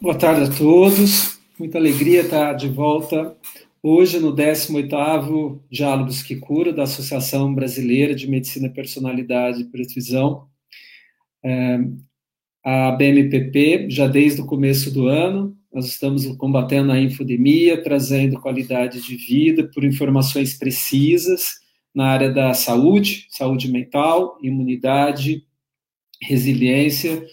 Boa 0.00 0.18
tarde 0.18 0.50
a 0.50 0.58
todos. 0.58 1.38
Muita 1.58 1.78
alegria 1.78 2.22
estar 2.22 2.54
de 2.54 2.68
volta 2.68 3.36
hoje 3.82 4.18
no 4.18 4.34
18º 4.34 5.60
Diálogos 5.70 6.22
que 6.22 6.36
Cura 6.36 6.72
da 6.72 6.84
Associação 6.84 7.54
Brasileira 7.54 8.14
de 8.14 8.28
Medicina 8.28 8.68
Personalidade 8.68 9.62
e 9.62 9.70
Precisão. 9.70 10.48
É, 11.44 11.78
a 12.64 12.92
BMPP, 12.92 13.90
já 13.90 14.06
desde 14.06 14.40
o 14.40 14.46
começo 14.46 14.92
do 14.92 15.08
ano, 15.08 15.56
nós 15.72 15.86
estamos 15.86 16.26
combatendo 16.36 16.92
a 16.92 17.00
infodemia, 17.00 17.82
trazendo 17.82 18.40
qualidade 18.40 19.00
de 19.00 19.16
vida 19.16 19.68
por 19.72 19.84
informações 19.84 20.56
precisas 20.56 21.60
na 21.94 22.06
área 22.06 22.30
da 22.30 22.54
saúde, 22.54 23.26
saúde 23.30 23.70
mental, 23.70 24.38
imunidade, 24.42 25.44
resiliência, 26.20 27.26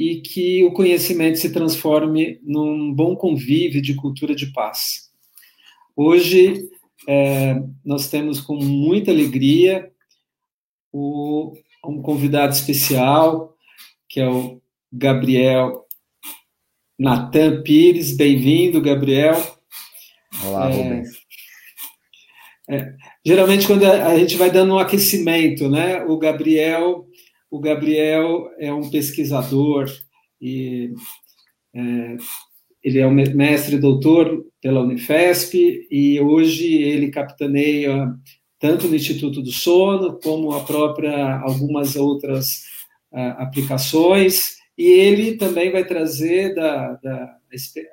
e 0.00 0.22
que 0.22 0.64
o 0.64 0.72
conhecimento 0.72 1.38
se 1.38 1.52
transforme 1.52 2.40
num 2.42 2.90
bom 2.90 3.14
convívio 3.14 3.82
de 3.82 3.94
cultura 3.94 4.34
de 4.34 4.46
paz. 4.46 5.10
Hoje, 5.94 6.70
é, 7.06 7.62
nós 7.84 8.08
temos 8.08 8.40
com 8.40 8.56
muita 8.56 9.10
alegria 9.10 9.92
o, 10.90 11.52
um 11.84 12.00
convidado 12.00 12.54
especial, 12.54 13.54
que 14.08 14.18
é 14.18 14.26
o 14.26 14.62
Gabriel 14.90 15.84
Natan 16.98 17.62
Pires. 17.62 18.16
Bem-vindo, 18.16 18.80
Gabriel. 18.80 19.36
Olá, 20.46 20.70
é, 20.70 20.76
Rubens. 20.76 21.10
É, 22.70 22.94
geralmente, 23.22 23.66
quando 23.66 23.84
a 23.84 24.18
gente 24.18 24.36
vai 24.36 24.50
dando 24.50 24.72
um 24.72 24.78
aquecimento, 24.78 25.68
né? 25.68 26.02
O 26.04 26.16
Gabriel 26.16 27.06
o 27.50 27.58
Gabriel 27.58 28.50
é 28.58 28.72
um 28.72 28.88
pesquisador 28.88 29.90
e 30.40 30.92
é, 31.74 32.16
ele 32.82 32.98
é 32.98 33.06
um 33.06 33.12
mestre 33.12 33.76
doutor 33.78 34.46
pela 34.62 34.80
Unifesp 34.80 35.86
e 35.90 36.20
hoje 36.20 36.72
ele 36.74 37.10
capitaneia 37.10 38.14
tanto 38.58 38.86
no 38.86 38.94
Instituto 38.94 39.42
do 39.42 39.50
Sono 39.50 40.18
como 40.22 40.52
a 40.52 40.60
própria 40.60 41.40
algumas 41.40 41.96
outras 41.96 42.64
uh, 43.12 43.36
aplicações 43.38 44.56
e 44.78 44.84
ele 44.84 45.36
também 45.36 45.70
vai 45.70 45.84
trazer 45.84 46.54
da, 46.54 46.92
da 47.02 47.36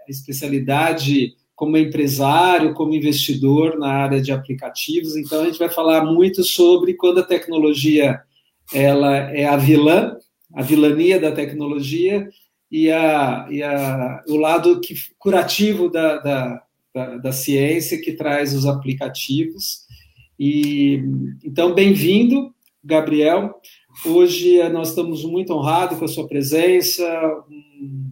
especialidade 0.08 1.34
como 1.56 1.76
empresário, 1.76 2.74
como 2.76 2.94
investidor 2.94 3.80
na 3.80 3.92
área 3.92 4.22
de 4.22 4.32
aplicativos. 4.32 5.16
Então 5.18 5.42
a 5.42 5.46
gente 5.46 5.58
vai 5.58 5.70
falar 5.70 6.06
muito 6.06 6.44
sobre 6.44 6.94
quando 6.94 7.20
a 7.20 7.24
tecnologia 7.24 8.22
ela 8.74 9.16
é 9.16 9.46
a 9.46 9.58
vilã, 9.58 10.18
a 10.54 10.62
vilania 10.62 11.20
da 11.20 11.32
tecnologia 11.32 12.30
e, 12.72 12.92
a, 12.92 13.48
e 13.50 13.64
a, 13.64 14.24
o 14.28 14.38
lado 14.38 14.80
que, 14.82 14.94
curativo 15.18 15.90
da, 15.90 16.18
da, 16.18 16.64
da, 16.94 17.18
da 17.18 17.32
ciência 17.32 18.02
que 18.02 18.14
traz 18.14 18.54
os 18.54 18.66
aplicativos. 18.66 19.86
E 20.40 21.02
então, 21.44 21.74
bem-vindo, 21.74 22.54
Gabriel. 22.84 23.56
Hoje 24.06 24.60
eh, 24.60 24.70
nós 24.70 24.90
estamos 24.90 25.26
muito 25.26 25.52
honrados 25.54 25.98
com 25.98 26.06
a 26.06 26.08
sua 26.08 26.28
presença, 26.28 27.04
um, 27.50 28.12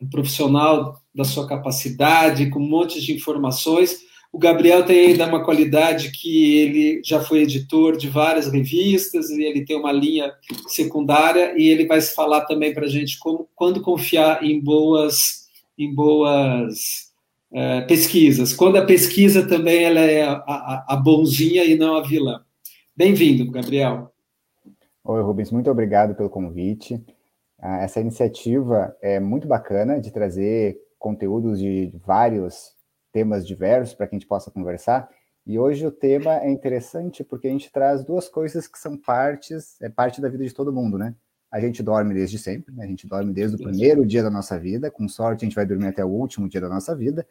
um 0.00 0.08
profissional 0.08 1.00
da 1.14 1.24
sua 1.24 1.46
capacidade, 1.46 2.50
com 2.50 2.58
um 2.58 2.68
monte 2.68 3.00
de 3.00 3.12
informações. 3.12 4.05
O 4.36 4.38
Gabriel 4.38 4.84
tem 4.84 4.98
ainda 4.98 5.26
uma 5.26 5.42
qualidade 5.42 6.10
que 6.10 6.58
ele 6.58 7.00
já 7.02 7.24
foi 7.24 7.40
editor 7.40 7.96
de 7.96 8.06
várias 8.06 8.52
revistas 8.52 9.30
e 9.30 9.42
ele 9.42 9.64
tem 9.64 9.78
uma 9.78 9.90
linha 9.90 10.30
secundária 10.68 11.54
e 11.56 11.66
ele 11.66 11.86
vai 11.86 12.02
falar 12.02 12.42
também 12.42 12.74
para 12.74 12.84
a 12.84 12.88
gente 12.88 13.18
como 13.18 13.48
quando 13.54 13.80
confiar 13.80 14.44
em 14.44 14.62
boas 14.62 15.46
em 15.78 15.94
boas 15.94 17.14
é, 17.50 17.80
pesquisas. 17.86 18.52
Quando 18.52 18.76
a 18.76 18.84
pesquisa 18.84 19.48
também 19.48 19.84
ela 19.84 20.00
é 20.00 20.24
a, 20.24 20.32
a, 20.34 20.84
a 20.90 20.96
bonzinha 20.96 21.64
e 21.64 21.74
não 21.74 21.96
a 21.96 22.02
vilã. 22.02 22.44
Bem-vindo, 22.94 23.50
Gabriel. 23.50 24.12
Oi, 25.02 25.22
Rubens, 25.22 25.50
muito 25.50 25.70
obrigado 25.70 26.14
pelo 26.14 26.28
convite. 26.28 27.02
Ah, 27.58 27.78
essa 27.78 28.02
iniciativa 28.02 28.94
é 29.00 29.18
muito 29.18 29.48
bacana 29.48 29.98
de 29.98 30.12
trazer 30.12 30.76
conteúdos 30.98 31.58
de 31.58 31.90
vários 32.04 32.75
temas 33.16 33.46
diversos 33.46 33.94
para 33.94 34.06
que 34.06 34.14
a 34.14 34.18
gente 34.18 34.28
possa 34.28 34.50
conversar. 34.50 35.08
E 35.46 35.58
hoje 35.58 35.86
o 35.86 35.90
tema 35.90 36.36
é 36.42 36.50
interessante 36.50 37.24
porque 37.24 37.48
a 37.48 37.50
gente 37.50 37.72
traz 37.72 38.04
duas 38.04 38.28
coisas 38.28 38.68
que 38.68 38.78
são 38.78 38.94
partes, 38.94 39.80
é 39.80 39.88
parte 39.88 40.20
da 40.20 40.28
vida 40.28 40.44
de 40.44 40.52
todo 40.52 40.70
mundo, 40.70 40.98
né? 40.98 41.14
A 41.50 41.58
gente 41.58 41.82
dorme 41.82 42.12
desde 42.12 42.38
sempre, 42.38 42.74
né? 42.74 42.84
a 42.84 42.86
gente 42.86 43.06
dorme 43.06 43.32
desde 43.32 43.56
o 43.56 43.58
primeiro 43.58 44.04
dia 44.04 44.22
da 44.22 44.28
nossa 44.28 44.58
vida, 44.58 44.90
com 44.90 45.08
sorte 45.08 45.46
a 45.46 45.48
gente 45.48 45.54
vai 45.54 45.64
dormir 45.64 45.86
até 45.86 46.04
o 46.04 46.08
último 46.08 46.46
dia 46.46 46.60
da 46.60 46.68
nossa 46.68 46.94
vida. 46.94 47.26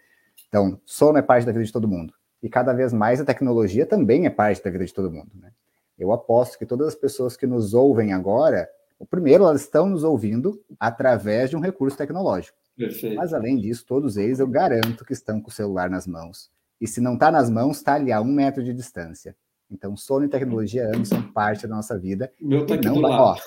Então, 0.47 0.81
sono 0.85 1.19
é 1.19 1.21
parte 1.21 1.45
da 1.45 1.51
vida 1.51 1.63
de 1.63 1.71
todo 1.71 1.87
mundo. 1.87 2.15
E 2.41 2.49
cada 2.49 2.73
vez 2.73 2.91
mais 2.91 3.21
a 3.21 3.25
tecnologia 3.25 3.85
também 3.85 4.25
é 4.25 4.29
parte 4.31 4.63
da 4.63 4.71
vida 4.71 4.85
de 4.85 4.93
todo 4.93 5.11
mundo, 5.11 5.29
né? 5.35 5.51
Eu 5.99 6.11
aposto 6.11 6.57
que 6.57 6.65
todas 6.65 6.87
as 6.87 6.95
pessoas 6.95 7.37
que 7.37 7.45
nos 7.45 7.75
ouvem 7.75 8.11
agora, 8.11 8.67
o 8.97 9.05
primeiro, 9.05 9.43
elas 9.43 9.61
estão 9.61 9.87
nos 9.87 10.03
ouvindo 10.03 10.59
através 10.79 11.51
de 11.51 11.55
um 11.55 11.59
recurso 11.59 11.95
tecnológico. 11.95 12.57
Perfeito. 12.77 13.15
Mas 13.15 13.33
além 13.33 13.57
disso, 13.57 13.85
todos 13.85 14.17
eles 14.17 14.39
eu 14.39 14.47
garanto 14.47 15.05
que 15.05 15.13
estão 15.13 15.39
com 15.39 15.49
o 15.49 15.53
celular 15.53 15.89
nas 15.89 16.05
mãos. 16.05 16.49
E 16.79 16.87
se 16.87 16.99
não 16.99 17.13
está 17.13 17.31
nas 17.31 17.49
mãos, 17.49 17.77
está 17.77 17.95
ali 17.95 18.11
a 18.11 18.21
um 18.21 18.25
metro 18.25 18.63
de 18.63 18.73
distância. 18.73 19.35
Então, 19.71 19.95
sono 19.95 20.25
e 20.25 20.29
tecnologia 20.29 20.87
ambos 20.93 21.09
são 21.09 21.21
parte 21.31 21.67
da 21.67 21.75
nossa 21.75 21.97
vida. 21.97 22.31
Meu 22.39 22.63
está 22.63 22.75
aqui 22.75 22.85
não, 22.85 22.95
do 22.95 23.01
lado. 23.01 23.23
Ó, 23.23 23.37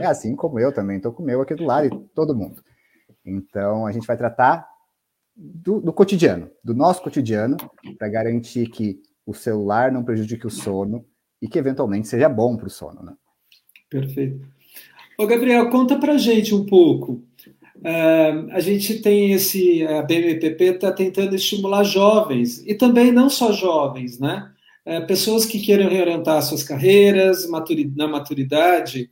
é 0.00 0.06
assim 0.06 0.34
como 0.34 0.58
eu 0.58 0.72
também, 0.72 0.96
estou 0.96 1.12
com 1.12 1.22
o 1.22 1.26
meu 1.26 1.42
aqui 1.42 1.54
do 1.54 1.64
lado 1.64 1.86
e 1.86 2.08
todo 2.14 2.34
mundo. 2.34 2.62
Então, 3.24 3.86
a 3.86 3.92
gente 3.92 4.06
vai 4.06 4.16
tratar 4.16 4.66
do, 5.36 5.80
do 5.80 5.92
cotidiano, 5.92 6.50
do 6.64 6.72
nosso 6.72 7.02
cotidiano, 7.02 7.56
para 7.98 8.08
garantir 8.08 8.68
que 8.68 9.02
o 9.26 9.34
celular 9.34 9.92
não 9.92 10.04
prejudique 10.04 10.46
o 10.46 10.50
sono 10.50 11.04
e 11.42 11.48
que 11.48 11.58
eventualmente 11.58 12.08
seja 12.08 12.28
bom 12.28 12.56
para 12.56 12.68
o 12.68 12.70
sono. 12.70 13.02
Né? 13.02 13.14
Perfeito. 13.90 14.48
Ô, 15.18 15.26
Gabriel, 15.26 15.68
conta 15.68 15.98
para 15.98 16.16
gente 16.16 16.54
um 16.54 16.64
pouco 16.64 17.22
Uh, 17.78 18.50
a 18.52 18.60
gente 18.60 19.00
tem 19.00 19.32
esse, 19.32 19.86
a 19.86 20.02
BMPP 20.02 20.64
está 20.64 20.90
tentando 20.90 21.34
estimular 21.34 21.84
jovens, 21.84 22.62
e 22.66 22.74
também 22.74 23.12
não 23.12 23.28
só 23.28 23.52
jovens, 23.52 24.18
né? 24.18 24.50
Uh, 24.86 25.06
pessoas 25.06 25.44
que 25.44 25.60
queiram 25.60 25.88
reorientar 25.88 26.42
suas 26.42 26.62
carreiras 26.62 27.48
na 27.94 28.08
maturidade 28.08 29.10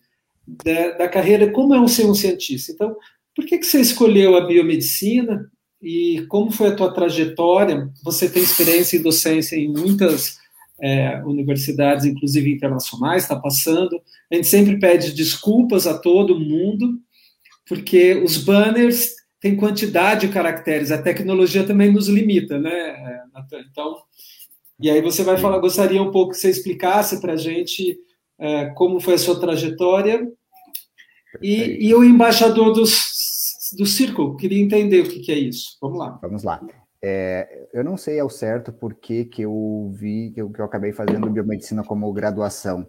da, 0.64 0.90
da, 0.98 1.08
carreira, 1.08 1.50
como 1.50 1.74
é 1.74 1.80
um 1.80 1.88
ser 1.88 2.06
um 2.06 2.14
cientista. 2.14 2.72
Então, 2.72 2.96
por 3.34 3.44
que, 3.44 3.58
que 3.58 3.66
você 3.66 3.80
escolheu 3.80 4.36
a 4.36 4.46
biomedicina 4.46 5.50
e 5.82 6.24
como 6.28 6.50
foi 6.50 6.68
a 6.68 6.76
tua 6.76 6.92
trajetória? 6.92 7.90
Você 8.02 8.28
tem 8.28 8.42
experiência 8.42 8.96
em 8.96 9.02
docência 9.02 9.56
em 9.56 9.68
muitas 9.68 10.38
é, 10.80 11.22
universidades, 11.24 12.04
inclusive 12.04 12.52
internacionais, 12.52 13.22
está 13.22 13.36
passando. 13.36 14.00
A 14.30 14.34
gente 14.34 14.48
sempre 14.48 14.78
pede 14.78 15.12
desculpas 15.12 15.86
a 15.86 15.98
todo 15.98 16.38
mundo, 16.38 16.98
porque 17.66 18.14
os 18.14 18.38
banners 18.38 19.14
têm 19.40 19.56
quantidade 19.56 20.26
de 20.26 20.32
caracteres, 20.32 20.90
a 20.90 21.02
tecnologia 21.02 21.66
também 21.66 21.92
nos 21.92 22.08
limita, 22.08 22.58
né, 22.58 23.22
Natan? 23.32 23.60
Então, 23.70 23.96
e 24.80 24.90
aí 24.90 25.00
você 25.00 25.22
vai 25.22 25.36
falar, 25.36 25.58
gostaria 25.58 26.02
um 26.02 26.10
pouco 26.10 26.32
que 26.32 26.38
você 26.38 26.50
explicasse 26.50 27.20
para 27.20 27.34
a 27.34 27.36
gente 27.36 27.98
é, 28.38 28.66
como 28.70 29.00
foi 29.00 29.14
a 29.14 29.18
sua 29.18 29.38
trajetória 29.38 30.26
e, 31.42 31.88
e, 31.88 31.94
o 31.94 32.04
embaixador 32.04 32.72
dos, 32.72 33.02
do 33.76 33.86
Círculo, 33.86 34.36
queria 34.36 34.62
entender 34.62 35.00
o 35.00 35.08
que, 35.08 35.20
que 35.20 35.32
é 35.32 35.38
isso. 35.38 35.76
Vamos 35.80 35.98
lá. 35.98 36.18
Vamos 36.22 36.42
lá. 36.42 36.60
É, 37.02 37.68
eu 37.72 37.84
não 37.84 37.96
sei 37.96 38.18
ao 38.18 38.30
certo 38.30 38.72
por 38.72 38.94
que, 38.94 39.24
que 39.26 39.42
eu 39.42 39.90
vi, 39.92 40.30
que 40.32 40.40
eu, 40.40 40.50
que 40.50 40.60
eu 40.60 40.64
acabei 40.64 40.92
fazendo 40.92 41.28
biomedicina 41.28 41.82
como 41.82 42.12
graduação. 42.12 42.86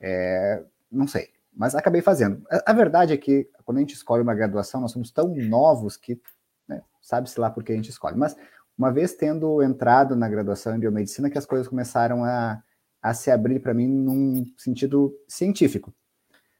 É, 0.00 0.62
não 0.90 1.06
sei 1.06 1.35
mas 1.56 1.74
acabei 1.74 2.02
fazendo. 2.02 2.42
A, 2.66 2.72
verdade 2.74 3.14
é 3.14 3.16
que 3.16 3.48
quando 3.64 3.78
a 3.78 3.80
gente 3.80 3.94
escolhe 3.94 4.22
uma 4.22 4.34
graduação, 4.34 4.80
nós 4.80 4.92
somos 4.92 5.10
tão 5.10 5.34
novos 5.34 5.96
que 5.96 6.20
né, 6.68 6.82
sabe-se 7.00 7.40
lá 7.40 7.50
por 7.50 7.64
que 7.64 7.72
a 7.72 7.76
gente 7.76 7.88
escolhe. 7.88 8.16
Mas 8.16 8.36
uma 8.76 8.92
vez 8.92 9.14
tendo 9.14 9.62
entrado 9.62 10.14
na 10.14 10.28
graduação 10.28 10.76
em 10.76 10.78
biomedicina, 10.78 11.30
que 11.30 11.38
as 11.38 11.46
coisas 11.46 11.66
começaram 11.66 12.22
a, 12.24 12.62
a 13.00 13.14
se 13.14 13.30
abrir 13.30 13.60
para 13.60 13.72
mim 13.72 13.88
num 13.88 14.44
sentido 14.58 15.16
científico. 15.26 15.94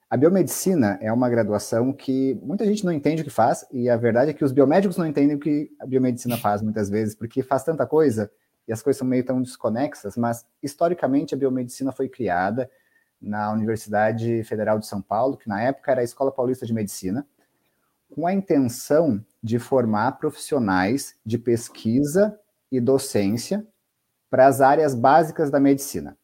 A 0.08 0.16
biomedicina 0.16 0.98
é 1.02 1.12
uma 1.12 1.28
graduação 1.28 1.92
que 1.92 2.38
muita 2.42 2.64
gente 2.64 2.84
não 2.84 2.92
entende 2.92 3.20
o 3.20 3.24
que 3.24 3.30
faz, 3.30 3.66
e 3.70 3.90
a 3.90 3.96
verdade 3.96 4.30
é 4.30 4.34
que 4.34 4.44
os 4.44 4.52
biomédicos 4.52 4.96
não 4.96 5.06
entendem 5.06 5.36
o 5.36 5.40
que 5.40 5.70
a 5.78 5.84
biomedicina 5.84 6.38
faz 6.38 6.62
muitas 6.62 6.88
vezes, 6.88 7.14
porque 7.14 7.42
faz 7.42 7.64
tanta 7.64 7.84
coisa 7.84 8.30
e 8.66 8.72
as 8.72 8.82
coisas 8.82 8.98
são 8.98 9.06
meio 9.06 9.24
tão 9.24 9.42
desconexas, 9.42 10.16
mas 10.16 10.46
historicamente 10.62 11.34
a 11.34 11.38
biomedicina 11.38 11.92
foi 11.92 12.08
criada 12.08 12.70
na 13.20 13.52
Universidade 13.52 14.42
Federal 14.44 14.78
de 14.78 14.86
São 14.86 15.00
Paulo, 15.00 15.36
que 15.36 15.48
na 15.48 15.62
época 15.62 15.90
era 15.90 16.00
a 16.00 16.04
Escola 16.04 16.30
Paulista 16.30 16.66
de 16.66 16.74
Medicina, 16.74 17.26
com 18.10 18.26
a 18.26 18.32
intenção 18.32 19.24
de 19.42 19.58
formar 19.58 20.12
profissionais 20.12 21.16
de 21.24 21.38
pesquisa 21.38 22.38
e 22.70 22.80
docência 22.80 23.66
para 24.30 24.46
as 24.46 24.60
áreas 24.60 24.94
básicas 24.94 25.50
da 25.50 25.60
medicina. 25.60 26.16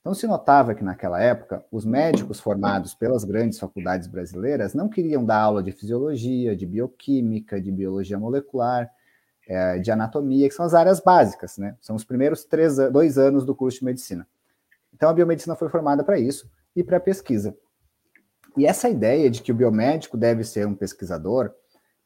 Então, 0.00 0.14
se 0.14 0.26
notava 0.26 0.74
que 0.74 0.82
naquela 0.82 1.20
época, 1.20 1.62
os 1.70 1.84
médicos 1.84 2.40
formados 2.40 2.94
pelas 2.94 3.22
grandes 3.22 3.58
faculdades 3.58 4.08
brasileiras 4.08 4.72
não 4.72 4.88
queriam 4.88 5.24
dar 5.24 5.40
aula 5.40 5.62
de 5.62 5.72
fisiologia, 5.72 6.56
de 6.56 6.64
bioquímica, 6.64 7.60
de 7.60 7.70
biologia 7.70 8.18
molecular, 8.18 8.90
é, 9.46 9.78
de 9.78 9.90
anatomia, 9.90 10.48
que 10.48 10.54
são 10.54 10.64
as 10.64 10.72
áreas 10.72 11.00
básicas, 11.00 11.58
né? 11.58 11.76
São 11.82 11.96
os 11.96 12.04
primeiros 12.04 12.44
três, 12.44 12.76
dois 12.90 13.18
anos 13.18 13.44
do 13.44 13.54
curso 13.54 13.80
de 13.80 13.84
medicina. 13.84 14.26
Então, 15.00 15.08
a 15.08 15.14
biomedicina 15.14 15.56
foi 15.56 15.70
formada 15.70 16.04
para 16.04 16.18
isso 16.18 16.46
e 16.76 16.84
para 16.84 17.00
pesquisa. 17.00 17.56
E 18.54 18.66
essa 18.66 18.86
ideia 18.86 19.30
de 19.30 19.40
que 19.40 19.50
o 19.50 19.54
biomédico 19.54 20.14
deve 20.14 20.44
ser 20.44 20.66
um 20.66 20.74
pesquisador, 20.74 21.50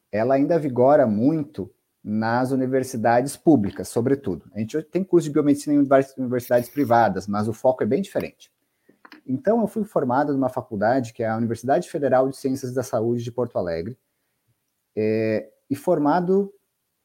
ela 0.09 0.35
ainda 0.35 0.57
vigora 0.57 1.05
muito 1.05 1.69
nas 2.01 2.51
universidades 2.51 3.35
públicas, 3.35 3.89
sobretudo. 3.89 4.49
A 4.53 4.59
gente 4.59 4.81
tem 4.83 5.03
curso 5.03 5.27
de 5.27 5.33
biomedicina 5.33 5.75
em 5.75 5.85
universidades 6.17 6.69
privadas, 6.69 7.27
mas 7.27 7.49
o 7.49 7.53
foco 7.53 7.83
é 7.83 7.85
bem 7.85 8.01
diferente. 8.01 8.49
Então, 9.27 9.59
eu 9.59 9.67
fui 9.67 9.83
formado 9.83 10.31
numa 10.31 10.47
faculdade 10.47 11.11
que 11.11 11.21
é 11.21 11.27
a 11.27 11.35
Universidade 11.35 11.89
Federal 11.89 12.29
de 12.29 12.37
Ciências 12.37 12.73
da 12.73 12.81
Saúde 12.81 13.25
de 13.25 13.31
Porto 13.31 13.57
Alegre, 13.57 13.99
é, 14.95 15.49
e 15.69 15.75
formado, 15.75 16.53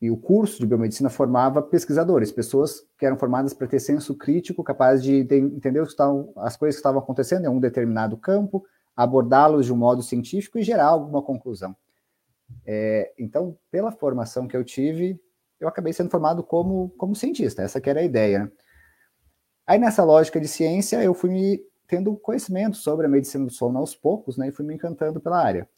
e 0.00 0.10
o 0.10 0.16
curso 0.16 0.58
de 0.58 0.66
biomedicina 0.66 1.10
formava 1.10 1.60
pesquisadores, 1.60 2.32
pessoas 2.32 2.86
que 2.98 3.04
eram 3.04 3.18
formadas 3.18 3.52
para 3.52 3.66
ter 3.66 3.78
senso 3.80 4.14
crítico, 4.14 4.64
capaz 4.64 5.02
de 5.02 5.14
entender 5.16 5.82
estavam, 5.82 6.32
as 6.36 6.56
coisas 6.56 6.76
que 6.76 6.80
estavam 6.80 7.00
acontecendo 7.00 7.44
em 7.44 7.48
um 7.48 7.60
determinado 7.60 8.16
campo, 8.16 8.64
abordá-los 8.96 9.66
de 9.66 9.72
um 9.72 9.76
modo 9.76 10.02
científico 10.02 10.58
e 10.58 10.62
gerar 10.62 10.86
alguma 10.86 11.22
conclusão. 11.22 11.76
É, 12.66 13.12
então, 13.18 13.56
pela 13.70 13.92
formação 13.92 14.48
que 14.48 14.56
eu 14.56 14.64
tive, 14.64 15.20
eu 15.60 15.68
acabei 15.68 15.92
sendo 15.92 16.10
formado 16.10 16.42
como, 16.42 16.88
como 16.96 17.14
cientista, 17.14 17.62
essa 17.62 17.80
que 17.80 17.90
era 17.90 18.00
a 18.00 18.04
ideia. 18.04 18.44
Né? 18.44 18.50
Aí, 19.66 19.78
nessa 19.78 20.02
lógica 20.02 20.40
de 20.40 20.48
ciência, 20.48 21.02
eu 21.02 21.12
fui 21.12 21.28
me 21.28 21.60
tendo 21.86 22.16
conhecimento 22.16 22.76
sobre 22.76 23.04
a 23.04 23.08
medicina 23.08 23.44
do 23.44 23.52
sono 23.52 23.78
aos 23.78 23.94
poucos, 23.94 24.36
né, 24.36 24.48
e 24.48 24.52
fui 24.52 24.64
me 24.64 24.74
encantando 24.74 25.20
pela 25.20 25.42
área. 25.42 25.68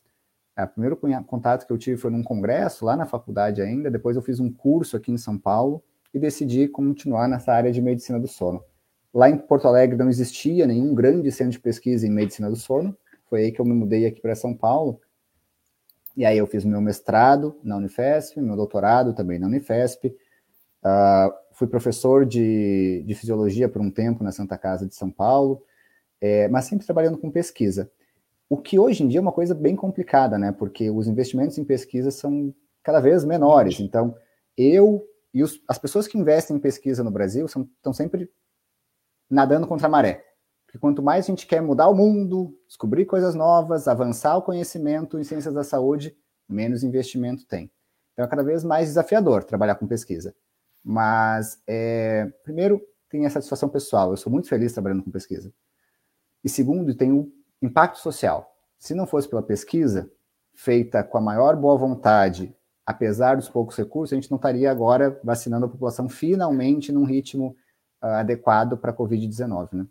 O 0.57 0.67
primeiro 0.67 0.99
contato 1.27 1.67
que 1.67 1.73
eu 1.73 1.79
tive 1.79 1.97
foi 1.97 2.11
num 2.11 2.23
congresso, 2.23 2.85
lá 2.85 2.95
na 2.97 3.07
faculdade 3.07 3.63
ainda, 3.63 3.91
depois 3.91 4.17
eu 4.17 4.23
fiz 4.23 4.39
um 4.39 4.53
curso 4.53 4.97
aqui 4.97 5.11
em 5.11 5.17
São 5.17 5.39
Paulo 5.39 5.83
e 6.13 6.19
decidi 6.19 6.69
continuar 6.69 7.27
nessa 7.27 7.53
área 7.53 7.73
de 7.73 7.81
medicina 7.81 8.21
do 8.21 8.29
sono. 8.29 8.63
Lá 9.15 9.31
em 9.31 9.39
Porto 9.39 9.67
Alegre 9.67 9.97
não 9.97 10.09
existia 10.09 10.67
nenhum 10.67 10.95
grande 10.95 11.33
centro 11.33 11.53
de 11.53 11.61
pesquisa 11.61 12.07
em 12.07 12.11
medicina 12.11 12.51
do 12.51 12.57
sono, 12.57 12.97
foi 13.29 13.45
aí 13.45 13.53
que 13.53 13.61
eu 13.61 13.65
me 13.65 13.73
mudei 13.73 14.07
aqui 14.07 14.21
para 14.21 14.35
São 14.35 14.55
Paulo, 14.55 15.01
e 16.17 16.25
aí 16.25 16.37
eu 16.37 16.47
fiz 16.47 16.65
meu 16.65 16.81
mestrado 16.81 17.59
na 17.63 17.77
Unifesp, 17.77 18.41
meu 18.41 18.57
doutorado 18.57 19.15
também 19.15 19.39
na 19.39 19.47
Unifesp. 19.47 20.09
Uh, 20.09 21.33
fui 21.53 21.67
professor 21.67 22.27
de, 22.27 23.03
de, 23.07 23.15
fisiologia 23.15 23.69
por 23.69 23.81
um 23.81 23.91
tempo 23.91 24.23
na 24.23 24.33
Santa 24.33 24.59
Casa 24.59 24.87
de 24.87 24.95
São 24.95 25.11
Paulo, 25.11 25.63
é, 26.21 26.49
mas 26.49 26.67
sempre 26.67 26.85
trabalhando 26.85 27.17
com 27.17 27.31
pesquisa. 27.31 27.91
O 28.53 28.59
que 28.59 28.79
hoje 28.79 29.03
em 29.03 29.09
dia 29.09 29.19
é 29.19 29.23
uma 29.23 29.33
coisa 29.33 29.55
bem 29.55 29.75
complicada, 29.75 30.37
né? 30.37 30.53
Porque 30.53 30.91
os 30.91 31.09
investimentos 31.09 31.57
em 31.57 31.65
pesquisa 31.65 32.11
são 32.11 32.55
cada 32.83 33.01
vez 33.01 33.25
menores. 33.25 33.81
Então, 33.81 34.15
eu 34.59 35.03
e 35.33 35.43
os, 35.43 35.59
as 35.67 35.79
pessoas 35.79 36.07
que 36.07 36.19
investem 36.19 36.59
em 36.59 36.61
pesquisa 36.61 37.03
no 37.03 37.11
Brasil 37.11 37.47
estão 37.47 37.95
sempre 37.95 38.31
nadando 39.31 39.67
contra 39.67 39.87
a 39.87 39.91
maré. 39.91 40.23
Porque 40.67 40.79
quanto 40.79 41.03
mais 41.03 41.25
a 41.25 41.29
gente 41.29 41.47
quer 41.47 41.63
mudar 41.63 41.89
o 41.89 41.95
mundo, 41.95 42.55
descobrir 42.69 43.07
coisas 43.07 43.35
novas, 43.35 43.89
avançar 43.89 44.37
o 44.37 44.43
conhecimento 44.43 45.19
em 45.19 45.25
ciências 45.25 45.55
da 45.55 45.65
saúde, 45.65 46.15
menos 46.47 46.85
investimento 46.85 47.47
tem. 47.47 47.73
Então 48.13 48.23
é 48.23 48.29
cada 48.29 48.45
vez 48.45 48.63
mais 48.63 48.89
desafiador 48.89 49.45
trabalhar 49.45 49.77
com 49.77 49.87
pesquisa. 49.87 50.37
Mas, 50.85 51.59
é, 51.67 52.31
primeiro, 52.45 52.83
tem 53.09 53.25
a 53.25 53.31
satisfação 53.31 53.71
pessoal. 53.71 54.11
Eu 54.11 54.19
sou 54.19 54.31
muito 54.31 54.47
feliz 54.47 54.75
trabalhando 54.75 55.03
com 55.03 55.11
pesquisa. 55.11 55.51
E 56.45 56.51
segundo, 56.51 56.95
tem 56.95 57.13
o 57.13 57.33
impacto 57.63 57.99
social. 57.99 58.55
Se 58.79 58.95
não 58.95 59.07
fosse 59.07 59.29
pela 59.29 59.43
pesquisa, 59.43 60.11
feita 60.53 61.03
com 61.03 61.17
a 61.17 61.21
maior 61.21 61.57
boa 61.57 61.77
vontade, 61.77 62.55
apesar 62.85 63.37
dos 63.37 63.49
poucos 63.49 63.77
recursos, 63.77 64.13
a 64.13 64.17
gente 64.17 64.31
não 64.31 64.37
estaria 64.37 64.71
agora 64.71 65.19
vacinando 65.23 65.67
a 65.67 65.69
população 65.69 66.09
finalmente 66.09 66.93
num 66.93 67.05
ritmo 67.05 67.57
uh, 68.03 68.07
adequado 68.07 68.77
para 68.77 68.91
a 68.91 68.95
Covid-19, 68.95 69.69
né? 69.73 69.87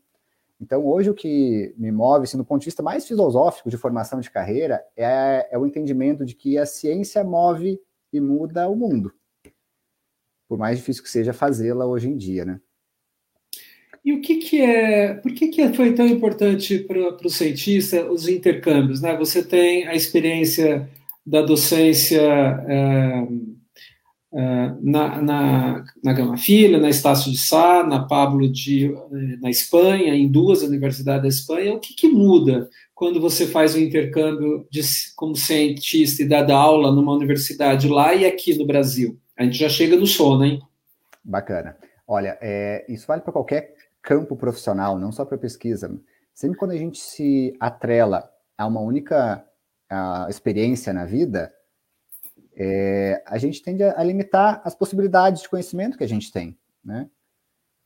Então, 0.60 0.86
hoje, 0.86 1.10
o 1.10 1.16
que 1.16 1.74
me 1.75 1.92
move, 1.92 2.25
assim, 2.25 2.38
do 2.38 2.46
ponto 2.46 2.62
de 2.62 2.66
vista 2.66 2.84
mais 2.84 3.08
filosófico 3.08 3.68
de 3.68 3.78
formação 3.78 4.20
de 4.20 4.30
carreira, 4.30 4.86
é, 4.96 5.48
é 5.50 5.58
o 5.58 5.66
entendimento 5.66 6.24
de 6.24 6.36
que 6.36 6.56
a 6.56 6.68
ciência 6.68 7.24
move 7.24 7.82
e 8.13 8.22
muda 8.22 8.70
o 8.70 8.75
mundo. 8.75 9.12
Por 10.48 10.60
mais 10.60 10.78
difícil 10.78 11.01
que 11.01 11.10
seja 11.10 11.34
fazê-la 11.34 11.88
hoje 11.88 12.10
em 12.10 12.16
dia, 12.16 12.46
né? 12.46 12.62
E 14.03 14.13
o 14.13 14.22
que, 14.22 14.38
que 14.38 14.62
é. 14.62 15.13
Por 15.13 15.34
que, 15.34 15.50
que 15.50 15.74
foi 15.74 15.93
tão 15.93 16.08
importante 16.08 16.79
para 16.79 17.15
o 17.24 17.29
cientista 17.29 18.10
os 18.12 18.27
intercâmbios? 18.27 19.01
Né? 19.01 19.15
Você 19.17 19.43
tem 19.43 19.88
a 19.88 19.96
experiência 19.96 20.89
da 21.25 21.41
docência. 21.41 22.22
É 22.67 23.27
Uh, 24.34 24.79
na, 24.81 25.22
na, 25.22 25.86
na 26.01 26.13
Gama 26.13 26.38
Filha, 26.38 26.79
na 26.79 26.89
Estácio 26.89 27.29
de 27.29 27.38
Sá, 27.38 27.84
na 27.84 28.05
Pablo 28.05 28.50
de, 28.50 28.86
eh, 28.86 29.38
na 29.41 29.50
Espanha, 29.50 30.15
em 30.15 30.31
duas 30.31 30.62
universidades 30.62 31.24
da 31.24 31.27
Espanha, 31.27 31.74
o 31.74 31.81
que, 31.81 31.93
que 31.93 32.08
muda 32.08 32.70
quando 32.96 33.20
você 33.20 33.46
faz 33.46 33.75
o 33.75 33.77
um 33.77 33.81
intercâmbio 33.81 34.65
de, 34.72 34.79
como 35.17 35.36
cientista 35.36 36.24
e 36.24 36.25
dá 36.25 36.55
aula 36.55 36.93
numa 36.93 37.12
universidade 37.12 37.89
lá 37.89 38.15
e 38.15 38.25
aqui 38.25 38.58
no 38.58 38.65
Brasil? 38.65 39.20
A 39.38 39.43
gente 39.43 39.58
já 39.58 39.67
chega 39.67 39.98
no 39.98 40.08
sono, 40.08 40.46
hein? 40.46 40.62
Bacana. 41.22 41.75
Olha, 42.08 42.38
é, 42.41 42.86
isso 42.88 43.05
vale 43.05 43.22
para 43.22 43.34
qualquer 43.34 43.74
campo 44.01 44.36
profissional, 44.36 44.98
não 44.98 45.12
só 45.12 45.25
para 45.25 45.38
pesquisa. 45.38 45.96
Sempre 46.34 46.58
quando 46.58 46.72
a 46.72 46.77
gente 46.77 47.00
se 47.00 47.55
atrela 47.60 48.29
a 48.58 48.65
uma 48.65 48.81
única 48.81 49.46
a, 49.89 50.27
experiência 50.29 50.93
na 50.93 51.05
vida, 51.05 51.53
é, 52.55 53.24
a 53.25 53.38
gente 53.38 53.62
tende 53.62 53.84
a, 53.84 54.03
limitar 54.03 54.62
as 54.63 54.75
possibilidades 54.75 55.41
de 55.41 55.50
conhecimento 55.50 55.98
que 55.98 56.03
a 56.03 56.08
gente 56.08 56.31
tem, 56.31 56.58
né? 56.84 57.10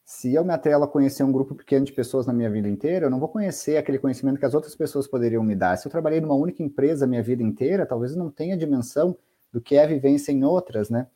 Se 0.03 0.36
eu 0.36 0.45
me 0.45 0.53
atrelo 0.53 0.84
a 0.84 0.88
conhecer 0.88 1.24
um 1.24 1.31
grupo 1.31 1.55
pequeno 1.55 1.84
de 1.84 1.91
pessoas 1.91 2.27
na 2.27 2.34
minha 2.34 2.50
vida 2.50 2.69
inteira, 2.69 3.07
eu 3.07 3.10
não 3.10 3.19
vou 3.19 3.27
conhecer 3.27 3.75
aquele 3.75 3.98
conhecimento 3.98 4.38
que 4.38 4.45
as 4.45 4.53
outras 4.53 4.75
pessoas 4.75 5.07
poderiam 5.07 5.43
me 5.43 5.55
dar. 5.55 5.75
Se 5.77 5.88
eu 5.88 5.91
trabalhei 5.91 6.22
numa 6.22 6.36
única 6.36 6.62
empresa 6.62 7.05
a 7.05 7.07
minha 7.07 7.24
vida 7.24 7.41
inteira, 7.41 7.88
talvez 7.88 8.12
eu 8.12 8.19
não 8.19 8.29
tenha 8.29 8.55
dimensão 8.55 9.17
do 9.51 9.60
que 9.60 9.75
é 9.75 9.84
a 9.84 9.88
vivência 9.88 10.31
em 10.31 10.43
outras, 10.43 10.91
né? 10.91 11.07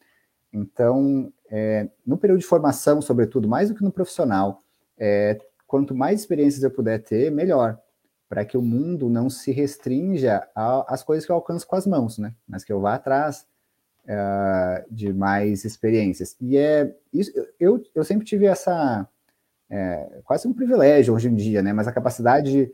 Então, 0.52 1.32
é, 1.52 1.88
no 2.04 2.18
período 2.18 2.40
de 2.40 2.48
formação, 2.48 3.00
sobretudo, 3.00 3.48
mais 3.48 3.70
do 3.70 3.76
que 3.76 3.84
no 3.84 3.92
profissional, 3.92 4.64
é, 5.00 5.40
quanto 5.66 5.96
mais 5.96 6.20
experiências 6.20 6.64
eu 6.64 6.72
puder 6.72 7.02
ter, 7.02 7.32
melhor 7.32 7.80
para 8.30 8.46
que 8.46 8.56
o 8.56 8.62
mundo 8.62 9.10
não 9.10 9.28
se 9.28 9.52
restrinja 9.52 10.48
às 10.56 11.02
coisas 11.02 11.26
que 11.26 11.32
eu 11.32 11.36
alcanço 11.36 11.66
com 11.66 11.76
as 11.76 11.88
mãos, 11.88 12.20
né? 12.20 12.32
Mas 12.48 12.64
que 12.64 12.72
eu 12.72 12.80
vá 12.80 12.94
atrás 12.94 13.48
uh, 14.06 14.86
de 14.94 15.12
mais 15.12 15.66
experiências. 15.66 16.38
E 16.40 16.56
é 16.56 16.96
isso. 17.12 17.32
Eu, 17.60 17.84
eu 17.96 18.04
sempre 18.04 18.28
tive 18.28 18.46
essa 18.46 19.10
é, 19.68 20.22
quase 20.24 20.48
um 20.48 20.54
privilégio 20.54 21.16
hoje 21.16 21.28
em 21.28 21.34
dia, 21.34 21.64
né? 21.64 21.74
Mas 21.74 21.88
a 21.88 21.92
capacidade 21.92 22.52
de 22.52 22.72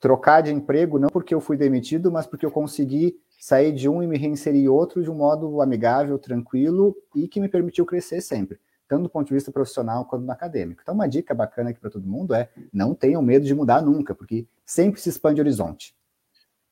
trocar 0.00 0.40
de 0.40 0.54
emprego 0.54 0.98
não 0.98 1.10
porque 1.10 1.34
eu 1.34 1.40
fui 1.40 1.58
demitido, 1.58 2.10
mas 2.10 2.26
porque 2.26 2.46
eu 2.46 2.50
consegui 2.50 3.20
sair 3.38 3.72
de 3.72 3.90
um 3.90 4.02
e 4.02 4.06
me 4.06 4.16
reinserir 4.16 4.64
em 4.64 4.68
outro 4.68 5.02
de 5.02 5.10
um 5.10 5.14
modo 5.14 5.60
amigável, 5.60 6.18
tranquilo 6.18 6.96
e 7.14 7.28
que 7.28 7.40
me 7.40 7.48
permitiu 7.48 7.84
crescer 7.84 8.22
sempre 8.22 8.58
tanto 8.88 9.04
do 9.04 9.08
ponto 9.08 9.28
de 9.28 9.34
vista 9.34 9.52
profissional 9.52 10.04
quanto 10.04 10.24
no 10.24 10.32
acadêmico. 10.32 10.80
Então, 10.82 10.94
uma 10.94 11.08
dica 11.08 11.34
bacana 11.34 11.70
aqui 11.70 11.80
para 11.80 11.90
todo 11.90 12.06
mundo 12.06 12.34
é 12.34 12.48
não 12.72 12.94
tenham 12.94 13.22
medo 13.22 13.44
de 13.44 13.54
mudar 13.54 13.82
nunca, 13.82 14.14
porque 14.14 14.46
sempre 14.64 15.00
se 15.00 15.08
expande 15.08 15.40
o 15.40 15.44
horizonte. 15.44 15.94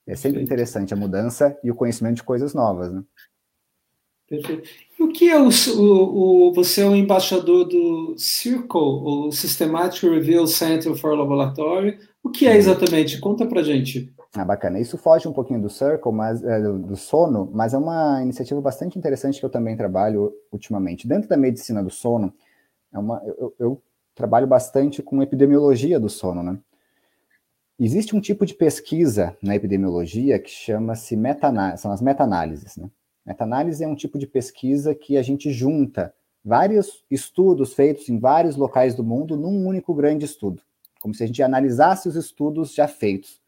É 0.07 0.15
sempre 0.15 0.39
Perfeito. 0.39 0.45
interessante 0.47 0.95
a 0.95 0.97
mudança 0.97 1.59
e 1.65 1.71
o 1.71 1.75
conhecimento 1.75 2.17
de 2.17 2.23
coisas 2.23 2.53
novas, 2.53 2.93
né? 2.93 3.03
Perfeito. 4.29 4.69
E 4.99 5.03
o 5.03 5.09
que 5.09 5.29
é 5.29 5.39
o, 5.39 5.49
o, 5.49 6.49
o, 6.49 6.53
você 6.53 6.83
é 6.83 6.87
o 6.87 6.95
embaixador 6.95 7.65
do 7.65 8.15
Circle, 8.17 8.69
o 8.81 9.31
Systematic 9.31 10.03
Review 10.03 10.47
Center 10.47 10.95
for 10.95 11.17
Laboratory. 11.17 11.99
O 12.23 12.31
que 12.31 12.47
é 12.47 12.51
uhum. 12.51 12.57
exatamente? 12.57 13.19
Conta 13.19 13.47
para 13.47 13.63
gente. 13.63 14.13
Ah, 14.37 14.45
bacana. 14.45 14.81
Isso 14.81 14.99
foge 14.99 15.29
um 15.29 15.33
pouquinho 15.33 15.63
do 15.63 15.71
Circle, 15.71 16.13
mas 16.13 16.43
é, 16.43 16.61
do 16.61 16.97
sono, 16.97 17.49
mas 17.53 17.73
é 17.73 17.79
uma 17.79 18.21
iniciativa 18.21 18.61
bastante 18.61 18.99
interessante 18.99 19.39
que 19.39 19.47
eu 19.47 19.51
também 19.51 19.77
trabalho 19.77 20.35
ultimamente. 20.51 21.07
Dentro 21.07 21.29
da 21.29 21.37
medicina 21.37 21.81
do 21.81 21.91
sono, 21.91 22.35
é 22.93 22.99
uma, 22.99 23.23
eu, 23.25 23.55
eu 23.61 23.83
trabalho 24.13 24.47
bastante 24.47 25.03
com 25.03 25.23
epidemiologia 25.23 26.01
do 26.01 26.09
sono, 26.09 26.43
né? 26.43 26.59
Existe 27.79 28.15
um 28.17 28.21
tipo 28.21 28.45
de 28.45 28.55
pesquisa 28.55 29.37
na 29.41 29.55
epidemiologia 29.55 30.39
que 30.41 30.51
chama-se 30.51 31.17
meta 31.17 31.77
são 31.77 31.93
as 31.93 32.03
meta-análises, 32.03 32.77
né? 32.77 32.91
Meta-análise 33.25 33.85
é 33.85 33.89
um 33.89 33.95
tipo 33.95 34.19
de 34.19 34.27
pesquisa 34.27 34.95
que 34.97 35.17
a 35.17 35.23
gente 35.23 35.51
junta 35.53 36.13
vários 36.45 37.05
estudos 37.09 37.73
feitos 37.73 38.09
em 38.09 38.19
vários 38.19 38.57
locais 38.57 38.97
do 38.97 39.05
mundo 39.05 39.37
num 39.37 39.65
único 39.67 39.95
grande 39.95 40.25
estudo, 40.25 40.61
como 41.01 41.15
se 41.15 41.23
a 41.23 41.27
gente 41.27 41.43
analisasse 41.43 42.09
os 42.09 42.17
estudos 42.17 42.75
já 42.75 42.89
feitos 42.89 43.44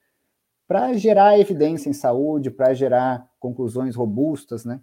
para 0.66 0.92
gerar 0.94 1.38
evidência 1.38 1.88
em 1.88 1.92
saúde, 1.92 2.50
para 2.50 2.74
gerar 2.74 3.28
conclusões 3.38 3.94
robustas, 3.94 4.64
né? 4.64 4.80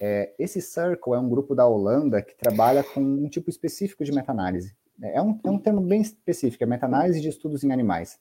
É, 0.00 0.34
esse 0.38 0.60
Circle 0.60 1.14
é 1.14 1.18
um 1.18 1.28
grupo 1.28 1.54
da 1.54 1.66
Holanda 1.66 2.20
que 2.20 2.36
trabalha 2.36 2.82
com 2.82 3.00
um 3.00 3.28
tipo 3.28 3.48
específico 3.48 4.04
de 4.04 4.12
meta-análise. 4.12 4.74
É 5.00 5.20
um, 5.22 5.38
é 5.44 5.50
um 5.50 5.58
termo 5.58 5.80
bem 5.80 6.00
específico, 6.00 6.62
é 6.64 6.66
meta-análise 6.66 7.20
de 7.20 7.28
estudos 7.28 7.62
em 7.64 7.72
animais. 7.72 8.18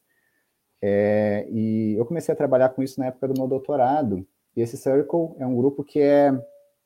É, 0.82 1.48
e 1.50 1.96
eu 1.98 2.06
comecei 2.06 2.34
a 2.34 2.38
trabalhar 2.38 2.70
com 2.70 2.84
isso 2.84 3.00
na 3.00 3.08
época 3.08 3.28
do 3.28 3.34
meu 3.40 3.48
doutorado, 3.48 4.26
e 4.56 4.62
esse 4.62 4.78
Circle 4.78 5.36
é 5.38 5.46
um 5.46 5.56
grupo 5.56 5.84
que 5.84 6.00
é, 6.00 6.32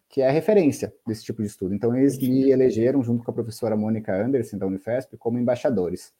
que 0.07 0.21
é 0.21 0.27
a 0.27 0.31
referência 0.31 0.93
desse 1.05 1.23
tipo 1.23 1.41
de 1.41 1.47
estudo. 1.47 1.75
Então, 1.75 1.95
eles 1.95 2.17
me 2.17 2.49
elegeram, 2.49 3.03
junto 3.03 3.23
com 3.23 3.31
a 3.31 3.33
professora 3.33 3.75
Mônica 3.75 4.15
Anderson, 4.15 4.57
da 4.57 4.65
Unifesp, 4.65 5.17
como 5.17 5.37
embaixadores. 5.37 6.13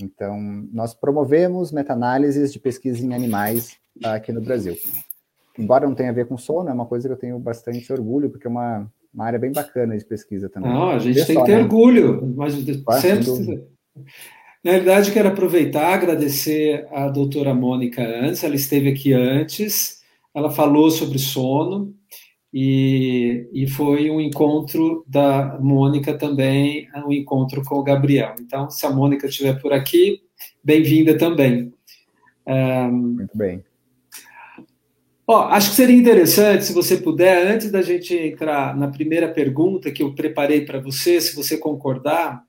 Então, 0.00 0.40
nós 0.72 0.94
promovemos 0.94 1.72
meta-análises 1.72 2.52
de 2.52 2.60
pesquisa 2.60 3.04
em 3.04 3.14
animais 3.14 3.76
aqui 4.04 4.32
no 4.32 4.40
Brasil. 4.40 4.76
Embora 5.58 5.86
não 5.86 5.94
tenha 5.94 6.10
a 6.10 6.14
ver 6.14 6.26
com 6.26 6.38
sono, 6.38 6.68
é 6.68 6.72
uma 6.72 6.86
coisa 6.86 7.08
que 7.08 7.12
eu 7.12 7.18
tenho 7.18 7.38
bastante 7.38 7.92
orgulho, 7.92 8.30
porque 8.30 8.46
é 8.46 8.50
uma, 8.50 8.88
uma 9.12 9.24
área 9.24 9.38
bem 9.38 9.50
bacana 9.50 9.98
de 9.98 10.04
pesquisa 10.04 10.48
também. 10.48 10.72
Não, 10.72 10.90
a 10.90 10.98
gente 10.98 11.24
tem 11.26 11.36
que 11.36 11.44
ter 11.44 11.56
né? 11.56 11.62
orgulho, 11.62 12.34
mas 12.36 12.54
sempre... 13.00 13.66
Na 14.64 14.72
verdade, 14.72 15.12
quero 15.12 15.28
aproveitar, 15.28 15.94
agradecer 15.94 16.86
a 16.90 17.08
doutora 17.08 17.54
Mônica 17.54 18.02
antes, 18.02 18.42
ela 18.42 18.56
esteve 18.56 18.90
aqui 18.90 19.12
antes, 19.12 20.02
ela 20.34 20.50
falou 20.50 20.90
sobre 20.90 21.18
sono, 21.18 21.94
e, 22.52 23.48
e 23.52 23.68
foi 23.68 24.10
um 24.10 24.20
encontro 24.20 25.04
da 25.06 25.58
Mônica 25.60 26.16
também, 26.16 26.88
um 27.06 27.12
encontro 27.12 27.62
com 27.62 27.76
o 27.76 27.82
Gabriel. 27.82 28.34
Então, 28.40 28.70
se 28.70 28.84
a 28.86 28.90
Mônica 28.90 29.26
estiver 29.26 29.60
por 29.60 29.72
aqui, 29.72 30.22
bem-vinda 30.64 31.16
também. 31.16 31.72
Um, 32.46 32.90
Muito 32.90 33.36
bem. 33.36 33.62
Ó, 35.26 35.42
acho 35.48 35.70
que 35.70 35.76
seria 35.76 35.94
interessante, 35.94 36.64
se 36.64 36.72
você 36.72 36.96
puder, 36.96 37.46
antes 37.46 37.70
da 37.70 37.82
gente 37.82 38.16
entrar 38.16 38.74
na 38.74 38.88
primeira 38.88 39.28
pergunta 39.28 39.90
que 39.90 40.02
eu 40.02 40.14
preparei 40.14 40.64
para 40.64 40.80
você, 40.80 41.20
se 41.20 41.36
você 41.36 41.58
concordar, 41.58 42.42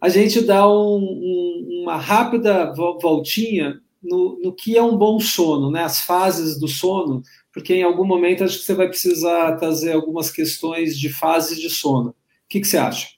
a 0.00 0.08
gente 0.08 0.40
dá 0.40 0.68
um, 0.68 0.98
um, 0.98 1.82
uma 1.82 1.96
rápida 1.96 2.74
voltinha 2.74 3.80
no, 4.02 4.40
no, 4.42 4.52
que 4.52 4.76
é 4.76 4.82
um 4.82 4.96
bom 4.96 5.20
sono, 5.20 5.70
né? 5.70 5.84
As 5.84 6.00
fases 6.00 6.58
do 6.58 6.66
sono, 6.66 7.22
porque 7.56 7.74
em 7.74 7.82
algum 7.82 8.04
momento 8.04 8.44
acho 8.44 8.58
que 8.58 8.66
você 8.66 8.74
vai 8.74 8.86
precisar 8.86 9.56
trazer 9.56 9.92
algumas 9.92 10.30
questões 10.30 10.94
de 10.94 11.08
fases 11.08 11.58
de 11.58 11.70
sono. 11.70 12.10
O 12.10 12.14
que, 12.50 12.60
que 12.60 12.66
você 12.66 12.76
acha? 12.76 13.08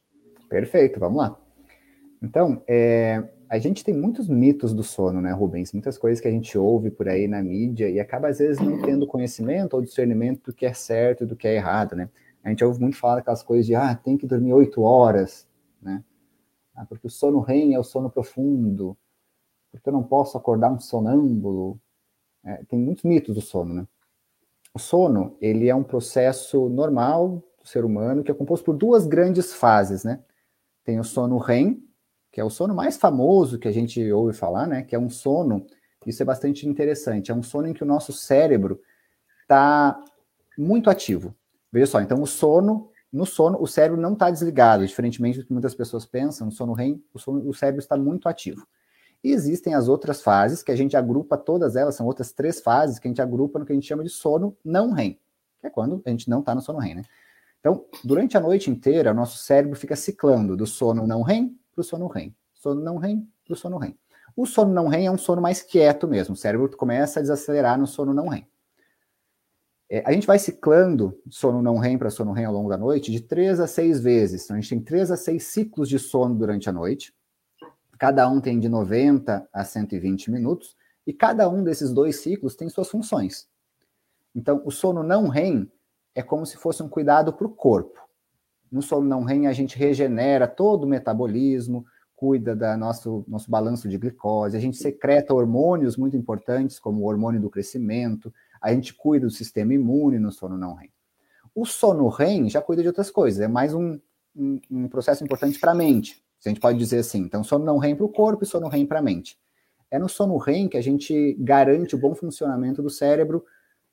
Perfeito, 0.48 1.00
vamos 1.00 1.18
lá. 1.18 1.36
Então, 2.22 2.62
é, 2.68 3.28
a 3.48 3.58
gente 3.58 3.82
tem 3.82 3.92
muitos 3.92 4.28
mitos 4.28 4.72
do 4.72 4.84
sono, 4.84 5.20
né, 5.20 5.32
Rubens? 5.32 5.72
Muitas 5.72 5.98
coisas 5.98 6.20
que 6.20 6.28
a 6.28 6.30
gente 6.30 6.56
ouve 6.56 6.88
por 6.88 7.08
aí 7.08 7.26
na 7.26 7.42
mídia 7.42 7.90
e 7.90 7.98
acaba, 7.98 8.28
às 8.28 8.38
vezes, 8.38 8.60
não 8.60 8.80
tendo 8.80 9.08
conhecimento 9.08 9.74
ou 9.74 9.82
discernimento 9.82 10.44
do 10.44 10.54
que 10.54 10.64
é 10.64 10.72
certo 10.72 11.24
e 11.24 11.26
do 11.26 11.34
que 11.34 11.48
é 11.48 11.56
errado, 11.56 11.96
né? 11.96 12.08
A 12.44 12.48
gente 12.50 12.64
ouve 12.64 12.80
muito 12.80 12.96
falar 12.96 13.16
daquelas 13.16 13.42
coisas 13.42 13.66
de, 13.66 13.74
ah, 13.74 13.92
tem 13.96 14.16
que 14.16 14.24
dormir 14.24 14.52
oito 14.52 14.82
horas, 14.82 15.48
né? 15.82 16.04
Ah, 16.76 16.86
porque 16.86 17.08
o 17.08 17.10
sono 17.10 17.40
REM 17.40 17.74
é 17.74 17.78
o 17.80 17.82
sono 17.82 18.08
profundo, 18.08 18.96
porque 19.72 19.88
eu 19.88 19.92
não 19.92 20.04
posso 20.04 20.38
acordar 20.38 20.70
um 20.70 20.78
sonâmbulo. 20.78 21.76
É, 22.44 22.62
tem 22.68 22.78
muitos 22.78 23.02
mitos 23.02 23.34
do 23.34 23.40
sono, 23.40 23.74
né? 23.74 23.84
O 24.78 24.80
sono, 24.80 25.36
ele 25.40 25.68
é 25.68 25.74
um 25.74 25.82
processo 25.82 26.68
normal 26.68 27.42
do 27.60 27.66
ser 27.66 27.84
humano 27.84 28.22
que 28.22 28.30
é 28.30 28.34
composto 28.34 28.64
por 28.64 28.76
duas 28.76 29.08
grandes 29.08 29.52
fases, 29.52 30.04
né? 30.04 30.20
Tem 30.84 31.00
o 31.00 31.04
sono 31.04 31.36
REM, 31.36 31.82
que 32.30 32.40
é 32.40 32.44
o 32.44 32.48
sono 32.48 32.72
mais 32.72 32.96
famoso 32.96 33.58
que 33.58 33.66
a 33.66 33.72
gente 33.72 34.00
ouve 34.12 34.32
falar, 34.32 34.68
né? 34.68 34.84
Que 34.84 34.94
é 34.94 34.98
um 34.98 35.10
sono, 35.10 35.66
isso 36.06 36.22
é 36.22 36.24
bastante 36.24 36.64
interessante, 36.64 37.32
é 37.32 37.34
um 37.34 37.42
sono 37.42 37.66
em 37.66 37.72
que 37.72 37.82
o 37.82 37.86
nosso 37.86 38.12
cérebro 38.12 38.80
está 39.42 40.00
muito 40.56 40.88
ativo. 40.88 41.34
Veja 41.72 41.86
só, 41.86 42.00
então 42.00 42.22
o 42.22 42.26
sono, 42.26 42.88
no 43.12 43.26
sono, 43.26 43.60
o 43.60 43.66
cérebro 43.66 44.00
não 44.00 44.12
está 44.12 44.30
desligado, 44.30 44.86
diferentemente 44.86 45.40
do 45.40 45.44
que 45.44 45.52
muitas 45.52 45.74
pessoas 45.74 46.06
pensam, 46.06 46.46
no 46.46 46.52
sono 46.52 46.72
REM, 46.72 47.02
o, 47.12 47.18
sono, 47.18 47.48
o 47.48 47.52
cérebro 47.52 47.80
está 47.80 47.96
muito 47.96 48.28
ativo. 48.28 48.64
E 49.22 49.32
existem 49.32 49.74
as 49.74 49.88
outras 49.88 50.22
fases, 50.22 50.62
que 50.62 50.70
a 50.70 50.76
gente 50.76 50.96
agrupa 50.96 51.36
todas 51.36 51.76
elas, 51.76 51.96
são 51.96 52.06
outras 52.06 52.32
três 52.32 52.60
fases 52.60 52.98
que 52.98 53.08
a 53.08 53.10
gente 53.10 53.20
agrupa 53.20 53.58
no 53.58 53.66
que 53.66 53.72
a 53.72 53.74
gente 53.74 53.86
chama 53.86 54.04
de 54.04 54.10
sono 54.10 54.56
não 54.64 54.92
REM, 54.92 55.18
que 55.60 55.66
é 55.66 55.70
quando 55.70 56.00
a 56.04 56.10
gente 56.10 56.30
não 56.30 56.40
está 56.40 56.54
no 56.54 56.60
sono 56.60 56.78
REM, 56.78 56.96
né? 56.96 57.02
Então, 57.60 57.84
durante 58.04 58.36
a 58.36 58.40
noite 58.40 58.70
inteira, 58.70 59.10
o 59.10 59.14
nosso 59.14 59.38
cérebro 59.38 59.76
fica 59.76 59.96
ciclando 59.96 60.56
do 60.56 60.66
sono 60.66 61.06
não 61.06 61.22
REM 61.22 61.58
para 61.72 61.80
o 61.80 61.84
sono 61.84 62.06
REM. 62.06 62.34
Sono 62.54 62.80
não 62.80 62.96
REM 62.96 63.28
para 63.44 63.54
o 63.54 63.56
sono 63.56 63.78
REM. 63.78 63.98
O 64.36 64.46
sono 64.46 64.72
não 64.72 64.86
REM 64.86 65.06
é 65.06 65.10
um 65.10 65.18
sono 65.18 65.42
mais 65.42 65.62
quieto 65.62 66.06
mesmo, 66.06 66.34
o 66.34 66.36
cérebro 66.36 66.68
começa 66.76 67.18
a 67.18 67.22
desacelerar 67.22 67.78
no 67.78 67.86
sono 67.86 68.14
não 68.14 68.28
REM. 68.28 68.46
É, 69.90 70.02
a 70.06 70.12
gente 70.12 70.26
vai 70.26 70.38
ciclando 70.38 71.18
sono 71.30 71.62
não 71.62 71.78
REM 71.78 71.98
para 71.98 72.10
sono 72.10 72.32
REM 72.32 72.44
ao 72.44 72.52
longo 72.52 72.68
da 72.68 72.76
noite 72.76 73.10
de 73.10 73.20
três 73.20 73.58
a 73.58 73.66
seis 73.66 74.00
vezes. 74.00 74.44
Então, 74.44 74.56
a 74.56 74.60
gente 74.60 74.68
tem 74.68 74.80
três 74.80 75.10
a 75.10 75.16
seis 75.16 75.44
ciclos 75.44 75.88
de 75.88 75.98
sono 75.98 76.34
durante 76.34 76.68
a 76.68 76.72
noite. 76.72 77.14
Cada 77.98 78.28
um 78.28 78.40
tem 78.40 78.60
de 78.60 78.68
90 78.68 79.48
a 79.52 79.64
120 79.64 80.30
minutos, 80.30 80.76
e 81.06 81.12
cada 81.12 81.48
um 81.48 81.64
desses 81.64 81.92
dois 81.92 82.20
ciclos 82.20 82.54
tem 82.54 82.68
suas 82.68 82.88
funções. 82.88 83.48
Então, 84.34 84.62
o 84.64 84.70
sono 84.70 85.02
não 85.02 85.28
REM 85.28 85.70
é 86.14 86.22
como 86.22 86.44
se 86.46 86.56
fosse 86.56 86.82
um 86.82 86.88
cuidado 86.88 87.32
para 87.32 87.46
o 87.46 87.50
corpo. 87.50 87.98
No 88.70 88.82
sono 88.82 89.08
não 89.08 89.24
REM, 89.24 89.46
a 89.46 89.52
gente 89.52 89.76
regenera 89.76 90.46
todo 90.46 90.84
o 90.84 90.86
metabolismo, 90.86 91.86
cuida 92.14 92.54
do 92.54 92.76
nosso, 92.76 93.24
nosso 93.26 93.50
balanço 93.50 93.88
de 93.88 93.96
glicose, 93.96 94.56
a 94.56 94.60
gente 94.60 94.76
secreta 94.76 95.32
hormônios 95.32 95.96
muito 95.96 96.16
importantes, 96.16 96.78
como 96.78 97.02
o 97.02 97.06
hormônio 97.06 97.40
do 97.40 97.48
crescimento, 97.48 98.32
a 98.60 98.72
gente 98.72 98.92
cuida 98.92 99.26
do 99.26 99.32
sistema 99.32 99.72
imune 99.72 100.18
no 100.18 100.30
sono 100.30 100.58
não 100.58 100.74
REM. 100.74 100.90
O 101.54 101.64
sono 101.64 102.06
REM 102.08 102.50
já 102.50 102.60
cuida 102.60 102.82
de 102.82 102.88
outras 102.88 103.10
coisas, 103.10 103.40
é 103.40 103.48
mais 103.48 103.72
um, 103.72 103.98
um, 104.36 104.60
um 104.70 104.88
processo 104.88 105.24
importante 105.24 105.58
para 105.58 105.72
a 105.72 105.74
mente. 105.74 106.22
A 106.44 106.48
gente 106.48 106.60
pode 106.60 106.78
dizer 106.78 106.98
assim. 106.98 107.20
Então, 107.20 107.42
sono 107.42 107.64
não 107.64 107.78
REM 107.78 107.96
para 107.96 108.04
o 108.04 108.08
corpo 108.08 108.44
e 108.44 108.46
sono 108.46 108.68
REM 108.68 108.86
para 108.86 109.00
a 109.00 109.02
mente. 109.02 109.38
É 109.90 109.98
no 109.98 110.08
sono 110.08 110.36
REM 110.36 110.68
que 110.68 110.76
a 110.76 110.82
gente 110.82 111.34
garante 111.40 111.94
o 111.94 111.98
bom 111.98 112.14
funcionamento 112.14 112.82
do 112.82 112.90
cérebro 112.90 113.44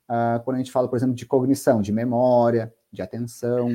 uh, 0.08 0.42
quando 0.44 0.56
a 0.56 0.58
gente 0.58 0.70
fala, 0.70 0.88
por 0.88 0.96
exemplo, 0.96 1.14
de 1.14 1.26
cognição, 1.26 1.80
de 1.80 1.92
memória, 1.92 2.72
de 2.92 3.02
atenção. 3.02 3.70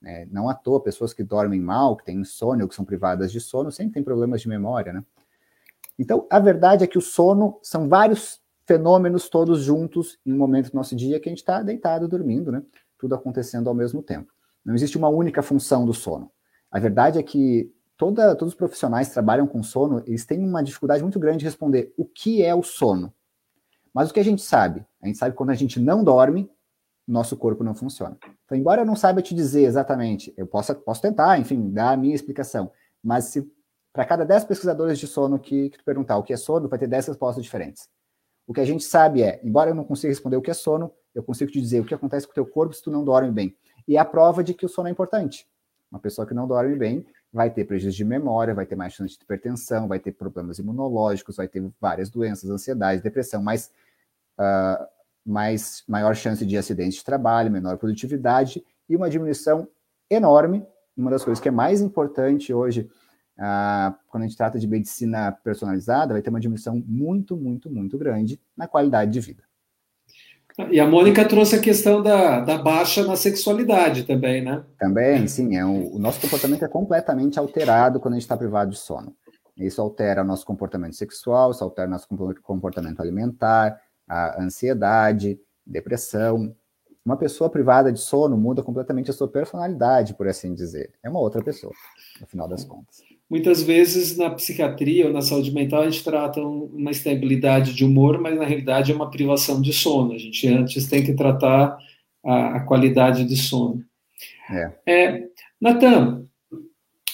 Né? 0.00 0.26
Não 0.30 0.48
à 0.48 0.54
toa, 0.54 0.82
pessoas 0.82 1.12
que 1.12 1.22
dormem 1.22 1.60
mal, 1.60 1.96
que 1.96 2.04
têm 2.04 2.20
insônia, 2.20 2.66
que 2.66 2.74
são 2.74 2.84
privadas 2.84 3.30
de 3.30 3.40
sono, 3.40 3.70
sempre 3.70 3.94
têm 3.94 4.02
problemas 4.02 4.40
de 4.40 4.48
memória, 4.48 4.92
né? 4.92 5.04
Então, 5.98 6.26
a 6.30 6.38
verdade 6.38 6.84
é 6.84 6.86
que 6.86 6.96
o 6.96 7.00
sono 7.00 7.58
são 7.60 7.88
vários 7.88 8.40
fenômenos 8.64 9.28
todos 9.28 9.60
juntos 9.62 10.18
em 10.24 10.32
um 10.32 10.36
momento 10.36 10.70
do 10.70 10.76
nosso 10.76 10.94
dia 10.94 11.18
que 11.18 11.28
a 11.28 11.32
gente 11.32 11.38
está 11.38 11.62
deitado, 11.62 12.06
dormindo, 12.06 12.52
né? 12.52 12.62
Tudo 12.96 13.14
acontecendo 13.14 13.68
ao 13.68 13.74
mesmo 13.74 14.00
tempo. 14.02 14.32
Não 14.64 14.74
existe 14.74 14.96
uma 14.96 15.08
única 15.08 15.42
função 15.42 15.84
do 15.84 15.92
sono. 15.92 16.30
A 16.70 16.78
verdade 16.78 17.18
é 17.18 17.22
que 17.22 17.72
toda, 17.98 18.34
todos 18.36 18.54
os 18.54 18.58
profissionais 18.58 19.08
que 19.08 19.14
trabalham 19.14 19.46
com 19.46 19.62
sono, 19.62 20.02
eles 20.06 20.24
têm 20.24 20.38
uma 20.38 20.62
dificuldade 20.62 21.02
muito 21.02 21.18
grande 21.18 21.40
de 21.40 21.44
responder 21.44 21.92
o 21.98 22.06
que 22.06 22.42
é 22.42 22.54
o 22.54 22.62
sono. 22.62 23.12
Mas 23.92 24.08
o 24.08 24.14
que 24.14 24.20
a 24.20 24.24
gente 24.24 24.40
sabe? 24.40 24.86
A 25.02 25.06
gente 25.06 25.18
sabe 25.18 25.32
que 25.32 25.36
quando 25.36 25.50
a 25.50 25.54
gente 25.54 25.80
não 25.80 26.04
dorme, 26.04 26.48
nosso 27.06 27.36
corpo 27.36 27.64
não 27.64 27.74
funciona. 27.74 28.16
Então, 28.44 28.56
embora 28.56 28.82
eu 28.82 28.86
não 28.86 28.94
saiba 28.94 29.20
te 29.20 29.34
dizer 29.34 29.64
exatamente, 29.64 30.32
eu 30.36 30.46
posso, 30.46 30.74
posso 30.76 31.02
tentar, 31.02 31.38
enfim, 31.38 31.70
dar 31.70 31.90
a 31.90 31.96
minha 31.96 32.14
explicação, 32.14 32.70
mas 33.02 33.24
se 33.24 33.50
para 33.92 34.04
cada 34.04 34.24
10 34.24 34.44
pesquisadores 34.44 34.98
de 34.98 35.06
sono 35.06 35.38
que, 35.38 35.70
que 35.70 35.78
tu 35.78 35.84
perguntar 35.84 36.18
o 36.18 36.22
que 36.22 36.32
é 36.32 36.36
sono, 36.36 36.68
vai 36.68 36.78
ter 36.78 36.86
10 36.86 37.08
respostas 37.08 37.42
diferentes. 37.42 37.88
O 38.46 38.54
que 38.54 38.60
a 38.60 38.64
gente 38.64 38.84
sabe 38.84 39.22
é, 39.22 39.40
embora 39.42 39.70
eu 39.70 39.74
não 39.74 39.84
consiga 39.84 40.12
responder 40.12 40.36
o 40.36 40.42
que 40.42 40.50
é 40.50 40.54
sono, 40.54 40.92
eu 41.14 41.22
consigo 41.22 41.50
te 41.50 41.60
dizer 41.60 41.80
o 41.80 41.84
que 41.84 41.94
acontece 41.94 42.26
com 42.26 42.30
o 42.30 42.34
teu 42.34 42.46
corpo 42.46 42.74
se 42.74 42.82
tu 42.82 42.90
não 42.90 43.04
dorme 43.04 43.32
bem. 43.32 43.56
E 43.88 43.96
é 43.96 43.98
a 43.98 44.04
prova 44.04 44.44
de 44.44 44.54
que 44.54 44.64
o 44.64 44.68
sono 44.68 44.88
é 44.88 44.90
importante. 44.92 45.48
Uma 45.90 45.98
pessoa 45.98 46.26
que 46.26 46.34
não 46.34 46.46
dorme 46.46 46.76
bem 46.76 47.04
vai 47.32 47.50
ter 47.50 47.64
prejuízo 47.64 47.96
de 47.96 48.04
memória, 48.04 48.54
vai 48.54 48.66
ter 48.66 48.76
mais 48.76 48.92
chance 48.92 49.16
de 49.16 49.22
hipertensão, 49.22 49.86
vai 49.86 49.98
ter 49.98 50.12
problemas 50.12 50.58
imunológicos, 50.58 51.36
vai 51.36 51.48
ter 51.48 51.62
várias 51.80 52.10
doenças, 52.10 52.50
ansiedade, 52.50 53.02
depressão, 53.02 53.42
mais, 53.42 53.70
uh, 54.38 54.86
mais 55.24 55.84
maior 55.86 56.14
chance 56.14 56.44
de 56.44 56.56
acidente 56.56 56.96
de 56.96 57.04
trabalho, 57.04 57.50
menor 57.50 57.76
produtividade 57.76 58.64
e 58.88 58.96
uma 58.96 59.10
diminuição 59.10 59.68
enorme. 60.10 60.66
Uma 60.96 61.10
das 61.10 61.22
coisas 61.22 61.40
que 61.40 61.48
é 61.48 61.52
mais 61.52 61.80
importante 61.80 62.52
hoje, 62.52 62.90
uh, 63.38 63.94
quando 64.08 64.24
a 64.24 64.26
gente 64.26 64.36
trata 64.36 64.58
de 64.58 64.66
medicina 64.66 65.30
personalizada, 65.32 66.14
vai 66.14 66.22
ter 66.22 66.30
uma 66.30 66.40
diminuição 66.40 66.82
muito, 66.86 67.36
muito, 67.36 67.70
muito 67.70 67.98
grande 67.98 68.40
na 68.56 68.66
qualidade 68.66 69.12
de 69.12 69.20
vida. 69.20 69.47
E 70.70 70.80
a 70.80 70.86
Mônica 70.86 71.24
trouxe 71.24 71.54
a 71.54 71.60
questão 71.60 72.02
da, 72.02 72.40
da 72.40 72.58
baixa 72.58 73.04
na 73.04 73.14
sexualidade 73.14 74.04
também, 74.04 74.42
né? 74.42 74.64
Também, 74.78 75.28
sim. 75.28 75.56
É 75.56 75.64
um, 75.64 75.94
o 75.94 75.98
nosso 75.98 76.20
comportamento 76.20 76.64
é 76.64 76.68
completamente 76.68 77.38
alterado 77.38 78.00
quando 78.00 78.14
a 78.14 78.16
gente 78.16 78.24
está 78.24 78.36
privado 78.36 78.72
de 78.72 78.78
sono. 78.78 79.14
Isso 79.56 79.80
altera 79.80 80.22
o 80.22 80.26
nosso 80.26 80.44
comportamento 80.44 80.94
sexual, 80.94 81.52
isso 81.52 81.62
altera 81.62 81.86
o 81.86 81.90
nosso 81.90 82.08
comportamento 82.42 83.00
alimentar, 83.00 83.80
a 84.08 84.42
ansiedade, 84.42 85.38
depressão. 85.64 86.54
Uma 87.04 87.16
pessoa 87.16 87.48
privada 87.48 87.92
de 87.92 88.00
sono 88.00 88.36
muda 88.36 88.62
completamente 88.62 89.10
a 89.10 89.14
sua 89.14 89.28
personalidade, 89.28 90.14
por 90.14 90.26
assim 90.26 90.54
dizer. 90.54 90.92
É 91.02 91.08
uma 91.08 91.20
outra 91.20 91.42
pessoa, 91.42 91.72
no 92.20 92.26
final 92.26 92.48
das 92.48 92.64
contas 92.64 93.07
muitas 93.30 93.62
vezes 93.62 94.16
na 94.16 94.30
psiquiatria 94.30 95.06
ou 95.06 95.12
na 95.12 95.20
saúde 95.20 95.52
mental 95.52 95.82
a 95.82 95.90
gente 95.90 96.02
trata 96.02 96.40
uma 96.40 96.90
estabilidade 96.90 97.74
de 97.74 97.84
humor, 97.84 98.20
mas 98.20 98.36
na 98.36 98.44
realidade 98.44 98.90
é 98.90 98.94
uma 98.94 99.10
privação 99.10 99.60
de 99.60 99.72
sono. 99.72 100.12
A 100.12 100.18
gente 100.18 100.46
antes 100.48 100.88
tem 100.88 101.04
que 101.04 101.14
tratar 101.14 101.76
a, 102.24 102.56
a 102.56 102.60
qualidade 102.60 103.24
de 103.24 103.36
sono. 103.36 103.84
É. 104.50 104.72
é 104.86 105.24
Natan, 105.60 106.24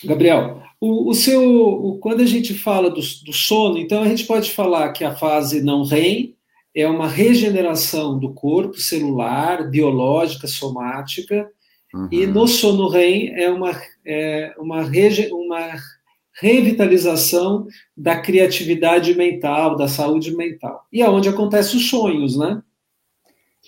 Gabriel, 0.05 0.63
o, 0.81 1.11
o 1.11 1.15
seu, 1.15 1.43
o, 1.43 1.99
quando 1.99 2.21
a 2.21 2.27
gente 2.27 2.55
fala 2.55 2.91
do, 2.91 3.01
do, 3.01 3.33
sono, 3.33 3.79
então 3.79 4.03
a 4.03 4.09
gente 4.09 4.25
pode 4.25 4.51
falar 4.53 4.93
que 4.93 5.03
a 5.03 5.15
fase 5.15 5.63
não 5.63 5.83
REM 5.83 6.35
é 6.75 6.87
uma 6.87 7.09
regeneração 7.09 8.19
do 8.19 8.35
corpo 8.35 8.79
celular, 8.79 9.71
biológica, 9.71 10.47
somática, 10.47 11.49
uhum. 11.93 12.09
e 12.11 12.27
no 12.27 12.47
sono 12.47 12.89
REM 12.89 13.33
é 13.35 13.51
uma, 13.51 13.71
é 14.05 14.55
uma, 14.59 14.83
rege, 14.83 15.29
uma 15.33 15.75
revitalização 16.35 17.67
da 17.97 18.21
criatividade 18.21 19.15
mental, 19.15 19.77
da 19.77 19.87
saúde 19.87 20.37
mental. 20.37 20.87
E 20.93 21.03
é 21.03 21.09
onde 21.09 21.29
acontecem 21.29 21.77
os 21.77 21.89
sonhos, 21.89 22.37
né? 22.37 22.63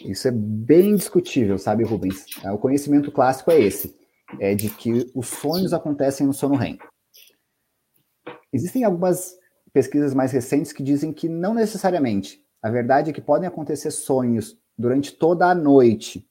Isso 0.04 0.28
é 0.28 0.30
bem 0.30 0.94
discutível, 0.94 1.58
sabe, 1.58 1.84
Rubens? 1.84 2.26
O 2.44 2.58
conhecimento 2.58 3.10
clássico 3.10 3.50
é 3.50 3.60
esse, 3.60 3.96
é 4.38 4.54
de 4.54 4.68
que 4.68 5.10
os 5.14 5.28
sonhos 5.28 5.72
acontecem 5.72 6.26
no 6.26 6.34
sono 6.34 6.54
REM. 6.54 6.78
Existem 8.52 8.84
algumas 8.84 9.36
pesquisas 9.72 10.12
mais 10.12 10.32
recentes 10.32 10.72
que 10.72 10.82
dizem 10.82 11.12
que 11.12 11.28
não 11.28 11.54
necessariamente. 11.54 12.42
A 12.62 12.68
verdade 12.68 13.10
é 13.10 13.12
que 13.12 13.20
podem 13.20 13.48
acontecer 13.48 13.90
sonhos 13.90 14.58
durante 14.76 15.12
toda 15.12 15.46
a 15.46 15.54
noite, 15.54 16.28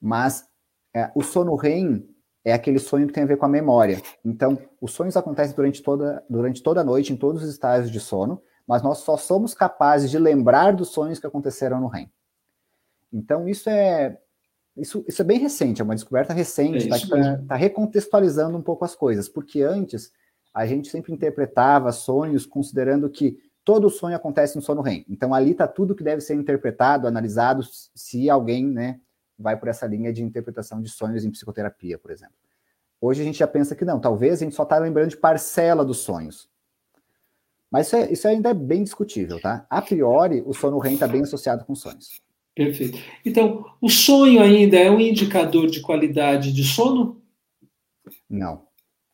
mas 0.00 0.46
é, 0.94 1.10
o 1.14 1.22
sono 1.22 1.56
REM 1.56 2.06
é 2.44 2.52
aquele 2.52 2.78
sonho 2.78 3.06
que 3.06 3.12
tem 3.12 3.22
a 3.22 3.26
ver 3.26 3.38
com 3.38 3.46
a 3.46 3.48
memória. 3.48 4.02
Então, 4.24 4.58
os 4.80 4.92
sonhos 4.92 5.16
acontecem 5.16 5.56
durante 5.56 5.82
toda, 5.82 6.22
durante 6.28 6.62
toda 6.62 6.82
a 6.82 6.84
noite, 6.84 7.12
em 7.12 7.16
todos 7.16 7.42
os 7.42 7.48
estágios 7.48 7.90
de 7.90 7.98
sono, 7.98 8.42
mas 8.66 8.82
nós 8.82 8.98
só 8.98 9.16
somos 9.16 9.54
capazes 9.54 10.10
de 10.10 10.18
lembrar 10.18 10.72
dos 10.72 10.88
sonhos 10.88 11.18
que 11.18 11.26
aconteceram 11.26 11.80
no 11.80 11.86
REM. 11.86 12.10
Então, 13.12 13.48
isso 13.48 13.70
é, 13.70 14.18
isso, 14.76 15.04
isso 15.08 15.22
é 15.22 15.24
bem 15.24 15.38
recente, 15.38 15.80
é 15.80 15.84
uma 15.84 15.94
descoberta 15.94 16.34
recente, 16.34 16.88
está 16.88 17.16
é 17.16 17.36
tá, 17.36 17.42
tá 17.48 17.56
recontextualizando 17.56 18.58
um 18.58 18.62
pouco 18.62 18.84
as 18.84 18.94
coisas, 18.94 19.28
porque 19.28 19.62
antes 19.62 20.12
a 20.52 20.66
gente 20.66 20.88
sempre 20.88 21.12
interpretava 21.12 21.92
sonhos 21.92 22.44
considerando 22.44 23.08
que 23.08 23.38
todo 23.64 23.88
sonho 23.88 24.16
acontece 24.16 24.54
no 24.56 24.62
sono 24.62 24.82
REM. 24.82 25.04
Então 25.08 25.32
ali 25.32 25.52
está 25.52 25.66
tudo 25.66 25.94
que 25.94 26.04
deve 26.04 26.20
ser 26.20 26.34
interpretado, 26.34 27.06
analisado, 27.06 27.62
se 27.94 28.28
alguém 28.28 28.66
né, 28.66 29.00
vai 29.38 29.58
por 29.58 29.68
essa 29.68 29.86
linha 29.86 30.12
de 30.12 30.22
interpretação 30.22 30.80
de 30.80 30.88
sonhos 30.88 31.24
em 31.24 31.30
psicoterapia, 31.30 31.98
por 31.98 32.10
exemplo. 32.10 32.34
Hoje 33.00 33.22
a 33.22 33.24
gente 33.24 33.38
já 33.38 33.46
pensa 33.46 33.74
que 33.74 33.84
não, 33.84 34.00
talvez 34.00 34.40
a 34.40 34.44
gente 34.44 34.54
só 34.54 34.62
está 34.62 34.78
lembrando 34.78 35.10
de 35.10 35.16
parcela 35.16 35.84
dos 35.84 35.98
sonhos. 35.98 36.48
Mas 37.70 37.88
isso, 37.88 37.96
é, 37.96 38.12
isso 38.12 38.28
ainda 38.28 38.50
é 38.50 38.54
bem 38.54 38.84
discutível, 38.84 39.40
tá? 39.40 39.66
A 39.68 39.82
priori, 39.82 40.42
o 40.46 40.54
sono 40.54 40.78
REM 40.78 40.94
está 40.94 41.08
bem 41.08 41.22
associado 41.22 41.64
com 41.64 41.74
sonhos. 41.74 42.22
Perfeito. 42.54 42.98
Então, 43.24 43.64
o 43.80 43.90
sonho 43.90 44.40
ainda 44.40 44.78
é 44.78 44.88
um 44.88 45.00
indicador 45.00 45.66
de 45.66 45.80
qualidade 45.80 46.52
de 46.52 46.62
sono? 46.62 47.20
Não. 48.30 48.68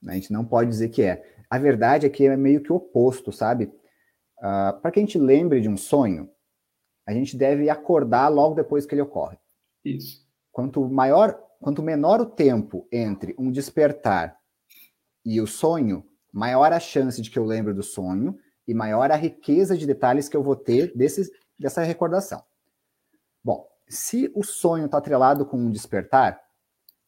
A 0.07 0.13
gente 0.13 0.31
não 0.31 0.45
pode 0.45 0.69
dizer 0.69 0.91
que 0.91 1.03
é. 1.03 1.25
A 1.49 1.59
verdade 1.59 2.07
é 2.07 2.11
que 2.11 2.27
é 2.27 2.37
meio 2.37 2.63
que 2.63 2.71
o 2.71 2.77
oposto, 2.77 3.33
sabe? 3.33 3.73
Uh, 4.39 4.79
Para 4.81 4.91
que 4.91 5.01
a 5.01 5.03
gente 5.03 5.19
lembre 5.19 5.61
de 5.61 5.69
um 5.69 5.77
sonho, 5.77 6.31
a 7.07 7.13
gente 7.13 7.37
deve 7.37 7.69
acordar 7.71 8.29
logo 8.29 8.55
depois 8.55 8.85
que 8.85 8.95
ele 8.95 9.03
ocorre. 9.03 9.39
Isso. 9.85 10.27
Quanto 10.53 10.89
maior, 10.89 11.39
quanto 11.61 11.83
menor 11.83 12.21
o 12.21 12.27
tempo 12.27 12.87
entre 12.93 13.35
um 13.39 13.51
despertar 13.51 14.39
e 15.25 15.41
o 15.41 15.47
sonho, 15.47 16.05
maior 16.33 16.73
a 16.73 16.81
chance 16.81 17.21
de 17.21 17.31
que 17.31 17.39
eu 17.39 17.45
lembre 17.45 17.73
do 17.73 17.83
sonho 17.83 18.39
e 18.67 18.75
maior 18.75 19.11
a 19.11 19.17
riqueza 19.17 19.77
de 19.77 19.87
detalhes 19.87 20.29
que 20.29 20.37
eu 20.37 20.43
vou 20.43 20.57
ter 20.57 20.97
desse, 20.97 21.31
dessa 21.59 21.83
recordação. 21.83 22.43
Bom, 23.43 23.69
se 23.89 24.31
o 24.35 24.45
sonho 24.45 24.87
está 24.87 24.99
atrelado 24.99 25.45
com 25.45 25.57
um 25.57 25.71
despertar, 25.71 26.41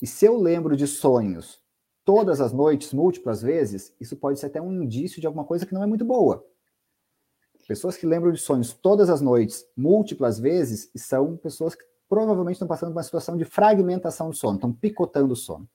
e 0.01 0.07
se 0.07 0.25
eu 0.25 0.37
lembro 0.37 0.77
de 0.77 0.87
sonhos 0.87 1.63
todas 2.05 2.41
as 2.41 2.53
noites, 2.53 2.93
múltiplas 2.93 3.41
vezes, 3.41 3.95
isso 4.01 4.17
pode 4.17 4.41
ser 4.41 4.47
até 4.47 4.61
um 4.61 4.83
indício 4.83 5.21
de 5.21 5.27
alguma 5.27 5.45
coisa 5.45 5.65
que 5.65 5.75
não 5.75 5.83
é 5.83 5.87
muito 5.87 6.05
boa. 6.05 6.45
Pessoas 7.69 7.97
que 7.97 8.07
lembram 8.07 8.33
de 8.33 8.41
sonhos 8.41 8.73
todas 8.73 9.09
as 9.09 9.21
noites, 9.21 9.65
múltiplas 9.77 10.41
vezes, 10.41 10.91
são 10.97 11.37
pessoas 11.37 11.77
que 11.77 11.85
provavelmente 12.13 12.57
estão 12.57 12.69
passando 12.69 12.91
por 12.91 12.99
uma 12.99 13.03
situação 13.03 13.39
de 13.39 13.45
fragmentação 13.47 14.29
do 14.29 14.37
sono, 14.37 14.57
estão 14.57 14.71
picotando 14.71 15.33
o 15.33 15.37
sono. 15.37 15.67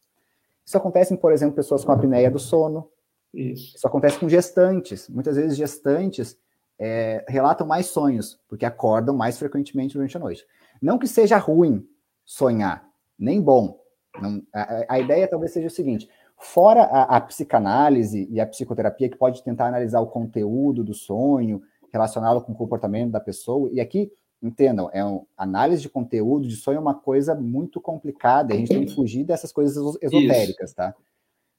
Isso 0.64 0.78
acontece, 0.78 1.18
por 1.18 1.32
exemplo, 1.32 1.56
pessoas 1.56 1.84
com 1.84 1.92
apneia 1.92 2.30
do 2.30 2.38
sono. 2.38 2.92
Isso, 3.34 3.76
Isso 3.76 3.88
acontece 3.88 4.20
com 4.20 4.30
gestantes. 4.30 5.10
Muitas 5.10 5.36
vezes 5.36 5.58
gestantes 5.58 6.38
é, 6.78 7.26
relatam 7.28 7.66
mais 7.66 7.88
sonhos, 7.88 8.40
porque 8.48 8.68
acordam 8.68 9.16
mais 9.16 9.40
frequentemente 9.40 9.96
durante 9.96 10.16
a 10.16 10.20
noite. 10.20 10.46
Não 10.80 11.00
que 11.00 11.08
seja 11.08 11.40
ruim 11.40 11.90
sonhar, 12.24 12.88
nem 13.18 13.42
bom. 13.42 13.80
Não, 14.22 14.40
a, 14.54 14.94
a, 14.94 15.00
ideia 15.00 15.28
talvez 15.28 15.52
seja 15.54 15.66
o 15.66 15.72
seguinte: 15.72 16.08
fora 16.38 16.84
a, 16.84 17.18
a, 17.18 17.22
psicanálise 17.22 18.28
e 18.30 18.40
a 18.40 18.46
psicoterapia, 18.46 19.10
que 19.10 19.18
pode 19.18 19.42
tentar 19.42 19.70
analisar 19.70 20.02
o 20.02 20.08
conteúdo 20.08 20.84
do 20.84 20.94
sonho, 20.94 21.64
relacioná-lo 21.92 22.44
com 22.44 22.52
o 22.52 22.56
comportamento 22.56 23.10
da 23.10 23.20
pessoa, 23.20 23.72
e 23.74 23.82
aqui, 23.82 24.12
entendam, 24.42 24.90
é 24.94 25.04
um, 25.04 25.26
análise 25.36 25.82
de 25.82 25.90
conteúdo 25.90 26.48
de 26.48 26.56
sonho 26.56 26.78
é 26.78 26.80
uma 26.80 26.94
coisa 26.94 27.34
muito 27.34 27.82
complicada, 27.82 28.54
a 28.54 28.58
gente 28.58 28.70
tem 28.70 28.86
que 28.86 28.94
fugir 28.94 29.24
dessas 29.24 29.52
coisas 29.52 29.76
esotéricas, 30.02 30.70
Isso. 30.70 30.76
tá? 30.76 30.94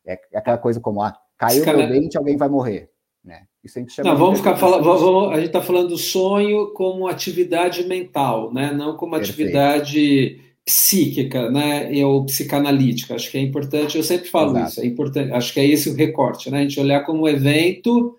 É 0.06 0.18
aquela 0.34 0.58
coisa 0.58 0.80
como, 0.80 1.02
ah, 1.02 1.14
caiu 1.36 1.62
o 1.62 1.66
meu 1.66 1.88
dente, 1.88 2.16
alguém 2.16 2.36
vai 2.36 2.48
morrer. 2.48 2.90
Né? 3.22 3.42
Isso 3.62 3.78
a 3.78 3.82
gente 3.82 3.92
chama 3.92 4.10
não, 4.10 4.16
vamos 4.16 4.38
ficar 4.38 4.56
falando, 4.56 4.84
vamos, 4.84 5.32
a 5.32 5.36
gente 5.36 5.48
está 5.48 5.60
falando 5.60 5.88
do 5.88 5.98
sonho 5.98 6.72
como 6.72 7.06
atividade 7.06 7.86
mental, 7.86 8.52
né? 8.52 8.72
não 8.72 8.96
como 8.96 9.12
Perfeito. 9.12 9.32
atividade 9.32 10.40
psíquica, 10.68 11.50
né, 11.50 11.90
ou 12.04 12.26
psicanalítica. 12.26 13.14
Acho 13.14 13.30
que 13.30 13.38
é 13.38 13.40
importante, 13.40 13.96
eu 13.96 14.02
sempre 14.02 14.28
falo 14.28 14.50
Exato. 14.50 14.70
isso, 14.70 14.80
é 14.82 14.86
importante, 14.86 15.32
acho 15.32 15.54
que 15.54 15.60
é 15.60 15.66
esse 15.66 15.88
o 15.88 15.94
recorte, 15.94 16.50
né, 16.50 16.58
a 16.58 16.62
gente 16.62 16.78
olhar 16.78 17.06
como 17.06 17.22
um 17.22 17.28
evento 17.28 18.17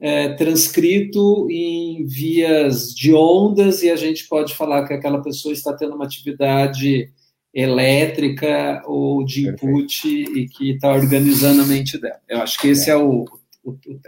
é, 0.00 0.30
transcrito 0.30 1.46
em 1.50 2.04
vias 2.06 2.94
de 2.94 3.12
ondas 3.12 3.82
e 3.82 3.90
a 3.90 3.96
gente 3.96 4.26
pode 4.26 4.54
falar 4.54 4.86
que 4.86 4.94
aquela 4.94 5.22
pessoa 5.22 5.52
está 5.52 5.74
tendo 5.74 5.94
uma 5.94 6.06
atividade 6.06 7.12
elétrica 7.52 8.82
ou 8.86 9.24
de 9.24 9.48
input 9.48 10.02
Perfeito. 10.02 10.38
e 10.38 10.48
que 10.48 10.70
está 10.72 10.92
organizando 10.92 11.62
a 11.62 11.66
mente 11.66 12.00
dela. 12.00 12.20
Eu 12.28 12.40
acho 12.40 12.58
que 12.58 12.68
esse 12.68 12.88
é, 12.88 12.94
é 12.94 12.96
o, 12.96 13.24
o, 13.62 13.70
o 13.72 14.00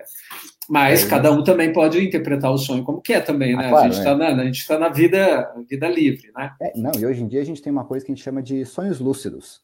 mas 0.68 1.04
é, 1.04 1.08
cada 1.08 1.30
um 1.30 1.42
também 1.42 1.72
pode 1.72 2.02
interpretar 2.02 2.50
o 2.50 2.56
sonho 2.56 2.84
como 2.84 3.02
quer 3.02 3.22
também, 3.22 3.54
né? 3.56 3.66
Ah, 3.66 3.68
claro, 3.68 3.84
a 3.84 3.90
gente 3.90 3.98
está 3.98 4.10
é. 4.12 4.14
na, 4.14 4.42
a 4.42 4.44
gente 4.44 4.66
tá 4.66 4.78
na 4.78 4.88
vida, 4.88 5.52
vida 5.68 5.88
livre, 5.88 6.30
né? 6.34 6.52
É, 6.60 6.72
não, 6.78 6.92
e 6.98 7.04
hoje 7.04 7.22
em 7.22 7.28
dia 7.28 7.42
a 7.42 7.44
gente 7.44 7.60
tem 7.60 7.72
uma 7.72 7.84
coisa 7.84 8.06
que 8.06 8.12
a 8.12 8.14
gente 8.14 8.24
chama 8.24 8.42
de 8.42 8.64
sonhos 8.64 9.00
lúcidos. 9.00 9.60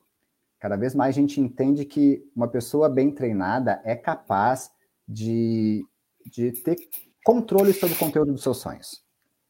Cada 0.59 0.77
vez 0.77 0.95
mais 0.95 1.17
a 1.17 1.21
gente 1.21 1.41
entende 1.41 1.85
que 1.85 2.23
uma 2.35 2.49
pessoa 2.49 2.89
bem 2.89 3.13
treinada 3.13 3.81
é 3.85 3.95
capaz 3.95 4.71
de, 5.09 5.87
de 6.31 6.53
ter 6.53 6.77
controle 7.25 7.73
sobre 7.73 7.95
o 7.95 7.99
conteúdo 7.99 8.33
dos 8.33 8.43
seus 8.43 8.59
sonhos, 8.59 9.03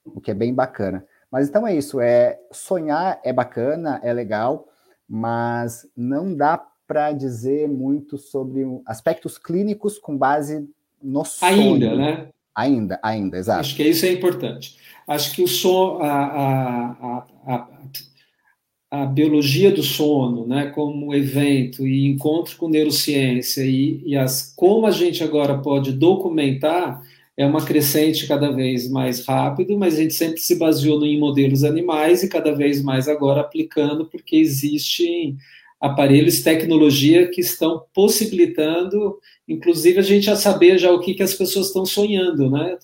o 0.04 0.20
que 0.20 0.30
é 0.30 0.34
bem 0.34 0.54
bacana. 0.54 1.04
Mas 1.30 1.48
então 1.48 1.66
é 1.66 1.76
isso, 1.76 2.00
é 2.00 2.38
sonhar 2.50 3.20
é 3.22 3.32
bacana, 3.32 4.00
é 4.02 4.12
legal, 4.12 4.68
mas 5.08 5.86
não 5.96 6.34
dá 6.34 6.64
para 6.86 7.12
dizer 7.12 7.68
muito 7.68 8.16
sobre 8.16 8.64
aspectos 8.86 9.36
clínicos 9.36 9.98
com 9.98 10.16
base 10.16 10.68
no 11.02 11.24
sonho. 11.24 11.74
Ainda, 11.74 11.94
né? 11.94 12.28
Ainda, 12.54 12.98
ainda, 13.02 13.38
exato. 13.38 13.60
Acho 13.60 13.76
que 13.76 13.84
isso 13.84 14.06
é 14.06 14.12
importante. 14.12 14.78
Acho 15.06 15.34
que 15.34 15.42
o 15.42 15.46
som, 15.46 16.00
a, 16.02 16.12
a, 16.12 17.26
a, 17.46 17.68
a, 18.90 19.04
biologia 19.06 19.70
do 19.70 19.82
sono, 19.82 20.46
né, 20.46 20.66
como 20.66 21.14
evento 21.14 21.86
e 21.86 22.06
encontro 22.06 22.56
com 22.56 22.68
neurociência 22.68 23.62
e, 23.62 24.02
e 24.04 24.16
as, 24.16 24.52
como 24.56 24.86
a 24.86 24.90
gente 24.90 25.22
agora 25.22 25.58
pode 25.58 25.92
documentar 25.92 27.02
é 27.36 27.46
uma 27.46 27.64
crescente 27.64 28.26
cada 28.26 28.50
vez 28.50 28.90
mais 28.90 29.24
rápido, 29.24 29.78
mas 29.78 29.94
a 29.94 30.02
gente 30.02 30.14
sempre 30.14 30.40
se 30.40 30.56
baseou 30.58 31.04
em 31.04 31.20
modelos 31.20 31.62
animais 31.62 32.24
e 32.24 32.28
cada 32.28 32.52
vez 32.52 32.82
mais 32.82 33.06
agora 33.06 33.42
aplicando, 33.42 34.06
porque 34.06 34.34
existem 34.36 35.36
aparelhos, 35.80 36.42
tecnologia 36.42 37.28
que 37.28 37.40
estão 37.40 37.84
possibilitando, 37.94 39.18
inclusive, 39.46 40.00
a 40.00 40.02
gente 40.02 40.26
já 40.26 40.34
saber 40.34 40.78
já 40.78 40.90
o 40.90 40.98
que, 40.98 41.14
que 41.14 41.22
as 41.22 41.34
pessoas 41.34 41.68
estão 41.68 41.86
sonhando, 41.86 42.50
né? 42.50 42.76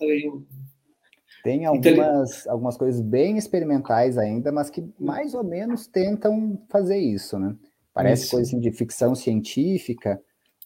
Tem 1.44 1.66
algumas, 1.66 2.46
algumas 2.46 2.74
coisas 2.74 3.02
bem 3.02 3.36
experimentais 3.36 4.16
ainda, 4.16 4.50
mas 4.50 4.70
que 4.70 4.82
mais 4.98 5.34
ou 5.34 5.44
menos 5.44 5.86
tentam 5.86 6.58
fazer 6.70 6.96
isso, 6.96 7.38
né? 7.38 7.54
Parece 7.92 8.22
isso. 8.22 8.30
coisa 8.30 8.48
assim, 8.48 8.58
de 8.58 8.72
ficção 8.72 9.14
científica, 9.14 10.18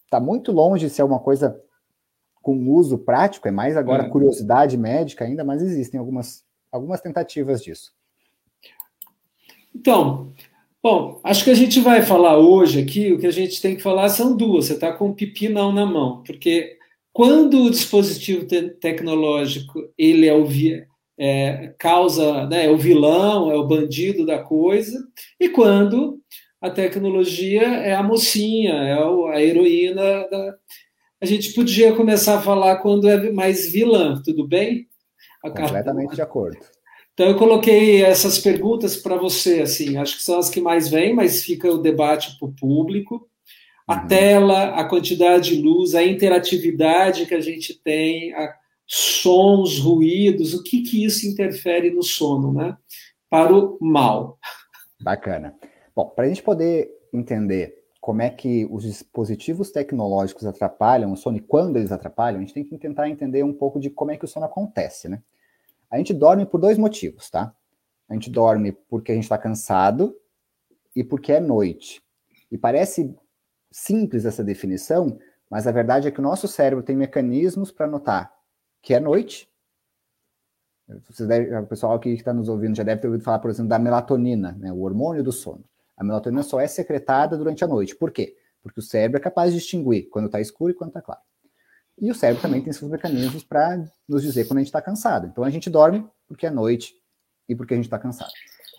está 0.04 0.20
muito 0.20 0.52
longe 0.52 0.86
de 0.86 0.92
ser 0.92 1.02
uma 1.02 1.18
coisa 1.18 1.60
com 2.40 2.70
uso 2.70 2.96
prático, 2.96 3.48
é 3.48 3.50
mais 3.50 3.76
agora 3.76 4.04
é. 4.04 4.08
curiosidade 4.08 4.78
médica 4.78 5.24
ainda, 5.24 5.42
mas 5.42 5.62
existem 5.62 5.98
algumas, 5.98 6.44
algumas 6.70 7.00
tentativas 7.00 7.60
disso. 7.60 7.92
Então, 9.74 10.32
Bom, 10.80 11.20
acho 11.24 11.42
que 11.42 11.50
a 11.50 11.54
gente 11.54 11.80
vai 11.80 12.02
falar 12.02 12.38
hoje 12.38 12.80
aqui, 12.80 13.12
o 13.12 13.18
que 13.18 13.26
a 13.26 13.32
gente 13.32 13.60
tem 13.60 13.74
que 13.74 13.82
falar 13.82 14.08
são 14.10 14.36
duas. 14.36 14.66
Você 14.66 14.74
está 14.74 14.92
com 14.92 15.10
o 15.10 15.14
pipi 15.14 15.48
não 15.48 15.72
na 15.72 15.84
mão, 15.84 16.22
porque 16.22 16.77
quando 17.18 17.64
o 17.64 17.70
dispositivo 17.70 18.46
te 18.46 18.70
tecnológico 18.70 19.92
ele 19.98 20.28
é 20.28 20.33
o 20.33 20.46
é, 21.18 21.74
causa, 21.76 22.46
né, 22.46 22.66
é 22.66 22.70
o 22.70 22.76
vilão, 22.76 23.50
é 23.50 23.57
o 23.57 23.66
bandido 23.66 24.24
da 24.24 24.38
coisa, 24.38 25.04
e 25.40 25.48
quando 25.48 26.20
a 26.61 26.70
tecnologia 26.70 27.62
é 27.62 27.92
a 27.92 28.04
mocinha, 28.04 28.72
é 28.72 28.92
a 28.92 29.42
heroína 29.42 30.28
da... 30.31 30.54
A 31.20 31.26
gente 31.26 31.54
podia 31.54 31.92
começar 31.92 32.38
a 32.38 32.40
falar 32.40 32.76
quando 32.76 33.09
é 33.09 33.33
mais 33.33 33.68
vilã, 33.68 34.22
tudo 34.24 34.46
bem? 34.46 34.87
Completamente 35.42 36.14
de 36.14 36.22
acordo. 36.22 36.59
Então 37.14 37.26
eu 37.26 37.37
coloquei 37.37 38.00
essas 38.00 38.38
perguntas 38.38 38.96
para 38.96 39.16
você, 39.16 39.62
assim, 39.62 39.96
acho 39.96 40.18
que 40.18 40.22
são 40.22 40.38
as 40.38 40.48
que 40.48 40.61
mais 40.61 40.88
vêm, 40.88 41.16
mas 41.16 41.42
fica 41.42 41.68
o 41.68 41.78
debate 41.78 42.38
para 42.38 42.46
o 42.46 42.54
público. 42.54 43.28
A 43.88 44.03
uhum. 44.03 44.07
tela, 44.07 44.64
a 44.74 44.85
quantidade 44.85 45.55
de 45.55 45.62
luz, 45.62 45.94
a 45.94 46.03
interatividade 46.03 47.24
que 47.24 47.35
a 47.35 47.40
gente 47.40 47.72
tem, 47.72 48.35
a 48.35 48.55
sons, 48.87 49.79
ruídos, 49.79 50.53
o 50.53 50.62
que 50.62 50.83
que 50.83 51.05
isso 51.05 51.27
interfere 51.27 51.90
no 51.90 52.03
sono, 52.03 52.53
né? 52.53 52.77
Para 53.31 53.55
o 53.55 53.79
mal. 53.81 54.38
Bacana. 55.01 55.55
Bom, 55.96 56.07
para 56.11 56.27
a 56.27 56.29
gente 56.29 56.42
poder 56.42 56.90
entender 57.12 57.79
como 58.01 58.22
é 58.22 58.31
que 58.31 58.66
os 58.70 58.85
dispositivos 58.85 59.70
tecnológicos 59.70 60.46
atrapalham 60.46 61.12
o 61.12 61.16
sono 61.16 61.37
e 61.37 61.40
quando 61.40 61.77
eles 61.77 61.92
atrapalham, 61.92 62.38
a 62.38 62.40
gente 62.40 62.55
tem 62.55 62.64
que 62.64 62.79
tentar 62.79 63.09
entender 63.09 63.42
um 63.42 63.53
pouco 63.53 63.81
de 63.81 63.90
como 63.90 64.11
é 64.11 64.16
que 64.16 64.24
o 64.24 64.29
sono 64.29 64.46
acontece, 64.46 65.09
né? 65.09 65.22
A 65.90 65.96
gente 65.96 66.12
dorme 66.12 66.46
por 66.46 66.61
dois 66.61 66.79
motivos, 66.79 67.31
tá? 67.31 67.55
A 68.09 68.14
gente 68.14 68.31
dorme 68.31 68.72
porque 68.72 69.12
a 69.12 69.14
gente 69.14 69.24
está 69.24 69.37
cansado 69.37 70.14
e 70.94 71.03
porque 71.03 71.33
é 71.33 71.40
noite. 71.40 72.03
E 72.51 72.57
parece 72.57 73.14
simples 73.70 74.24
essa 74.24 74.44
definição, 74.44 75.18
mas 75.50 75.66
a 75.66 75.72
verdade 75.72 76.09
é 76.09 76.11
que 76.11 76.20
o 76.20 76.22
nosso 76.22 76.48
cérebro 76.48 76.85
tem 76.85 76.96
mecanismos 76.96 77.70
para 77.70 77.87
notar 77.87 78.38
que 78.83 78.94
é 78.94 79.00
noite. 79.00 79.48
Deve, 81.26 81.54
o 81.54 81.66
pessoal 81.66 81.94
aqui 81.94 82.14
que 82.14 82.20
está 82.20 82.33
nos 82.33 82.48
ouvindo 82.48 82.76
já 82.76 82.83
deve 82.83 83.00
ter 83.00 83.07
ouvido 83.07 83.22
falar, 83.22 83.38
por 83.38 83.50
exemplo, 83.50 83.68
da 83.68 83.78
melatonina, 83.78 84.52
né, 84.52 84.72
o 84.72 84.81
hormônio 84.81 85.22
do 85.22 85.33
sono. 85.33 85.64
A 85.96 86.02
melatonina 86.02 86.42
só 86.42 86.61
é 86.61 86.66
secretada 86.66 87.37
durante 87.37 87.62
a 87.62 87.66
noite. 87.66 87.94
Por 87.94 88.11
quê? 88.11 88.37
Porque 88.62 88.81
o 88.81 88.83
cérebro 88.83 89.18
é 89.18 89.20
capaz 89.20 89.52
de 89.52 89.59
distinguir 89.59 90.09
quando 90.09 90.26
está 90.26 90.40
escuro 90.40 90.70
e 90.70 90.74
quando 90.74 90.88
está 90.90 91.02
claro. 91.02 91.20
E 92.00 92.11
o 92.11 92.14
cérebro 92.14 92.40
também 92.40 92.62
tem 92.62 92.72
seus 92.72 92.90
mecanismos 92.90 93.44
para 93.44 93.85
nos 94.09 94.22
dizer 94.22 94.46
quando 94.46 94.59
a 94.59 94.61
gente 94.61 94.68
está 94.68 94.81
cansado. 94.81 95.26
Então 95.26 95.44
a 95.44 95.50
gente 95.50 95.68
dorme 95.68 96.09
porque 96.26 96.46
é 96.46 96.50
noite 96.50 96.94
e 97.48 97.54
porque 97.54 97.74
a 97.74 97.76
gente 97.76 97.87
está 97.87 97.98
cansado. 97.98 98.31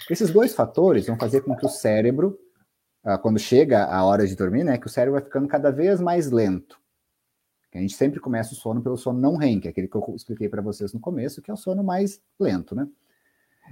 Esses 0.10 0.32
dois 0.32 0.56
fatores 0.56 1.06
vão 1.06 1.18
fazer 1.18 1.42
com 1.42 1.56
que 1.56 1.66
o 1.66 1.70
cérebro, 1.70 2.40
quando 3.22 3.40
chega 3.40 3.86
a 3.86 4.04
hora 4.04 4.28
de 4.28 4.36
dormir, 4.36 4.64
né, 4.64 4.78
que 4.78 4.88
o 4.88 4.90
cérebro 4.90 5.20
vai 5.20 5.24
ficando 5.24 5.48
cada 5.48 5.72
vez 5.72 6.00
mais 6.02 6.30
lento. 6.32 6.80
A 7.74 7.78
gente 7.78 7.94
sempre 7.94 8.20
começa 8.20 8.54
o 8.54 8.56
sono 8.56 8.82
pelo 8.82 8.98
sono 8.98 9.20
não 9.20 9.38
REM, 9.38 9.60
que 9.60 9.68
é 9.68 9.72
aquele 9.72 9.88
que 9.88 9.96
eu 9.96 10.14
expliquei 10.16 10.50
para 10.50 10.62
vocês 10.62 10.92
no 10.92 11.00
começo, 11.00 11.42
que 11.42 11.52
é 11.52 11.54
o 11.54 11.58
sono 11.58 11.84
mais 11.84 12.20
lento, 12.40 12.76
né? 12.76 12.88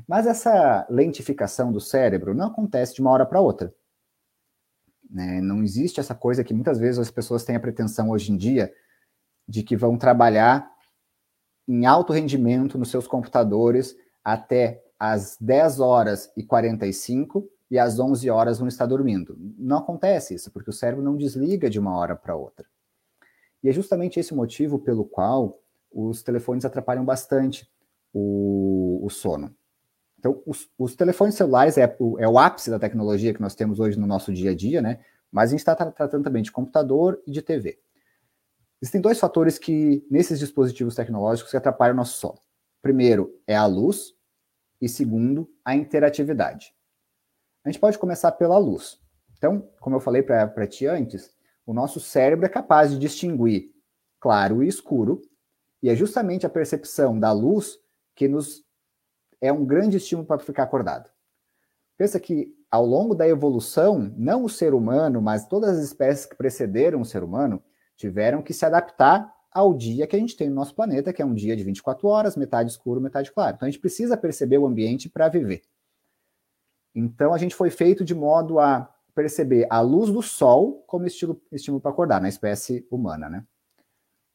Mas 0.08 0.28
essa 0.28 0.86
lentificação 0.90 1.72
do 1.72 1.80
cérebro 1.80 2.36
não 2.36 2.48
acontece 2.48 2.94
de 2.94 3.02
uma 3.02 3.10
hora 3.10 3.26
para 3.26 3.42
outra. 3.42 3.74
Né? 5.10 5.42
Não 5.42 5.64
existe 5.64 6.00
essa 6.00 6.14
coisa 6.14 6.44
que 6.44 6.54
muitas 6.54 6.78
vezes 6.78 7.00
as 7.00 7.10
pessoas 7.10 7.44
têm 7.44 7.56
a 7.56 7.60
pretensão 7.60 8.12
hoje 8.12 8.32
em 8.32 8.38
dia 8.38 8.72
de 9.48 9.64
que 9.64 9.76
vão 9.76 9.98
trabalhar 9.98 10.70
em 11.68 11.86
alto 11.88 12.14
rendimento 12.14 12.78
nos 12.78 12.92
seus 12.92 13.08
computadores 13.08 13.96
até 14.24 14.84
às 15.00 15.38
10 15.40 15.80
horas 15.80 16.32
e 16.38 16.44
45 16.44 17.50
e 17.70 17.78
às 17.78 18.00
11 18.00 18.30
horas 18.30 18.60
vão 18.60 18.68
estar 18.68 18.86
dormindo. 18.86 19.38
Não 19.58 19.78
acontece 19.78 20.34
isso, 20.34 20.52
porque 20.52 20.70
o 20.70 20.74
cérebro 20.74 21.04
não 21.04 21.18
desliga 21.18 21.70
de 21.70 21.80
uma 21.80 21.96
hora 21.98 22.16
para 22.16 22.36
outra. 22.36 22.66
E 23.64 23.70
é 23.70 23.74
justamente 23.74 24.20
esse 24.20 24.34
o 24.34 24.36
motivo 24.36 24.80
pelo 24.80 25.04
qual 25.04 25.60
os 25.92 26.24
telefones 26.24 26.64
atrapalham 26.64 27.04
bastante 27.04 27.70
o, 28.14 29.00
o 29.04 29.10
sono. 29.10 29.54
Então, 30.20 30.42
os, 30.46 30.70
os, 30.78 30.96
telefones 30.96 31.36
celulares 31.36 31.78
é 31.78 31.96
o, 32.00 32.20
é 32.20 32.28
o 32.28 32.40
ápice 32.40 32.70
da 32.70 32.80
tecnologia 32.80 33.34
que 33.34 33.42
nós 33.42 33.56
temos 33.56 33.80
hoje 33.80 34.00
no 34.00 34.08
nosso 34.08 34.34
dia 34.34 34.52
a 34.52 34.56
dia, 34.56 34.82
né? 34.82 35.00
Mas 35.32 35.50
a 35.50 35.52
gente 35.52 35.60
está 35.60 35.76
tratando 35.76 36.24
também 36.24 36.42
de 36.42 36.52
computador 36.52 37.22
e 37.28 37.32
de 37.32 37.42
TV. 37.42 37.80
Existem 38.82 39.02
dois 39.02 39.20
fatores 39.20 39.58
que, 39.58 40.06
nesses 40.10 40.40
dispositivos 40.40 40.96
tecnológicos, 40.96 41.52
que 41.52 41.58
atrapalham 41.58 41.94
o 41.94 41.98
nosso 41.98 42.20
sono. 42.20 42.40
Primeiro 42.82 43.40
é 43.46 43.56
a 43.56 43.66
luz, 43.66 44.14
e 44.80 44.88
segundo, 44.88 45.50
a 45.66 45.76
interatividade. 45.76 46.74
A 47.68 47.70
gente 47.70 47.82
pode 47.82 47.98
começar 47.98 48.32
pela 48.32 48.58
luz. 48.58 48.98
Então, 49.38 49.70
como 49.82 49.94
eu 49.98 50.00
falei 50.00 50.24
para 50.24 50.66
ti 50.66 50.88
antes, 50.88 51.36
o 51.66 51.74
nosso 51.74 52.00
cérebro 52.00 52.46
é 52.46 52.50
capaz 52.50 52.92
de 52.92 52.98
distinguir 52.98 53.72
claro 54.22 54.64
e 54.64 54.70
escuro, 54.70 55.22
e 55.84 55.90
é 55.90 55.96
justamente 55.96 56.46
a 56.46 56.50
percepção 56.50 57.20
da 57.20 57.30
luz 57.34 57.78
que 58.16 58.26
nos 58.26 58.64
é 59.42 59.52
um 59.52 59.66
grande 59.66 59.98
estímulo 59.98 60.26
para 60.26 60.40
ficar 60.40 60.64
acordado. 60.64 61.12
Pensa 61.98 62.22
que 62.22 62.56
ao 62.72 62.86
longo 62.86 63.14
da 63.14 63.28
evolução, 63.28 64.14
não 64.16 64.46
o 64.46 64.50
ser 64.50 64.74
humano, 64.74 65.22
mas 65.22 65.46
todas 65.46 65.78
as 65.78 65.84
espécies 65.84 66.26
que 66.26 66.38
precederam 66.38 67.02
o 67.02 67.06
ser 67.06 67.22
humano, 67.22 67.62
tiveram 67.98 68.42
que 68.42 68.54
se 68.54 68.66
adaptar 68.66 69.30
ao 69.52 69.74
dia 69.74 70.08
que 70.08 70.16
a 70.16 70.20
gente 70.20 70.38
tem 70.38 70.48
no 70.48 70.56
nosso 70.56 70.74
planeta, 70.74 71.12
que 71.12 71.22
é 71.22 71.26
um 71.26 71.34
dia 71.34 71.54
de 71.54 71.66
24 71.66 72.08
horas, 72.08 72.38
metade 72.38 72.72
escuro, 72.72 73.02
metade 73.02 73.30
claro. 73.30 73.58
Então 73.58 73.68
a 73.68 73.70
gente 73.70 73.82
precisa 73.82 74.16
perceber 74.16 74.58
o 74.58 74.66
ambiente 74.66 75.10
para 75.10 75.28
viver. 75.28 75.64
Então 76.98 77.34
a 77.34 77.38
gente 77.38 77.56
foi 77.56 77.70
feito 77.70 78.04
de 78.04 78.16
modo 78.16 78.60
a 78.60 78.94
perceber 79.14 79.68
a 79.70 79.80
luz 79.82 80.12
do 80.12 80.22
sol 80.22 80.84
como 80.88 81.06
estilo, 81.06 81.42
estímulo 81.52 81.82
para 81.82 81.92
acordar 81.92 82.22
na 82.22 82.30
espécie 82.30 82.88
humana, 82.90 83.30
né? 83.30 83.46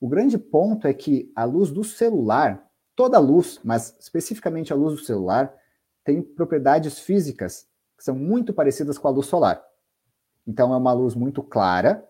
O 0.00 0.08
grande 0.08 0.36
ponto 0.38 0.86
é 0.86 0.94
que 0.94 1.30
a 1.34 1.44
luz 1.44 1.70
do 1.70 1.84
celular 1.84 2.68
Toda 2.94 3.18
luz, 3.18 3.58
mas 3.64 3.96
especificamente 3.98 4.72
a 4.72 4.76
luz 4.76 4.94
do 4.94 5.04
celular, 5.04 5.52
tem 6.04 6.20
propriedades 6.22 6.98
físicas 6.98 7.66
que 7.96 8.04
são 8.04 8.14
muito 8.14 8.52
parecidas 8.52 8.98
com 8.98 9.08
a 9.08 9.10
luz 9.10 9.26
solar. 9.26 9.62
Então 10.46 10.74
é 10.74 10.76
uma 10.76 10.92
luz 10.92 11.14
muito 11.14 11.42
clara 11.42 12.06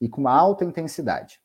e 0.00 0.08
com 0.08 0.20
uma 0.20 0.32
alta 0.32 0.64
intensidade. 0.64 1.40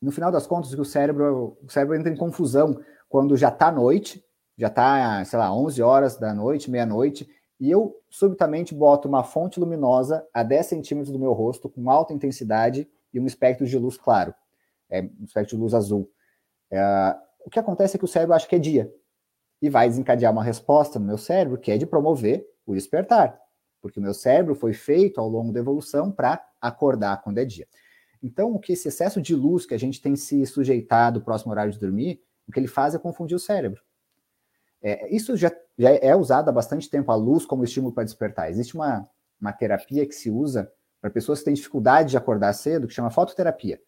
No 0.00 0.12
final 0.12 0.30
das 0.30 0.46
contas, 0.46 0.72
o 0.72 0.84
cérebro, 0.84 1.58
o 1.62 1.70
cérebro 1.70 1.96
entra 1.96 2.12
em 2.12 2.16
confusão 2.16 2.80
quando 3.08 3.36
já 3.36 3.48
está 3.48 3.72
noite, 3.72 4.24
já 4.60 4.66
está, 4.66 5.24
sei 5.24 5.38
lá, 5.38 5.54
11 5.54 5.80
horas 5.80 6.18
da 6.18 6.34
noite, 6.34 6.70
meia-noite, 6.70 7.26
e 7.58 7.70
eu 7.70 7.96
subitamente 8.10 8.74
boto 8.74 9.08
uma 9.08 9.24
fonte 9.24 9.58
luminosa 9.58 10.22
a 10.34 10.42
10 10.42 10.66
centímetros 10.66 11.10
do 11.10 11.18
meu 11.18 11.32
rosto 11.32 11.66
com 11.66 11.90
alta 11.90 12.12
intensidade 12.12 12.86
e 13.10 13.18
um 13.18 13.24
espectro 13.24 13.66
de 13.66 13.78
luz 13.78 13.96
claro, 13.96 14.34
é, 14.90 15.00
um 15.00 15.24
espectro 15.24 15.56
de 15.56 15.62
luz 15.62 15.72
azul. 15.72 16.10
É, 16.70 17.16
o 17.42 17.48
que 17.48 17.58
acontece 17.58 17.96
é 17.96 17.98
que 17.98 18.04
o 18.04 18.08
cérebro 18.08 18.34
acha 18.34 18.46
que 18.46 18.54
é 18.54 18.58
dia 18.58 18.92
e 19.62 19.70
vai 19.70 19.88
desencadear 19.88 20.30
uma 20.30 20.44
resposta 20.44 20.98
no 20.98 21.06
meu 21.06 21.16
cérebro 21.16 21.56
que 21.56 21.72
é 21.72 21.78
de 21.78 21.86
promover 21.86 22.46
o 22.66 22.74
despertar, 22.74 23.40
porque 23.80 23.98
o 23.98 24.02
meu 24.02 24.12
cérebro 24.12 24.54
foi 24.54 24.74
feito 24.74 25.18
ao 25.18 25.28
longo 25.28 25.54
da 25.54 25.60
evolução 25.60 26.12
para 26.12 26.46
acordar 26.60 27.22
quando 27.22 27.38
é 27.38 27.46
dia. 27.46 27.66
Então, 28.22 28.52
o 28.52 28.58
que 28.58 28.74
esse 28.74 28.88
excesso 28.88 29.22
de 29.22 29.34
luz 29.34 29.64
que 29.64 29.72
a 29.72 29.78
gente 29.78 30.02
tem 30.02 30.16
se 30.16 30.44
sujeitado 30.44 31.22
próximo 31.22 31.50
horário 31.50 31.72
de 31.72 31.78
dormir, 31.78 32.20
o 32.46 32.52
que 32.52 32.60
ele 32.60 32.68
faz 32.68 32.94
é 32.94 32.98
confundir 32.98 33.34
o 33.34 33.40
cérebro. 33.40 33.80
É, 34.82 35.14
isso 35.14 35.36
já, 35.36 35.52
já, 35.78 35.90
é 35.90 36.14
usado 36.16 36.48
há 36.48 36.52
bastante 36.52 36.88
tempo, 36.88 37.10
a 37.10 37.14
luz 37.14 37.44
como 37.44 37.64
estímulo 37.64 37.92
para 37.92 38.04
despertar. 38.04 38.50
Existe 38.50 38.74
uma, 38.74 39.08
uma 39.40 39.52
terapia 39.52 40.06
que 40.06 40.14
se 40.14 40.30
usa 40.30 40.70
para 41.00 41.10
pessoas 41.10 41.38
que 41.38 41.46
têm 41.46 41.54
dificuldade 41.54 42.10
de 42.10 42.16
acordar 42.16 42.52
cedo, 42.52 42.86
que 42.86 42.94
chama 42.94 43.10
fototerapia, 43.10 43.80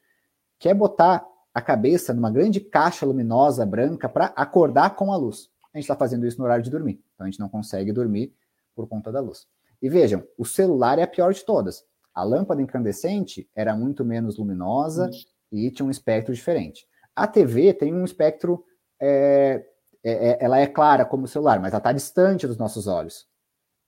que 0.58 0.68
é 0.68 0.74
botar 0.74 1.26
a 1.54 1.60
cabeça 1.60 2.14
numa 2.14 2.30
grande 2.30 2.60
caixa 2.60 3.04
luminosa 3.04 3.66
branca 3.66 4.08
para 4.08 4.26
acordar 4.36 4.96
com 4.96 5.12
a 5.12 5.16
luz. 5.16 5.50
A 5.72 5.78
gente 5.78 5.84
está 5.84 5.96
fazendo 5.96 6.26
isso 6.26 6.38
no 6.38 6.44
horário 6.44 6.64
de 6.64 6.70
dormir, 6.70 7.02
então 7.14 7.26
a 7.26 7.30
gente 7.30 7.40
não 7.40 7.48
consegue 7.48 7.92
dormir 7.92 8.34
por 8.74 8.88
conta 8.88 9.12
da 9.12 9.20
luz. 9.20 9.46
E 9.80 9.88
vejam, 9.88 10.22
o 10.38 10.44
celular 10.44 10.98
é 10.98 11.02
a 11.02 11.06
pior 11.06 11.32
de 11.32 11.44
todas. 11.44 11.84
A 12.14 12.22
lâmpada 12.22 12.62
incandescente 12.62 13.48
era 13.54 13.74
muito 13.74 14.04
menos 14.04 14.38
luminosa 14.38 15.10
e 15.50 15.70
tinha 15.70 15.86
um 15.86 15.90
espectro 15.90 16.32
diferente. 16.32 16.86
A 17.16 17.26
TV 17.26 17.74
tem 17.74 17.92
um 17.92 18.04
espectro, 18.04 18.64
é, 19.00 19.64
é, 20.04 20.30
é, 20.30 20.38
ela 20.40 20.58
é 20.58 20.66
clara 20.66 21.04
como 21.04 21.24
o 21.24 21.28
celular, 21.28 21.60
mas 21.60 21.72
ela 21.72 21.78
está 21.78 21.92
distante 21.92 22.46
dos 22.46 22.56
nossos 22.56 22.86
olhos. 22.86 23.28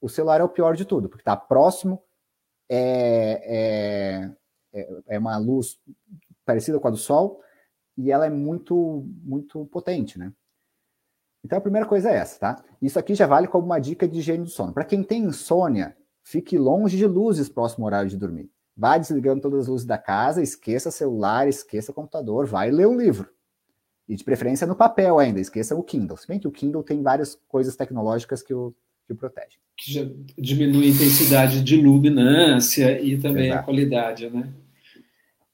O 0.01 0.09
celular 0.09 0.41
é 0.41 0.45
o 0.45 0.49
pior 0.49 0.77
de 0.77 0.85
tudo, 0.85 1.09
porque 1.09 1.23
está 1.23 1.37
próximo, 1.37 2.03
é, 2.69 4.31
é, 4.73 4.81
é, 4.81 5.03
é 5.09 5.19
uma 5.19 5.37
luz 5.39 5.81
parecida 6.45 6.79
com 6.79 6.89
a 6.89 6.91
do 6.91 6.97
Sol, 6.97 7.41
e 7.97 8.11
ela 8.11 8.27
é 8.27 8.31
muito, 8.31 9.07
muito 9.23 9.67
potente, 9.67 10.19
né? 10.19 10.33
Então 11.45 11.59
a 11.59 11.61
primeira 11.61 11.87
coisa 11.87 12.11
é 12.11 12.17
essa, 12.17 12.39
tá? 12.39 12.65
Isso 12.81 12.99
aqui 12.99 13.15
já 13.15 13.27
vale 13.27 13.47
como 13.47 13.67
uma 13.67 13.79
dica 13.79 14.09
de 14.09 14.19
higiene 14.19 14.45
do 14.45 14.51
sono. 14.51 14.73
Para 14.73 14.85
quem 14.85 15.03
tem 15.03 15.25
insônia, 15.25 15.95
fique 16.23 16.57
longe 16.57 16.97
de 16.97 17.07
luzes 17.07 17.49
próximo 17.51 17.85
ao 17.85 17.89
horário 17.89 18.09
de 18.09 18.17
dormir. 18.17 18.51
Vá 18.77 18.97
desligando 18.99 19.43
todas 19.43 19.61
as 19.61 19.69
luzes 19.69 19.87
da 19.87 19.99
casa, 19.99 20.43
esqueça 20.43 20.91
celular, 20.91 21.47
esqueça 21.47 21.93
computador, 21.93 22.47
vai 22.47 22.71
ler 22.71 22.89
um 22.89 22.97
livro. 22.97 23.29
E 24.09 24.17
de 24.17 24.25
preferência 24.25 24.67
no 24.67 24.77
papel 24.77 25.19
ainda, 25.19 25.41
esqueça 25.41 25.75
o 25.75 25.83
Kindle. 25.83 26.17
Se 26.17 26.29
bem 26.29 26.39
que 26.39 26.49
o 26.49 26.53
Kindle 26.53 26.83
tem 26.83 27.03
várias 27.03 27.35
coisas 27.49 27.75
tecnológicas 27.75 28.43
que 28.43 28.53
o, 28.53 28.75
que 29.07 29.13
o 29.13 29.17
protegem. 29.17 29.59
Que 29.77 29.93
já 29.93 30.11
diminui 30.37 30.87
a 30.87 30.91
intensidade 30.91 31.63
de 31.63 31.77
luminância 31.77 33.01
e 33.01 33.19
também 33.19 33.47
Exato. 33.47 33.61
a 33.61 33.65
qualidade, 33.65 34.31
né? 34.31 34.53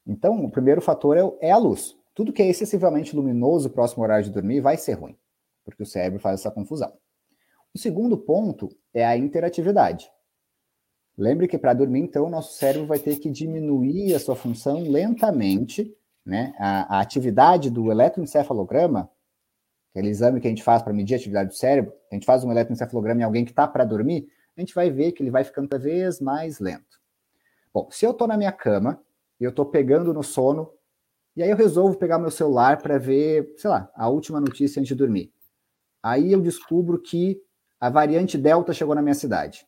Então, 0.06 0.44
o 0.44 0.50
primeiro 0.50 0.80
fator 0.80 1.16
é, 1.16 1.48
é 1.48 1.50
a 1.52 1.56
luz. 1.56 1.96
Tudo 2.14 2.32
que 2.32 2.42
é 2.42 2.48
excessivamente 2.48 3.14
luminoso 3.14 3.70
próximo 3.70 4.02
ao 4.02 4.08
horário 4.08 4.24
de 4.24 4.32
dormir 4.32 4.60
vai 4.60 4.76
ser 4.76 4.94
ruim, 4.94 5.16
porque 5.64 5.82
o 5.82 5.86
cérebro 5.86 6.18
faz 6.18 6.40
essa 6.40 6.50
confusão. 6.50 6.92
O 7.72 7.78
segundo 7.78 8.18
ponto 8.18 8.68
é 8.92 9.06
a 9.06 9.16
interatividade. 9.16 10.10
Lembre 11.16 11.46
que 11.46 11.58
para 11.58 11.74
dormir, 11.74 12.00
então, 12.00 12.26
o 12.26 12.30
nosso 12.30 12.56
cérebro 12.56 12.86
vai 12.86 12.98
ter 12.98 13.18
que 13.18 13.30
diminuir 13.30 14.14
a 14.14 14.18
sua 14.18 14.34
função 14.34 14.82
lentamente, 14.82 15.94
né? 16.24 16.54
A, 16.58 16.98
a 16.98 17.00
atividade 17.00 17.70
do 17.70 17.90
eletroencefalograma, 17.90 19.10
aquele 19.90 20.08
exame 20.08 20.40
que 20.40 20.46
a 20.46 20.50
gente 20.50 20.62
faz 20.62 20.82
para 20.82 20.92
medir 20.92 21.14
a 21.14 21.16
atividade 21.16 21.50
do 21.50 21.54
cérebro, 21.54 21.92
a 22.10 22.14
gente 22.14 22.26
faz 22.26 22.44
um 22.44 22.50
eletroencefalograma 22.50 23.20
em 23.20 23.24
alguém 23.24 23.44
que 23.44 23.50
está 23.50 23.66
para 23.66 23.84
dormir, 23.84 24.28
a 24.56 24.60
gente 24.60 24.74
vai 24.74 24.90
ver 24.90 25.12
que 25.12 25.22
ele 25.22 25.30
vai 25.30 25.44
ficando 25.44 25.68
cada 25.68 25.82
vez 25.82 26.20
mais 26.20 26.58
lento. 26.58 27.00
Bom, 27.72 27.88
se 27.90 28.04
eu 28.04 28.10
estou 28.10 28.26
na 28.26 28.36
minha 28.36 28.52
cama 28.52 29.00
e 29.40 29.44
eu 29.44 29.50
estou 29.50 29.64
pegando 29.64 30.12
no 30.12 30.22
sono, 30.22 30.70
e 31.36 31.42
aí 31.42 31.50
eu 31.50 31.56
resolvo 31.56 31.96
pegar 31.96 32.18
meu 32.18 32.30
celular 32.30 32.78
para 32.78 32.98
ver, 32.98 33.54
sei 33.56 33.70
lá, 33.70 33.90
a 33.94 34.08
última 34.08 34.40
notícia 34.40 34.80
antes 34.80 34.88
de 34.88 34.94
dormir. 34.94 35.32
Aí 36.02 36.32
eu 36.32 36.40
descubro 36.40 37.00
que 37.00 37.40
a 37.80 37.88
variante 37.88 38.36
Delta 38.36 38.72
chegou 38.72 38.94
na 38.94 39.02
minha 39.02 39.14
cidade 39.14 39.66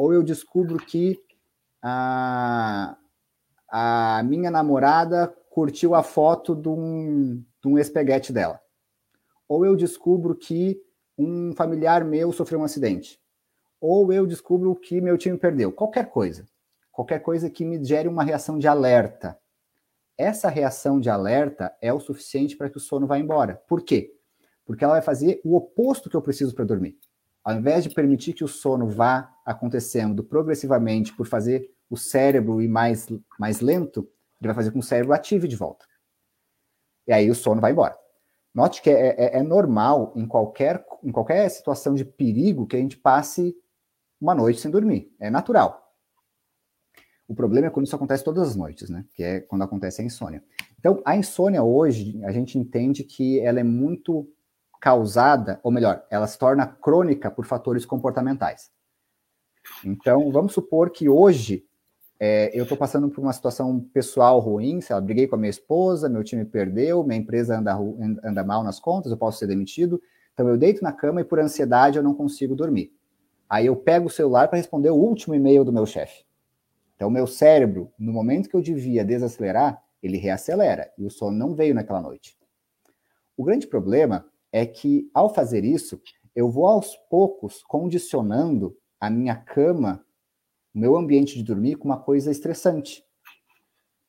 ou 0.00 0.14
eu 0.14 0.22
descubro 0.22 0.78
que 0.78 1.20
a, 1.82 2.96
a 3.68 4.22
minha 4.24 4.50
namorada 4.50 5.30
curtiu 5.50 5.94
a 5.94 6.02
foto 6.02 6.54
de 6.54 6.68
um, 6.70 7.44
de 7.62 7.68
um 7.68 7.74
dela. 8.32 8.58
Ou 9.46 9.66
eu 9.66 9.76
descubro 9.76 10.34
que 10.34 10.80
um 11.18 11.52
familiar 11.54 12.02
meu 12.02 12.32
sofreu 12.32 12.60
um 12.60 12.64
acidente. 12.64 13.20
Ou 13.78 14.10
eu 14.10 14.26
descubro 14.26 14.74
que 14.74 14.98
meu 15.02 15.18
time 15.18 15.36
perdeu. 15.36 15.70
Qualquer 15.70 16.08
coisa. 16.08 16.46
Qualquer 16.90 17.18
coisa 17.18 17.50
que 17.50 17.66
me 17.66 17.84
gere 17.84 18.08
uma 18.08 18.24
reação 18.24 18.58
de 18.58 18.66
alerta. 18.66 19.38
Essa 20.16 20.48
reação 20.48 20.98
de 20.98 21.10
alerta 21.10 21.76
é 21.82 21.92
o 21.92 22.00
suficiente 22.00 22.56
para 22.56 22.70
que 22.70 22.78
o 22.78 22.80
sono 22.80 23.06
vá 23.06 23.18
embora. 23.18 23.62
Por 23.68 23.82
quê? 23.82 24.14
Porque 24.64 24.84
ela 24.84 24.94
vai 24.94 25.02
fazer 25.02 25.40
o 25.44 25.54
oposto 25.54 26.08
que 26.08 26.16
eu 26.16 26.22
preciso 26.22 26.54
para 26.54 26.64
dormir 26.64 26.98
ao 27.42 27.56
invés 27.56 27.84
de 27.84 27.90
permitir 27.90 28.32
que 28.32 28.44
o 28.44 28.48
sono 28.48 28.86
vá 28.86 29.30
acontecendo 29.44 30.22
progressivamente 30.22 31.14
por 31.14 31.26
fazer 31.26 31.70
o 31.88 31.96
cérebro 31.96 32.60
ir 32.60 32.68
mais, 32.68 33.08
mais 33.38 33.60
lento, 33.60 34.08
ele 34.40 34.48
vai 34.48 34.54
fazer 34.54 34.70
com 34.70 34.80
que 34.80 34.84
o 34.84 34.88
cérebro 34.88 35.12
ative 35.12 35.46
de 35.46 35.56
volta. 35.56 35.86
E 37.06 37.12
aí 37.12 37.30
o 37.30 37.34
sono 37.34 37.60
vai 37.60 37.72
embora. 37.72 37.96
Note 38.54 38.82
que 38.82 38.90
é, 38.90 39.08
é, 39.10 39.38
é, 39.38 39.42
normal 39.42 40.12
em 40.16 40.26
qualquer, 40.26 40.84
em 41.02 41.12
qualquer 41.12 41.48
situação 41.48 41.94
de 41.94 42.04
perigo 42.04 42.66
que 42.66 42.76
a 42.76 42.80
gente 42.80 42.96
passe 42.96 43.54
uma 44.20 44.34
noite 44.34 44.60
sem 44.60 44.70
dormir. 44.70 45.14
É 45.20 45.30
natural. 45.30 45.88
O 47.28 47.34
problema 47.34 47.68
é 47.68 47.70
quando 47.70 47.86
isso 47.86 47.94
acontece 47.94 48.24
todas 48.24 48.48
as 48.48 48.56
noites, 48.56 48.90
né? 48.90 49.04
Que 49.14 49.22
é 49.22 49.40
quando 49.40 49.62
acontece 49.62 50.02
a 50.02 50.04
insônia. 50.04 50.42
Então, 50.78 51.00
a 51.04 51.16
insônia 51.16 51.62
hoje, 51.62 52.20
a 52.24 52.32
gente 52.32 52.58
entende 52.58 53.04
que 53.04 53.38
ela 53.38 53.60
é 53.60 53.62
muito 53.62 54.28
causada, 54.80 55.60
ou 55.62 55.70
melhor, 55.70 56.04
ela 56.10 56.26
se 56.26 56.36
torna 56.36 56.66
crônica 56.66 57.30
por 57.30 57.46
fatores 57.46 57.86
comportamentais. 57.86 58.72
Então, 59.84 60.32
vamos 60.32 60.52
supor 60.52 60.90
que 60.90 61.08
hoje 61.08 61.64
é, 62.22 62.50
eu 62.52 62.64
estou 62.64 62.76
passando 62.76 63.08
por 63.08 63.22
uma 63.22 63.32
situação 63.32 63.80
pessoal 63.94 64.38
ruim, 64.40 64.82
sei 64.82 64.94
lá, 64.94 65.00
briguei 65.00 65.26
com 65.26 65.36
a 65.36 65.38
minha 65.38 65.48
esposa, 65.48 66.06
meu 66.06 66.22
time 66.22 66.44
perdeu, 66.44 67.02
minha 67.02 67.18
empresa 67.18 67.58
anda, 67.58 67.74
anda 68.22 68.44
mal 68.44 68.62
nas 68.62 68.78
contas, 68.78 69.10
eu 69.10 69.16
posso 69.16 69.38
ser 69.38 69.46
demitido. 69.46 70.00
Então, 70.34 70.46
eu 70.46 70.58
deito 70.58 70.84
na 70.84 70.92
cama 70.92 71.22
e 71.22 71.24
por 71.24 71.40
ansiedade 71.40 71.96
eu 71.96 72.02
não 72.02 72.14
consigo 72.14 72.54
dormir. 72.54 72.92
Aí 73.48 73.64
eu 73.66 73.74
pego 73.74 74.06
o 74.06 74.10
celular 74.10 74.48
para 74.48 74.58
responder 74.58 74.90
o 74.90 74.96
último 74.96 75.34
e-mail 75.34 75.64
do 75.64 75.72
meu 75.72 75.86
chefe. 75.86 76.24
Então, 76.94 77.08
o 77.08 77.10
meu 77.10 77.26
cérebro, 77.26 77.90
no 77.98 78.12
momento 78.12 78.50
que 78.50 78.54
eu 78.54 78.60
devia 78.60 79.02
desacelerar, 79.02 79.82
ele 80.02 80.18
reacelera 80.18 80.92
e 80.98 81.06
o 81.06 81.10
sono 81.10 81.36
não 81.36 81.54
veio 81.54 81.74
naquela 81.74 82.02
noite. 82.02 82.36
O 83.34 83.44
grande 83.44 83.66
problema 83.66 84.26
é 84.52 84.66
que, 84.66 85.10
ao 85.14 85.32
fazer 85.32 85.64
isso, 85.64 85.98
eu 86.36 86.50
vou 86.50 86.66
aos 86.66 86.96
poucos 87.08 87.62
condicionando 87.62 88.76
a 89.00 89.08
minha 89.08 89.34
cama, 89.34 90.04
o 90.74 90.78
meu 90.78 90.96
ambiente 90.96 91.36
de 91.36 91.42
dormir, 91.42 91.76
com 91.76 91.86
uma 91.86 92.00
coisa 92.00 92.30
estressante. 92.30 93.04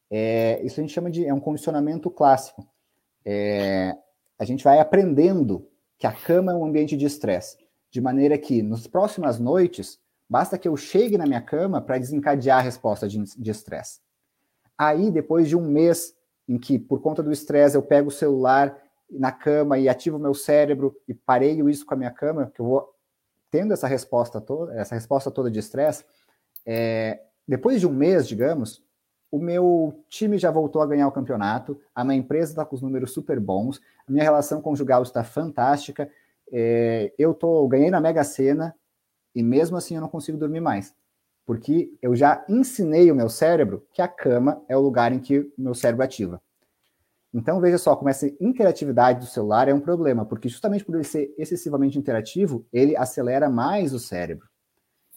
É, 0.10 0.62
isso 0.64 0.80
a 0.80 0.84
gente 0.84 0.94
chama 0.94 1.10
de 1.10 1.26
é 1.26 1.34
um 1.34 1.40
condicionamento 1.40 2.10
clássico. 2.10 2.68
É, 3.26 3.96
a 4.38 4.46
gente 4.46 4.64
vai 4.64 4.80
aprendendo 4.80 5.68
que 5.98 6.08
a 6.08 6.12
cama 6.12 6.52
é 6.52 6.56
um 6.56 6.66
ambiente 6.66 6.98
de 6.98 7.06
estresse, 7.06 7.58
de 7.90 8.02
maneira 8.02 8.38
que 8.38 8.62
nas 8.62 8.88
próximas 8.88 9.40
noites 9.40 10.00
basta 10.30 10.58
que 10.58 10.68
eu 10.68 10.76
chegue 10.76 11.18
na 11.18 11.26
minha 11.26 11.42
cama 11.42 11.82
para 11.82 11.98
desencadear 11.98 12.60
a 12.60 12.62
resposta 12.62 13.08
de 13.08 13.52
estresse. 13.52 14.00
Aí, 14.78 15.12
depois 15.12 15.48
de 15.48 15.56
um 15.56 15.62
mês 15.62 16.16
em 16.48 16.58
que, 16.58 16.80
por 16.80 17.02
conta 17.02 17.22
do 17.22 17.32
estresse, 17.32 17.76
eu 17.76 17.84
pego 17.84 18.08
o 18.08 18.12
celular 18.12 18.76
na 19.10 19.32
cama 19.32 19.78
e 19.78 19.88
ativo 19.88 20.18
o 20.18 20.20
meu 20.20 20.34
cérebro 20.34 20.96
e 21.08 21.14
pareio 21.14 21.70
isso 21.70 21.86
com 21.86 21.94
a 21.94 21.98
minha 21.98 22.12
cama, 22.12 22.52
que 22.54 22.62
eu 22.62 22.66
vou 22.66 22.90
tendo 23.52 23.74
essa 23.74 23.86
resposta 23.86 24.40
toda, 24.40 24.74
essa 24.74 24.96
resposta 24.96 25.30
toda 25.30 25.52
de 25.52 25.60
estresse, 25.60 26.06
é, 26.66 27.22
depois 27.48 27.80
de 27.80 27.88
um 27.88 27.94
mês, 27.94 28.28
digamos, 28.28 28.84
o 29.32 29.40
meu 29.40 30.04
time 30.10 30.38
já 30.38 30.52
voltou 30.52 30.82
a 30.82 30.88
ganhar 30.88 31.08
o 31.08 31.12
campeonato, 31.12 31.80
a 31.96 32.04
minha 32.04 32.18
empresa 32.18 32.52
está 32.52 32.66
com 32.66 32.76
os 32.76 32.82
números 32.82 33.12
super 33.12 33.40
bons, 33.40 33.80
a 34.08 34.12
minha 34.12 34.24
relação 34.24 34.62
conjugal 34.62 35.04
está 35.04 35.24
fantástica, 35.24 36.10
é, 36.52 37.14
eu 37.18 37.34
tô, 37.34 37.66
ganhei 37.68 37.90
na 37.90 38.02
Mega 38.02 38.24
Sena 38.24 38.76
e 39.34 39.42
mesmo 39.42 39.78
assim 39.78 39.96
eu 39.96 40.02
não 40.02 40.10
consigo 40.10 40.38
dormir 40.38 40.60
mais. 40.60 40.94
Porque 41.46 41.92
eu 42.02 42.16
já 42.16 42.46
ensinei 42.48 43.10
o 43.12 43.16
meu 43.16 43.30
cérebro 43.30 43.86
que 43.94 44.02
a 44.02 44.08
cama 44.08 44.62
é 44.68 44.76
o 44.78 44.82
lugar 44.82 45.12
em 45.12 45.20
que 45.20 45.40
o 45.40 45.52
meu 45.58 45.74
cérebro 45.74 46.04
ativa. 46.04 46.42
Então, 47.34 47.62
veja 47.62 47.78
só 47.78 47.96
como 47.96 48.10
essa 48.10 48.28
interatividade 48.42 49.22
do 49.22 49.26
celular 49.26 49.70
é 49.70 49.74
um 49.74 49.80
problema, 49.80 50.26
porque 50.26 50.50
justamente 50.50 50.84
por 50.84 50.96
ele 50.96 51.06
ser 51.06 51.34
excessivamente 51.38 51.98
interativo, 51.98 52.66
ele 52.74 52.96
acelera 52.98 53.50
mais 53.50 53.94
o 53.94 54.00
cérebro. 54.00 54.51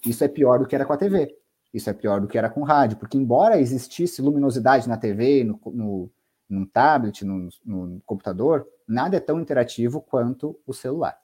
Isso 0.05 0.23
é 0.25 0.29
pior 0.29 0.59
do 0.59 0.67
que 0.67 0.75
era 0.75 0.85
com 0.85 0.93
a 0.93 0.97
TV. 0.97 1.35
Isso 1.73 1.91
é 1.91 1.93
pior 1.93 2.21
do 2.21 2.29
que 2.29 2.39
era 2.39 2.49
com 2.49 2.63
rádio, 2.63 2.97
porque 2.97 3.19
embora 3.19 3.59
existisse 3.59 4.23
luminosidade 4.23 4.89
na 4.89 4.97
TV, 4.97 5.43
no, 5.43 5.59
no, 5.73 6.11
no 6.49 6.67
tablet, 6.67 7.25
no, 7.25 7.49
no, 7.65 8.01
computador, 8.07 8.67
nada 8.87 9.17
é 9.17 9.21
tão 9.21 9.41
interativo 9.41 10.01
quanto 10.01 10.57
o 10.65 10.73
celular. 10.73 11.19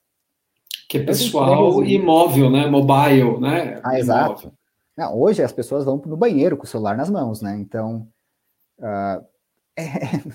Que 0.89 0.99
é 0.99 1.05
pessoal 1.05 1.85
e 1.85 1.97
móvel, 2.01 2.51
né? 2.51 2.67
Mobile, 2.67 3.39
né? 3.39 3.81
Ah, 3.85 3.97
exato. 3.97 4.53
Não, 4.97 5.17
hoje 5.17 5.41
as 5.41 5.53
pessoas 5.53 5.85
vão 5.85 6.03
no 6.05 6.17
banheiro 6.17 6.57
com 6.57 6.65
o 6.65 6.67
celular 6.67 6.97
nas 6.97 7.09
mãos, 7.09 7.41
né? 7.41 7.57
Então, 7.57 8.09
uh, 8.81 9.25
é, 9.79 9.85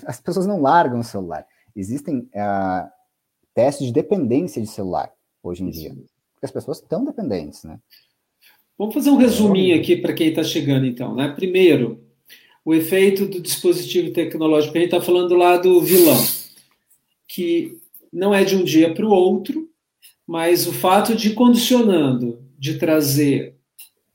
as 0.06 0.18
pessoas 0.18 0.46
não 0.46 0.62
largam 0.62 1.00
o 1.00 1.04
celular. 1.04 1.46
Existem 1.74 2.20
uh, 2.20 2.90
testes 3.54 3.86
de 3.86 3.92
dependência 3.92 4.62
de 4.62 4.66
celular 4.66 5.12
hoje 5.42 5.62
em 5.62 5.68
dia. 5.68 5.90
Porque 6.34 6.46
as 6.46 6.50
pessoas 6.50 6.78
estão 6.78 7.04
dependentes, 7.04 7.64
né? 7.64 7.78
Vamos 8.78 8.94
fazer 8.94 9.10
um 9.10 9.16
resuminho 9.16 9.74
aqui 9.74 9.96
para 9.96 10.12
quem 10.12 10.28
está 10.28 10.44
chegando, 10.44 10.86
então. 10.86 11.14
Né? 11.14 11.28
Primeiro, 11.28 12.04
o 12.64 12.74
efeito 12.74 13.26
do 13.26 13.40
dispositivo 13.40 14.10
tecnológico. 14.10 14.76
A 14.76 14.80
gente 14.80 14.92
está 14.92 15.00
falando 15.00 15.36
lá 15.36 15.56
do 15.56 15.80
vilão, 15.80 16.18
que 17.28 17.78
não 18.12 18.34
é 18.34 18.44
de 18.44 18.56
um 18.56 18.64
dia 18.64 18.92
para 18.92 19.06
o 19.06 19.10
outro, 19.10 19.68
mas 20.26 20.66
o 20.66 20.72
fato 20.72 21.14
de 21.14 21.32
condicionando, 21.32 22.44
de 22.58 22.76
trazer 22.76 23.54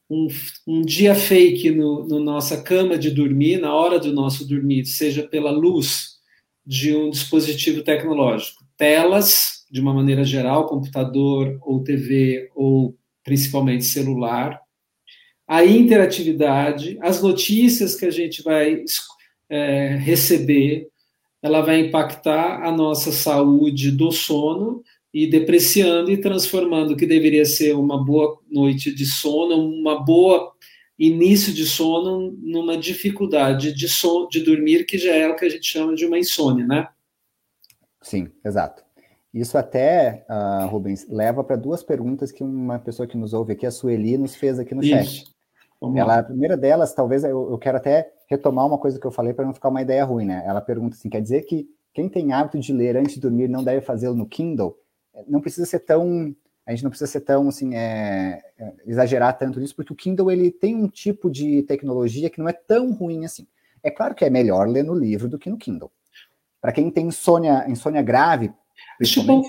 um, 0.10 0.28
um 0.68 0.82
dia 0.82 1.16
fake 1.16 1.72
no, 1.72 2.06
no, 2.06 2.20
nossa 2.20 2.62
cama 2.62 2.98
de 2.98 3.10
dormir, 3.10 3.58
na 3.58 3.74
hora 3.74 3.98
do 3.98 4.12
nosso 4.12 4.46
dormir, 4.46 4.86
seja 4.86 5.24
pela 5.24 5.52
luz 5.52 6.18
de 6.66 6.94
um 6.94 7.10
dispositivo 7.10 7.82
tecnológico, 7.82 8.66
telas, 8.76 9.66
de 9.72 9.80
uma 9.80 9.94
maneira 9.94 10.26
geral, 10.26 10.68
computador 10.68 11.58
ou 11.62 11.82
TV 11.82 12.50
ou 12.54 12.98
principalmente 13.24 13.86
celular, 13.86 14.60
a 15.48 15.66
interatividade, 15.66 16.98
as 17.02 17.22
notícias 17.22 17.96
que 17.96 18.06
a 18.06 18.12
gente 18.12 18.42
vai 18.42 18.84
é, 19.50 19.98
receber, 19.98 20.88
ela 21.42 21.62
vai 21.62 21.80
impactar 21.80 22.64
a 22.64 22.72
nossa 22.72 23.12
saúde 23.12 23.92
do 23.92 24.12
sono 24.12 24.84
e 25.14 25.28
depreciando 25.28 26.10
e 26.10 26.18
transformando 26.18 26.92
o 26.92 26.96
que 26.96 27.06
deveria 27.06 27.44
ser 27.44 27.76
uma 27.76 28.02
boa 28.02 28.40
noite 28.50 28.94
de 28.94 29.06
sono, 29.06 29.58
uma 29.58 30.02
boa 30.02 30.54
início 30.98 31.52
de 31.52 31.66
sono, 31.66 32.38
numa 32.42 32.78
dificuldade 32.78 33.74
de, 33.74 33.90
sono, 33.90 34.28
de 34.30 34.40
dormir, 34.42 34.86
que 34.86 35.00
já 35.00 35.16
é 35.16 35.28
o 35.28 35.36
que 35.36 35.46
a 35.46 35.50
gente 35.50 35.66
chama 35.66 35.96
de 35.96 36.06
uma 36.06 36.20
insônia, 36.20 36.66
né? 36.66 36.88
Sim, 38.04 38.30
exato. 38.46 38.84
Isso 39.34 39.58
até, 39.58 40.26
uh, 40.30 40.68
Rubens, 40.68 41.08
leva 41.08 41.44
para 41.44 41.56
duas 41.56 41.82
perguntas 41.82 42.32
que 42.32 42.44
uma 42.44 42.80
pessoa 42.80 43.08
que 43.08 43.18
nos 43.18 43.34
ouve 43.34 43.54
aqui, 43.54 43.66
a 43.66 43.72
Sueli, 43.72 44.18
nos 44.18 44.36
fez 44.36 44.60
aqui 44.60 44.76
no 44.76 44.84
Isso. 44.84 44.92
chat. 44.92 45.36
Vamos 45.80 45.98
Ela, 45.98 46.20
a 46.20 46.24
primeira 46.24 46.58
delas, 46.58 46.94
talvez 46.94 47.24
eu, 47.24 47.50
eu 47.52 47.58
quero 47.58 47.78
até 47.78 48.12
retomar 48.30 48.68
uma 48.68 48.78
coisa 48.78 49.00
que 49.00 49.08
eu 49.08 49.12
falei 49.12 49.34
para 49.34 49.46
não 49.46 49.54
ficar 49.54 49.70
uma 49.70 49.82
ideia 49.82 50.04
ruim, 50.04 50.26
né? 50.26 50.44
Ela 50.46 50.62
pergunta 50.62 50.96
assim: 50.96 51.10
quer 51.10 51.22
dizer 51.22 51.42
que 51.44 51.68
quem 51.94 52.08
tem 52.08 52.34
hábito 52.34 52.60
de 52.60 52.72
ler 52.72 52.98
antes 52.98 53.16
de 53.16 53.22
dormir 53.22 53.48
não 53.48 53.64
deve 53.64 53.82
fazê-lo 53.82 54.16
no 54.16 54.26
Kindle? 54.26 54.78
não 55.28 55.42
precisa 55.42 55.66
ser 55.66 55.80
tão 55.80 56.34
a 56.66 56.72
gente 56.72 56.84
não 56.84 56.90
precisa 56.90 57.12
ser 57.12 57.22
tão 57.22 57.50
assim 57.50 57.76
é, 57.76 58.42
é, 58.58 58.74
exagerar 58.86 59.38
tanto 59.38 59.60
nisso, 59.60 59.76
porque 59.76 59.92
o 59.92 59.96
Kindle 59.96 60.32
ele 60.32 60.52
tem 60.52 60.76
um 60.76 60.88
tipo 60.88 61.30
de 61.30 61.64
tecnologia 61.64 62.30
que 62.30 62.40
não 62.40 62.48
é 62.48 62.54
tão 62.54 62.94
ruim 62.94 63.26
assim. 63.26 63.48
É 63.84 63.90
claro 63.90 64.14
que 64.14 64.24
é 64.24 64.30
melhor 64.30 64.68
ler 64.68 64.84
no 64.84 64.94
livro 64.94 65.28
do 65.28 65.40
que 65.40 65.50
no 65.50 65.58
Kindle. 65.58 65.92
Para 66.62 66.72
quem 66.72 66.92
tem 66.92 67.08
insônia, 67.08 67.66
insônia 67.68 68.02
grave, 68.04 68.54
Acho 69.02 69.24
bom, 69.24 69.42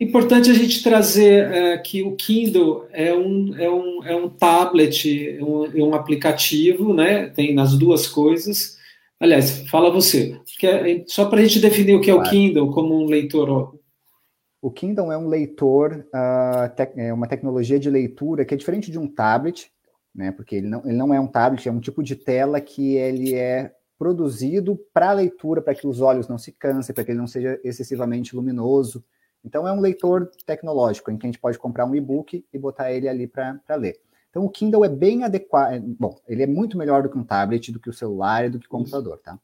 importante 0.00 0.50
a 0.50 0.54
gente 0.54 0.82
trazer 0.82 1.52
é, 1.52 1.78
que 1.78 2.02
o 2.02 2.16
Kindle 2.16 2.86
é 2.90 3.14
um, 3.14 3.54
é 3.56 3.70
um, 3.70 4.04
é 4.04 4.16
um 4.16 4.28
tablet, 4.28 5.38
um, 5.40 5.66
é 5.66 5.82
um 5.82 5.94
aplicativo, 5.94 6.94
né? 6.94 7.28
Tem 7.28 7.54
nas 7.54 7.76
duas 7.76 8.06
coisas. 8.06 8.76
Aliás, 9.20 9.66
fala 9.68 9.90
você. 9.90 10.40
É, 10.62 11.04
só 11.06 11.26
para 11.26 11.40
a 11.40 11.42
gente 11.44 11.60
definir 11.60 11.94
o 11.94 12.00
que 12.00 12.10
é 12.10 12.14
o 12.14 12.22
Kindle 12.22 12.70
como 12.70 12.94
um 12.94 13.06
leitor. 13.06 13.78
O 14.60 14.70
Kindle 14.70 15.12
é 15.12 15.18
um 15.18 15.28
leitor, 15.28 16.06
uh, 16.08 16.82
é 16.96 17.12
uma 17.12 17.28
tecnologia 17.28 17.78
de 17.78 17.90
leitura 17.90 18.44
que 18.44 18.54
é 18.54 18.56
diferente 18.56 18.90
de 18.90 18.98
um 18.98 19.06
tablet, 19.06 19.70
né? 20.14 20.32
Porque 20.32 20.56
ele 20.56 20.66
não, 20.66 20.82
ele 20.84 20.96
não 20.96 21.14
é 21.14 21.20
um 21.20 21.26
tablet, 21.26 21.68
é 21.68 21.72
um 21.72 21.80
tipo 21.80 22.02
de 22.02 22.16
tela 22.16 22.60
que 22.60 22.96
ele 22.96 23.34
é 23.34 23.72
produzido 23.98 24.76
para 24.92 25.12
leitura, 25.12 25.62
para 25.62 25.74
que 25.74 25.86
os 25.86 26.00
olhos 26.00 26.28
não 26.28 26.38
se 26.38 26.52
cansem, 26.52 26.94
para 26.94 27.04
que 27.04 27.10
ele 27.10 27.18
não 27.18 27.26
seja 27.26 27.60
excessivamente 27.64 28.36
luminoso. 28.36 29.04
Então, 29.44 29.66
é 29.66 29.72
um 29.72 29.80
leitor 29.80 30.30
tecnológico, 30.44 31.10
em 31.10 31.16
que 31.16 31.26
a 31.26 31.28
gente 31.28 31.40
pode 31.40 31.58
comprar 31.58 31.86
um 31.86 31.94
e-book 31.94 32.44
e 32.52 32.58
botar 32.58 32.92
ele 32.92 33.08
ali 33.08 33.26
para 33.26 33.60
ler. 33.76 34.00
Então, 34.28 34.44
o 34.44 34.50
Kindle 34.50 34.84
é 34.84 34.88
bem 34.88 35.24
adequado. 35.24 35.72
É, 35.72 35.80
bom, 35.80 36.18
ele 36.28 36.42
é 36.42 36.46
muito 36.46 36.76
melhor 36.76 37.02
do 37.02 37.08
que 37.08 37.16
um 37.16 37.24
tablet, 37.24 37.72
do 37.72 37.80
que 37.80 37.88
o 37.88 37.92
celular 37.92 38.44
e 38.44 38.50
do 38.50 38.58
que 38.58 38.66
o 38.66 38.70
computador, 38.70 39.18
tá? 39.18 39.38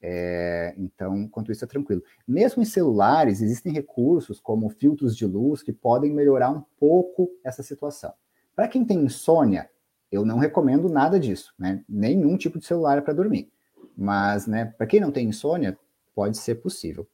É, 0.00 0.74
então, 0.78 1.28
quanto 1.28 1.52
isso 1.52 1.64
é 1.64 1.68
tranquilo. 1.68 2.02
Mesmo 2.26 2.62
em 2.62 2.64
celulares, 2.64 3.42
existem 3.42 3.72
recursos 3.72 4.40
como 4.40 4.70
filtros 4.70 5.14
de 5.14 5.26
luz 5.26 5.62
que 5.62 5.72
podem 5.72 6.12
melhorar 6.12 6.50
um 6.50 6.62
pouco 6.78 7.30
essa 7.44 7.62
situação. 7.62 8.14
Para 8.56 8.66
quem 8.66 8.84
tem 8.84 9.04
insônia, 9.04 9.68
eu 10.10 10.24
não 10.24 10.38
recomendo 10.38 10.88
nada 10.88 11.20
disso, 11.20 11.52
né? 11.58 11.84
Nenhum 11.88 12.36
tipo 12.36 12.58
de 12.58 12.64
celular 12.64 13.02
para 13.02 13.12
dormir. 13.12 13.50
Mas, 13.96 14.46
né, 14.46 14.72
para 14.76 14.86
quem 14.86 15.00
não 15.00 15.10
tem 15.10 15.28
insônia, 15.28 15.76
pode 16.14 16.38
ser 16.38 16.56
possível. 16.56 17.06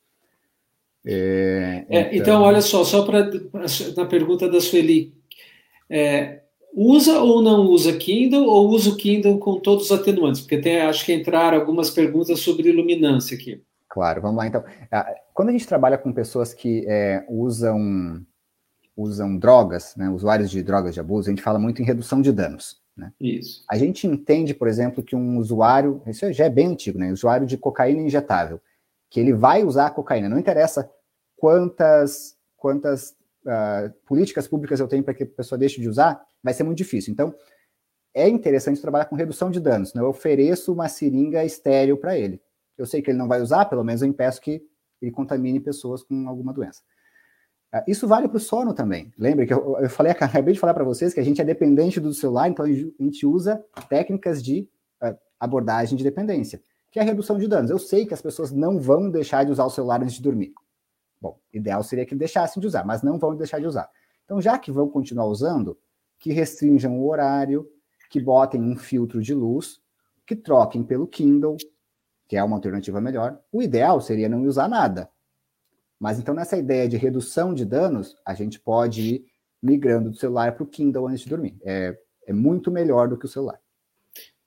É, 1.04 1.84
então... 1.88 1.96
É, 1.96 2.16
então... 2.16 2.42
olha 2.42 2.60
só, 2.60 2.84
só 2.84 3.04
para 3.04 3.30
na 3.96 4.06
pergunta 4.06 4.48
da 4.48 4.60
Sueli, 4.60 5.14
é, 5.88 6.42
usa 6.74 7.20
ou 7.20 7.40
não 7.40 7.66
usa 7.66 7.96
Kindle 7.96 8.44
ou 8.44 8.68
usa 8.70 8.90
o 8.90 8.96
Kindle 8.96 9.38
com 9.38 9.60
todos 9.60 9.86
os 9.86 9.92
atenuantes? 9.92 10.40
Porque 10.40 10.58
tem, 10.58 10.80
acho 10.80 11.04
que 11.04 11.14
entraram 11.14 11.58
algumas 11.58 11.90
perguntas 11.90 12.40
sobre 12.40 12.68
iluminância 12.68 13.36
aqui. 13.36 13.62
Claro, 13.88 14.20
vamos 14.20 14.36
lá 14.36 14.46
então. 14.46 14.64
Ah, 14.90 15.14
quando 15.32 15.50
a 15.50 15.52
gente 15.52 15.66
trabalha 15.66 15.96
com 15.96 16.12
pessoas 16.12 16.52
que 16.52 16.84
é, 16.88 17.24
usam 17.28 18.20
usam 18.96 19.36
drogas, 19.36 19.94
né, 19.94 20.08
usuários 20.08 20.50
de 20.50 20.62
drogas 20.62 20.94
de 20.94 21.00
abuso, 21.00 21.28
a 21.28 21.32
gente 21.32 21.42
fala 21.42 21.58
muito 21.58 21.82
em 21.82 21.84
redução 21.84 22.22
de 22.22 22.32
danos. 22.32 22.80
Né? 22.96 23.12
Isso. 23.20 23.64
A 23.68 23.76
gente 23.76 24.06
entende, 24.06 24.54
por 24.54 24.68
exemplo, 24.68 25.02
que 25.02 25.14
um 25.14 25.36
usuário, 25.36 26.02
isso 26.06 26.32
já 26.32 26.46
é 26.46 26.50
bem 26.50 26.68
antigo, 26.68 26.98
né? 26.98 27.12
Usuário 27.12 27.46
de 27.46 27.58
cocaína 27.58 28.00
injetável, 28.00 28.60
que 29.10 29.20
ele 29.20 29.34
vai 29.34 29.62
usar 29.62 29.86
a 29.86 29.90
cocaína, 29.90 30.28
não 30.28 30.38
interessa 30.38 30.90
quantas, 31.36 32.36
quantas 32.56 33.10
uh, 33.44 33.92
políticas 34.06 34.48
públicas 34.48 34.80
eu 34.80 34.88
tenho 34.88 35.04
para 35.04 35.14
que 35.14 35.24
a 35.24 35.26
pessoa 35.26 35.58
deixe 35.58 35.80
de 35.80 35.88
usar, 35.88 36.24
vai 36.42 36.54
ser 36.54 36.62
muito 36.62 36.78
difícil. 36.78 37.12
Então, 37.12 37.34
é 38.14 38.26
interessante 38.28 38.80
trabalhar 38.80 39.04
com 39.04 39.14
redução 39.14 39.50
de 39.50 39.60
danos. 39.60 39.92
Né? 39.92 40.00
Eu 40.00 40.08
ofereço 40.08 40.72
uma 40.72 40.88
seringa 40.88 41.44
estéreo 41.44 41.98
para 41.98 42.18
ele. 42.18 42.40
Eu 42.78 42.86
sei 42.86 43.02
que 43.02 43.10
ele 43.10 43.18
não 43.18 43.28
vai 43.28 43.42
usar, 43.42 43.66
pelo 43.66 43.84
menos 43.84 44.00
eu 44.00 44.08
impeço 44.08 44.40
que 44.40 44.62
ele 45.02 45.10
contamine 45.10 45.60
pessoas 45.60 46.02
com 46.02 46.26
alguma 46.26 46.52
doença. 46.52 46.82
Ah, 47.76 47.84
isso 47.86 48.08
vale 48.08 48.26
para 48.26 48.38
o 48.38 48.40
sono 48.40 48.72
também. 48.72 49.12
Lembre 49.18 49.46
que 49.46 49.52
eu, 49.52 49.76
eu 49.78 49.90
falei, 49.90 50.12
acabei 50.12 50.54
de 50.54 50.60
falar 50.60 50.72
para 50.72 50.84
vocês 50.84 51.12
que 51.12 51.20
a 51.20 51.22
gente 51.22 51.40
é 51.40 51.44
dependente 51.44 52.00
do 52.00 52.12
celular, 52.14 52.48
então 52.48 52.64
a 52.64 52.68
gente 52.68 53.26
usa 53.26 53.62
técnicas 53.88 54.42
de 54.42 54.66
uh, 55.02 55.14
abordagem 55.38 55.96
de 55.96 56.02
dependência, 56.02 56.62
que 56.90 56.98
é 56.98 57.02
a 57.02 57.04
redução 57.04 57.36
de 57.38 57.46
danos. 57.46 57.70
Eu 57.70 57.78
sei 57.78 58.06
que 58.06 58.14
as 58.14 58.22
pessoas 58.22 58.50
não 58.50 58.78
vão 58.78 59.10
deixar 59.10 59.44
de 59.44 59.52
usar 59.52 59.66
o 59.66 59.70
celular 59.70 60.02
antes 60.02 60.14
de 60.14 60.22
dormir. 60.22 60.54
Bom, 61.20 61.38
ideal 61.52 61.82
seria 61.82 62.06
que 62.06 62.14
deixassem 62.14 62.60
de 62.60 62.66
usar, 62.66 62.84
mas 62.84 63.02
não 63.02 63.18
vão 63.18 63.36
deixar 63.36 63.60
de 63.60 63.66
usar. 63.66 63.90
Então, 64.24 64.40
já 64.40 64.58
que 64.58 64.72
vão 64.72 64.88
continuar 64.88 65.26
usando, 65.26 65.78
que 66.18 66.32
restringam 66.32 66.98
o 66.98 67.08
horário, 67.08 67.68
que 68.08 68.20
botem 68.20 68.62
um 68.62 68.76
filtro 68.76 69.20
de 69.20 69.34
luz, 69.34 69.80
que 70.26 70.34
troquem 70.34 70.82
pelo 70.82 71.06
Kindle, 71.06 71.56
que 72.26 72.36
é 72.36 72.42
uma 72.42 72.56
alternativa 72.56 73.00
melhor. 73.02 73.38
O 73.52 73.62
ideal 73.62 74.00
seria 74.00 74.28
não 74.28 74.42
usar 74.44 74.66
nada, 74.66 75.10
mas 75.98 76.18
então, 76.18 76.34
nessa 76.34 76.56
ideia 76.56 76.88
de 76.88 76.96
redução 76.96 77.54
de 77.54 77.64
danos, 77.64 78.16
a 78.24 78.34
gente 78.34 78.60
pode 78.60 79.02
ir 79.02 79.24
migrando 79.62 80.10
do 80.10 80.16
celular 80.16 80.52
para 80.52 80.62
o 80.62 80.66
Kindle 80.66 81.08
antes 81.08 81.24
de 81.24 81.30
dormir. 81.30 81.56
É, 81.64 81.96
é 82.26 82.32
muito 82.32 82.70
melhor 82.70 83.08
do 83.08 83.16
que 83.16 83.24
o 83.24 83.28
celular. 83.28 83.58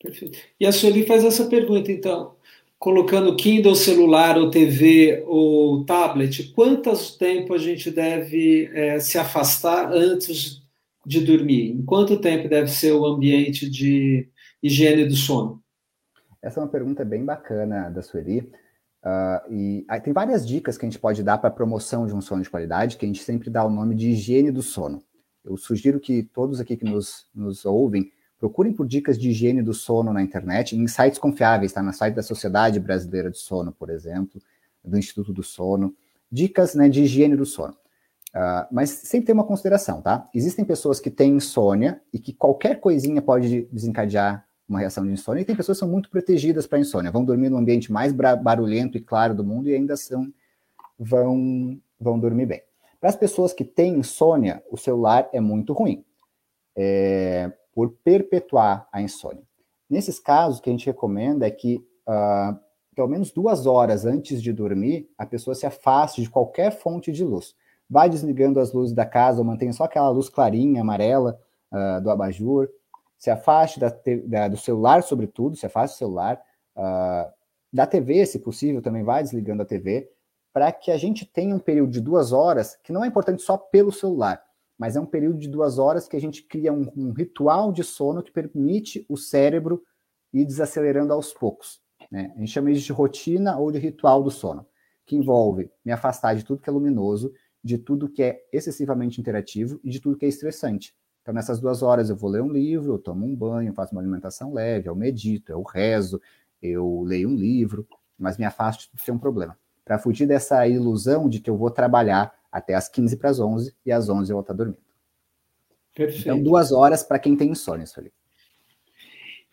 Perfeito. 0.01 0.39
E 0.59 0.65
a 0.65 0.71
Sueli 0.71 1.05
faz 1.05 1.25
essa 1.25 1.45
pergunta, 1.45 1.91
então, 1.91 2.35
colocando 2.77 3.35
Kindle, 3.35 3.75
celular, 3.75 4.37
ou 4.37 4.49
TV, 4.49 5.23
ou 5.27 5.83
tablet, 5.83 6.53
quanto 6.53 6.91
tempo 7.17 7.53
a 7.53 7.57
gente 7.57 7.91
deve 7.91 8.69
é, 8.73 8.99
se 8.99 9.17
afastar 9.17 9.91
antes 9.91 10.61
de 11.05 11.19
dormir? 11.19 11.71
Em 11.71 11.83
quanto 11.83 12.21
tempo 12.21 12.47
deve 12.47 12.69
ser 12.69 12.93
o 12.93 13.05
ambiente 13.05 13.69
de 13.69 14.29
higiene 14.63 15.05
do 15.05 15.15
sono? 15.15 15.61
Essa 16.41 16.59
é 16.59 16.63
uma 16.63 16.69
pergunta 16.69 17.03
bem 17.03 17.25
bacana 17.25 17.89
da 17.89 18.01
Sueli. 18.01 18.49
Uh, 19.03 19.53
e 19.53 19.85
aí 19.87 20.01
tem 20.01 20.11
várias 20.11 20.45
dicas 20.45 20.77
que 20.77 20.85
a 20.85 20.89
gente 20.89 20.99
pode 20.99 21.23
dar 21.23 21.37
para 21.37 21.49
promoção 21.49 22.05
de 22.05 22.13
um 22.13 22.21
sono 22.21 22.43
de 22.43 22.49
qualidade, 22.49 22.97
que 22.97 23.05
a 23.05 23.07
gente 23.07 23.23
sempre 23.23 23.49
dá 23.49 23.63
o 23.63 23.69
nome 23.69 23.95
de 23.95 24.09
higiene 24.09 24.51
do 24.51 24.61
sono. 24.61 25.01
Eu 25.43 25.55
sugiro 25.57 25.99
que 25.99 26.23
todos 26.23 26.59
aqui 26.59 26.75
que 26.75 26.85
nos, 26.85 27.27
nos 27.33 27.65
ouvem 27.65 28.11
procurem 28.37 28.73
por 28.73 28.87
dicas 28.87 29.17
de 29.17 29.29
higiene 29.29 29.61
do 29.61 29.73
sono 29.73 30.13
na 30.13 30.21
internet, 30.21 30.75
em 30.75 30.87
sites 30.87 31.19
confiáveis, 31.19 31.71
está? 31.71 31.81
Na 31.81 31.91
site 31.91 32.15
da 32.15 32.23
Sociedade 32.23 32.79
Brasileira 32.79 33.29
de 33.29 33.37
Sono, 33.37 33.71
por 33.71 33.89
exemplo, 33.89 34.41
do 34.83 34.97
Instituto 34.97 35.33
do 35.33 35.43
Sono. 35.43 35.93
Dicas 36.31 36.75
né, 36.75 36.87
de 36.87 37.03
higiene 37.03 37.35
do 37.35 37.45
sono. 37.45 37.73
Uh, 38.29 38.63
mas 38.71 38.91
sempre 38.91 39.25
tem 39.25 39.33
uma 39.33 39.43
consideração, 39.43 40.01
tá? 40.01 40.29
Existem 40.33 40.63
pessoas 40.63 40.99
que 40.99 41.09
têm 41.09 41.35
insônia 41.35 41.99
e 42.13 42.19
que 42.19 42.31
qualquer 42.31 42.79
coisinha 42.79 43.21
pode 43.21 43.63
desencadear 43.71 44.45
uma 44.69 44.79
reação 44.79 45.03
de 45.03 45.11
insônia, 45.11 45.41
e 45.41 45.45
tem 45.45 45.55
pessoas 45.55 45.77
que 45.77 45.79
são 45.79 45.89
muito 45.89 46.09
protegidas 46.09 46.67
para 46.67 46.79
insônia, 46.79 47.11
vão 47.11 47.25
dormir 47.25 47.49
no 47.49 47.57
ambiente 47.57 47.91
mais 47.91 48.13
barulhento 48.13 48.97
e 48.97 49.01
claro 49.01 49.33
do 49.33 49.43
mundo 49.43 49.67
e 49.67 49.73
ainda 49.73 49.97
são, 49.97 50.31
vão, 50.97 51.79
vão 51.99 52.19
dormir 52.19 52.45
bem. 52.45 52.61
Para 53.01 53.09
as 53.09 53.15
pessoas 53.15 53.51
que 53.51 53.65
têm 53.65 53.97
insônia, 53.97 54.63
o 54.69 54.77
celular 54.77 55.27
é 55.33 55.39
muito 55.39 55.73
ruim, 55.73 56.05
é, 56.75 57.51
por 57.73 57.91
perpetuar 58.03 58.87
a 58.91 59.01
insônia. 59.01 59.43
Nesses 59.89 60.19
casos, 60.19 60.59
o 60.59 60.61
que 60.61 60.69
a 60.69 60.73
gente 60.73 60.85
recomenda 60.85 61.47
é 61.47 61.51
que, 61.51 61.77
uh, 62.07 62.59
pelo 62.93 63.07
menos 63.07 63.31
duas 63.31 63.65
horas 63.65 64.05
antes 64.05 64.41
de 64.41 64.53
dormir, 64.53 65.09
a 65.17 65.25
pessoa 65.25 65.55
se 65.55 65.65
afaste 65.65 66.21
de 66.21 66.29
qualquer 66.29 66.71
fonte 66.77 67.11
de 67.11 67.23
luz. 67.23 67.55
Vai 67.89 68.07
desligando 68.07 68.59
as 68.59 68.71
luzes 68.71 68.93
da 68.93 69.05
casa, 69.05 69.39
ou 69.39 69.45
mantenha 69.45 69.73
só 69.73 69.85
aquela 69.85 70.09
luz 70.09 70.29
clarinha, 70.29 70.81
amarela, 70.81 71.39
uh, 71.71 72.01
do 72.01 72.11
abajur, 72.11 72.69
se 73.19 73.29
afaste 73.29 73.79
da, 73.79 73.93
da, 74.25 74.47
do 74.47 74.57
celular, 74.57 75.03
sobretudo, 75.03 75.57
se 75.57 75.65
afaste 75.65 75.97
do 75.97 75.99
celular, 75.99 76.41
uh, 76.75 77.29
da 77.71 77.85
TV, 77.85 78.25
se 78.25 78.39
possível, 78.39 78.81
também 78.81 79.03
vai 79.03 79.21
desligando 79.21 79.61
a 79.61 79.65
TV, 79.65 80.09
para 80.53 80.71
que 80.71 80.89
a 80.89 80.97
gente 80.97 81.25
tenha 81.25 81.53
um 81.53 81.59
período 81.59 81.91
de 81.91 81.99
duas 81.99 82.31
horas, 82.31 82.77
que 82.81 82.93
não 82.93 83.03
é 83.03 83.07
importante 83.07 83.41
só 83.41 83.57
pelo 83.57 83.91
celular, 83.91 84.41
mas 84.77 84.95
é 84.95 85.01
um 85.01 85.05
período 85.05 85.37
de 85.37 85.49
duas 85.49 85.77
horas 85.77 86.07
que 86.07 86.15
a 86.15 86.21
gente 86.21 86.41
cria 86.43 86.71
um, 86.71 86.89
um 86.95 87.11
ritual 87.11 87.73
de 87.73 87.83
sono 87.83 88.23
que 88.23 88.31
permite 88.31 89.05
o 89.09 89.17
cérebro 89.17 89.83
ir 90.33 90.45
desacelerando 90.45 91.11
aos 91.11 91.33
poucos. 91.33 91.81
Né? 92.09 92.31
A 92.35 92.39
gente 92.39 92.51
chama 92.51 92.71
isso 92.71 92.85
de 92.85 92.93
rotina 92.93 93.57
ou 93.57 93.69
de 93.69 93.77
ritual 93.77 94.23
do 94.23 94.31
sono, 94.31 94.65
que 95.05 95.17
envolve 95.17 95.69
me 95.83 95.91
afastar 95.91 96.35
de 96.35 96.45
tudo 96.45 96.61
que 96.61 96.69
é 96.69 96.73
luminoso, 96.73 97.33
de 97.61 97.77
tudo 97.77 98.09
que 98.09 98.23
é 98.23 98.41
excessivamente 98.53 99.19
interativo 99.19 99.79
e 99.83 99.89
de 99.89 99.99
tudo 99.99 100.17
que 100.17 100.25
é 100.25 100.29
estressante. 100.29 100.95
Então, 101.21 101.33
nessas 101.33 101.59
duas 101.59 101.83
horas, 101.83 102.09
eu 102.09 102.15
vou 102.15 102.29
ler 102.29 102.41
um 102.41 102.51
livro, 102.51 102.93
eu 102.93 102.99
tomo 102.99 103.25
um 103.25 103.35
banho, 103.35 103.73
faço 103.73 103.93
uma 103.93 104.01
alimentação 104.01 104.53
leve, 104.53 104.89
eu 104.89 104.95
medito, 104.95 105.51
eu 105.51 105.61
rezo, 105.61 106.21
eu 106.61 107.01
leio 107.03 107.29
um 107.29 107.35
livro, 107.35 107.87
mas 108.17 108.37
me 108.37 108.45
afasto 108.45 108.89
de 108.93 109.01
ser 109.01 109.11
um 109.11 109.19
problema. 109.19 109.57
Para 109.83 109.99
fugir 109.99 110.27
dessa 110.27 110.67
ilusão 110.67 111.29
de 111.29 111.39
que 111.39 111.49
eu 111.49 111.57
vou 111.57 111.69
trabalhar 111.69 112.33
até 112.51 112.73
as 112.73 112.89
15 112.89 113.17
para 113.17 113.29
as 113.29 113.39
11 113.39 113.75
e 113.85 113.91
às 113.91 114.09
11 114.09 114.31
eu 114.31 114.35
vou 114.35 114.41
estar 114.41 114.53
dormindo. 114.53 114.79
Perfeito. 115.93 116.21
Então, 116.21 116.41
duas 116.41 116.71
horas 116.71 117.03
para 117.03 117.19
quem 117.19 117.35
tem 117.35 117.51
insônia, 117.51 117.83
isso 117.83 117.99
ali. 117.99 118.11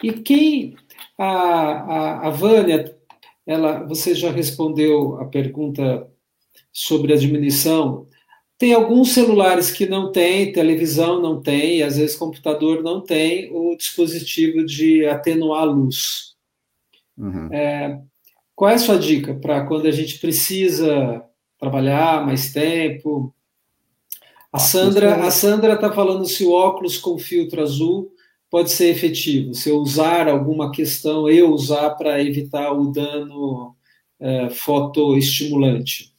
E 0.03 0.13
quem. 0.13 0.77
A, 1.19 1.27
a, 1.27 2.27
a 2.29 2.31
Vânia, 2.31 2.97
ela, 3.47 3.85
você 3.85 4.15
já 4.15 4.31
respondeu 4.31 5.19
a 5.21 5.25
pergunta 5.27 6.09
sobre 6.73 7.13
a 7.13 7.17
diminuição 7.17 8.07
tem 8.59 8.73
alguns 8.73 9.13
celulares 9.13 9.71
que 9.71 9.87
não 9.87 10.11
tem, 10.11 10.53
televisão 10.53 11.21
não 11.21 11.41
tem, 11.41 11.79
e 11.79 11.83
às 11.83 11.97
vezes 11.97 12.17
computador 12.17 12.83
não 12.83 13.03
tem 13.03 13.51
o 13.53 13.77
dispositivo 13.77 14.65
de 14.65 15.07
atenuar 15.07 15.63
a 15.63 15.65
luz. 15.65 16.35
Uhum. 17.17 17.53
É, 17.53 18.01
qual 18.55 18.71
é 18.71 18.75
a 18.75 18.79
sua 18.79 18.99
dica 18.99 19.35
para 19.35 19.67
quando 19.67 19.87
a 19.87 19.91
gente 19.91 20.19
precisa 20.19 21.23
trabalhar 21.59 22.25
mais 22.25 22.53
tempo? 22.53 23.35
A 24.51 24.59
Sandra 24.59 25.27
a 25.27 25.31
Sandra 25.31 25.75
está 25.75 25.93
falando 25.93 26.25
se 26.25 26.45
o 26.45 26.53
óculos 26.53 26.97
com 26.97 27.19
filtro 27.19 27.63
azul 27.63 28.11
pode 28.51 28.71
ser 28.71 28.89
efetivo, 28.89 29.53
se 29.53 29.69
eu 29.69 29.77
usar 29.77 30.29
alguma 30.29 30.71
questão, 30.71 31.29
eu 31.29 31.51
usar 31.51 31.91
para 31.91 32.23
evitar 32.23 32.73
o 32.73 32.91
dano 32.91 33.77
é, 34.19 34.49
fotoestimulante. 34.49 36.16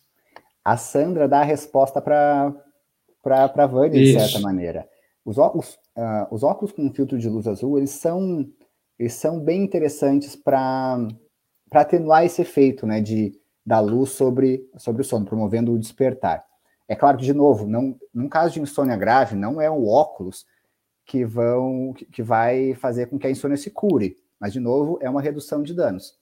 A 0.68 0.76
Sandra 0.76 1.30
dá 1.30 1.40
a 1.40 1.46
resposta 1.46 2.02
para 2.02 2.54
a 3.24 3.68
Vânia, 3.68 4.04
de 4.04 4.20
certa 4.20 4.42
maneira. 4.42 4.86
Os 5.24 5.38
óculos, 5.38 5.80
uh, 5.96 6.28
os 6.30 6.44
óculos 6.44 6.74
com 6.74 6.92
filtro 6.92 7.18
de 7.18 7.30
luz 7.30 7.48
azul, 7.48 7.78
eles 7.78 7.92
são, 7.92 8.46
eles 9.00 9.14
são 9.14 9.40
bem 9.40 9.64
interessantes 9.64 10.36
para 10.36 11.08
atenuar 11.72 12.26
esse 12.26 12.42
efeito 12.42 12.86
né, 12.86 13.00
de, 13.00 13.40
da 13.66 13.80
luz 13.80 14.10
sobre, 14.10 14.70
sobre 14.76 15.04
o 15.04 15.06
sono, 15.06 15.26
promovendo 15.26 15.72
o 15.72 15.80
despertar. 15.80 16.44
É 16.86 16.98
claro 16.98 17.18
que, 17.18 17.24
de 17.24 17.34
novo, 17.34 17.66
não, 17.66 17.98
num 18.14 18.28
caso 18.28 18.56
de 18.56 18.60
insônia 18.60 18.98
grave, 18.98 19.38
não 19.38 19.62
é 19.62 19.72
o 19.72 19.88
óculos 19.88 20.46
que, 21.06 21.24
vão, 21.24 21.94
que 22.12 22.22
vai 22.22 22.74
fazer 22.74 23.06
com 23.06 23.18
que 23.18 23.26
a 23.26 23.32
insônia 23.32 23.56
se 23.56 23.72
cure, 23.72 24.18
mas, 24.38 24.52
de 24.52 24.60
novo, 24.60 25.00
é 25.02 25.10
uma 25.10 25.22
redução 25.22 25.64
de 25.64 25.74
danos. 25.74 26.20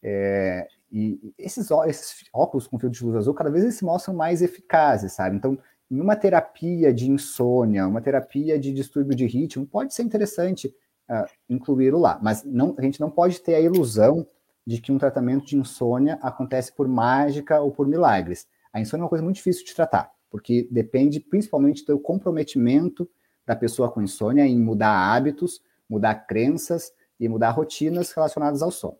É, 0.00 0.68
e 0.90 1.34
esses, 1.36 1.68
esses, 1.86 2.24
óculos 2.32 2.66
com 2.66 2.78
filtro 2.78 2.98
de 2.98 3.04
luz 3.04 3.16
azul, 3.16 3.34
cada 3.34 3.50
vez 3.50 3.64
eles 3.64 3.76
se 3.76 3.84
mostram 3.84 4.14
mais 4.14 4.42
eficazes, 4.42 5.12
sabe? 5.12 5.36
Então, 5.36 5.58
em 5.90 6.00
uma 6.00 6.16
terapia 6.16 6.92
de 6.92 7.10
insônia, 7.10 7.86
uma 7.86 8.00
terapia 8.00 8.58
de 8.58 8.72
distúrbio 8.72 9.16
de 9.16 9.26
ritmo, 9.26 9.66
pode 9.66 9.94
ser 9.94 10.02
interessante 10.02 10.74
uh, 11.08 11.26
incluí-lo 11.48 11.98
lá, 11.98 12.18
mas 12.22 12.44
não, 12.44 12.74
a 12.78 12.82
gente 12.82 13.00
não 13.00 13.10
pode 13.10 13.40
ter 13.40 13.54
a 13.54 13.60
ilusão 13.60 14.26
de 14.66 14.80
que 14.80 14.90
um 14.90 14.98
tratamento 14.98 15.46
de 15.46 15.56
insônia 15.56 16.18
acontece 16.20 16.72
por 16.72 16.88
mágica 16.88 17.60
ou 17.60 17.70
por 17.70 17.86
milagres. 17.86 18.48
A 18.72 18.80
insônia 18.80 19.02
é 19.02 19.04
uma 19.04 19.08
coisa 19.08 19.24
muito 19.24 19.36
difícil 19.36 19.64
de 19.64 19.74
tratar, 19.74 20.10
porque 20.30 20.68
depende 20.70 21.20
principalmente 21.20 21.84
do 21.86 21.98
comprometimento 21.98 23.08
da 23.46 23.54
pessoa 23.54 23.90
com 23.90 24.02
insônia 24.02 24.44
em 24.44 24.58
mudar 24.58 25.14
hábitos, 25.14 25.62
mudar 25.88 26.26
crenças 26.26 26.92
e 27.18 27.28
mudar 27.28 27.50
rotinas 27.50 28.10
relacionadas 28.10 28.60
ao 28.60 28.72
sono. 28.72 28.98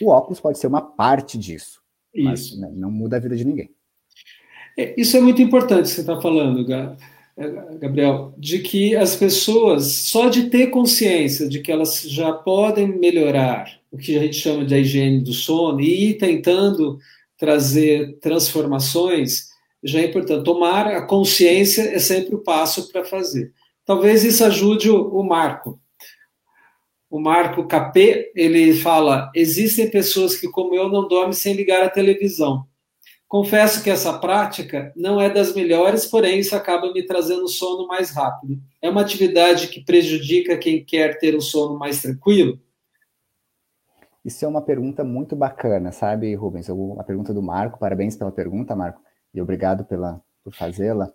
O 0.00 0.08
óculos 0.08 0.40
pode 0.40 0.58
ser 0.58 0.66
uma 0.66 0.82
parte 0.82 1.38
disso, 1.38 1.80
Isso. 2.14 2.24
mas 2.24 2.58
né, 2.58 2.70
não 2.74 2.90
muda 2.90 3.16
a 3.16 3.20
vida 3.20 3.36
de 3.36 3.44
ninguém. 3.44 3.70
É, 4.78 4.94
isso 5.00 5.16
é 5.16 5.20
muito 5.20 5.42
importante 5.42 5.82
que 5.82 5.94
você 5.94 6.00
está 6.00 6.20
falando, 6.20 6.70
é, 6.72 6.96
Gabriel, 7.78 8.34
de 8.36 8.58
que 8.60 8.94
as 8.94 9.16
pessoas, 9.16 9.86
só 9.86 10.28
de 10.28 10.50
ter 10.50 10.68
consciência 10.68 11.48
de 11.48 11.60
que 11.60 11.72
elas 11.72 12.02
já 12.02 12.32
podem 12.32 12.86
melhorar 12.86 13.80
o 13.90 13.96
que 13.96 14.16
a 14.16 14.20
gente 14.20 14.36
chama 14.36 14.64
de 14.64 14.76
higiene 14.76 15.20
do 15.20 15.32
sono 15.32 15.80
e 15.80 16.10
ir 16.10 16.14
tentando 16.18 16.98
trazer 17.38 18.18
transformações, 18.20 19.48
já 19.82 20.00
é 20.00 20.06
importante. 20.06 20.44
Tomar 20.44 20.86
a 20.86 21.06
consciência 21.06 21.82
é 21.82 21.98
sempre 21.98 22.34
o 22.34 22.42
passo 22.42 22.92
para 22.92 23.04
fazer. 23.04 23.52
Talvez 23.84 24.22
isso 24.22 24.44
ajude 24.44 24.90
o, 24.90 25.08
o 25.08 25.24
Marco. 25.24 25.80
O 27.10 27.18
Marco 27.20 27.66
Capê, 27.66 28.30
ele 28.36 28.72
fala: 28.72 29.30
existem 29.34 29.90
pessoas 29.90 30.36
que, 30.36 30.48
como 30.48 30.74
eu, 30.74 30.88
não 30.88 31.08
dormem 31.08 31.32
sem 31.32 31.54
ligar 31.54 31.82
a 31.82 31.90
televisão. 31.90 32.64
Confesso 33.26 33.82
que 33.82 33.90
essa 33.90 34.18
prática 34.18 34.92
não 34.96 35.20
é 35.20 35.28
das 35.28 35.54
melhores, 35.54 36.06
porém 36.06 36.38
isso 36.40 36.54
acaba 36.54 36.92
me 36.92 37.04
trazendo 37.04 37.48
sono 37.48 37.86
mais 37.86 38.10
rápido. 38.10 38.58
É 38.82 38.90
uma 38.90 39.02
atividade 39.02 39.68
que 39.68 39.84
prejudica 39.84 40.56
quem 40.56 40.84
quer 40.84 41.18
ter 41.18 41.36
um 41.36 41.40
sono 41.40 41.78
mais 41.78 42.02
tranquilo? 42.02 42.58
Isso 44.24 44.44
é 44.44 44.48
uma 44.48 44.60
pergunta 44.60 45.02
muito 45.04 45.34
bacana, 45.34 45.92
sabe, 45.92 46.34
Rubens? 46.34 46.68
A 46.98 47.04
pergunta 47.04 47.32
do 47.32 47.42
Marco, 47.42 47.78
parabéns 47.78 48.16
pela 48.16 48.32
pergunta, 48.32 48.76
Marco, 48.76 49.00
e 49.32 49.40
obrigado 49.40 49.84
pela, 49.84 50.20
por 50.44 50.52
fazê-la. 50.52 51.12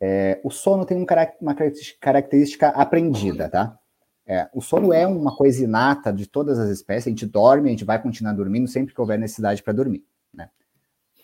É, 0.00 0.40
o 0.44 0.50
sono 0.50 0.86
tem 0.86 0.96
um, 0.96 1.06
uma 1.40 1.54
característica 2.00 2.68
aprendida, 2.68 3.48
tá? 3.48 3.78
É, 4.26 4.48
o 4.52 4.60
sono 4.60 4.92
é 4.92 5.06
uma 5.06 5.34
coisa 5.36 5.62
inata 5.62 6.12
de 6.12 6.26
todas 6.26 6.58
as 6.58 6.68
espécies, 6.68 7.06
a 7.06 7.10
gente 7.10 7.26
dorme, 7.26 7.68
a 7.68 7.70
gente 7.70 7.84
vai 7.84 8.02
continuar 8.02 8.32
dormindo 8.32 8.66
sempre 8.66 8.92
que 8.92 9.00
houver 9.00 9.18
necessidade 9.18 9.62
para 9.62 9.72
dormir. 9.72 10.04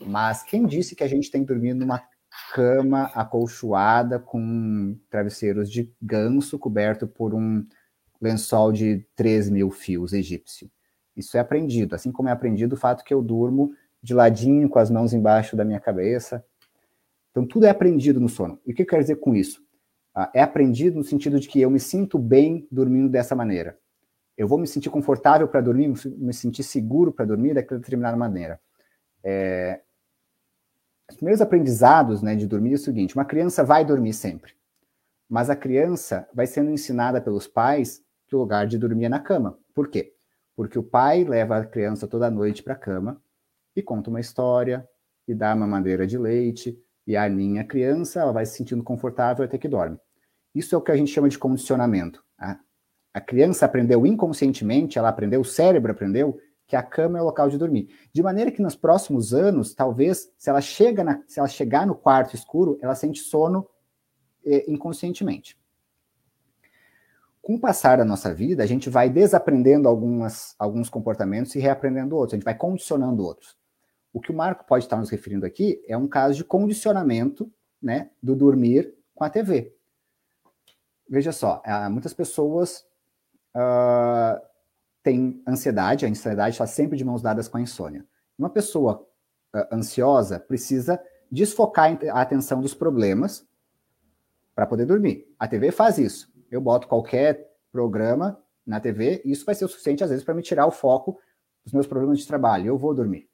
Mas 0.07 0.43
quem 0.43 0.67
disse 0.67 0.95
que 0.95 1.05
a 1.05 1.09
gente 1.09 1.31
tem 1.31 1.43
que 1.43 1.49
dormir 1.49 1.75
numa 1.75 2.03
cama 2.53 3.11
acolchoada 3.15 4.19
com 4.19 4.97
travesseiros 5.11 5.71
de 5.71 5.93
ganso 6.01 6.59
coberto 6.59 7.07
por 7.07 7.35
um 7.35 7.65
lençol 8.21 8.73
de 8.73 9.07
3 9.15 9.51
mil 9.51 9.71
fios 9.71 10.13
egípcio? 10.13 10.71
Isso 11.17 11.37
é 11.37 11.41
aprendido, 11.41 11.95
assim 11.95 12.11
como 12.11 12.29
é 12.29 12.33
aprendido 12.33 12.75
o 12.75 12.79
fato 12.79 13.05
que 13.05 13.13
eu 13.13 13.23
durmo 13.23 13.75
de 14.03 14.15
ladinho, 14.15 14.69
com 14.69 14.79
as 14.79 14.91
mãos 14.91 15.13
embaixo 15.13 15.55
da 15.57 15.65
minha 15.65 15.79
cabeça. 15.79 16.45
Então, 17.31 17.47
tudo 17.47 17.67
é 17.67 17.71
aprendido 17.71 18.19
no 18.19 18.29
sono. 18.29 18.59
E 18.67 18.73
o 18.73 18.75
que 18.75 18.83
eu 18.83 18.87
quero 18.87 19.03
dizer 19.03 19.17
com 19.17 19.35
isso? 19.35 19.63
Ah, 20.15 20.31
é 20.35 20.43
aprendido 20.43 20.97
no 20.97 21.05
sentido 21.05 21.41
de 21.41 21.49
que 21.49 21.61
eu 21.61 21.71
me 21.71 21.81
sinto 21.81 22.19
bem 22.19 22.67
dormindo 22.71 23.09
dessa 23.09 23.35
maneira. 23.35 23.79
Eu 24.37 24.47
vou 24.47 24.59
me 24.59 24.67
sentir 24.67 24.91
confortável 24.91 25.49
para 25.49 25.61
dormir, 25.61 25.93
me 26.07 26.35
sentir 26.35 26.63
seguro 26.63 27.13
para 27.13 27.25
dormir 27.25 27.55
daquela 27.55 27.81
determinada 27.81 28.17
maneira. 28.17 28.61
É, 29.25 29.81
os 31.09 31.17
primeiros 31.17 31.41
aprendizados 31.41 32.23
né, 32.23 32.35
de 32.35 32.47
dormir 32.47 32.73
é 32.73 32.75
o 32.75 32.79
seguinte: 32.79 33.15
uma 33.15 33.25
criança 33.25 33.65
vai 33.65 33.85
dormir 33.85 34.13
sempre, 34.13 34.55
mas 35.29 35.49
a 35.49 35.57
criança 35.57 36.29
vai 36.35 36.47
sendo 36.47 36.71
ensinada 36.71 37.21
pelos 37.21 37.47
pais 37.47 38.03
que 38.27 38.37
o 38.37 38.39
lugar 38.39 38.67
de 38.67 38.79
dormir 38.79 39.07
é 39.07 39.09
na 39.09 39.21
cama. 39.21 39.59
Por 39.75 39.89
quê? 39.89 40.15
Porque 40.55 40.79
o 40.79 40.83
pai 40.83 41.25
leva 41.25 41.59
a 41.59 41.67
criança 41.67 42.07
toda 42.07 42.31
noite 42.31 42.63
para 42.63 42.75
a 42.75 42.79
cama 42.79 43.23
e 43.75 43.83
conta 43.83 44.11
uma 44.11 44.21
história 44.21 44.87
e 45.27 45.35
dá 45.35 45.55
uma 45.55 45.67
madeira 45.67 46.07
de 46.07 46.19
leite 46.19 46.79
e 47.07 47.17
a 47.17 47.65
criança, 47.65 48.21
ela 48.21 48.33
vai 48.33 48.47
se 48.47 48.57
sentindo 48.57 48.83
confortável 48.83 49.45
até 49.45 49.59
que 49.59 49.69
dorme. 49.69 49.99
Isso 50.55 50.75
é 50.75 50.79
o 50.79 50.83
que 50.83 50.93
a 50.93 50.97
gente 50.97 51.11
chama 51.11 51.29
de 51.29 51.39
condicionamento. 51.39 52.23
A, 52.39 52.59
a 53.15 53.21
criança 53.21 53.65
aprendeu 53.65 54.07
inconscientemente, 54.07 54.99
ela 54.99 55.09
aprendeu, 55.09 55.41
o 55.41 55.45
cérebro 55.45 55.93
aprendeu 55.93 56.39
que 56.67 56.77
a 56.77 56.83
cama 56.83 57.19
é 57.19 57.23
o 57.23 57.25
local 57.25 57.51
de 57.51 57.59
dormir. 57.59 57.89
De 58.13 58.23
maneira 58.23 58.51
que 58.51 58.63
nos 58.63 58.75
próximos 58.75 59.35
anos, 59.35 59.75
talvez, 59.75 60.33
se 60.39 60.49
ela 60.49 60.61
chega 60.61 61.05
na, 61.05 61.23
se 61.27 61.39
ela 61.39 61.49
chegar 61.49 61.87
no 61.87 61.95
quarto 61.95 62.35
escuro, 62.35 62.79
ela 62.81 62.95
sente 62.95 63.21
sono 63.21 63.69
eh, 64.45 64.65
inconscientemente. 64.69 65.59
Com 67.43 67.57
o 67.57 67.61
passar 67.61 67.99
da 67.99 68.05
nossa 68.05 68.33
vida, 68.33 68.63
a 68.63 68.67
gente 68.67 68.89
vai 68.89 69.11
desaprendendo 69.11 69.89
algumas, 69.89 70.55
alguns 70.59 70.89
comportamentos 70.89 71.55
e 71.57 71.59
reaprendendo 71.59 72.17
outros, 72.17 72.35
a 72.35 72.37
gente 72.37 72.45
vai 72.45 72.55
condicionando 72.55 73.25
outros. 73.25 73.57
O 74.13 74.21
que 74.21 74.31
o 74.31 74.35
Marco 74.35 74.65
pode 74.67 74.85
estar 74.85 74.97
nos 74.97 75.11
referindo 75.11 75.47
aqui 75.47 75.83
é 75.89 75.97
um 75.97 76.07
caso 76.07 76.37
de 76.37 76.45
condicionamento 76.45 77.51
né, 77.81 78.11
do 78.23 78.37
dormir 78.37 78.95
com 79.15 79.25
a 79.25 79.31
TV. 79.31 79.75
Veja 81.09 81.33
só, 81.33 81.63
ah, 81.65 81.89
muitas 81.91 82.13
pessoas 82.15 82.87
uh, 83.57 84.41
tem 85.03 85.43
ansiedade, 85.47 86.07
a 86.07 86.09
ansiedade 86.09 86.55
está 86.55 86.67
sempre 86.67 86.97
de 86.97 87.05
mãos 87.05 87.23
dadas 87.23 87.49
com 87.49 87.59
a 87.59 87.61
insônia. 87.61 88.07
Uma 88.39 88.51
pessoa 88.51 89.07
uh, 89.55 89.75
ansiosa 89.75 90.39
precisa 90.39 91.03
desfocar 91.31 91.99
a 92.11 92.21
atenção 92.21 92.61
dos 92.61 92.75
problemas 92.75 93.47
para 94.55 94.67
poder 94.67 94.85
dormir. 94.85 95.27
A 95.39 95.49
TV 95.49 95.71
faz 95.71 95.99
isso. 95.99 96.31
Eu 96.51 96.61
boto 96.61 96.87
qualquer 96.87 97.51
programa 97.71 98.39
na 98.67 98.79
TV 98.79 99.23
e 99.25 99.33
isso 99.33 99.45
vai 99.45 99.55
ser 99.55 99.65
o 99.65 99.69
suficiente, 99.69 100.05
às 100.05 100.11
vezes, 100.11 100.25
para 100.25 100.35
me 100.35 100.43
tirar 100.43 100.67
o 100.67 100.71
foco 100.71 101.19
dos 101.65 101.73
meus 101.73 101.87
problemas 101.87 102.19
de 102.19 102.27
trabalho. 102.27 102.67
Eu 102.67 102.77
vou 102.77 102.95
dormir. 102.95 103.32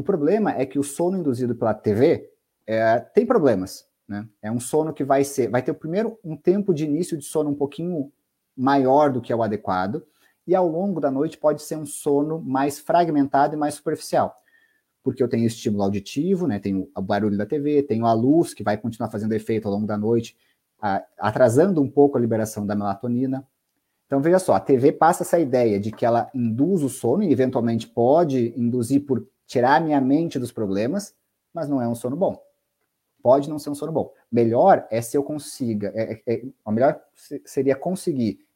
O 0.00 0.02
problema 0.02 0.52
é 0.52 0.64
que 0.64 0.78
o 0.78 0.82
sono 0.82 1.18
induzido 1.18 1.54
pela 1.54 1.74
TV 1.74 2.26
é, 2.66 3.00
tem 3.00 3.26
problemas. 3.26 3.86
Né? 4.08 4.26
É 4.40 4.50
um 4.50 4.58
sono 4.58 4.94
que 4.94 5.04
vai 5.04 5.24
ser, 5.24 5.50
vai 5.50 5.62
ter 5.62 5.74
primeiro 5.74 6.18
um 6.24 6.34
tempo 6.34 6.72
de 6.72 6.86
início 6.86 7.18
de 7.18 7.24
sono 7.26 7.50
um 7.50 7.54
pouquinho 7.54 8.10
maior 8.56 9.12
do 9.12 9.20
que 9.20 9.30
é 9.30 9.36
o 9.36 9.42
adequado 9.42 10.02
e 10.46 10.54
ao 10.54 10.66
longo 10.66 11.02
da 11.02 11.10
noite 11.10 11.36
pode 11.36 11.60
ser 11.60 11.76
um 11.76 11.84
sono 11.84 12.40
mais 12.40 12.78
fragmentado 12.78 13.54
e 13.54 13.58
mais 13.58 13.74
superficial. 13.74 14.34
Porque 15.02 15.22
eu 15.22 15.28
tenho 15.28 15.46
estímulo 15.46 15.82
auditivo, 15.82 16.46
né? 16.46 16.58
Tenho 16.58 16.88
o 16.96 17.02
barulho 17.02 17.36
da 17.36 17.44
TV, 17.44 17.82
tenho 17.82 18.06
a 18.06 18.14
luz 18.14 18.54
que 18.54 18.62
vai 18.62 18.78
continuar 18.78 19.10
fazendo 19.10 19.34
efeito 19.34 19.68
ao 19.68 19.74
longo 19.74 19.86
da 19.86 19.98
noite, 19.98 20.34
atrasando 21.18 21.82
um 21.82 21.90
pouco 21.90 22.16
a 22.16 22.20
liberação 22.20 22.66
da 22.66 22.74
melatonina. 22.74 23.46
Então 24.06 24.18
veja 24.22 24.38
só, 24.38 24.54
a 24.54 24.60
TV 24.60 24.92
passa 24.92 25.24
essa 25.24 25.38
ideia 25.38 25.78
de 25.78 25.92
que 25.92 26.06
ela 26.06 26.30
induz 26.34 26.82
o 26.82 26.88
sono 26.88 27.22
e 27.22 27.30
eventualmente 27.30 27.86
pode 27.86 28.54
induzir 28.56 29.04
por 29.04 29.28
tirar 29.50 29.80
minha 29.80 30.00
mente 30.00 30.38
dos 30.38 30.52
problemas, 30.52 31.12
mas 31.52 31.68
não 31.68 31.82
é 31.82 31.88
um 31.88 31.94
sono 31.96 32.14
bom. 32.14 32.40
Pode 33.20 33.50
não 33.50 33.58
ser 33.58 33.70
um 33.70 33.74
sono 33.74 33.90
bom. 33.90 34.14
Melhor 34.30 34.86
é 34.92 35.02
se 35.02 35.16
eu 35.16 35.24
consiga, 35.24 35.92
é, 35.92 36.12
é, 36.12 36.34
é, 36.34 36.42
o 36.64 36.70
melhor 36.70 37.02
seria 37.44 37.74
conseguir 37.74 38.46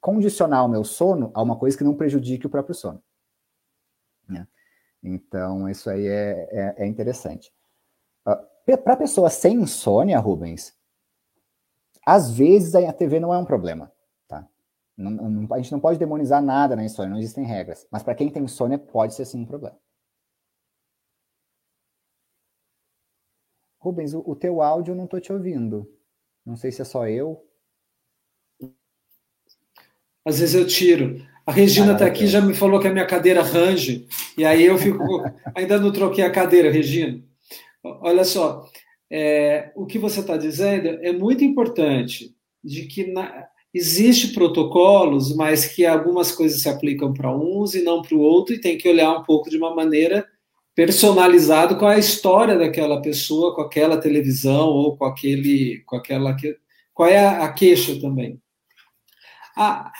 condicionar 0.00 0.64
o 0.64 0.68
meu 0.68 0.82
sono 0.82 1.30
a 1.34 1.42
uma 1.42 1.58
coisa 1.58 1.76
que 1.76 1.84
não 1.84 1.94
prejudique 1.94 2.46
o 2.46 2.50
próprio 2.50 2.74
sono. 2.74 3.02
Né? 4.26 4.48
Então, 5.02 5.68
isso 5.68 5.90
aí 5.90 6.06
é, 6.06 6.48
é, 6.50 6.74
é 6.78 6.86
interessante. 6.86 7.52
Ah, 8.24 8.42
Para 8.82 8.96
pessoa 8.96 9.28
sem 9.28 9.56
insônia, 9.56 10.18
Rubens, 10.18 10.74
às 12.06 12.30
vezes 12.30 12.74
a 12.74 12.92
TV 12.94 13.20
não 13.20 13.34
é 13.34 13.36
um 13.36 13.44
problema. 13.44 13.92
Tá? 14.26 14.48
Não, 14.96 15.10
não, 15.10 15.54
a 15.54 15.58
gente 15.58 15.72
não 15.72 15.80
pode 15.80 15.98
demonizar 15.98 16.42
nada 16.42 16.74
na 16.74 16.82
insônia, 16.82 17.10
não 17.10 17.18
existem 17.18 17.44
regras. 17.44 17.86
Mas 17.90 18.02
para 18.02 18.14
quem 18.14 18.30
tem 18.30 18.42
insônia, 18.42 18.78
pode 18.78 19.12
ser 19.12 19.26
sim 19.26 19.42
um 19.42 19.46
problema. 19.46 19.76
Rubens, 23.84 24.14
o, 24.14 24.22
o 24.26 24.34
teu 24.34 24.62
áudio 24.62 24.92
eu 24.92 24.96
não 24.96 25.04
estou 25.04 25.20
te 25.20 25.30
ouvindo. 25.30 25.86
Não 26.44 26.56
sei 26.56 26.72
se 26.72 26.80
é 26.80 26.84
só 26.86 27.06
eu. 27.06 27.44
Às 30.24 30.38
vezes 30.38 30.54
eu 30.54 30.66
tiro. 30.66 31.22
A 31.46 31.52
Regina 31.52 31.92
está 31.92 32.06
aqui, 32.06 32.26
já 32.26 32.40
me 32.40 32.54
falou 32.54 32.80
que 32.80 32.88
a 32.88 32.92
minha 32.92 33.06
cadeira 33.06 33.42
range, 33.42 34.08
e 34.38 34.44
aí 34.46 34.64
eu 34.64 34.78
fico. 34.78 34.98
ainda 35.54 35.78
não 35.78 35.92
troquei 35.92 36.24
a 36.24 36.30
cadeira, 36.30 36.70
Regina. 36.70 37.22
olha 37.82 38.24
só, 38.24 38.66
é, 39.10 39.70
o 39.76 39.84
que 39.84 39.98
você 39.98 40.20
está 40.20 40.38
dizendo 40.38 40.88
é 41.02 41.12
muito 41.12 41.44
importante, 41.44 42.34
de 42.62 42.86
que 42.86 43.12
na, 43.12 43.46
existe 43.74 44.28
protocolos, 44.32 45.36
mas 45.36 45.66
que 45.66 45.84
algumas 45.84 46.32
coisas 46.32 46.62
se 46.62 46.68
aplicam 46.70 47.12
para 47.12 47.36
uns 47.36 47.74
e 47.74 47.82
não 47.82 48.00
para 48.00 48.16
o 48.16 48.20
outro, 48.20 48.54
e 48.54 48.60
tem 48.60 48.78
que 48.78 48.88
olhar 48.88 49.12
um 49.12 49.22
pouco 49.24 49.50
de 49.50 49.58
uma 49.58 49.74
maneira 49.74 50.26
personalizada 50.74 51.76
com 51.76 51.86
a 51.86 51.98
história 51.98 52.58
daquela 52.58 53.00
pessoa, 53.00 53.54
com 53.54 53.62
aquela 53.62 53.96
televisão 53.96 54.68
ou 54.68 54.96
com 54.96 55.04
aquele, 55.04 55.82
com 55.86 55.96
aquela, 55.96 56.36
qual 56.92 57.08
é 57.08 57.24
a, 57.24 57.44
a 57.44 57.52
queixa 57.52 58.00
também. 58.00 58.40
Ah, 59.56 59.92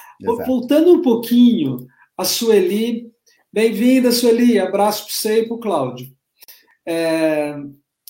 voltando 0.45 0.93
um 0.93 1.03
pouquinho, 1.03 1.87
a 2.19 2.25
Sueli, 2.25 3.09
bem-vinda, 3.53 4.11
Sueli, 4.11 4.59
abraço 4.59 5.05
para 5.05 5.15
você 5.15 5.41
e 5.43 5.47
para 5.47 5.55
o 5.55 5.61
Cláudio. 5.61 6.09
É, 6.85 7.55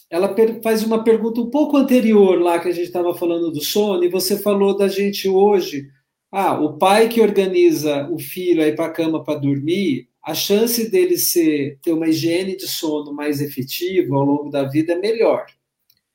ela 0.09 0.35
faz 0.63 0.83
uma 0.83 1.05
pergunta 1.05 1.43
um 1.43 1.51
pouco 1.51 1.77
anterior 1.77 2.41
lá 2.41 2.59
que 2.59 2.69
a 2.69 2.73
gente 2.73 2.87
estava 2.87 3.15
falando 3.15 3.51
do 3.51 3.61
sono, 3.61 4.05
e 4.05 4.09
você 4.09 4.39
falou 4.39 4.77
da 4.77 4.89
gente 4.89 5.29
hoje. 5.29 5.87
Ah, 6.33 6.59
o 6.59 6.79
pai 6.79 7.09
que 7.09 7.21
organiza 7.21 8.09
o 8.11 8.19
filho 8.19 8.63
aí 8.63 8.75
para 8.75 8.87
a 8.87 8.91
cama 8.91 9.23
para 9.23 9.39
dormir, 9.39 10.09
a 10.25 10.35
chance 10.35 10.91
dele 10.91 11.19
ser, 11.19 11.79
ter 11.83 11.93
uma 11.93 12.09
higiene 12.09 12.57
de 12.57 12.67
sono 12.67 13.13
mais 13.13 13.41
efetiva 13.41 14.17
ao 14.17 14.25
longo 14.25 14.51
da 14.51 14.65
vida 14.65 14.95
é 14.95 14.99
melhor. 14.99 15.45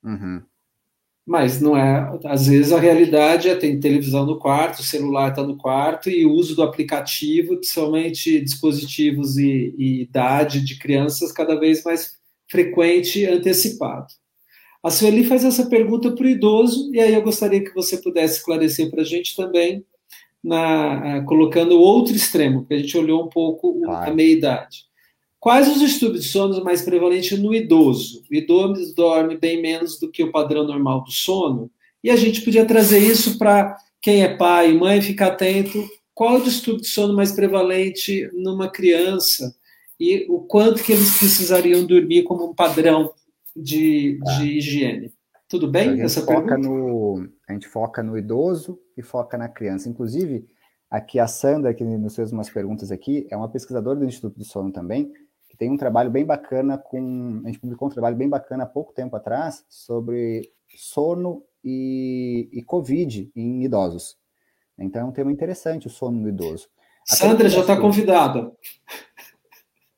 Uhum. 0.04 0.42
Mas 1.26 1.62
não 1.62 1.78
é. 1.78 2.20
Às 2.26 2.48
vezes 2.48 2.72
a 2.72 2.80
realidade 2.80 3.50
é 3.50 3.56
tem 3.56 3.80
televisão 3.80 4.26
no 4.26 4.40
quarto, 4.40 4.80
o 4.80 4.84
celular 4.84 5.30
está 5.30 5.44
no 5.44 5.56
quarto 5.56 6.10
e 6.10 6.26
o 6.26 6.32
uso 6.32 6.56
do 6.56 6.64
aplicativo, 6.64 7.58
principalmente 7.58 8.42
dispositivos 8.42 9.38
e, 9.38 9.76
e 9.78 10.02
idade 10.02 10.66
de 10.66 10.80
crianças, 10.80 11.32
cada 11.32 11.60
vez 11.60 11.84
mais 11.84 12.18
frequente 12.50 13.26
antecipado. 13.28 14.08
A 14.84 14.90
Sueli 14.90 15.24
faz 15.24 15.44
essa 15.44 15.68
pergunta 15.68 16.12
para 16.12 16.26
o 16.26 16.30
idoso, 16.30 16.90
e 16.94 17.00
aí 17.00 17.14
eu 17.14 17.22
gostaria 17.22 17.64
que 17.64 17.76
você 17.76 17.98
pudesse 17.98 18.40
esclarecer 18.40 18.90
para 18.90 19.02
a 19.02 19.06
gente 19.06 19.36
também, 19.36 19.86
na, 20.44 21.18
eh, 21.18 21.22
colocando 21.22 21.76
o 21.76 21.82
outro 21.82 22.16
extremo, 22.16 22.62
porque 22.62 22.76
a 22.76 22.80
gente 22.80 22.98
olhou 22.98 23.24
um 23.24 23.30
pouco 23.30 23.82
claro. 23.82 24.12
a 24.12 24.14
meia-idade. 24.14 24.86
Quais 25.40 25.68
os 25.70 25.80
distúrbios 25.80 26.26
de 26.26 26.30
sono 26.30 26.64
mais 26.64 26.82
prevalentes 26.82 27.38
no 27.40 27.54
idoso? 27.54 28.24
O 28.30 28.36
idoso 28.36 28.94
dorme 28.96 29.38
bem 29.38 29.62
menos 29.62 30.00
do 30.00 30.12
que 30.12 30.24
o 30.24 30.32
padrão 30.32 30.66
normal 30.66 31.04
do 31.04 31.12
sono, 31.12 31.72
e 32.04 32.10
a 32.10 32.16
gente 32.16 32.42
podia 32.42 32.66
trazer 32.66 33.00
isso 33.00 33.38
para 33.38 33.76
quem 34.02 34.24
é 34.24 34.36
pai 34.36 34.72
e 34.72 34.78
mãe 34.78 35.02
ficar 35.02 35.28
atento. 35.28 35.88
Qual 36.14 36.38
o 36.38 36.44
distúrbio 36.44 36.82
de 36.82 36.88
sono 36.88 37.14
mais 37.14 37.32
prevalente 37.32 38.30
numa 38.34 38.70
criança? 38.70 39.54
e 40.00 40.26
o 40.30 40.40
quanto 40.40 40.82
que 40.82 40.94
eles 40.94 41.18
precisariam 41.18 41.86
dormir 41.86 42.24
como 42.24 42.50
um 42.50 42.56
padrão 42.56 43.12
de, 43.56 44.18
tá. 44.24 44.38
de 44.38 44.58
higiene. 44.58 45.12
Tudo 45.48 45.68
bem? 45.68 46.02
A, 46.02 46.08
gente 46.08 46.26
foca 46.26 46.58
no, 46.58 47.28
a 47.50 47.54
gente 47.54 47.68
foca 47.68 48.04
no 48.04 48.16
idoso 48.16 48.80
e 48.96 49.02
foca 49.02 49.36
na 49.36 49.50
criança. 49.50 49.90
Inclusive, 49.90 50.48
aqui 50.90 51.20
a 51.20 51.28
Sandra, 51.28 51.74
que 51.74 51.84
nos 51.84 52.16
fez 52.16 52.32
umas 52.32 52.48
perguntas 52.48 52.92
aqui, 52.92 53.28
é 53.32 53.36
uma 53.36 53.50
pesquisadora 53.50 53.98
do 53.98 54.06
Instituto 54.06 54.38
do 54.38 54.46
Sono 54.46 54.72
também, 54.72 55.12
que 55.50 55.58
tem 55.58 55.72
um 55.72 55.76
trabalho 55.78 56.12
bem 56.12 56.24
bacana 56.24 56.78
com. 56.78 57.42
A 57.44 57.48
gente 57.48 57.60
publicou 57.60 57.88
um 57.88 57.92
trabalho 57.92 58.16
bem 58.16 58.30
bacana 58.30 58.66
há 58.66 58.68
pouco 58.68 58.94
tempo 58.94 59.16
atrás 59.16 59.66
sobre 59.68 60.48
sono 60.78 61.44
e, 61.64 62.48
e 62.54 62.62
Covid 62.62 63.32
em 63.36 63.64
idosos. 63.64 64.16
Então 64.78 65.02
é 65.02 65.06
um 65.06 65.12
tema 65.12 65.32
interessante 65.32 65.88
o 65.88 65.90
sono 65.90 66.20
no 66.20 66.30
idoso. 66.30 66.70
Sandra 67.04 67.50
já 67.50 67.62
está 67.62 67.76
convidada. 67.76 68.52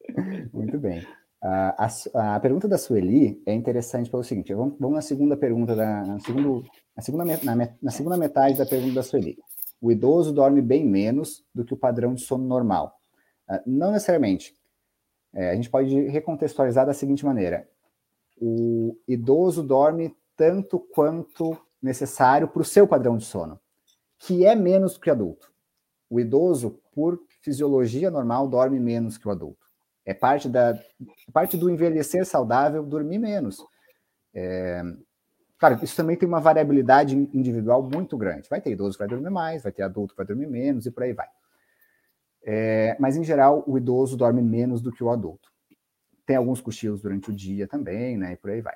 Muito 0.54 0.80
bem. 0.80 1.06
A, 1.42 1.88
a, 2.36 2.40
pergunta 2.40 2.68
da 2.68 2.78
Sueli 2.78 3.42
é 3.48 3.54
interessante 3.54 4.10
pelo 4.12 4.24
seguinte: 4.24 4.54
vamos, 4.54 4.76
vamos 4.80 4.96
na 4.96 5.02
segunda 5.02 5.36
pergunta, 5.36 5.76
da, 5.76 6.06
na, 6.06 6.20
segundo, 6.20 6.64
na, 6.96 7.02
segunda, 7.02 7.26
na, 7.26 7.70
na 7.82 7.92
segunda 7.92 8.18
metade 8.18 8.58
da 8.58 8.66
pergunta 8.66 8.96
da 8.96 9.04
Sueli. 9.04 9.38
O 9.82 9.92
idoso 9.92 10.32
dorme 10.32 10.62
bem 10.62 10.86
menos 10.86 11.44
do 11.54 11.66
que 11.66 11.74
o 11.74 11.78
padrão 11.78 12.14
de 12.14 12.22
sono 12.22 12.46
normal. 12.46 12.96
Uh, 13.50 13.60
não 13.66 13.92
necessariamente. 13.92 14.56
É, 15.34 15.50
a 15.52 15.56
gente 15.56 15.70
pode 15.70 16.08
recontextualizar 16.08 16.86
da 16.86 16.94
seguinte 16.94 17.26
maneira: 17.26 17.68
o 18.40 18.96
idoso 19.08 19.64
dorme 19.64 20.16
tanto 20.36 20.80
quanto 20.80 21.58
necessário 21.82 22.48
para 22.48 22.62
o 22.62 22.66
seu 22.66 22.88
padrão 22.88 23.18
de 23.18 23.26
sono, 23.26 23.60
que 24.20 24.46
é 24.46 24.54
menos 24.54 24.96
que 24.98 25.10
o 25.10 25.14
adulto. 25.14 25.52
O 26.08 26.20
idoso, 26.20 26.80
por 26.94 27.20
fisiologia 27.42 28.12
normal, 28.12 28.48
dorme 28.48 28.80
menos 28.80 29.18
que 29.18 29.28
o 29.28 29.32
adulto. 29.32 29.71
É 30.06 30.14
parte, 30.14 30.50
da, 30.50 30.78
parte 31.32 31.58
do 31.58 31.70
envelhecer 31.70 32.26
saudável 32.26 32.84
dormir 32.84 33.20
menos. 33.20 33.58
É, 34.34 34.82
claro, 35.58 35.80
isso 35.84 35.96
também 35.96 36.16
tem 36.16 36.28
uma 36.28 36.40
variabilidade 36.40 37.16
individual 37.16 37.84
muito 37.84 38.18
grande. 38.18 38.50
Vai 38.50 38.62
ter 38.62 38.72
idoso 38.72 38.98
que 38.98 39.04
vai 39.04 39.08
dormir 39.08 39.30
mais, 39.30 39.64
vai 39.64 39.72
ter 39.72 39.84
adulto 39.84 40.14
que 40.14 40.18
vai 40.18 40.26
dormir 40.26 40.48
menos 40.48 40.86
e 40.86 40.92
por 40.92 41.04
aí 41.04 41.14
vai. 41.14 41.28
É, 42.44 42.98
mas, 43.00 43.16
em 43.16 43.24
geral, 43.24 43.64
o 43.68 43.78
idoso 43.78 44.18
dorme 44.18 44.42
menos 44.42 44.82
do 44.82 44.92
que 44.92 45.04
o 45.04 45.12
adulto. 45.12 45.52
Tem 46.26 46.36
alguns 46.36 46.62
cochilos 46.62 47.02
durante 47.02 47.30
o 47.30 47.34
dia 47.34 47.68
também, 47.68 48.18
né? 48.18 48.34
E 48.34 48.38
por 48.38 48.50
aí 48.50 48.62
vai. 48.62 48.76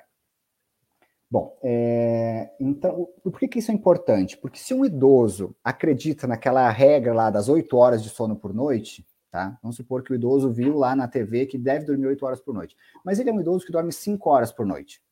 Bom, 1.28 1.58
é, 1.62 2.50
então, 2.60 3.08
por 3.22 3.38
que, 3.38 3.48
que 3.48 3.58
isso 3.58 3.72
é 3.72 3.74
importante? 3.74 4.36
Porque 4.36 4.58
se 4.58 4.72
um 4.72 4.84
idoso 4.84 5.56
acredita 5.62 6.26
naquela 6.26 6.70
regra 6.70 7.12
lá 7.12 7.30
das 7.30 7.48
oito 7.48 7.76
horas 7.76 8.02
de 8.02 8.08
sono 8.08 8.36
por 8.36 8.54
noite, 8.54 9.04
Tá? 9.30 9.58
Vamos 9.62 9.76
supor 9.76 10.02
que 10.02 10.12
o 10.12 10.14
idoso 10.14 10.50
viu 10.50 10.78
lá 10.78 10.96
na 10.96 11.08
TV 11.08 11.46
que 11.46 11.58
deve 11.58 11.84
dormir 11.84 12.06
8 12.06 12.24
horas 12.24 12.40
por 12.40 12.54
noite. 12.54 12.76
Mas 13.04 13.18
ele 13.18 13.28
é 13.28 13.32
um 13.32 13.40
idoso 13.40 13.66
que 13.66 13.72
dorme 13.72 13.92
5 13.92 14.30
horas 14.30 14.52
por 14.52 14.64
noite, 14.64 15.02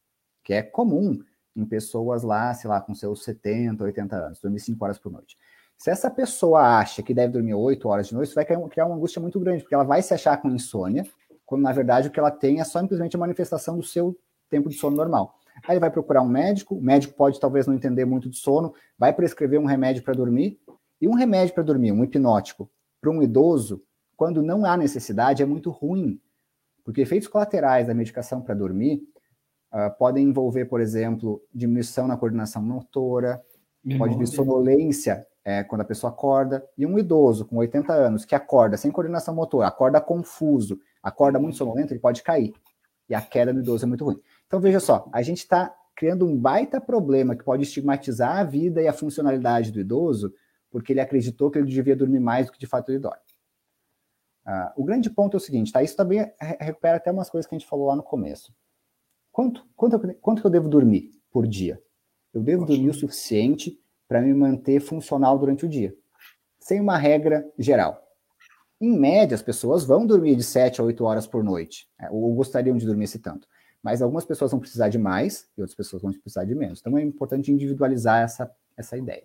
que 0.43 0.55
é 0.55 0.63
comum 0.63 1.19
em 1.55 1.65
pessoas 1.65 2.23
lá, 2.23 2.53
sei 2.55 2.69
lá, 2.69 2.81
com 2.81 2.95
seus 2.95 3.23
70, 3.25 3.85
80 3.85 4.17
anos, 4.17 4.41
dormir 4.41 4.61
5 4.61 4.85
horas 4.85 4.99
por 4.99 5.13
noite. 5.13 5.37
Se 5.77 5.91
essa 5.91 6.11
pessoa 6.11 6.79
acha 6.79 7.03
que 7.03 7.13
deve 7.13 7.33
dormir 7.33 7.55
8 7.55 7.89
horas 7.89 8.09
de 8.09 8.15
noite, 8.15 8.29
isso 8.29 8.35
vai 8.35 8.45
criar 8.45 8.87
uma 8.87 8.97
angústia 8.97 9.21
muito 9.21 9.39
grande, 9.41 9.63
porque 9.63 9.75
ela 9.75 9.85
vai 9.85 10.03
se 10.03 10.15
achar 10.15 10.37
com 10.41 10.49
insônia, 10.49 11.07
quando 11.45 11.63
na 11.63 11.73
verdade 11.73 12.09
o 12.09 12.11
que 12.11 12.19
ela 12.19 12.31
tem 12.31 12.61
é 12.61 12.65
só 12.65 12.81
simplesmente 12.81 13.17
a 13.17 13.19
manifestação 13.19 13.77
do 13.77 13.83
seu 13.83 14.19
tempo 14.49 14.69
de 14.69 14.77
sono 14.77 14.97
normal. 14.97 15.35
Aí 15.69 15.79
vai 15.79 15.91
procurar 15.91 16.23
um 16.23 16.29
médico, 16.29 16.75
o 16.75 16.83
médico 16.83 17.15
pode 17.15 17.39
talvez 17.39 17.67
não 17.67 17.75
entender 17.75 18.05
muito 18.05 18.29
de 18.29 18.37
sono, 18.37 18.75
vai 18.99 19.13
prescrever 19.13 19.61
um 19.61 19.65
remédio 19.65 20.03
para 20.03 20.15
dormir, 20.15 20.59
e 21.01 21.09
um 21.09 21.15
remédio 21.15 21.55
para 21.55 21.63
dormir, 21.63 21.93
um 21.93 22.03
hipnótico, 22.03 22.71
para 23.01 23.11
um 23.11 23.23
idoso, 23.23 23.83
quando 24.17 24.43
não 24.43 24.65
há 24.65 24.77
necessidade, 24.77 25.43
é 25.43 25.47
muito 25.47 25.71
ruim, 25.71 26.21
porque 26.85 27.01
efeitos 27.01 27.29
colaterais 27.29 27.87
da 27.87 27.95
medicação 27.95 28.41
para 28.41 28.55
dormir 28.55 29.03
uh, 29.73 29.97
podem 29.99 30.29
envolver, 30.29 30.67
por 30.67 30.81
exemplo, 30.81 31.43
diminuição 31.53 32.07
na 32.07 32.17
coordenação 32.17 32.63
motora, 32.63 33.43
pode 33.99 34.17
vir 34.17 34.27
sonolência 34.27 35.27
é, 35.45 35.63
quando 35.63 35.83
a 35.83 35.85
pessoa 35.85 36.11
acorda, 36.11 36.67
e 36.77 36.87
um 36.87 36.99
idoso 36.99 37.45
com 37.45 37.57
80 37.57 37.93
anos 37.93 38.25
que 38.25 38.35
acorda 38.35 38.77
sem 38.77 38.91
coordenação 38.91 39.35
motora, 39.35 39.69
acorda 39.69 40.01
confuso, 40.01 40.79
acorda 41.03 41.39
muito 41.39 41.59
sonolento, 41.59 41.93
ele 41.93 42.01
pode 42.01 42.23
cair. 42.23 42.55
E 43.09 43.15
a 43.15 43.21
queda 43.21 43.53
do 43.53 43.61
idoso 43.61 43.85
é 43.85 43.89
muito 43.89 44.05
ruim. 44.05 44.19
Então, 44.47 44.59
veja 44.59 44.81
só, 44.81 45.07
a 45.13 45.21
gente 45.21 45.39
está 45.39 45.75
criando 45.95 46.27
um 46.27 46.37
baita 46.37 46.81
problema 46.81 47.37
que 47.37 47.45
pode 47.45 47.63
estigmatizar 47.63 48.39
a 48.39 48.45
vida 48.45 48.81
e 48.81 48.89
a 48.89 48.93
funcionalidade 48.93 49.71
do 49.71 49.79
idoso, 49.79 50.33
porque 50.71 50.93
ele 50.93 51.01
acreditou 51.01 51.51
que 51.51 51.59
ele 51.59 51.69
devia 51.69 51.95
dormir 51.95 52.21
mais 52.21 52.47
do 52.47 52.53
que 52.53 52.59
de 52.59 52.67
fato 52.67 52.91
ele 52.91 52.99
dorme. 52.99 53.21
Uh, 54.47 54.83
o 54.83 54.85
grande 54.85 55.09
ponto 55.09 55.35
é 55.35 55.39
o 55.39 55.41
seguinte, 55.41 55.73
tá? 55.73 55.83
Isso 55.83 55.97
também 55.97 56.31
recupera 56.61 56.99
até 56.99 57.11
umas 57.11 57.31
coisas 57.31 57.49
que 57.49 57.55
a 57.55 57.59
gente 57.59 57.69
falou 57.69 57.87
lá 57.87 57.97
no 57.97 58.03
começo. 58.03 58.55
Quanto, 59.33 59.67
quanto, 59.75 60.15
quanto 60.21 60.41
que 60.41 60.47
eu 60.47 60.51
devo 60.51 60.69
dormir 60.69 61.11
por 61.31 61.47
dia? 61.47 61.83
Eu 62.33 62.43
devo 62.43 62.65
dormir 62.65 62.91
o 62.91 62.95
suficiente 62.95 63.81
para 64.07 64.21
me 64.21 64.35
manter 64.35 64.81
funcional 64.81 65.39
durante 65.39 65.65
o 65.65 65.69
dia, 65.69 65.97
sem 66.59 66.81
uma 66.81 66.97
regra 66.97 67.49
geral. 67.59 68.05
Em 68.81 68.97
média, 68.99 69.35
as 69.35 69.43
pessoas 69.43 69.85
vão 69.85 70.07
dormir 70.07 70.37
de 70.37 70.43
7 70.43 70.81
a 70.81 70.85
8 70.85 71.05
horas 71.05 71.27
por 71.27 71.43
noite, 71.43 71.89
né? 71.99 72.09
ou 72.11 72.35
gostariam 72.35 72.77
de 72.77 72.85
dormir 72.85 73.05
esse 73.05 73.19
tanto. 73.19 73.49
Mas 73.83 74.03
algumas 74.03 74.25
pessoas 74.25 74.51
vão 74.51 74.61
precisar 74.61 74.89
de 74.89 74.99
mais 74.99 75.49
e 75.57 75.61
outras 75.61 75.77
pessoas 75.77 76.03
vão 76.03 76.13
precisar 76.13 76.45
de 76.45 76.55
menos. 76.55 76.81
Então 76.81 76.97
é 76.99 77.03
importante 77.03 77.51
individualizar 77.51 78.23
essa, 78.23 78.51
essa 78.77 78.97
ideia. 78.97 79.25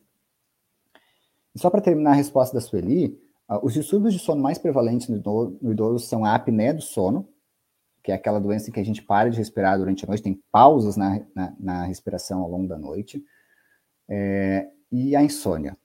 E 1.53 1.59
só 1.59 1.69
para 1.69 1.81
terminar 1.81 2.11
a 2.11 2.15
resposta 2.15 2.53
da 2.53 2.61
Sueli, 2.61 3.17
ah, 3.17 3.28
os 3.63 3.73
distúrbios 3.73 4.13
de 4.13 4.19
sono 4.19 4.41
mais 4.41 4.57
prevalentes 4.57 5.07
no 5.07 5.17
idoso, 5.71 6.05
são 6.05 6.23
a 6.23 6.35
apneia 6.35 6.73
do 6.73 6.81
sono, 6.81 7.27
que 8.03 8.11
é 8.11 8.15
aquela 8.15 8.39
doença 8.39 8.69
em 8.69 8.73
que 8.73 8.79
a 8.79 8.85
gente 8.85 9.01
para 9.01 9.29
de 9.29 9.37
respirar 9.37 9.77
durante 9.77 10.05
a 10.05 10.07
noite, 10.07 10.23
tem 10.23 10.41
pausas 10.51 10.95
na, 10.95 11.21
na, 11.35 11.55
na 11.59 11.83
respiração 11.85 12.41
ao 12.41 12.49
longo 12.49 12.67
da 12.67 12.77
noite, 12.77 13.23
é, 14.07 14.69
e 14.91 15.15
a 15.15 15.23
insônia, 15.23 15.77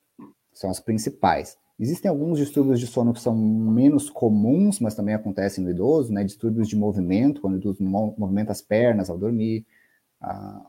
são 0.52 0.70
as 0.70 0.80
principais. 0.80 1.58
Existem 1.78 2.08
alguns 2.08 2.38
distúrbios 2.38 2.78
de 2.78 2.86
sono 2.86 3.12
que 3.12 3.20
são 3.20 3.36
menos 3.36 4.08
comuns, 4.08 4.78
mas 4.78 4.94
também 4.94 5.14
acontecem 5.14 5.64
no 5.64 5.70
idoso, 5.70 6.12
né? 6.12 6.22
Distúrbios 6.22 6.68
de 6.68 6.76
movimento, 6.76 7.40
quando 7.40 7.54
o 7.54 7.56
idoso 7.58 7.82
movimenta 7.82 8.52
as 8.52 8.62
pernas 8.62 9.10
ao 9.10 9.18
dormir, 9.18 9.66
ah, 10.20 10.64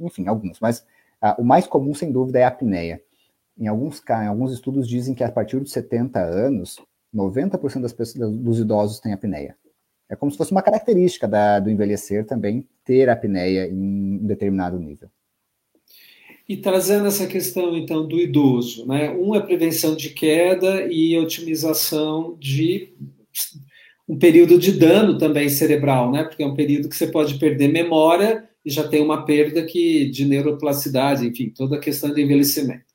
enfim, 0.00 0.26
alguns. 0.26 0.58
Mas 0.58 0.84
ah, 1.20 1.36
o 1.38 1.44
mais 1.44 1.66
comum, 1.66 1.94
sem 1.94 2.10
dúvida, 2.10 2.40
é 2.40 2.44
a 2.44 2.48
apneia. 2.48 3.00
Em 3.58 3.66
alguns, 3.66 4.02
em 4.08 4.26
alguns 4.26 4.52
estudos 4.52 4.88
dizem 4.88 5.14
que 5.14 5.24
a 5.24 5.32
partir 5.32 5.58
dos 5.58 5.72
70 5.72 6.20
anos, 6.20 6.78
90% 7.14 7.80
das 7.80 7.92
pessoas, 7.92 8.30
dos 8.30 8.60
idosos 8.60 9.00
têm 9.00 9.12
apneia. 9.12 9.56
É 10.08 10.16
como 10.16 10.30
se 10.30 10.38
fosse 10.38 10.52
uma 10.52 10.62
característica 10.62 11.28
da, 11.28 11.60
do 11.60 11.70
envelhecer 11.70 12.24
também 12.24 12.66
ter 12.84 13.08
apneia 13.10 13.66
em 13.66 13.74
um 13.74 14.26
determinado 14.26 14.78
nível. 14.78 15.10
E 16.48 16.56
trazendo 16.56 17.06
essa 17.06 17.26
questão, 17.26 17.76
então, 17.76 18.08
do 18.08 18.18
idoso, 18.18 18.86
né? 18.86 19.10
Um 19.10 19.34
é 19.34 19.40
prevenção 19.40 19.94
de 19.94 20.10
queda 20.10 20.86
e 20.90 21.18
otimização 21.18 22.38
de 22.40 22.94
um 24.08 24.16
período 24.16 24.58
de 24.58 24.72
dano 24.72 25.18
também 25.18 25.50
cerebral, 25.50 26.10
né? 26.10 26.24
Porque 26.24 26.42
é 26.42 26.46
um 26.46 26.54
período 26.54 26.88
que 26.88 26.96
você 26.96 27.06
pode 27.06 27.38
perder 27.38 27.68
memória 27.68 28.48
e 28.64 28.70
já 28.70 28.88
tem 28.88 29.02
uma 29.02 29.26
perda 29.26 29.62
que, 29.66 30.08
de 30.08 30.24
neuroplasticidade, 30.24 31.26
enfim, 31.26 31.50
toda 31.50 31.76
a 31.76 31.80
questão 31.80 32.08
do 32.08 32.18
envelhecimento. 32.18 32.87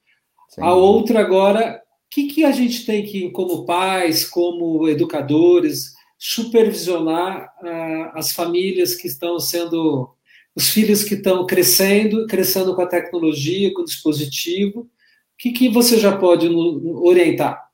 Sim. 0.54 0.62
A 0.62 0.74
outra 0.74 1.20
agora, 1.20 1.82
o 2.06 2.10
que, 2.12 2.28
que 2.28 2.46
a 2.46 2.52
gente 2.52 2.86
tem 2.86 3.04
que, 3.04 3.32
como 3.32 3.66
pais, 3.66 4.24
como 4.24 4.88
educadores, 4.88 5.94
supervisionar 6.20 7.52
uh, 7.64 8.18
as 8.18 8.32
famílias 8.32 8.94
que 8.94 9.08
estão 9.08 9.40
sendo 9.40 10.14
os 10.56 10.70
filhos 10.70 11.04
que 11.04 11.16
estão 11.16 11.48
crescendo, 11.48 12.28
crescendo 12.28 12.76
com 12.76 12.84
a 12.84 12.88
tecnologia, 12.88 13.74
com 13.74 13.82
o 13.82 13.86
dispositivo. 13.86 14.82
O 14.82 14.88
que, 15.40 15.52
que 15.52 15.70
você 15.70 15.98
já 15.98 16.16
pode 16.16 16.48
orientar? 16.48 17.68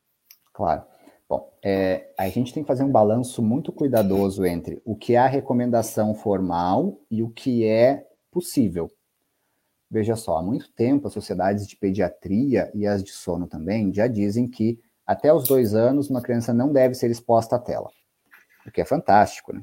Claro. 0.53 0.83
Bom, 1.27 1.51
é, 1.61 2.09
a 2.17 2.29
gente 2.29 2.53
tem 2.53 2.63
que 2.63 2.67
fazer 2.67 2.83
um 2.83 2.91
balanço 2.91 3.41
muito 3.41 3.73
cuidadoso 3.73 4.45
entre 4.45 4.81
o 4.85 4.95
que 4.95 5.15
é 5.15 5.17
a 5.17 5.27
recomendação 5.27 6.15
formal 6.15 7.01
e 7.11 7.21
o 7.21 7.29
que 7.29 7.65
é 7.65 8.07
possível. 8.31 8.89
Veja 9.91 10.15
só, 10.15 10.37
há 10.37 10.41
muito 10.41 10.71
tempo 10.71 11.07
as 11.07 11.13
sociedades 11.13 11.67
de 11.67 11.75
pediatria 11.75 12.71
e 12.75 12.85
as 12.85 13.03
de 13.03 13.11
sono 13.11 13.47
também 13.47 13.93
já 13.93 14.07
dizem 14.07 14.47
que 14.47 14.79
até 15.05 15.33
os 15.33 15.47
dois 15.47 15.73
anos 15.73 16.09
uma 16.09 16.21
criança 16.21 16.53
não 16.53 16.71
deve 16.71 16.93
ser 16.93 17.09
exposta 17.09 17.55
à 17.55 17.59
tela, 17.59 17.89
o 18.67 18.71
que 18.71 18.81
é 18.81 18.85
fantástico, 18.85 19.53
né? 19.53 19.61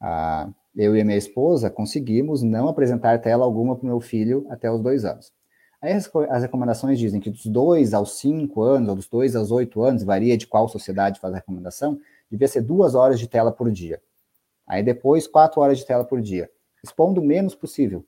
Ah, 0.00 0.48
eu 0.74 0.96
e 0.96 1.04
minha 1.04 1.16
esposa 1.16 1.70
conseguimos 1.70 2.42
não 2.42 2.68
apresentar 2.68 3.20
tela 3.20 3.44
alguma 3.44 3.76
para 3.76 3.84
o 3.84 3.88
meu 3.88 4.00
filho 4.00 4.46
até 4.48 4.70
os 4.70 4.80
dois 4.80 5.04
anos. 5.04 5.32
Aí 5.80 5.92
as, 5.92 6.10
as, 6.30 6.42
recomendações 6.42 6.98
dizem 6.98 7.20
que 7.20 7.30
dos 7.30 7.46
dois 7.46 7.94
aos 7.94 8.18
cinco 8.18 8.62
anos, 8.62 8.88
ou 8.88 8.96
dos 8.96 9.08
dois 9.08 9.36
aos 9.36 9.50
oito 9.52 9.82
anos, 9.82 10.02
varia 10.02 10.36
de 10.36 10.46
qual 10.46 10.68
sociedade 10.68 11.20
faz 11.20 11.32
a 11.32 11.36
recomendação, 11.36 12.00
devia 12.30 12.48
ser 12.48 12.62
duas 12.62 12.94
horas 12.94 13.18
de 13.18 13.28
tela 13.28 13.52
por 13.52 13.70
dia. 13.70 14.00
Aí 14.66 14.82
depois, 14.82 15.26
quatro 15.26 15.60
horas 15.60 15.78
de 15.78 15.86
tela 15.86 16.04
por 16.04 16.20
dia. 16.20 16.50
Expondo 16.84 17.20
o 17.20 17.24
menos 17.24 17.54
possível. 17.54 18.04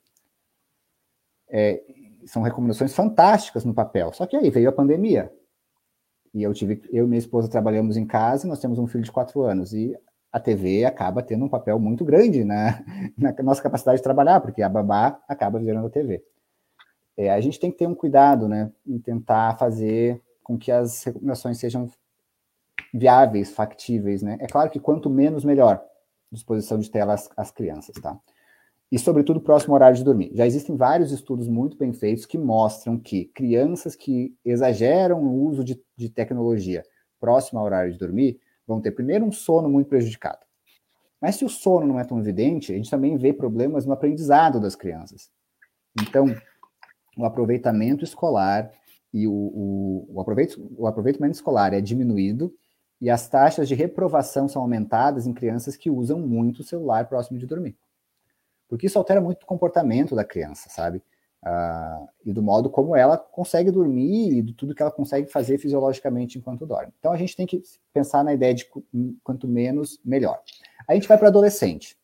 É, 1.51 1.83
são 2.27 2.43
recomendações 2.43 2.95
fantásticas 2.95 3.65
no 3.65 3.75
papel. 3.75 4.13
Só 4.13 4.27
que 4.27 4.37
aí 4.37 4.51
veio 4.51 4.69
a 4.69 4.73
pandemia. 4.73 5.33
E 6.33 6.43
eu 6.43 6.55
tive, 6.55 6.83
eu 6.91 7.05
e 7.05 7.09
minha 7.09 7.19
esposa 7.19 7.49
trabalhamos 7.49 7.97
em 7.97 8.07
casa, 8.07 8.47
nós 8.47 8.61
temos 8.61 8.79
um 8.79 8.87
filho 8.87 9.05
de 9.05 9.11
quatro 9.11 9.43
anos. 9.43 9.73
E 9.73 9.97
a 10.33 10.39
TV 10.39 10.85
acaba 10.85 11.23
tendo 11.23 11.45
um 11.45 11.49
papel 11.49 11.79
muito 11.79 12.05
grande 12.05 12.45
na, 12.45 12.85
na 13.19 13.35
nossa 13.43 13.63
capacidade 13.63 13.99
de 13.99 14.05
trabalhar, 14.05 14.41
porque 14.41 14.63
a 14.63 14.69
babá 14.69 15.21
acaba 15.29 15.59
virando 15.59 15.87
a 15.87 15.91
TV. 15.91 16.23
É, 17.17 17.31
a 17.31 17.41
gente 17.41 17.59
tem 17.59 17.71
que 17.71 17.79
ter 17.79 17.87
um 17.87 17.95
cuidado, 17.95 18.49
né, 18.49 18.73
em 18.87 18.99
tentar 18.99 19.59
fazer 19.59 20.23
com 20.43 20.57
que 20.57 20.71
as 20.73 21.03
recomendações 21.05 21.59
sejam 21.59 21.91
viáveis, 22.95 23.51
factíveis, 23.51 24.23
né? 24.23 24.37
É 24.41 24.47
claro 24.47 24.71
que 24.71 24.81
quanto 24.81 25.11
menos, 25.11 25.45
melhor, 25.45 25.85
disposição 26.33 26.79
de 26.79 26.91
tela 26.91 27.15
às, 27.15 27.31
às 27.37 27.51
crianças, 27.51 27.95
tá? 28.01 28.19
E, 28.91 28.99
sobretudo, 28.99 29.41
próximo 29.41 29.75
horário 29.75 29.97
de 29.97 30.03
dormir. 30.03 30.33
Já 30.35 30.47
existem 30.47 30.77
vários 30.77 31.13
estudos 31.13 31.47
muito 31.47 31.77
bem 31.77 31.93
feitos 31.93 32.27
que 32.27 32.37
mostram 32.37 32.99
que 32.99 33.27
crianças 33.27 33.95
que 33.95 34.35
exageram 34.45 35.23
no 35.23 35.33
uso 35.33 35.63
de, 35.63 35.81
de 35.97 36.09
tecnologia 36.09 36.83
próximo 37.21 37.61
ao 37.61 37.67
horário 37.67 37.93
de 37.93 37.99
dormir 37.99 38.41
vão 38.67 38.81
ter 38.81 38.91
primeiro 38.91 39.25
um 39.25 39.31
sono 39.31 39.69
muito 39.69 39.89
prejudicado. 39.89 40.41
Mas 41.21 41.37
se 41.37 41.45
o 41.45 41.49
sono 41.49 41.87
não 41.87 42.01
é 42.01 42.05
tão 42.05 42.19
evidente, 42.19 42.73
a 42.73 42.77
gente 42.77 42.91
também 42.91 43.17
vê 43.17 43.33
problemas 43.33 43.87
no 43.87 43.93
aprendizado 43.93 44.59
das 44.59 44.75
crianças. 44.75 45.31
Então, 46.01 46.35
o 47.17 47.25
aproveitamento 47.25 48.05
escolar 48.05 48.73
e 49.13 49.27
o, 49.27 49.33
o, 49.33 50.07
o, 50.09 50.25
o 50.79 50.87
aproveitamento 50.87 51.35
escolar 51.35 51.75
é 51.75 51.81
diminuído 51.81 52.53
e 53.01 53.11
as 53.11 53.29
taxas 53.29 53.69
de 53.69 53.75
reprovação 53.75 54.49
são 54.49 54.63
aumentadas 54.63 55.27
em 55.27 55.33
crianças 55.33 55.77
que 55.77 55.91
usam 55.91 56.19
muito 56.19 56.61
o 56.61 56.65
celular 56.65 57.09
próximo 57.09 57.39
de 57.39 57.47
dormir. 57.47 57.77
Porque 58.71 58.87
isso 58.87 58.97
altera 58.97 59.21
muito 59.21 59.43
o 59.43 59.47
comportamento 59.47 60.15
da 60.15 60.25
criança, 60.25 60.71
sabe? 60.71 61.03
Uh, 61.43 62.09
e 62.25 62.33
do 62.33 62.43
modo 62.43 62.71
como 62.71 62.95
ela 62.95 63.19
consegue 63.19 63.71
dormir 63.71 64.39
e 64.39 64.43
de 64.43 64.55
tudo 64.55 64.75
que 64.75 64.83
ela 64.83 64.93
consegue 64.93 65.27
fazer 65.27 65.59
fisiologicamente 65.59 66.39
enquanto 66.39 66.67
dorme. 66.67 66.93
Então 66.99 67.11
a 67.11 67.17
gente 67.17 67.35
tem 67.35 67.47
que 67.47 67.61
pensar 67.93 68.23
na 68.23 68.33
ideia 68.33 68.55
de 68.55 68.67
quanto 69.25 69.49
menos, 69.49 70.01
melhor. 70.05 70.41
A 70.87 70.95
gente 70.95 71.09
vai 71.09 71.19
para 71.19 71.29
adolescente. 71.29 71.99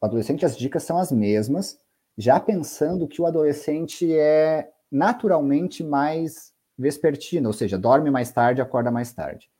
O 0.00 0.06
adolescente, 0.06 0.44
as 0.44 0.56
dicas 0.56 0.82
são 0.82 0.98
as 0.98 1.12
mesmas, 1.12 1.78
já 2.18 2.40
pensando 2.40 3.06
que 3.06 3.22
o 3.22 3.26
adolescente 3.26 4.12
é 4.12 4.70
naturalmente 4.90 5.84
mais 5.84 6.52
vespertino, 6.76 7.48
ou 7.48 7.52
seja, 7.52 7.78
dorme 7.78 8.10
mais 8.10 8.32
tarde, 8.32 8.60
acorda 8.60 8.90
mais 8.90 9.12
tarde. 9.12 9.50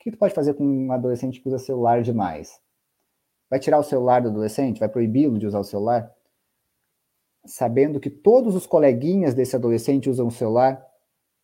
O 0.00 0.02
que 0.02 0.10
tu 0.10 0.18
pode 0.18 0.34
fazer 0.34 0.54
com 0.54 0.64
um 0.64 0.92
adolescente 0.92 1.40
que 1.40 1.48
usa 1.48 1.58
celular 1.58 2.02
demais? 2.02 2.60
Vai 3.48 3.58
tirar 3.58 3.78
o 3.78 3.82
celular 3.82 4.20
do 4.20 4.28
adolescente? 4.28 4.80
Vai 4.80 4.88
proibi-lo 4.88 5.38
de 5.38 5.46
usar 5.46 5.60
o 5.60 5.64
celular? 5.64 6.12
sabendo 7.46 8.00
que 8.00 8.10
todos 8.10 8.54
os 8.54 8.66
coleguinhas 8.66 9.34
desse 9.34 9.56
adolescente 9.56 10.10
usam 10.10 10.26
o 10.26 10.32
celular, 10.32 10.84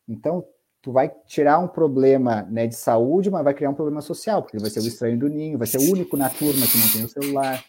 então 0.08 0.44
tu 0.80 0.90
vai 0.90 1.08
tirar 1.26 1.58
um 1.58 1.68
problema 1.68 2.42
né, 2.42 2.66
de 2.66 2.74
saúde, 2.74 3.30
mas 3.30 3.44
vai 3.44 3.54
criar 3.54 3.70
um 3.70 3.74
problema 3.74 4.00
social, 4.00 4.42
porque 4.42 4.56
ele 4.56 4.62
vai 4.62 4.70
ser 4.70 4.80
o 4.80 4.86
estranho 4.86 5.18
do 5.18 5.28
ninho, 5.28 5.58
vai 5.58 5.66
ser 5.66 5.78
o 5.78 5.90
único 5.90 6.16
na 6.16 6.28
turma 6.28 6.66
que 6.66 6.78
não 6.78 6.92
tem 6.92 7.04
o 7.04 7.08
celular. 7.08 7.64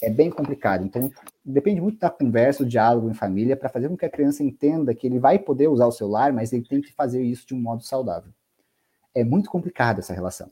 É 0.00 0.08
bem 0.08 0.30
complicado. 0.30 0.84
Então, 0.84 1.10
depende 1.44 1.80
muito 1.80 1.98
da 1.98 2.10
conversa, 2.10 2.62
do 2.62 2.68
diálogo 2.68 3.10
em 3.10 3.14
família, 3.14 3.56
para 3.56 3.68
fazer 3.68 3.88
com 3.88 3.96
que 3.96 4.04
a 4.04 4.10
criança 4.10 4.44
entenda 4.44 4.94
que 4.94 5.06
ele 5.06 5.18
vai 5.18 5.38
poder 5.38 5.68
usar 5.68 5.86
o 5.86 5.92
celular, 5.92 6.32
mas 6.32 6.52
ele 6.52 6.62
tem 6.62 6.80
que 6.80 6.92
fazer 6.92 7.22
isso 7.22 7.46
de 7.46 7.54
um 7.54 7.60
modo 7.60 7.82
saudável. 7.82 8.32
É 9.14 9.24
muito 9.24 9.50
complicado 9.50 9.98
essa 9.98 10.14
relação, 10.14 10.50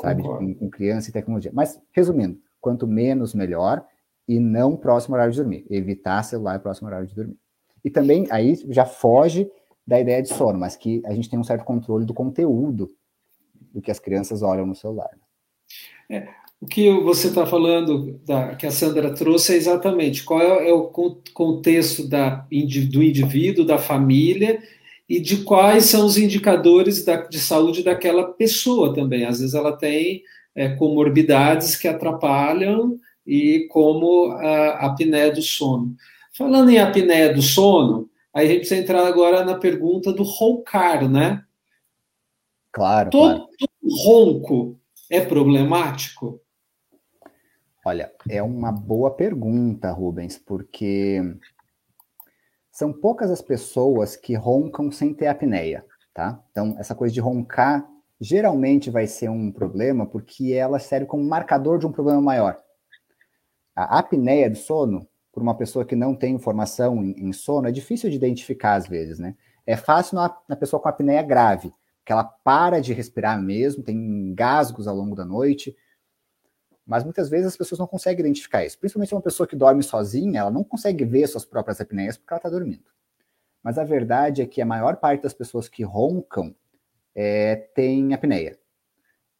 sabe, 0.00 0.22
com, 0.22 0.54
com 0.54 0.70
criança 0.70 1.10
e 1.10 1.12
tecnologia. 1.12 1.52
Mas, 1.54 1.80
resumindo, 1.92 2.40
quanto 2.66 2.84
menos, 2.84 3.32
melhor 3.32 3.86
e 4.26 4.40
não 4.40 4.76
próximo 4.76 5.14
horário 5.14 5.32
de 5.32 5.38
dormir. 5.38 5.64
Evitar 5.70 6.24
celular 6.24 6.58
próximo 6.58 6.88
horário 6.88 7.06
de 7.06 7.14
dormir. 7.14 7.36
E 7.84 7.88
também 7.88 8.26
aí 8.28 8.56
já 8.70 8.84
foge 8.84 9.48
da 9.86 10.00
ideia 10.00 10.20
de 10.20 10.30
sono, 10.30 10.58
mas 10.58 10.74
que 10.74 11.00
a 11.06 11.14
gente 11.14 11.30
tem 11.30 11.38
um 11.38 11.44
certo 11.44 11.64
controle 11.64 12.04
do 12.04 12.12
conteúdo 12.12 12.90
do 13.72 13.80
que 13.80 13.88
as 13.88 14.00
crianças 14.00 14.42
olham 14.42 14.66
no 14.66 14.74
celular. 14.74 15.10
É, 16.10 16.26
o 16.60 16.66
que 16.66 16.90
você 17.02 17.28
está 17.28 17.46
falando, 17.46 18.18
da, 18.26 18.56
que 18.56 18.66
a 18.66 18.72
Sandra 18.72 19.14
trouxe, 19.14 19.54
é 19.54 19.56
exatamente 19.56 20.24
qual 20.24 20.42
é, 20.42 20.68
é 20.68 20.72
o 20.72 20.90
contexto 21.32 22.08
da, 22.08 22.44
do 22.50 23.00
indivíduo, 23.00 23.64
da 23.64 23.78
família, 23.78 24.60
e 25.08 25.20
de 25.20 25.44
quais 25.44 25.84
são 25.84 26.04
os 26.04 26.18
indicadores 26.18 27.04
da, 27.04 27.28
de 27.28 27.38
saúde 27.38 27.84
daquela 27.84 28.24
pessoa 28.24 28.92
também. 28.92 29.24
Às 29.24 29.38
vezes 29.38 29.54
ela 29.54 29.70
tem 29.70 30.24
é, 30.56 30.74
comorbidades 30.74 31.76
que 31.76 31.86
atrapalham 31.86 32.98
e 33.26 33.68
como 33.70 34.32
a 34.32 34.86
apneia 34.86 35.30
do 35.30 35.42
sono. 35.42 35.94
Falando 36.36 36.70
em 36.70 36.78
apneia 36.78 37.32
do 37.32 37.42
sono, 37.42 38.08
aí 38.32 38.46
a 38.46 38.48
gente 38.48 38.60
precisa 38.60 38.80
entrar 38.80 39.06
agora 39.06 39.44
na 39.44 39.56
pergunta 39.56 40.12
do 40.12 40.22
roncar, 40.22 41.08
né? 41.08 41.44
Claro. 42.72 43.10
Todo, 43.10 43.48
claro. 43.48 43.50
ronco 44.04 44.80
é 45.10 45.20
problemático? 45.20 46.40
Olha, 47.84 48.10
é 48.28 48.42
uma 48.42 48.72
boa 48.72 49.10
pergunta, 49.12 49.92
Rubens, 49.92 50.38
porque 50.38 51.20
são 52.72 52.92
poucas 52.92 53.30
as 53.30 53.40
pessoas 53.40 54.16
que 54.16 54.34
roncam 54.34 54.90
sem 54.90 55.14
ter 55.14 55.28
apneia, 55.28 55.84
tá? 56.12 56.42
Então, 56.50 56.74
essa 56.78 56.94
coisa 56.94 57.14
de 57.14 57.20
roncar 57.20 57.86
geralmente 58.20 58.90
vai 58.90 59.06
ser 59.06 59.28
um 59.28 59.50
problema 59.50 60.06
porque 60.06 60.52
ela 60.52 60.78
serve 60.78 61.06
como 61.06 61.24
marcador 61.24 61.78
de 61.78 61.86
um 61.86 61.92
problema 61.92 62.20
maior. 62.20 62.58
A 63.74 63.98
apneia 63.98 64.48
do 64.48 64.56
sono, 64.56 65.06
por 65.32 65.42
uma 65.42 65.56
pessoa 65.56 65.84
que 65.84 65.94
não 65.94 66.14
tem 66.14 66.34
informação 66.34 67.04
em, 67.04 67.32
sono, 67.32 67.68
é 67.68 67.72
difícil 67.72 68.08
de 68.08 68.16
identificar 68.16 68.74
às 68.74 68.86
vezes, 68.86 69.18
né? 69.18 69.36
É 69.66 69.76
fácil 69.76 70.16
na, 70.16 70.34
na 70.48 70.56
pessoa 70.56 70.80
com 70.80 70.88
apneia 70.88 71.22
grave, 71.22 71.74
que 72.04 72.12
ela 72.12 72.24
para 72.24 72.80
de 72.80 72.94
respirar 72.94 73.40
mesmo, 73.42 73.82
tem 73.82 73.96
engasgos 73.96 74.86
ao 74.86 74.96
longo 74.96 75.14
da 75.14 75.24
noite, 75.24 75.76
mas 76.86 77.02
muitas 77.02 77.28
vezes 77.28 77.48
as 77.48 77.56
pessoas 77.56 77.80
não 77.80 77.86
conseguem 77.86 78.20
identificar 78.20 78.64
isso. 78.64 78.78
Principalmente 78.78 79.12
uma 79.12 79.20
pessoa 79.20 79.46
que 79.46 79.56
dorme 79.56 79.82
sozinha, 79.82 80.40
ela 80.40 80.50
não 80.50 80.62
consegue 80.62 81.04
ver 81.04 81.26
suas 81.26 81.44
próprias 81.44 81.80
apneias 81.80 82.16
porque 82.16 82.32
ela 82.32 82.38
está 82.38 82.48
dormindo. 82.48 82.84
Mas 83.62 83.76
a 83.76 83.84
verdade 83.84 84.40
é 84.40 84.46
que 84.46 84.62
a 84.62 84.66
maior 84.66 84.96
parte 84.96 85.24
das 85.24 85.34
pessoas 85.34 85.68
que 85.68 85.82
roncam 85.82 86.54
é, 87.16 87.56
tem 87.56 88.12
apneia. 88.12 88.58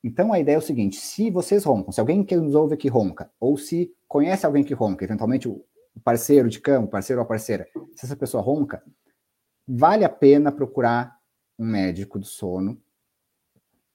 Então 0.02 0.32
a 0.32 0.40
ideia 0.40 0.56
é 0.56 0.58
o 0.58 0.62
seguinte: 0.62 0.96
se 0.96 1.30
vocês 1.30 1.62
roncam, 1.64 1.92
se 1.92 2.00
alguém 2.00 2.24
que 2.24 2.34
nos 2.34 2.54
ouve 2.54 2.74
aqui 2.74 2.88
ronca, 2.88 3.30
ou 3.38 3.58
se 3.58 3.94
conhece 4.08 4.46
alguém 4.46 4.64
que 4.64 4.72
ronca, 4.72 5.04
eventualmente 5.04 5.46
o 5.46 5.62
parceiro 6.02 6.48
de 6.48 6.58
cama, 6.58 6.86
parceiro 6.86 7.20
ou 7.20 7.26
parceira, 7.28 7.68
se 7.94 8.06
essa 8.06 8.16
pessoa 8.16 8.42
ronca, 8.42 8.82
vale 9.68 10.04
a 10.04 10.08
pena 10.08 10.50
procurar 10.50 11.16
um 11.58 11.66
médico 11.66 12.18
do 12.18 12.24
sono, 12.24 12.80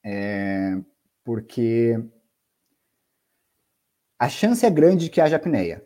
é, 0.04 0.80
porque 1.24 1.98
a 4.18 4.28
chance 4.28 4.64
é 4.64 4.70
grande 4.70 5.04
de 5.04 5.10
que 5.10 5.20
haja 5.20 5.36
apneia. 5.36 5.84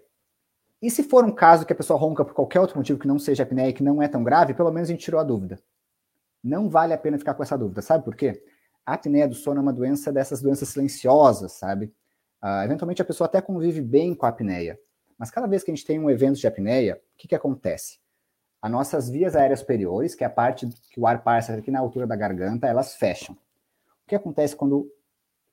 E 0.82 0.90
se 0.90 1.02
for 1.02 1.24
um 1.24 1.32
caso 1.32 1.64
que 1.64 1.72
a 1.72 1.76
pessoa 1.76 1.98
ronca 1.98 2.24
por 2.24 2.34
qualquer 2.34 2.60
outro 2.60 2.76
motivo 2.76 2.98
que 2.98 3.08
não 3.08 3.18
seja 3.18 3.42
apneia, 3.42 3.72
que 3.72 3.82
não 3.82 4.02
é 4.02 4.08
tão 4.08 4.22
grave, 4.22 4.54
pelo 4.54 4.70
menos 4.70 4.88
a 4.88 4.92
gente 4.92 5.04
tirou 5.04 5.20
a 5.20 5.24
dúvida. 5.24 5.58
Não 6.42 6.68
vale 6.68 6.92
a 6.92 6.98
pena 6.98 7.18
ficar 7.18 7.34
com 7.34 7.42
essa 7.42 7.56
dúvida. 7.56 7.82
Sabe 7.82 8.04
por 8.04 8.14
quê? 8.14 8.42
A 8.84 8.94
apneia 8.94 9.26
do 9.26 9.34
sono 9.34 9.58
é 9.58 9.62
uma 9.62 9.72
doença 9.72 10.12
dessas 10.12 10.40
doenças 10.40 10.68
silenciosas, 10.68 11.52
sabe? 11.52 11.92
Uh, 12.42 12.64
eventualmente 12.64 13.02
a 13.02 13.04
pessoa 13.04 13.26
até 13.26 13.40
convive 13.40 13.80
bem 13.80 14.14
com 14.14 14.26
a 14.26 14.28
apneia. 14.28 14.78
Mas 15.18 15.30
cada 15.30 15.46
vez 15.46 15.64
que 15.64 15.70
a 15.70 15.74
gente 15.74 15.86
tem 15.86 15.98
um 15.98 16.10
evento 16.10 16.38
de 16.38 16.46
apneia, 16.46 16.96
o 16.96 17.16
que, 17.16 17.28
que 17.28 17.34
acontece? 17.34 17.98
As 18.60 18.70
nossas 18.70 19.08
vias 19.08 19.34
aéreas 19.34 19.60
superiores, 19.60 20.14
que 20.14 20.24
é 20.24 20.26
a 20.26 20.30
parte 20.30 20.68
que 20.90 21.00
o 21.00 21.06
ar 21.06 21.22
passa 21.22 21.54
aqui 21.54 21.70
na 21.70 21.80
altura 21.80 22.06
da 22.06 22.16
garganta, 22.16 22.66
elas 22.66 22.94
fecham. 22.94 23.34
O 23.34 24.08
que 24.08 24.14
acontece 24.14 24.54
quando 24.54 24.90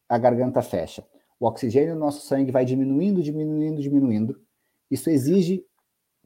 a 0.08 0.18
garganta 0.18 0.62
fecha? 0.62 1.06
O 1.40 1.48
oxigênio 1.48 1.94
no 1.94 2.00
nosso 2.00 2.26
sangue 2.26 2.52
vai 2.52 2.66
diminuindo, 2.66 3.22
diminuindo, 3.22 3.82
diminuindo. 3.82 4.42
Isso 4.90 5.10
exige 5.10 5.66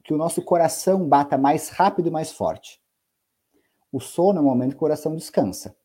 que 0.04 0.14
o 0.14 0.16
nosso 0.16 0.42
coração 0.42 1.06
bata 1.06 1.36
mais 1.36 1.68
rápido 1.68 2.08
e 2.08 2.10
mais 2.10 2.32
forte. 2.32 2.80
O 3.90 4.00
sono 4.00 4.38
é 4.38 4.42
o 4.42 4.44
momento 4.44 4.70
que 4.70 4.76
o 4.76 4.80
coração 4.80 5.16
descansa. 5.16 5.76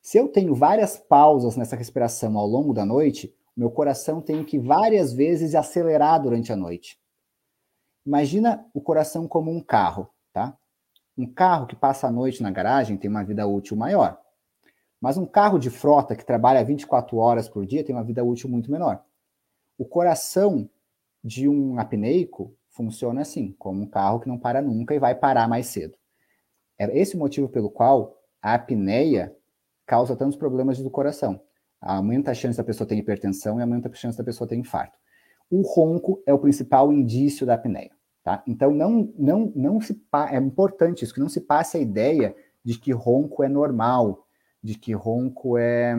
Se 0.00 0.18
eu 0.18 0.28
tenho 0.28 0.54
várias 0.54 0.96
pausas 0.96 1.56
nessa 1.56 1.76
respiração 1.76 2.36
ao 2.36 2.46
longo 2.46 2.74
da 2.74 2.84
noite, 2.84 3.32
meu 3.56 3.70
coração 3.70 4.20
tem 4.20 4.42
que 4.42 4.58
várias 4.58 5.12
vezes 5.12 5.54
acelerar 5.54 6.20
durante 6.20 6.52
a 6.52 6.56
noite. 6.56 6.98
Imagina 8.04 8.66
o 8.74 8.80
coração 8.80 9.28
como 9.28 9.50
um 9.50 9.60
carro, 9.60 10.10
tá? 10.32 10.56
Um 11.16 11.26
carro 11.26 11.66
que 11.66 11.76
passa 11.76 12.08
a 12.08 12.10
noite 12.10 12.42
na 12.42 12.50
garagem 12.50 12.96
tem 12.96 13.08
uma 13.08 13.22
vida 13.22 13.46
útil 13.46 13.76
maior. 13.76 14.20
Mas 15.00 15.16
um 15.16 15.26
carro 15.26 15.58
de 15.58 15.70
frota 15.70 16.16
que 16.16 16.24
trabalha 16.24 16.64
24 16.64 17.16
horas 17.18 17.48
por 17.48 17.64
dia 17.64 17.84
tem 17.84 17.94
uma 17.94 18.04
vida 18.04 18.24
útil 18.24 18.48
muito 18.48 18.70
menor. 18.70 19.04
O 19.78 19.84
coração 19.84 20.68
de 21.22 21.48
um 21.48 21.78
apneico 21.78 22.56
funciona 22.70 23.20
assim, 23.20 23.52
como 23.58 23.82
um 23.82 23.86
carro 23.86 24.18
que 24.18 24.28
não 24.28 24.38
para 24.38 24.60
nunca 24.60 24.94
e 24.94 24.98
vai 24.98 25.14
parar 25.14 25.48
mais 25.48 25.66
cedo. 25.66 25.96
É 26.82 26.98
esse 26.98 27.14
o 27.14 27.18
motivo 27.18 27.48
pelo 27.48 27.70
qual 27.70 28.18
a 28.42 28.54
apneia 28.54 29.34
causa 29.86 30.16
tantos 30.16 30.36
problemas 30.36 30.78
do 30.78 30.90
coração 30.90 31.40
aumenta 31.80 32.30
a 32.30 32.34
chance 32.34 32.56
da 32.56 32.64
pessoa 32.64 32.86
ter 32.86 32.96
hipertensão 32.96 33.58
e 33.58 33.62
aumenta 33.62 33.88
a 33.88 33.94
chance 33.94 34.16
da 34.16 34.24
pessoa 34.24 34.48
ter 34.48 34.56
infarto. 34.56 34.96
O 35.50 35.62
ronco 35.62 36.22
é 36.26 36.32
o 36.32 36.38
principal 36.38 36.92
indício 36.92 37.46
da 37.46 37.54
apneia, 37.54 37.90
tá? 38.22 38.42
Então 38.46 38.72
não 38.72 39.12
não 39.18 39.52
não 39.54 39.80
se 39.80 40.00
é 40.30 40.36
importante 40.36 41.04
isso 41.04 41.14
que 41.14 41.20
não 41.20 41.28
se 41.28 41.40
passe 41.40 41.76
a 41.76 41.80
ideia 41.80 42.34
de 42.64 42.78
que 42.78 42.92
ronco 42.92 43.42
é 43.42 43.48
normal, 43.48 44.26
de 44.62 44.76
que 44.76 44.92
ronco 44.92 45.58
é, 45.58 45.96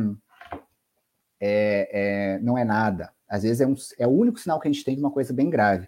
é, 1.40 2.36
é 2.36 2.40
não 2.40 2.58
é 2.58 2.64
nada. 2.64 3.12
Às 3.28 3.44
vezes 3.44 3.62
é, 3.62 3.68
um, 3.68 3.76
é 4.00 4.08
o 4.08 4.12
único 4.12 4.40
sinal 4.40 4.60
que 4.60 4.68
a 4.68 4.72
gente 4.72 4.84
tem 4.84 4.96
de 4.96 5.02
uma 5.02 5.12
coisa 5.12 5.34
bem 5.34 5.50
grave. 5.50 5.88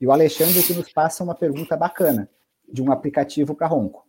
E 0.00 0.06
o 0.06 0.12
Alexandre 0.12 0.58
aqui 0.58 0.74
nos 0.74 0.92
passa 0.92 1.22
uma 1.22 1.34
pergunta 1.34 1.76
bacana 1.76 2.28
de 2.70 2.82
um 2.82 2.90
aplicativo 2.90 3.54
para 3.54 3.66
ronco. 3.66 4.04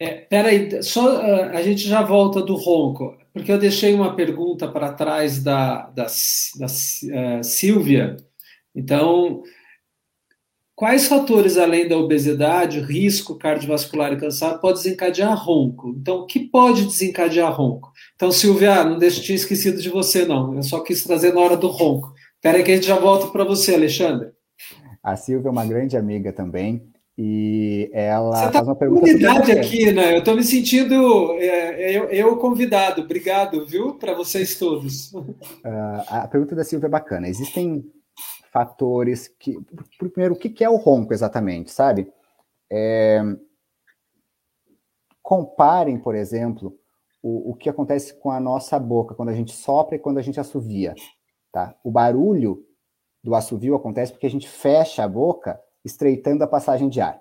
É, 0.00 0.14
peraí, 0.14 0.82
só 0.82 1.16
uh, 1.16 1.56
a 1.56 1.62
gente 1.62 1.88
já 1.88 2.02
volta 2.02 2.40
do 2.40 2.54
ronco 2.54 3.18
porque 3.38 3.52
eu 3.52 3.58
deixei 3.58 3.94
uma 3.94 4.14
pergunta 4.14 4.66
para 4.68 4.92
trás 4.92 5.42
da, 5.42 5.86
da, 5.90 6.06
da 6.58 6.66
uh, 6.66 7.44
Silvia. 7.44 8.16
Então, 8.74 9.42
quais 10.74 11.06
fatores, 11.06 11.56
além 11.56 11.86
da 11.86 11.96
obesidade, 11.96 12.80
risco 12.80 13.38
cardiovascular 13.38 14.12
e 14.12 14.16
cansado, 14.16 14.60
pode 14.60 14.78
desencadear 14.78 15.36
ronco? 15.36 15.94
Então, 16.00 16.20
o 16.20 16.26
que 16.26 16.40
pode 16.40 16.84
desencadear 16.84 17.54
ronco? 17.54 17.92
Então, 18.16 18.32
Silvia, 18.32 18.84
não 18.84 18.98
deixe 18.98 19.22
tinha 19.22 19.36
esquecido 19.36 19.80
de 19.80 19.88
você, 19.88 20.24
não. 20.24 20.54
Eu 20.54 20.62
só 20.62 20.80
quis 20.80 21.04
trazer 21.04 21.32
na 21.32 21.40
hora 21.40 21.56
do 21.56 21.68
ronco. 21.68 22.12
Espera 22.34 22.58
aí 22.58 22.64
que 22.64 22.72
a 22.72 22.74
gente 22.74 22.86
já 22.86 22.98
volta 22.98 23.28
para 23.28 23.44
você, 23.44 23.74
Alexandre. 23.74 24.30
A 25.02 25.16
Silvia 25.16 25.48
é 25.48 25.52
uma 25.52 25.64
grande 25.64 25.96
amiga 25.96 26.32
também. 26.32 26.82
E 27.20 27.90
ela 27.92 28.36
Você 28.36 28.44
tá 28.44 28.52
faz 28.52 28.68
uma 28.68 28.76
pergunta. 28.76 29.00
Comunidade 29.00 29.50
aqui, 29.50 29.90
né? 29.90 30.14
Eu 30.14 30.20
estou 30.20 30.36
me 30.36 30.44
sentindo 30.44 31.32
é, 31.32 31.90
eu, 31.98 32.04
eu, 32.10 32.36
convidado. 32.36 33.02
Obrigado, 33.02 33.66
viu, 33.66 33.94
para 33.94 34.14
vocês 34.14 34.56
todos. 34.56 35.12
Uh, 35.12 35.26
a 36.06 36.28
pergunta 36.28 36.54
da 36.54 36.62
Silvia 36.62 36.86
é 36.86 36.90
bacana. 36.90 37.26
Existem 37.26 37.84
fatores 38.52 39.26
que. 39.36 39.58
Primeiro, 39.98 40.34
o 40.34 40.38
que 40.38 40.62
é 40.62 40.70
o 40.70 40.76
ronco 40.76 41.12
exatamente, 41.12 41.72
sabe? 41.72 42.08
É... 42.70 43.20
Comparem, 45.20 45.98
por 45.98 46.14
exemplo, 46.14 46.78
o, 47.20 47.50
o 47.50 47.54
que 47.56 47.68
acontece 47.68 48.14
com 48.20 48.30
a 48.30 48.38
nossa 48.38 48.78
boca 48.78 49.16
quando 49.16 49.30
a 49.30 49.34
gente 49.34 49.52
sopra 49.52 49.96
e 49.96 49.98
quando 49.98 50.18
a 50.18 50.22
gente 50.22 50.38
assovia. 50.38 50.94
Tá? 51.50 51.74
O 51.82 51.90
barulho 51.90 52.64
do 53.24 53.34
assovio 53.34 53.74
acontece 53.74 54.12
porque 54.12 54.26
a 54.26 54.30
gente 54.30 54.48
fecha 54.48 55.02
a 55.02 55.08
boca 55.08 55.60
estreitando 55.88 56.44
a 56.44 56.46
passagem 56.46 56.88
de 56.88 57.00
ar. 57.00 57.20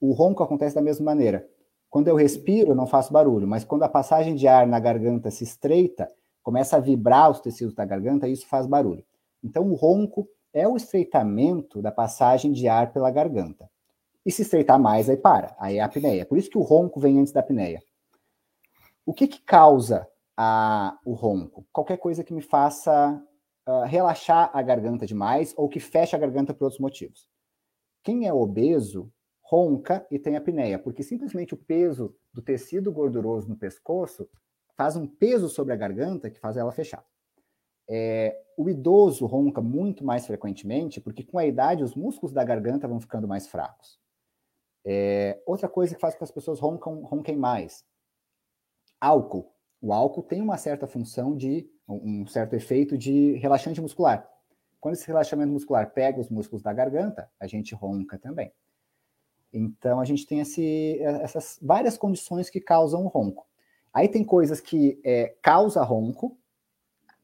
O 0.00 0.12
ronco 0.12 0.42
acontece 0.42 0.74
da 0.74 0.82
mesma 0.82 1.04
maneira. 1.04 1.46
Quando 1.88 2.08
eu 2.08 2.16
respiro, 2.16 2.72
eu 2.72 2.74
não 2.74 2.86
faço 2.86 3.12
barulho, 3.12 3.46
mas 3.46 3.64
quando 3.64 3.84
a 3.84 3.88
passagem 3.88 4.34
de 4.34 4.48
ar 4.48 4.66
na 4.66 4.80
garganta 4.80 5.30
se 5.30 5.44
estreita, 5.44 6.08
começa 6.42 6.76
a 6.76 6.80
vibrar 6.80 7.30
os 7.30 7.40
tecidos 7.40 7.74
da 7.74 7.84
garganta, 7.84 8.26
isso 8.26 8.46
faz 8.46 8.66
barulho. 8.66 9.04
Então, 9.42 9.70
o 9.70 9.74
ronco 9.74 10.28
é 10.52 10.66
o 10.66 10.76
estreitamento 10.76 11.80
da 11.80 11.92
passagem 11.92 12.52
de 12.52 12.66
ar 12.66 12.92
pela 12.92 13.10
garganta. 13.10 13.70
E 14.26 14.32
se 14.32 14.42
estreitar 14.42 14.78
mais, 14.78 15.08
aí 15.08 15.16
para. 15.16 15.54
Aí 15.58 15.76
é 15.76 15.80
a 15.80 15.84
apneia. 15.84 16.24
Por 16.24 16.38
isso 16.38 16.50
que 16.50 16.58
o 16.58 16.62
ronco 16.62 16.98
vem 16.98 17.20
antes 17.20 17.32
da 17.32 17.40
apneia. 17.40 17.82
O 19.04 19.12
que, 19.12 19.28
que 19.28 19.40
causa 19.40 20.08
a, 20.36 20.98
o 21.04 21.12
ronco? 21.12 21.66
Qualquer 21.70 21.98
coisa 21.98 22.24
que 22.24 22.32
me 22.32 22.40
faça 22.40 23.22
uh, 23.68 23.84
relaxar 23.84 24.50
a 24.52 24.62
garganta 24.62 25.06
demais 25.06 25.52
ou 25.56 25.68
que 25.68 25.80
feche 25.80 26.16
a 26.16 26.18
garganta 26.18 26.54
por 26.54 26.64
outros 26.64 26.80
motivos. 26.80 27.28
Quem 28.04 28.28
é 28.28 28.32
obeso 28.32 29.10
ronca 29.40 30.06
e 30.10 30.18
tem 30.18 30.36
apneia, 30.36 30.78
porque 30.78 31.02
simplesmente 31.02 31.54
o 31.54 31.56
peso 31.56 32.14
do 32.32 32.42
tecido 32.42 32.92
gorduroso 32.92 33.48
no 33.48 33.56
pescoço 33.56 34.28
faz 34.76 34.94
um 34.94 35.06
peso 35.06 35.48
sobre 35.48 35.72
a 35.72 35.76
garganta 35.76 36.30
que 36.30 36.38
faz 36.38 36.56
ela 36.56 36.70
fechar. 36.70 37.04
É, 37.88 38.42
o 38.56 38.68
idoso 38.68 39.26
ronca 39.26 39.60
muito 39.60 40.04
mais 40.04 40.26
frequentemente, 40.26 41.00
porque 41.00 41.24
com 41.24 41.38
a 41.38 41.46
idade 41.46 41.82
os 41.82 41.94
músculos 41.94 42.32
da 42.32 42.44
garganta 42.44 42.86
vão 42.86 43.00
ficando 43.00 43.26
mais 43.26 43.46
fracos. 43.46 43.98
É, 44.84 45.42
outra 45.46 45.68
coisa 45.68 45.94
que 45.94 46.00
faz 46.00 46.14
com 46.14 46.18
que 46.18 46.24
as 46.24 46.30
pessoas 46.30 46.60
roncam, 46.60 47.02
ronquem 47.02 47.36
mais: 47.36 47.84
álcool. 49.00 49.50
O 49.80 49.92
álcool 49.92 50.22
tem 50.22 50.42
uma 50.42 50.56
certa 50.58 50.86
função 50.86 51.36
de, 51.36 51.70
um 51.88 52.26
certo 52.26 52.54
efeito 52.54 52.96
de 52.96 53.34
relaxante 53.34 53.80
muscular. 53.80 54.30
Quando 54.84 54.96
esse 54.96 55.06
relaxamento 55.06 55.50
muscular 55.50 55.94
pega 55.94 56.20
os 56.20 56.28
músculos 56.28 56.62
da 56.62 56.70
garganta, 56.70 57.30
a 57.40 57.46
gente 57.46 57.74
ronca 57.74 58.18
também. 58.18 58.52
Então, 59.50 59.98
a 59.98 60.04
gente 60.04 60.26
tem 60.26 60.40
esse, 60.40 61.00
essas 61.00 61.58
várias 61.62 61.96
condições 61.96 62.50
que 62.50 62.60
causam 62.60 63.02
o 63.02 63.08
ronco. 63.08 63.46
Aí 63.94 64.08
tem 64.08 64.22
coisas 64.22 64.60
que 64.60 65.00
é, 65.02 65.38
causa 65.40 65.82
ronco, 65.82 66.38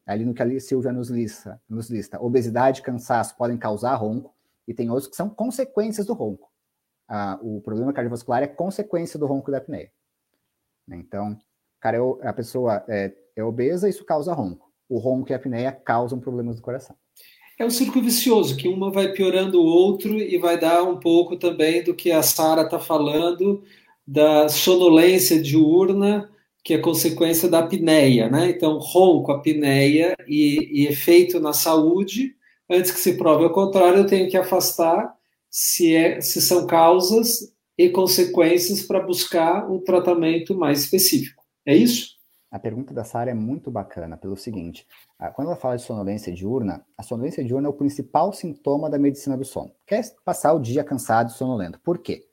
ali 0.07 0.25
no 0.25 0.33
que 0.33 0.41
a 0.41 0.59
Silvia 0.59 0.91
nos 0.91 1.11
lista, 1.11 1.61
nos 1.69 1.87
lista, 1.87 2.19
obesidade, 2.19 2.81
cansaço 2.81 3.37
podem 3.37 3.59
causar 3.59 3.93
ronco, 3.93 4.33
e 4.67 4.73
tem 4.73 4.89
outros 4.89 5.09
que 5.09 5.15
são 5.15 5.29
consequências 5.29 6.07
do 6.07 6.13
ronco. 6.13 6.51
Ah, 7.07 7.37
o 7.43 7.61
problema 7.61 7.93
cardiovascular 7.93 8.41
é 8.41 8.47
consequência 8.47 9.19
do 9.19 9.27
ronco 9.27 9.51
da 9.51 9.59
apneia. 9.59 9.91
Então, 10.89 11.37
cara, 11.79 11.97
eu, 11.97 12.19
a 12.23 12.33
pessoa 12.33 12.83
é, 12.87 13.15
é 13.35 13.43
obesa, 13.43 13.87
isso 13.87 14.03
causa 14.03 14.33
ronco. 14.33 14.73
O 14.89 14.97
ronco 14.97 15.31
e 15.31 15.33
a 15.33 15.37
apneia 15.37 15.71
causam 15.71 16.19
problemas 16.19 16.55
do 16.55 16.63
coração 16.63 16.97
é 17.61 17.65
um 17.65 17.69
círculo 17.69 18.03
vicioso, 18.03 18.57
que 18.57 18.67
uma 18.67 18.91
vai 18.91 19.11
piorando 19.11 19.61
o 19.61 19.65
outro 19.65 20.17
e 20.17 20.37
vai 20.37 20.59
dar 20.59 20.83
um 20.83 20.97
pouco 20.97 21.37
também 21.37 21.83
do 21.83 21.93
que 21.93 22.11
a 22.11 22.23
Sara 22.23 22.63
está 22.63 22.79
falando, 22.79 23.63
da 24.05 24.49
sonolência 24.49 25.39
diurna, 25.39 26.27
que 26.63 26.73
é 26.73 26.79
consequência 26.79 27.47
da 27.47 27.59
apneia, 27.59 28.29
né? 28.29 28.49
Então, 28.49 28.79
ronco, 28.79 29.31
apneia 29.31 30.15
e, 30.27 30.81
e 30.83 30.87
efeito 30.87 31.39
na 31.39 31.53
saúde, 31.53 32.35
antes 32.69 32.91
que 32.91 32.99
se 32.99 33.15
prove 33.15 33.43
ao 33.43 33.53
contrário, 33.53 33.99
eu 33.99 34.07
tenho 34.07 34.29
que 34.29 34.37
afastar 34.37 35.13
se, 35.49 35.95
é, 35.95 36.19
se 36.19 36.41
são 36.41 36.65
causas 36.65 37.53
e 37.77 37.89
consequências 37.89 38.81
para 38.81 38.99
buscar 38.99 39.69
um 39.71 39.79
tratamento 39.79 40.55
mais 40.55 40.81
específico. 40.81 41.43
É 41.65 41.75
isso? 41.75 42.20
A 42.51 42.59
pergunta 42.59 42.93
da 42.93 43.05
Sara 43.05 43.31
é 43.31 43.33
muito 43.33 43.71
bacana, 43.71 44.17
pelo 44.17 44.35
seguinte: 44.35 44.85
quando 45.35 45.47
ela 45.47 45.55
fala 45.55 45.77
de 45.77 45.83
sonolência 45.83 46.33
diurna, 46.33 46.85
a 46.97 47.01
sonolência 47.01 47.41
diurna 47.45 47.67
é 47.67 47.69
o 47.69 47.73
principal 47.73 48.33
sintoma 48.33 48.89
da 48.89 48.99
medicina 48.99 49.37
do 49.37 49.45
sono. 49.45 49.71
Quer 49.87 50.03
passar 50.25 50.51
o 50.51 50.59
dia 50.59 50.83
cansado 50.83 51.29
e 51.29 51.33
sonolento. 51.33 51.79
Por 51.79 51.99
quê? 51.99 52.27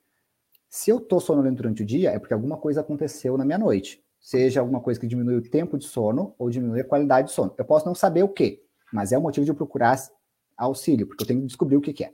Se 0.69 0.91
eu 0.91 0.97
estou 0.97 1.21
sonolento 1.21 1.55
durante 1.55 1.83
o 1.83 1.85
dia, 1.85 2.11
é 2.11 2.19
porque 2.19 2.33
alguma 2.33 2.57
coisa 2.57 2.81
aconteceu 2.81 3.37
na 3.37 3.45
minha 3.45 3.57
noite. 3.57 4.03
Seja 4.19 4.59
alguma 4.59 4.81
coisa 4.81 4.99
que 4.99 5.07
diminui 5.07 5.37
o 5.37 5.41
tempo 5.41 5.77
de 5.77 5.85
sono 5.85 6.35
ou 6.37 6.49
diminui 6.49 6.81
a 6.81 6.85
qualidade 6.85 7.29
de 7.29 7.33
sono. 7.33 7.55
Eu 7.57 7.63
posso 7.63 7.85
não 7.85 7.95
saber 7.95 8.21
o 8.21 8.27
quê, 8.27 8.61
mas 8.91 9.13
é 9.13 9.17
o 9.17 9.21
motivo 9.21 9.45
de 9.45 9.51
eu 9.51 9.55
procurar 9.55 9.97
auxílio, 10.57 11.07
porque 11.07 11.23
eu 11.23 11.27
tenho 11.27 11.39
que 11.39 11.47
descobrir 11.47 11.77
o 11.77 11.81
que, 11.81 11.93
que 11.93 12.03
é. 12.03 12.11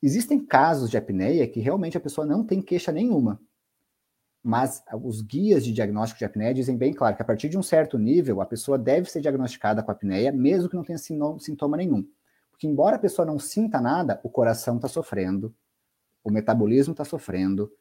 Existem 0.00 0.38
casos 0.38 0.88
de 0.88 0.96
apneia 0.96 1.46
que 1.48 1.58
realmente 1.58 1.96
a 1.96 2.00
pessoa 2.00 2.24
não 2.24 2.44
tem 2.44 2.62
queixa 2.62 2.92
nenhuma, 2.92 3.40
mas 4.46 4.80
os 5.02 5.22
guias 5.22 5.64
de 5.64 5.72
diagnóstico 5.72 6.20
de 6.20 6.24
apneia 6.24 6.54
dizem 6.54 6.76
bem 6.76 6.92
claro 6.92 7.16
que 7.16 7.22
a 7.22 7.24
partir 7.24 7.48
de 7.48 7.58
um 7.58 7.64
certo 7.64 7.98
nível, 7.98 8.40
a 8.40 8.46
pessoa 8.46 8.78
deve 8.78 9.10
ser 9.10 9.20
diagnosticada 9.20 9.82
com 9.82 9.90
apneia, 9.90 10.30
mesmo 10.30 10.68
que 10.68 10.76
não 10.76 10.84
tenha 10.84 10.98
sintoma 10.98 11.76
nenhum. 11.76 12.08
Porque, 12.52 12.68
embora 12.68 12.94
a 12.94 12.98
pessoa 13.00 13.26
não 13.26 13.40
sinta 13.40 13.80
nada, 13.80 14.20
o 14.22 14.30
coração 14.30 14.76
está 14.76 14.86
sofrendo, 14.86 15.52
o 16.22 16.30
metabolismo 16.30 16.92
está 16.92 17.04
sofrendo, 17.04 17.72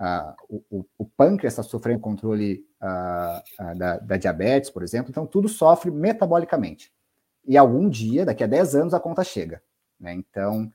uh, 0.00 0.34
o, 0.48 0.64
o, 0.70 0.86
o, 0.96 1.04
pâncreas 1.04 1.52
está 1.52 1.62
sofrendo 1.62 2.00
controle 2.00 2.64
uh, 2.82 3.62
uh, 3.62 3.78
da, 3.78 3.98
da, 3.98 4.16
diabetes, 4.16 4.70
por 4.70 4.82
exemplo. 4.82 5.10
Então, 5.10 5.26
tudo 5.26 5.46
sofre 5.46 5.90
metabolicamente. 5.90 6.90
E 7.46 7.58
algum 7.58 7.86
dia, 7.86 8.24
daqui 8.24 8.42
a 8.42 8.46
10 8.46 8.74
anos, 8.76 8.94
a 8.94 8.98
conta 8.98 9.22
chega. 9.22 9.62
Né? 10.00 10.14
Então, 10.14 10.72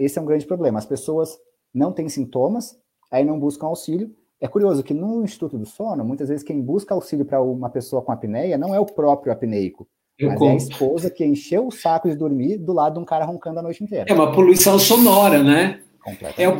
esse 0.00 0.18
é 0.18 0.22
um 0.22 0.26
grande 0.26 0.46
problema. 0.46 0.80
As 0.80 0.84
pessoas 0.84 1.38
não 1.72 1.92
têm 1.92 2.08
sintomas, 2.08 2.76
aí 3.08 3.24
não 3.24 3.38
buscam 3.38 3.68
auxílio, 3.68 4.12
é 4.40 4.48
curioso 4.48 4.82
que 4.82 4.94
no 4.94 5.22
Instituto 5.22 5.58
do 5.58 5.66
Sono, 5.66 6.04
muitas 6.04 6.28
vezes 6.28 6.42
quem 6.44 6.60
busca 6.62 6.94
auxílio 6.94 7.24
para 7.26 7.42
uma 7.42 7.68
pessoa 7.68 8.00
com 8.00 8.10
apneia 8.10 8.56
não 8.56 8.74
é 8.74 8.80
o 8.80 8.86
próprio 8.86 9.32
apneico, 9.32 9.86
Eu 10.18 10.30
mas 10.30 10.38
conto. 10.38 10.48
é 10.48 10.52
a 10.52 10.56
esposa 10.56 11.10
que 11.10 11.24
encheu 11.24 11.66
o 11.66 11.70
saco 11.70 12.08
de 12.08 12.16
dormir 12.16 12.56
do 12.56 12.72
lado 12.72 12.94
de 12.94 13.00
um 13.00 13.04
cara 13.04 13.24
roncando 13.24 13.58
a 13.58 13.62
noite 13.62 13.84
inteira. 13.84 14.06
É 14.08 14.14
uma 14.14 14.32
poluição 14.32 14.78
sonora, 14.78 15.42
né? 15.42 15.80
É 16.38 16.48
o, 16.48 16.56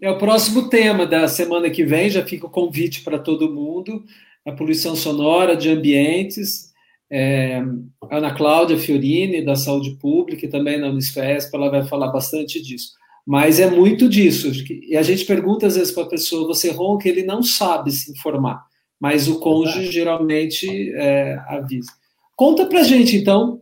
é 0.00 0.10
o 0.10 0.18
próximo 0.18 0.68
tema 0.68 1.04
da 1.04 1.26
semana 1.26 1.68
que 1.68 1.84
vem, 1.84 2.08
já 2.08 2.24
fica 2.24 2.46
o 2.46 2.50
convite 2.50 3.02
para 3.02 3.18
todo 3.18 3.52
mundo, 3.52 4.04
a 4.46 4.52
poluição 4.52 4.94
sonora 4.94 5.56
de 5.56 5.68
ambientes. 5.68 6.70
É, 7.12 7.60
Ana 8.08 8.32
Cláudia 8.32 8.78
Fiorini, 8.78 9.44
da 9.44 9.56
Saúde 9.56 9.96
Pública, 9.96 10.46
e 10.46 10.48
também 10.48 10.78
na 10.78 10.88
Unisfesp, 10.88 11.52
ela 11.52 11.68
vai 11.68 11.84
falar 11.84 12.12
bastante 12.12 12.62
disso. 12.62 12.92
Mas 13.26 13.60
é 13.60 13.70
muito 13.70 14.08
disso. 14.08 14.50
E 14.88 14.96
a 14.96 15.02
gente 15.02 15.24
pergunta 15.24 15.66
às 15.66 15.76
vezes 15.76 15.92
para 15.92 16.04
a 16.04 16.08
pessoa: 16.08 16.46
você 16.46 16.70
ronca? 16.70 17.08
Ele 17.08 17.22
não 17.22 17.42
sabe 17.42 17.90
se 17.92 18.10
informar, 18.10 18.64
mas 18.98 19.28
o 19.28 19.38
cônjuge 19.38 19.90
geralmente 19.90 20.92
é, 20.94 21.38
avisa. 21.48 21.92
Conta 22.36 22.66
para 22.66 22.82
gente, 22.82 23.16
então, 23.16 23.60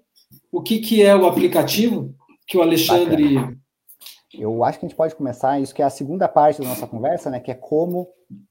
o 0.52 0.62
que, 0.62 0.78
que 0.78 1.02
é 1.02 1.14
o 1.14 1.26
aplicativo 1.26 2.14
que 2.46 2.56
o 2.56 2.62
Alexandre. 2.62 3.34
Bacana. 3.34 3.58
Eu 4.32 4.62
acho 4.62 4.78
que 4.78 4.86
a 4.86 4.88
gente 4.88 4.96
pode 4.96 5.14
começar, 5.14 5.58
isso 5.58 5.74
que 5.74 5.82
é 5.82 5.84
a 5.84 5.90
segunda 5.90 6.28
parte 6.28 6.60
da 6.60 6.68
nossa 6.68 6.86
conversa, 6.86 7.30
né? 7.30 7.40
Que 7.40 7.50
é 7.50 7.54
como 7.54 8.08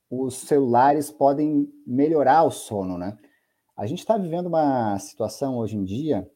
os 0.09 0.35
celulares 0.35 1.11
podem 1.11 1.67
melhorar 1.85 2.43
o 2.43 2.51
sono, 2.51 2.97
né? 2.97 3.17
A 3.75 3.85
gente 3.85 3.99
está 3.99 4.17
vivendo 4.17 4.47
uma 4.47 4.97
situação 4.99 5.57
hoje 5.57 5.77
em 5.77 5.83
dia 5.83 6.27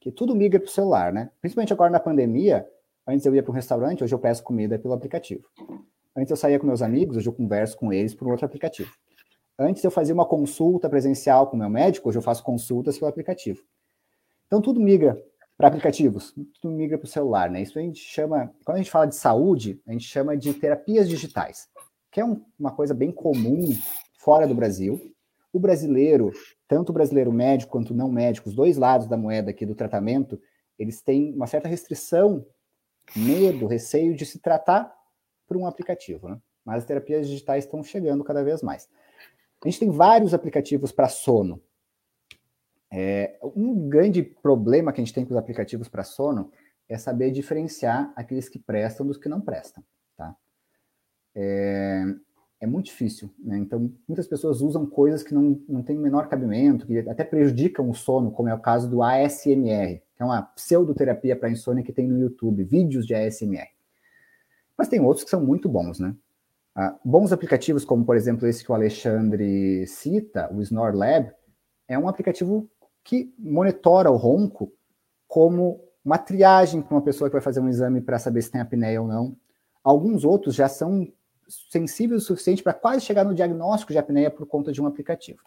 que 0.00 0.10
tudo 0.10 0.34
migra 0.34 0.58
para 0.58 0.68
o 0.68 0.70
celular, 0.70 1.12
né? 1.12 1.30
Principalmente 1.40 1.72
agora 1.72 1.90
na 1.90 2.00
pandemia, 2.00 2.66
Antes 3.06 3.26
eu 3.26 3.34
ia 3.34 3.42
para 3.42 3.50
um 3.50 3.54
restaurante, 3.54 4.04
hoje 4.04 4.14
eu 4.14 4.18
peço 4.18 4.44
comida 4.44 4.78
pelo 4.78 4.94
aplicativo. 4.94 5.48
Antes 6.16 6.30
eu 6.30 6.36
saía 6.36 6.58
com 6.58 6.66
meus 6.66 6.82
amigos, 6.82 7.16
hoje 7.16 7.28
eu 7.28 7.32
converso 7.32 7.76
com 7.76 7.92
eles 7.92 8.14
por 8.14 8.28
um 8.28 8.30
outro 8.30 8.46
aplicativo. 8.46 8.92
Antes 9.58 9.82
eu 9.82 9.90
fazia 9.90 10.14
uma 10.14 10.24
consulta 10.24 10.88
presencial 10.88 11.48
com 11.48 11.56
meu 11.56 11.68
médico, 11.68 12.08
hoje 12.08 12.18
eu 12.18 12.22
faço 12.22 12.44
consultas 12.44 12.98
pelo 12.98 13.08
aplicativo. 13.08 13.60
Então 14.46 14.60
tudo 14.60 14.80
migra 14.80 15.20
para 15.56 15.68
aplicativos, 15.68 16.32
tudo 16.60 16.74
migra 16.74 16.96
para 16.96 17.06
o 17.06 17.08
celular, 17.08 17.50
né? 17.50 17.62
Isso 17.62 17.78
a 17.78 17.82
gente 17.82 18.00
chama, 18.00 18.54
quando 18.64 18.76
a 18.76 18.78
gente 18.78 18.90
fala 18.90 19.06
de 19.06 19.16
saúde, 19.16 19.80
a 19.86 19.92
gente 19.92 20.04
chama 20.04 20.36
de 20.36 20.54
terapias 20.54 21.08
digitais, 21.08 21.68
que 22.10 22.20
é 22.20 22.24
um, 22.24 22.40
uma 22.58 22.70
coisa 22.70 22.94
bem 22.94 23.10
comum 23.10 23.76
fora 24.18 24.46
do 24.46 24.54
Brasil. 24.54 25.12
O 25.52 25.58
brasileiro, 25.58 26.30
tanto 26.68 26.90
o 26.90 26.92
brasileiro 26.92 27.32
médico 27.32 27.72
quanto 27.72 27.90
o 27.90 27.96
não 27.96 28.10
médico, 28.10 28.48
os 28.48 28.54
dois 28.54 28.76
lados 28.76 29.06
da 29.06 29.16
moeda 29.16 29.50
aqui 29.50 29.66
do 29.66 29.74
tratamento, 29.74 30.40
eles 30.78 31.02
têm 31.02 31.34
uma 31.34 31.46
certa 31.46 31.68
restrição 31.68 32.44
medo, 33.14 33.66
receio 33.66 34.14
de 34.16 34.24
se 34.24 34.38
tratar 34.38 34.92
por 35.46 35.56
um 35.56 35.66
aplicativo, 35.66 36.28
né? 36.28 36.38
Mas 36.64 36.78
as 36.78 36.84
terapias 36.84 37.28
digitais 37.28 37.64
estão 37.64 37.82
chegando 37.82 38.24
cada 38.24 38.42
vez 38.42 38.62
mais. 38.62 38.88
A 39.62 39.68
gente 39.68 39.80
tem 39.80 39.90
vários 39.90 40.34
aplicativos 40.34 40.92
para 40.92 41.08
sono. 41.08 41.62
É, 42.90 43.38
um 43.56 43.88
grande 43.88 44.22
problema 44.22 44.92
que 44.92 45.00
a 45.00 45.04
gente 45.04 45.14
tem 45.14 45.24
com 45.24 45.30
os 45.30 45.36
aplicativos 45.36 45.88
para 45.88 46.04
sono 46.04 46.50
é 46.88 46.98
saber 46.98 47.30
diferenciar 47.30 48.12
aqueles 48.14 48.48
que 48.48 48.58
prestam 48.58 49.06
dos 49.06 49.16
que 49.16 49.28
não 49.28 49.40
prestam, 49.40 49.82
tá? 50.16 50.36
É, 51.34 52.04
é 52.60 52.66
muito 52.66 52.86
difícil, 52.86 53.34
né? 53.38 53.56
Então, 53.58 53.92
muitas 54.06 54.26
pessoas 54.26 54.60
usam 54.60 54.84
coisas 54.84 55.22
que 55.22 55.32
não, 55.32 55.60
não 55.68 55.82
têm 55.82 55.98
o 55.98 56.02
menor 56.02 56.28
cabimento, 56.28 56.86
que 56.86 56.98
até 56.98 57.24
prejudicam 57.24 57.88
o 57.88 57.94
sono, 57.94 58.30
como 58.30 58.48
é 58.48 58.54
o 58.54 58.60
caso 58.60 58.90
do 58.90 59.02
ASMR, 59.02 60.02
é 60.22 60.24
uma 60.24 60.42
pseudoterapia 60.42 61.36
para 61.36 61.50
insônia 61.50 61.84
que 61.84 61.92
tem 61.92 62.06
no 62.06 62.18
YouTube, 62.18 62.64
vídeos 62.64 63.06
de 63.06 63.14
ASMR. 63.14 63.68
Mas 64.76 64.88
tem 64.88 65.00
outros 65.00 65.24
que 65.24 65.30
são 65.30 65.44
muito 65.44 65.68
bons, 65.68 65.98
né? 65.98 66.14
Ah, 66.74 66.96
bons 67.04 67.32
aplicativos, 67.32 67.84
como 67.84 68.04
por 68.04 68.16
exemplo 68.16 68.46
esse 68.48 68.64
que 68.64 68.72
o 68.72 68.74
Alexandre 68.74 69.86
cita, 69.86 70.50
o 70.52 70.62
Snore 70.62 70.96
Lab, 70.96 71.32
é 71.86 71.98
um 71.98 72.08
aplicativo 72.08 72.68
que 73.04 73.34
monitora 73.38 74.10
o 74.10 74.16
ronco 74.16 74.72
como 75.28 75.84
uma 76.04 76.18
triagem 76.18 76.80
para 76.80 76.94
uma 76.94 77.02
pessoa 77.02 77.28
que 77.28 77.34
vai 77.34 77.42
fazer 77.42 77.60
um 77.60 77.68
exame 77.68 78.00
para 78.00 78.18
saber 78.18 78.42
se 78.42 78.50
tem 78.50 78.60
apneia 78.60 79.00
ou 79.00 79.06
não. 79.06 79.36
Alguns 79.84 80.24
outros 80.24 80.54
já 80.54 80.68
são 80.68 81.06
sensíveis 81.70 82.22
o 82.22 82.24
suficiente 82.24 82.62
para 82.62 82.72
quase 82.72 83.04
chegar 83.04 83.24
no 83.24 83.34
diagnóstico 83.34 83.92
de 83.92 83.98
apneia 83.98 84.30
por 84.30 84.46
conta 84.46 84.72
de 84.72 84.80
um 84.80 84.86
aplicativo. 84.86 85.42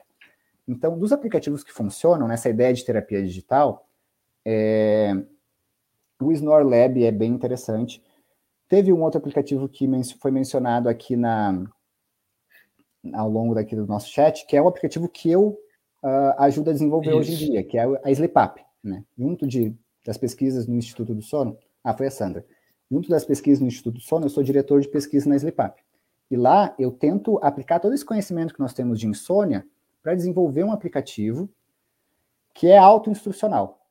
Então, 0.67 0.97
dos 0.97 1.11
aplicativos 1.11 1.63
que 1.63 1.71
funcionam 1.71 2.27
nessa 2.27 2.49
ideia 2.49 2.73
de 2.73 2.83
terapia 2.83 3.21
digital, 3.21 3.84
é, 4.45 5.13
o 6.21 6.31
Snore 6.31 6.63
Lab 6.63 7.03
é 7.03 7.11
bem 7.11 7.31
interessante. 7.31 8.03
Teve 8.69 8.93
um 8.93 9.01
outro 9.01 9.17
aplicativo 9.17 9.67
que 9.67 9.87
foi 10.19 10.31
mencionado 10.31 10.87
aqui 10.87 11.15
na, 11.15 11.65
ao 13.13 13.29
longo 13.29 13.53
daqui 13.55 13.75
do 13.75 13.85
nosso 13.85 14.09
chat, 14.09 14.45
que 14.47 14.55
é 14.55 14.61
o 14.61 14.67
aplicativo 14.67 15.09
que 15.09 15.29
eu 15.29 15.57
uh, 16.03 16.33
ajudo 16.39 16.69
a 16.69 16.73
desenvolver 16.73 17.09
Isso. 17.09 17.19
hoje 17.19 17.33
em 17.33 17.37
dia, 17.37 17.63
que 17.63 17.77
é 17.77 17.83
a 18.03 18.11
SleepUp, 18.11 18.61
né? 18.83 19.03
Junto 19.17 19.47
de, 19.47 19.75
das 20.05 20.17
pesquisas 20.17 20.67
no 20.67 20.75
Instituto 20.75 21.13
do 21.13 21.21
Sono, 21.21 21.57
ah, 21.83 21.93
foi 21.93 22.07
a 22.07 22.11
Sandra. 22.11 22.45
Junto 22.89 23.09
das 23.09 23.25
pesquisas 23.25 23.59
no 23.59 23.67
Instituto 23.67 23.95
do 23.95 24.01
Sono, 24.01 24.25
eu 24.25 24.29
sou 24.29 24.43
diretor 24.43 24.79
de 24.81 24.87
pesquisa 24.87 25.27
na 25.27 25.35
SleepUp. 25.35 25.79
E 26.29 26.35
lá 26.35 26.73
eu 26.79 26.91
tento 26.91 27.39
aplicar 27.43 27.79
todo 27.79 27.93
esse 27.93 28.05
conhecimento 28.05 28.53
que 28.53 28.59
nós 28.59 28.73
temos 28.73 28.99
de 28.99 29.07
insônia 29.07 29.65
para 30.01 30.15
desenvolver 30.15 30.63
um 30.63 30.71
aplicativo 30.71 31.49
que 32.53 32.67
é 32.67 32.77
autoinstrucional. 32.77 33.84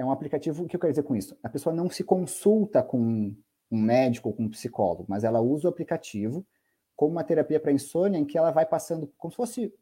É 0.00 0.04
um 0.04 0.10
aplicativo, 0.10 0.64
o 0.64 0.66
que 0.66 0.74
eu 0.74 0.80
quero 0.80 0.94
dizer 0.94 1.02
com 1.02 1.14
isso? 1.14 1.36
A 1.42 1.48
pessoa 1.50 1.74
não 1.76 1.90
se 1.90 2.02
consulta 2.02 2.82
com 2.82 3.36
um 3.70 3.78
médico 3.78 4.30
ou 4.30 4.34
com 4.34 4.44
um 4.44 4.48
psicólogo, 4.48 5.04
mas 5.06 5.24
ela 5.24 5.42
usa 5.42 5.68
o 5.68 5.70
aplicativo 5.70 6.42
como 6.96 7.12
uma 7.12 7.22
terapia 7.22 7.60
para 7.60 7.70
insônia 7.70 8.16
em 8.16 8.24
que 8.24 8.38
ela 8.38 8.50
vai 8.50 8.64
passando 8.64 9.12
como 9.18 9.30
se 9.30 9.36
fosse 9.36 9.74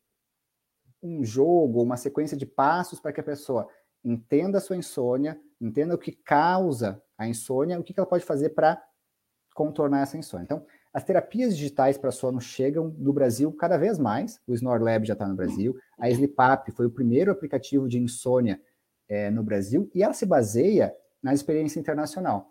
um 1.00 1.24
jogo, 1.24 1.80
uma 1.80 1.96
sequência 1.96 2.36
de 2.36 2.44
passos 2.44 2.98
para 2.98 3.12
que 3.12 3.20
a 3.20 3.22
pessoa 3.22 3.68
entenda 4.04 4.58
a 4.58 4.60
sua 4.60 4.76
insônia, 4.76 5.40
entenda 5.60 5.94
o 5.94 5.98
que 5.98 6.10
causa 6.10 7.00
a 7.16 7.28
insônia, 7.28 7.78
o 7.78 7.84
que 7.84 7.94
ela 7.96 8.04
pode 8.04 8.24
fazer 8.24 8.48
para 8.48 8.82
contornar 9.54 10.02
essa 10.02 10.18
insônia. 10.18 10.46
Então, 10.46 10.66
as 10.92 11.04
terapias 11.04 11.56
digitais 11.56 11.96
para 11.96 12.10
sono 12.10 12.40
chegam 12.40 12.92
no 12.98 13.12
Brasil 13.12 13.52
cada 13.52 13.76
vez 13.76 14.00
mais. 14.00 14.40
O 14.48 14.52
Snore 14.52 14.82
Lab 14.82 15.06
já 15.06 15.12
está 15.12 15.28
no 15.28 15.36
Brasil. 15.36 15.76
A 15.96 16.10
SleepUp 16.10 16.72
foi 16.72 16.86
o 16.86 16.90
primeiro 16.90 17.30
aplicativo 17.30 17.88
de 17.88 18.00
insônia 18.00 18.60
é, 19.09 19.30
no 19.30 19.42
Brasil 19.42 19.90
e 19.94 20.02
ela 20.02 20.12
se 20.12 20.26
baseia 20.26 20.94
na 21.22 21.32
experiência 21.34 21.80
internacional. 21.80 22.50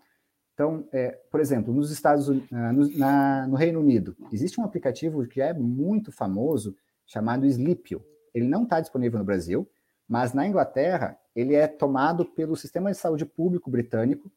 Então, 0.54 0.88
é, 0.92 1.12
por 1.30 1.40
exemplo, 1.40 1.74
nos 1.74 1.92
Estados 1.92 2.28
no, 2.28 2.98
na, 2.98 3.48
no 3.48 3.56
Reino 3.56 3.80
Unido, 3.80 4.18
existe 4.32 4.60
um 4.60 4.64
aplicativo 4.64 5.26
que 5.28 5.40
é 5.40 5.54
muito 5.54 6.12
famoso 6.12 6.76
chamado 7.06 7.46
Sleepio. 7.46 8.04
Ele 8.34 8.48
não 8.48 8.64
está 8.64 8.82
disponível 8.82 9.20
no 9.20 9.26
Brasil, 9.26 9.70
mas 10.08 10.34
na 10.34 10.48
Inglaterra 10.48 11.18
ele 11.36 11.54
é 11.54 11.68
tomado 11.68 12.26
pelo 12.26 12.56
Sistema 12.56 12.92
de 12.92 12.98
Saúde 12.98 13.26
Público 13.26 13.70
britânico 13.70 14.32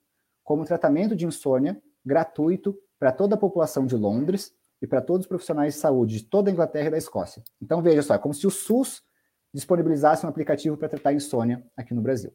como 0.45 0.65
tratamento 0.65 1.17
de 1.17 1.25
insônia 1.25 1.81
gratuito 2.05 2.77
para 2.99 3.13
toda 3.13 3.35
a 3.35 3.39
população 3.39 3.87
de 3.87 3.97
Londres 3.97 4.53
e 4.83 4.87
para 4.87 5.01
todos 5.01 5.25
os 5.25 5.29
profissionais 5.29 5.75
de 5.75 5.81
saúde 5.81 6.19
de 6.19 6.25
toda 6.25 6.51
a 6.51 6.53
Inglaterra 6.53 6.89
e 6.89 6.91
da 6.91 6.99
Escócia. 6.99 7.43
Então, 7.61 7.81
veja 7.81 8.03
só, 8.03 8.15
é 8.15 8.19
como 8.19 8.35
se 8.35 8.47
o 8.47 8.51
SUS 8.51 9.03
disponibilizasse 9.53 10.25
um 10.25 10.29
aplicativo 10.29 10.77
para 10.77 10.89
tratar 10.89 11.13
insônia 11.13 11.65
aqui 11.77 11.95
no 11.95 12.01
Brasil. 12.01 12.33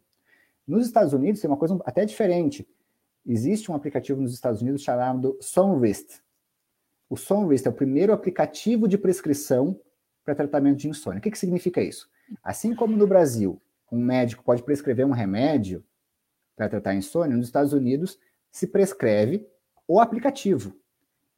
Nos 0.68 0.86
Estados 0.86 1.14
Unidos 1.14 1.42
tem 1.42 1.50
uma 1.50 1.58
coisa 1.58 1.80
até 1.86 2.06
diferente. 2.06 2.68
Existe 3.26 3.72
um 3.72 3.76
aplicativo 3.76 4.22
nos 4.22 4.34
Estados 4.34 4.62
Unidos 4.62 4.82
chamado 4.82 5.38
Sonrist. 5.40 6.22
O 7.10 7.16
Sonrist 7.16 7.66
é 7.66 7.70
o 7.70 7.74
primeiro 7.74 8.14
aplicativo 8.14 8.88
de 8.88 8.98
prescrição 8.98 9.80
para 10.24 10.36
tratamento 10.36 10.78
de 10.78 10.90
insônia. 10.90 11.20
O 11.20 11.22
que, 11.22 11.32
que 11.32 11.38
significa 11.38 11.82
isso? 11.82 12.10
Assim 12.44 12.76
como 12.76 12.98
no 12.98 13.06
Brasil, 13.06 13.62
um 13.92 14.00
médico 14.00 14.44
pode 14.44 14.64
prescrever 14.64 15.06
um 15.06 15.12
remédio 15.12 15.84
para 16.56 16.70
tratar 16.70 16.96
insônia, 16.96 17.36
nos 17.36 17.48
Estados 17.48 17.74
Unidos 17.74 18.18
se 18.50 18.68
prescreve 18.68 19.48
o 19.88 20.00
aplicativo. 20.00 20.76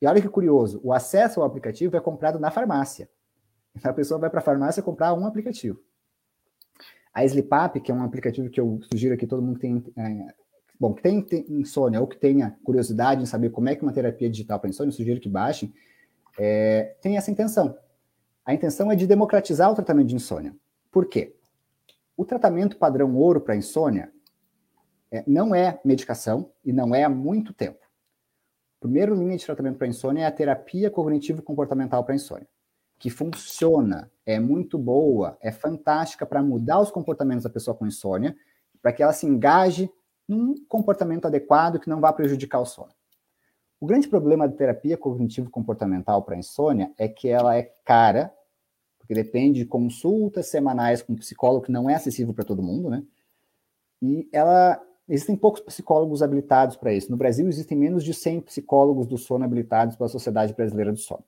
E 0.02 0.08
olha 0.08 0.22
que 0.22 0.30
curioso, 0.30 0.80
o 0.84 0.94
acesso 0.94 1.42
ao 1.42 1.48
aplicativo 1.48 1.98
é 1.98 2.00
comprado 2.00 2.40
na 2.40 2.52
farmácia. 2.52 3.10
A 3.84 3.94
pessoa 3.94 4.20
vai 4.20 4.30
para 4.30 4.40
a 4.40 4.44
farmácia 4.44 4.84
comprar 4.84 5.14
um 5.14 5.26
aplicativo. 5.26 5.82
A 7.14 7.26
SleepUp, 7.26 7.82
que 7.82 7.92
é 7.92 7.96
um 7.96 8.04
aplicativo 8.04 8.50
que 8.50 8.60
eu 8.60 8.80
sugiro 8.92 9.16
aqui 9.16 9.26
todo 9.26 9.42
mundo 9.42 9.60
tem, 9.60 9.84
é, 9.98 10.34
bom, 10.80 10.94
que 10.94 11.02
tem, 11.02 11.26
insônia 11.50 12.00
ou 12.00 12.08
que 12.08 12.18
tenha 12.18 12.58
curiosidade 12.64 13.24
em 13.24 13.26
saber 13.26 13.50
como 13.50 13.70
é 13.70 13.76
que 13.76 13.82
uma 13.82 13.92
terapia 13.92 14.30
digital 14.30 14.60
para 14.60 14.70
insônia, 14.70 14.90
eu 14.90 14.96
sugiro 14.96 15.20
que 15.20 15.28
baixem, 15.30 15.74
é, 16.38 16.96
tem 17.02 17.18
essa 17.18 17.32
intenção. 17.32 17.76
A 18.46 18.54
intenção 18.54 18.92
é 18.92 18.96
de 18.96 19.08
democratizar 19.08 19.72
o 19.72 19.76
tratamento 19.76 20.08
de 20.08 20.16
insônia. 20.16 20.56
Por 20.92 21.08
quê? 21.08 21.36
O 22.16 22.24
tratamento 22.24 22.78
padrão 22.78 23.16
ouro 23.16 23.42
para 23.42 23.56
insônia 23.56 24.12
é, 25.12 25.24
não 25.28 25.54
é 25.54 25.80
medicação 25.84 26.52
e 26.64 26.72
não 26.72 26.94
é 26.94 27.04
há 27.04 27.10
muito 27.10 27.54
tempo. 27.54 27.80
Primeira 28.80 29.14
linha 29.14 29.38
de 29.38 29.46
tratamento 29.46 29.78
para 29.78 29.88
insônia 29.88 30.22
é 30.22 30.26
a 30.26 30.32
terapia 30.32 30.92
cognitivo-comportamental 30.92 32.04
para 32.04 32.16
insônia, 32.16 32.48
que 33.00 33.10
funciona, 33.10 34.12
é 34.26 34.40
muito 34.40 34.78
boa, 34.78 35.38
é 35.42 35.52
fantástica 35.52 36.26
para 36.26 36.42
mudar 36.42 36.80
os 36.80 36.92
comportamentos 36.92 37.44
da 37.44 37.50
pessoa 37.50 37.76
com 37.76 37.86
insônia, 37.86 38.36
para 38.82 38.92
que 38.92 39.04
ela 39.04 39.14
se 39.14 39.26
engaje 39.26 39.90
num 40.28 40.56
comportamento 40.68 41.26
adequado 41.26 41.80
que 41.80 41.90
não 41.90 42.02
vá 42.02 42.12
prejudicar 42.12 42.60
o 42.60 42.66
sono. 42.66 42.92
O 43.80 43.86
grande 43.86 44.08
problema 44.08 44.48
da 44.48 44.56
terapia 44.56 44.98
cognitivo-comportamental 44.98 46.24
para 46.24 46.36
insônia 46.36 46.92
é 46.98 47.08
que 47.08 47.28
ela 47.30 47.56
é 47.56 47.72
cara, 47.86 48.34
porque 48.98 49.14
depende 49.14 49.60
de 49.60 49.66
consultas 49.66 50.48
semanais 50.48 51.02
com 51.02 51.14
um 51.14 51.18
psicólogo 51.18 51.66
que 51.66 51.72
não 51.72 51.90
é 51.90 51.94
acessível 51.94 52.34
para 52.34 52.44
todo 52.44 52.64
mundo, 52.64 52.90
né? 52.90 53.04
E 54.02 54.28
ela 54.34 54.82
existem 55.08 55.36
poucos 55.36 55.62
psicólogos 55.62 56.22
habilitados 56.22 56.76
para 56.76 56.92
isso. 56.92 57.10
No 57.10 57.18
Brasil 57.18 57.48
existem 57.48 57.78
menos 57.78 58.04
de 58.04 58.14
100 58.14 58.42
psicólogos 58.42 59.08
do 59.08 59.18
sono 59.18 59.46
habilitados 59.46 59.96
pela 59.96 60.10
Sociedade 60.10 60.54
Brasileira 60.54 60.92
do 60.92 60.98
Sono. 60.98 61.24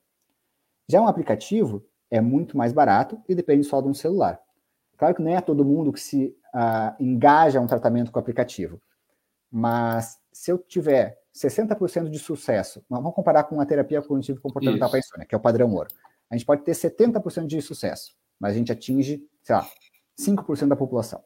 Já 0.89 0.99
um 0.99 1.07
aplicativo 1.07 1.85
é 2.09 2.19
muito 2.19 2.57
mais 2.57 2.73
barato 2.73 3.21
e 3.29 3.35
depende 3.35 3.63
só 3.63 3.79
de 3.79 3.87
um 3.87 3.93
celular. 3.93 4.41
Claro 4.97 5.13
que 5.13 5.21
não 5.21 5.31
é 5.31 5.39
todo 5.39 5.63
mundo 5.63 5.93
que 5.93 5.99
se 5.99 6.35
uh, 6.53 6.95
engaja 6.99 7.59
a 7.59 7.61
um 7.61 7.67
tratamento 7.67 8.11
com 8.11 8.17
o 8.17 8.21
aplicativo, 8.21 8.81
mas 9.51 10.17
se 10.33 10.51
eu 10.51 10.57
tiver 10.57 11.19
60% 11.33 12.09
de 12.09 12.17
sucesso, 12.17 12.83
vamos 12.89 13.13
comparar 13.13 13.43
com 13.43 13.61
a 13.61 13.65
terapia 13.65 14.01
cognitivo 14.01 14.41
comportamental 14.41 14.89
para 14.89 14.99
insônia, 14.99 15.27
que 15.27 15.35
é 15.35 15.37
o 15.37 15.41
padrão 15.41 15.71
ouro. 15.73 15.89
A 16.27 16.35
gente 16.35 16.45
pode 16.45 16.63
ter 16.63 16.71
70% 16.71 17.45
de 17.45 17.61
sucesso, 17.61 18.15
mas 18.39 18.53
a 18.53 18.57
gente 18.57 18.71
atinge, 18.71 19.23
sei 19.43 19.55
lá, 19.55 19.69
5% 20.19 20.67
da 20.67 20.75
população. 20.75 21.23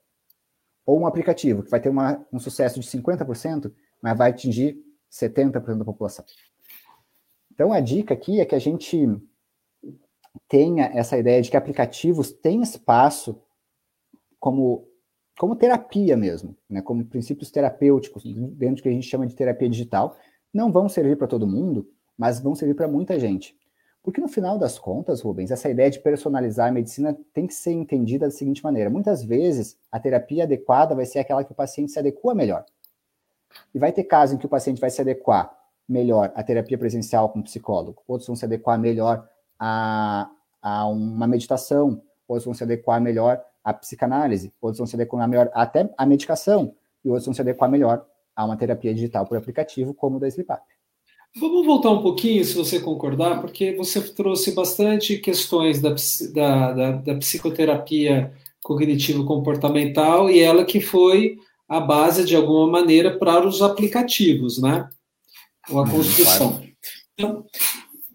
Ou 0.86 1.00
um 1.00 1.08
aplicativo 1.08 1.64
que 1.64 1.72
vai 1.72 1.80
ter 1.80 1.90
uma, 1.90 2.26
um 2.34 2.40
sucesso 2.40 2.80
de 2.82 2.86
50%, 2.86 3.72
mas 4.02 4.18
vai 4.18 4.30
atingir 4.32 4.78
70% 5.10 5.78
da 5.78 5.86
população. 5.86 6.26
Então 7.52 7.72
a 7.72 7.80
dica 7.80 8.14
aqui 8.14 8.42
é 8.42 8.46
que 8.46 8.56
a 8.56 8.60
gente 8.60 9.08
tenha 10.48 10.86
essa 10.94 11.18
ideia 11.18 11.42
de 11.42 11.50
que 11.50 11.58
aplicativos 11.58 12.32
têm 12.32 12.62
espaço 12.62 13.42
como, 14.40 14.88
como 15.38 15.56
terapia 15.56 16.18
mesmo, 16.18 16.56
né, 16.70 16.82
como 16.82 17.06
princípios 17.06 17.52
terapêuticos, 17.52 18.24
dentro 18.24 18.78
do 18.78 18.82
que 18.84 18.90
a 18.90 18.92
gente 18.92 19.08
chama 19.08 19.28
de 19.28 19.36
terapia 19.36 19.70
digital. 19.70 20.18
Não 20.54 20.72
vão 20.72 20.90
servir 20.90 21.18
para 21.18 21.28
todo 21.28 21.48
mundo, 21.48 21.90
mas 22.18 22.40
vão 22.40 22.56
servir 22.56 22.76
para 22.76 22.88
muita 22.88 23.20
gente. 23.20 23.56
Porque 24.04 24.20
no 24.20 24.28
final 24.28 24.58
das 24.58 24.78
contas, 24.78 25.22
Rubens, 25.22 25.50
essa 25.50 25.70
ideia 25.70 25.90
de 25.90 26.00
personalizar 26.00 26.68
a 26.68 26.72
medicina 26.72 27.18
tem 27.34 27.48
que 27.48 27.54
ser 27.54 27.72
entendida 27.72 28.26
da 28.26 28.32
seguinte 28.32 28.62
maneira: 28.62 28.90
muitas 28.90 29.24
vezes 29.24 29.78
a 29.90 29.98
terapia 29.98 30.44
adequada 30.44 30.94
vai 30.94 31.06
ser 31.06 31.20
aquela 31.20 31.44
que 31.44 31.54
o 31.54 31.56
paciente 31.56 31.94
se 31.94 32.00
adequa 32.00 32.36
melhor. 32.36 32.66
E 33.74 33.80
vai 33.80 33.94
ter 33.94 34.04
casos 34.04 34.36
em 34.36 34.38
que 34.38 34.46
o 34.46 34.50
paciente 34.50 34.82
vai 34.82 34.90
se 34.90 35.00
adequar 35.00 35.56
melhor 35.88 36.32
à 36.36 36.44
terapia 36.44 36.78
presencial 36.78 37.30
com 37.30 37.40
o 37.40 37.44
psicólogo, 37.44 38.02
outros 38.08 38.28
vão 38.28 38.36
se 38.36 38.46
adequar 38.46 38.80
melhor 38.80 39.28
a, 39.66 40.30
a 40.62 40.88
uma 40.88 41.26
meditação, 41.26 42.02
outros 42.28 42.44
vão 42.44 42.54
se 42.54 42.64
adequar 42.64 43.00
melhor 43.00 43.42
à 43.64 43.74
psicanálise, 43.74 44.52
outros 44.62 44.80
vão 44.80 44.86
se 44.86 44.96
adequar 44.98 45.26
melhor 45.26 45.50
até 45.54 45.90
à 45.98 46.06
medicação, 46.06 46.76
e 47.04 47.08
outros 47.08 47.26
vão 47.26 47.34
se 47.34 47.40
adequar 47.40 47.70
melhor 47.70 48.06
a 48.36 48.44
uma 48.44 48.58
terapia 48.58 48.94
digital 48.94 49.26
por 49.26 49.38
aplicativo, 49.38 49.94
como 49.94 50.18
o 50.18 50.20
da 50.20 50.28
SleepUp. 50.28 50.60
Vamos 51.40 51.66
voltar 51.66 51.92
um 51.92 52.02
pouquinho, 52.02 52.44
se 52.44 52.56
você 52.56 52.80
concordar, 52.80 53.40
porque 53.40 53.74
você 53.74 54.02
trouxe 54.02 54.54
bastante 54.54 55.18
questões 55.18 55.82
da, 55.82 55.96
da, 56.34 56.74
da, 56.74 56.92
da 56.92 57.16
psicoterapia 57.16 58.34
cognitivo-comportamental 58.62 60.30
e 60.30 60.40
ela 60.40 60.66
que 60.66 60.82
foi 60.82 61.38
a 61.70 61.80
base, 61.80 62.26
de 62.26 62.36
alguma 62.36 62.70
maneira, 62.70 63.18
para 63.18 63.48
os 63.48 63.62
aplicativos, 63.62 64.62
né? 64.62 64.90
Ou 65.70 65.80
a 65.80 65.84
uhum, 65.84 65.90
construção. 65.90 66.62
Então, 67.14 67.46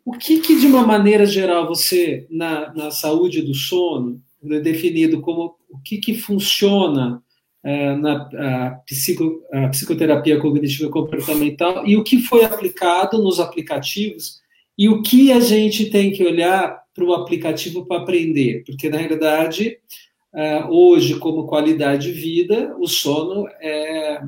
o 0.09 0.13
que, 0.13 0.41
que, 0.41 0.59
de 0.59 0.67
uma 0.67 0.87
maneira 0.87 1.27
geral, 1.27 1.69
você, 1.69 2.27
na, 2.31 2.73
na 2.73 2.91
saúde 2.91 3.43
do 3.43 3.53
sono, 3.53 4.23
é 4.51 4.59
definido 4.59 5.21
como 5.21 5.55
o 5.69 5.79
que, 5.85 5.99
que 5.99 6.15
funciona 6.15 7.23
é, 7.63 7.95
na 7.95 8.27
a 8.33 8.71
psico, 8.87 9.43
a 9.53 9.69
psicoterapia 9.69 10.41
cognitiva 10.41 10.89
comportamental 10.89 11.87
e 11.87 11.95
o 11.95 12.03
que 12.03 12.23
foi 12.23 12.43
aplicado 12.43 13.23
nos 13.23 13.39
aplicativos 13.39 14.41
e 14.79 14.89
o 14.89 15.03
que 15.03 15.31
a 15.31 15.41
gente 15.41 15.91
tem 15.91 16.11
que 16.11 16.25
olhar 16.25 16.85
para 16.95 17.05
o 17.05 17.13
aplicativo 17.13 17.85
para 17.85 18.01
aprender, 18.01 18.65
porque 18.65 18.89
na 18.89 18.97
realidade 18.97 19.77
é, 20.35 20.65
hoje 20.65 21.19
como 21.19 21.47
qualidade 21.47 22.11
de 22.11 22.19
vida 22.19 22.75
o 22.81 22.89
sono 22.89 23.47
é 23.61 24.23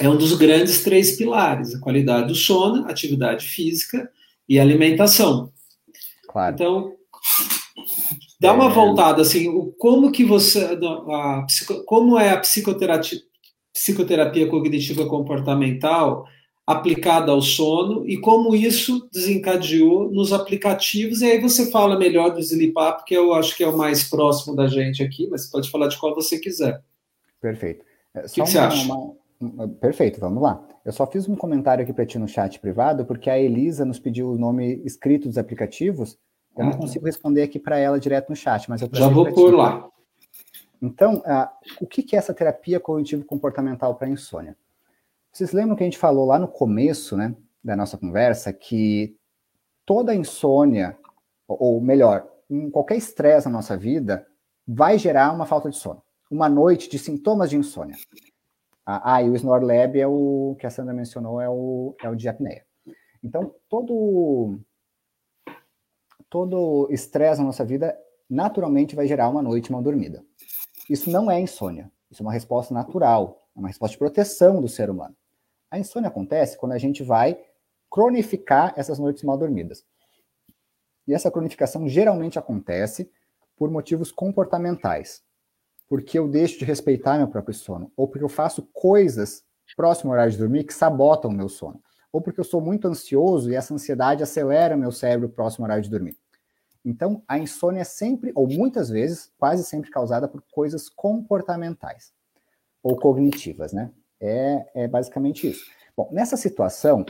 é 0.00 0.08
um 0.08 0.16
dos 0.16 0.32
grandes 0.34 0.82
três 0.82 1.16
pilares: 1.16 1.74
a 1.74 1.80
qualidade 1.80 2.28
do 2.28 2.34
sono, 2.34 2.88
atividade 2.88 3.46
física 3.46 4.08
e 4.48 4.58
alimentação. 4.58 5.52
Claro. 6.28 6.54
Então, 6.54 6.92
dá 8.40 8.52
uma 8.52 8.70
é... 8.70 8.72
voltada 8.72 9.22
assim, 9.22 9.72
como 9.78 10.12
que 10.12 10.24
você, 10.24 10.78
a, 11.10 11.46
como 11.86 12.18
é 12.18 12.30
a 12.30 12.38
psicoterapia, 12.38 13.18
psicoterapia 13.72 14.48
cognitiva 14.48 15.06
comportamental 15.06 16.26
aplicada 16.68 17.32
ao 17.32 17.40
sono 17.40 18.06
e 18.06 18.18
como 18.18 18.54
isso 18.54 19.08
desencadeou 19.10 20.10
nos 20.10 20.34
aplicativos. 20.34 21.22
E 21.22 21.24
aí 21.24 21.40
você 21.40 21.70
fala 21.70 21.98
melhor 21.98 22.34
do 22.34 22.40
Sleep 22.40 22.74
que 23.06 23.14
eu 23.14 23.32
acho 23.32 23.56
que 23.56 23.64
é 23.64 23.68
o 23.68 23.76
mais 23.76 24.04
próximo 24.04 24.54
da 24.54 24.66
gente 24.66 25.02
aqui, 25.02 25.26
mas 25.30 25.46
pode 25.46 25.70
falar 25.70 25.88
de 25.88 25.96
qual 25.96 26.14
você 26.14 26.38
quiser. 26.38 26.82
Perfeito. 27.40 27.82
É, 28.14 28.20
o 28.20 28.22
que, 28.24 28.42
que, 28.42 28.50
você 28.50 28.58
acha? 28.58 28.84
Uma... 28.84 29.14
Perfeito, 29.80 30.18
vamos 30.18 30.42
lá. 30.42 30.66
Eu 30.84 30.92
só 30.92 31.06
fiz 31.06 31.28
um 31.28 31.36
comentário 31.36 31.82
aqui 31.82 31.92
para 31.92 32.06
ti 32.06 32.18
no 32.18 32.26
chat 32.26 32.58
privado, 32.58 33.04
porque 33.04 33.30
a 33.30 33.38
Elisa 33.38 33.84
nos 33.84 33.98
pediu 33.98 34.30
o 34.30 34.38
nome 34.38 34.82
escrito 34.84 35.28
dos 35.28 35.38
aplicativos, 35.38 36.18
eu 36.58 36.64
não 36.64 36.72
consigo 36.72 37.06
responder 37.06 37.42
aqui 37.42 37.58
para 37.58 37.78
ela 37.78 38.00
direto 38.00 38.30
no 38.30 38.36
chat, 38.36 38.68
mas 38.68 38.82
eu 38.82 38.88
já 38.92 39.08
vou 39.08 39.32
por 39.32 39.54
lá. 39.54 39.88
Então, 40.82 41.18
uh, 41.18 41.48
o 41.80 41.86
que, 41.86 42.02
que 42.02 42.16
é 42.16 42.18
essa 42.18 42.34
terapia 42.34 42.80
cognitivo-comportamental 42.80 43.94
para 43.94 44.08
insônia? 44.08 44.56
Vocês 45.32 45.52
lembram 45.52 45.76
que 45.76 45.84
a 45.84 45.86
gente 45.86 45.98
falou 45.98 46.26
lá 46.26 46.36
no 46.36 46.48
começo, 46.48 47.16
né, 47.16 47.34
da 47.62 47.76
nossa 47.76 47.96
conversa, 47.96 48.52
que 48.52 49.16
toda 49.86 50.14
insônia, 50.14 50.98
ou 51.46 51.80
melhor, 51.80 52.26
qualquer 52.72 52.96
estresse 52.96 53.46
na 53.46 53.52
nossa 53.52 53.76
vida, 53.76 54.26
vai 54.66 54.98
gerar 54.98 55.32
uma 55.32 55.46
falta 55.46 55.70
de 55.70 55.76
sono. 55.76 56.02
Uma 56.28 56.48
noite 56.48 56.90
de 56.90 56.98
sintomas 56.98 57.50
de 57.50 57.56
insônia. 57.56 57.96
Ah, 58.90 59.22
e 59.22 59.28
o 59.28 59.36
Snore 59.36 59.66
é 59.98 60.06
o 60.06 60.56
que 60.58 60.66
a 60.66 60.70
Sandra 60.70 60.94
mencionou, 60.94 61.38
é 61.42 61.48
o, 61.48 61.94
é 62.02 62.08
o 62.08 62.14
de 62.14 62.26
apneia. 62.26 62.64
Então, 63.22 63.54
todo 63.68 64.58
todo 66.30 66.88
estresse 66.90 67.38
na 67.38 67.46
nossa 67.46 67.66
vida 67.66 67.98
naturalmente 68.30 68.96
vai 68.96 69.06
gerar 69.06 69.28
uma 69.28 69.42
noite 69.42 69.70
mal 69.70 69.82
dormida. 69.82 70.24
Isso 70.88 71.10
não 71.10 71.30
é 71.30 71.38
insônia. 71.38 71.92
Isso 72.10 72.22
é 72.22 72.24
uma 72.24 72.32
resposta 72.32 72.72
natural, 72.72 73.46
é 73.54 73.58
uma 73.58 73.68
resposta 73.68 73.92
de 73.92 73.98
proteção 73.98 74.58
do 74.58 74.68
ser 74.68 74.88
humano. 74.88 75.14
A 75.70 75.78
insônia 75.78 76.08
acontece 76.08 76.56
quando 76.56 76.72
a 76.72 76.78
gente 76.78 77.02
vai 77.02 77.38
cronificar 77.90 78.72
essas 78.74 78.98
noites 78.98 79.22
mal 79.22 79.36
dormidas. 79.36 79.84
E 81.06 81.12
essa 81.12 81.30
cronificação 81.30 81.86
geralmente 81.86 82.38
acontece 82.38 83.10
por 83.54 83.70
motivos 83.70 84.10
comportamentais. 84.10 85.22
Porque 85.88 86.18
eu 86.18 86.28
deixo 86.28 86.58
de 86.58 86.64
respeitar 86.64 87.16
meu 87.16 87.28
próprio 87.28 87.54
sono, 87.54 87.90
ou 87.96 88.06
porque 88.06 88.24
eu 88.24 88.28
faço 88.28 88.62
coisas 88.72 89.42
próximo 89.76 90.10
ao 90.10 90.14
horário 90.14 90.32
de 90.32 90.38
dormir 90.38 90.64
que 90.64 90.74
sabotam 90.74 91.30
o 91.30 91.34
meu 91.34 91.48
sono 91.48 91.82
ou 92.12 92.20
porque 92.20 92.40
eu 92.40 92.44
sou 92.44 92.60
muito 92.60 92.88
ansioso 92.88 93.50
e 93.50 93.54
essa 93.54 93.74
ansiedade 93.74 94.22
acelera 94.22 94.76
meu 94.76 94.90
cérebro 94.90 95.28
próximo 95.28 95.64
ao 95.64 95.68
horário 95.68 95.84
de 95.84 95.90
dormir. 95.90 96.16
Então, 96.84 97.22
a 97.28 97.38
insônia 97.38 97.80
é 97.80 97.84
sempre, 97.84 98.32
ou 98.34 98.48
muitas 98.48 98.88
vezes, 98.88 99.32
quase 99.38 99.64
sempre 99.64 99.90
causada 99.90 100.28
por 100.28 100.42
coisas 100.50 100.88
comportamentais 100.88 102.12
ou 102.82 102.96
cognitivas, 102.96 103.72
né? 103.72 103.90
É, 104.20 104.70
é 104.74 104.88
basicamente 104.88 105.48
isso. 105.48 105.70
Bom, 105.96 106.08
nessa 106.12 106.36
situação, 106.36 107.04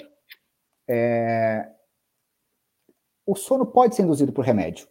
é... 0.89 1.69
o 3.25 3.37
sono 3.37 3.67
pode 3.67 3.95
ser 3.95 4.03
induzido 4.03 4.33
por 4.33 4.45
remédio, 4.45 4.89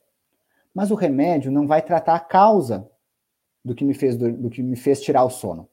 mas 0.74 0.90
o 0.92 0.96
remédio 0.96 1.52
não 1.52 1.68
vai 1.68 1.82
tratar 1.82 2.16
a 2.16 2.20
causa 2.20 2.90
do 3.68 3.76
que 3.76 3.84
me 3.84 3.94
fez, 3.94 4.16
do 4.16 4.50
que 4.50 4.64
me 4.64 4.78
fez 4.78 5.02
tirar 5.02 5.26
o 5.26 5.30
sono. 5.30 5.68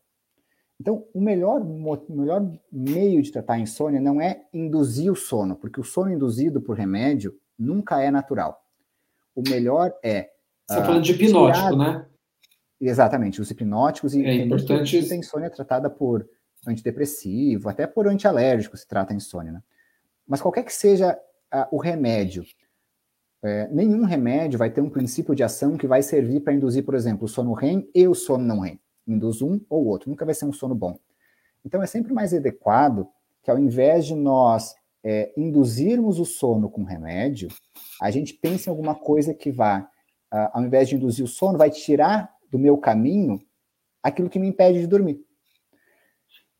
Então, 0.80 1.06
o 1.14 1.20
melhor, 1.20 1.62
o 1.62 2.16
melhor 2.16 2.50
meio 2.70 3.22
de 3.22 3.30
tratar 3.30 3.54
a 3.54 3.58
insônia 3.60 4.00
não 4.00 4.20
é 4.20 4.44
induzir 4.52 5.10
o 5.12 5.14
sono, 5.14 5.54
porque 5.54 5.80
o 5.80 5.84
sono 5.84 6.12
induzido 6.12 6.60
por 6.60 6.76
remédio 6.76 7.38
nunca 7.56 8.02
é 8.02 8.10
natural. 8.10 8.60
O 9.34 9.42
melhor 9.48 9.94
é. 10.02 10.30
Você 10.66 10.74
está 10.74 10.82
uh, 10.82 10.86
falando 10.86 11.04
de 11.04 11.12
hipnótico, 11.12 11.68
tirar... 11.68 11.76
né? 11.76 12.06
Exatamente, 12.80 13.40
os 13.40 13.50
hipnóticos 13.50 14.14
e 14.14 14.24
é 14.24 14.34
importante. 14.34 14.98
a 14.98 15.16
insônia 15.16 15.46
é 15.46 15.50
tratada 15.50 15.88
por 15.88 16.28
antidepressivo, 16.66 17.68
até 17.68 17.86
por 17.86 18.08
antialérgico 18.08 18.76
se 18.76 18.88
trata 18.88 19.12
a 19.12 19.16
insônia, 19.16 19.52
né? 19.52 19.62
Mas 20.26 20.42
qualquer 20.42 20.64
que 20.64 20.72
seja 20.72 21.16
uh, 21.54 21.66
o 21.70 21.78
remédio, 21.78 22.44
é, 23.44 23.68
nenhum 23.68 24.04
remédio 24.04 24.58
vai 24.58 24.70
ter 24.70 24.80
um 24.80 24.88
princípio 24.88 25.34
de 25.34 25.42
ação 25.42 25.76
que 25.76 25.86
vai 25.86 26.02
servir 26.02 26.40
para 26.40 26.54
induzir, 26.54 26.82
por 26.82 26.94
exemplo, 26.94 27.26
o 27.26 27.28
sono 27.28 27.52
REM 27.52 27.86
e 27.94 28.08
o 28.08 28.14
sono 28.14 28.44
não 28.44 28.60
REM. 28.60 28.80
Induz 29.06 29.42
um 29.42 29.60
ou 29.68 29.84
outro, 29.84 30.08
nunca 30.08 30.24
vai 30.24 30.34
ser 30.34 30.46
um 30.46 30.52
sono 30.52 30.74
bom. 30.74 30.98
Então 31.62 31.82
é 31.82 31.86
sempre 31.86 32.12
mais 32.12 32.32
adequado 32.32 33.06
que 33.42 33.50
ao 33.50 33.58
invés 33.58 34.06
de 34.06 34.14
nós 34.14 34.74
é, 35.04 35.30
induzirmos 35.36 36.18
o 36.18 36.24
sono 36.24 36.70
com 36.70 36.82
remédio, 36.82 37.48
a 38.00 38.10
gente 38.10 38.32
pense 38.32 38.68
em 38.68 38.70
alguma 38.70 38.94
coisa 38.94 39.34
que 39.34 39.52
vá, 39.52 39.80
uh, 40.32 40.48
ao 40.54 40.62
invés 40.62 40.88
de 40.88 40.96
induzir 40.96 41.22
o 41.22 41.28
sono, 41.28 41.58
vai 41.58 41.70
tirar 41.70 42.34
do 42.50 42.58
meu 42.58 42.78
caminho 42.78 43.38
aquilo 44.02 44.30
que 44.30 44.38
me 44.38 44.48
impede 44.48 44.80
de 44.80 44.86
dormir. 44.86 45.22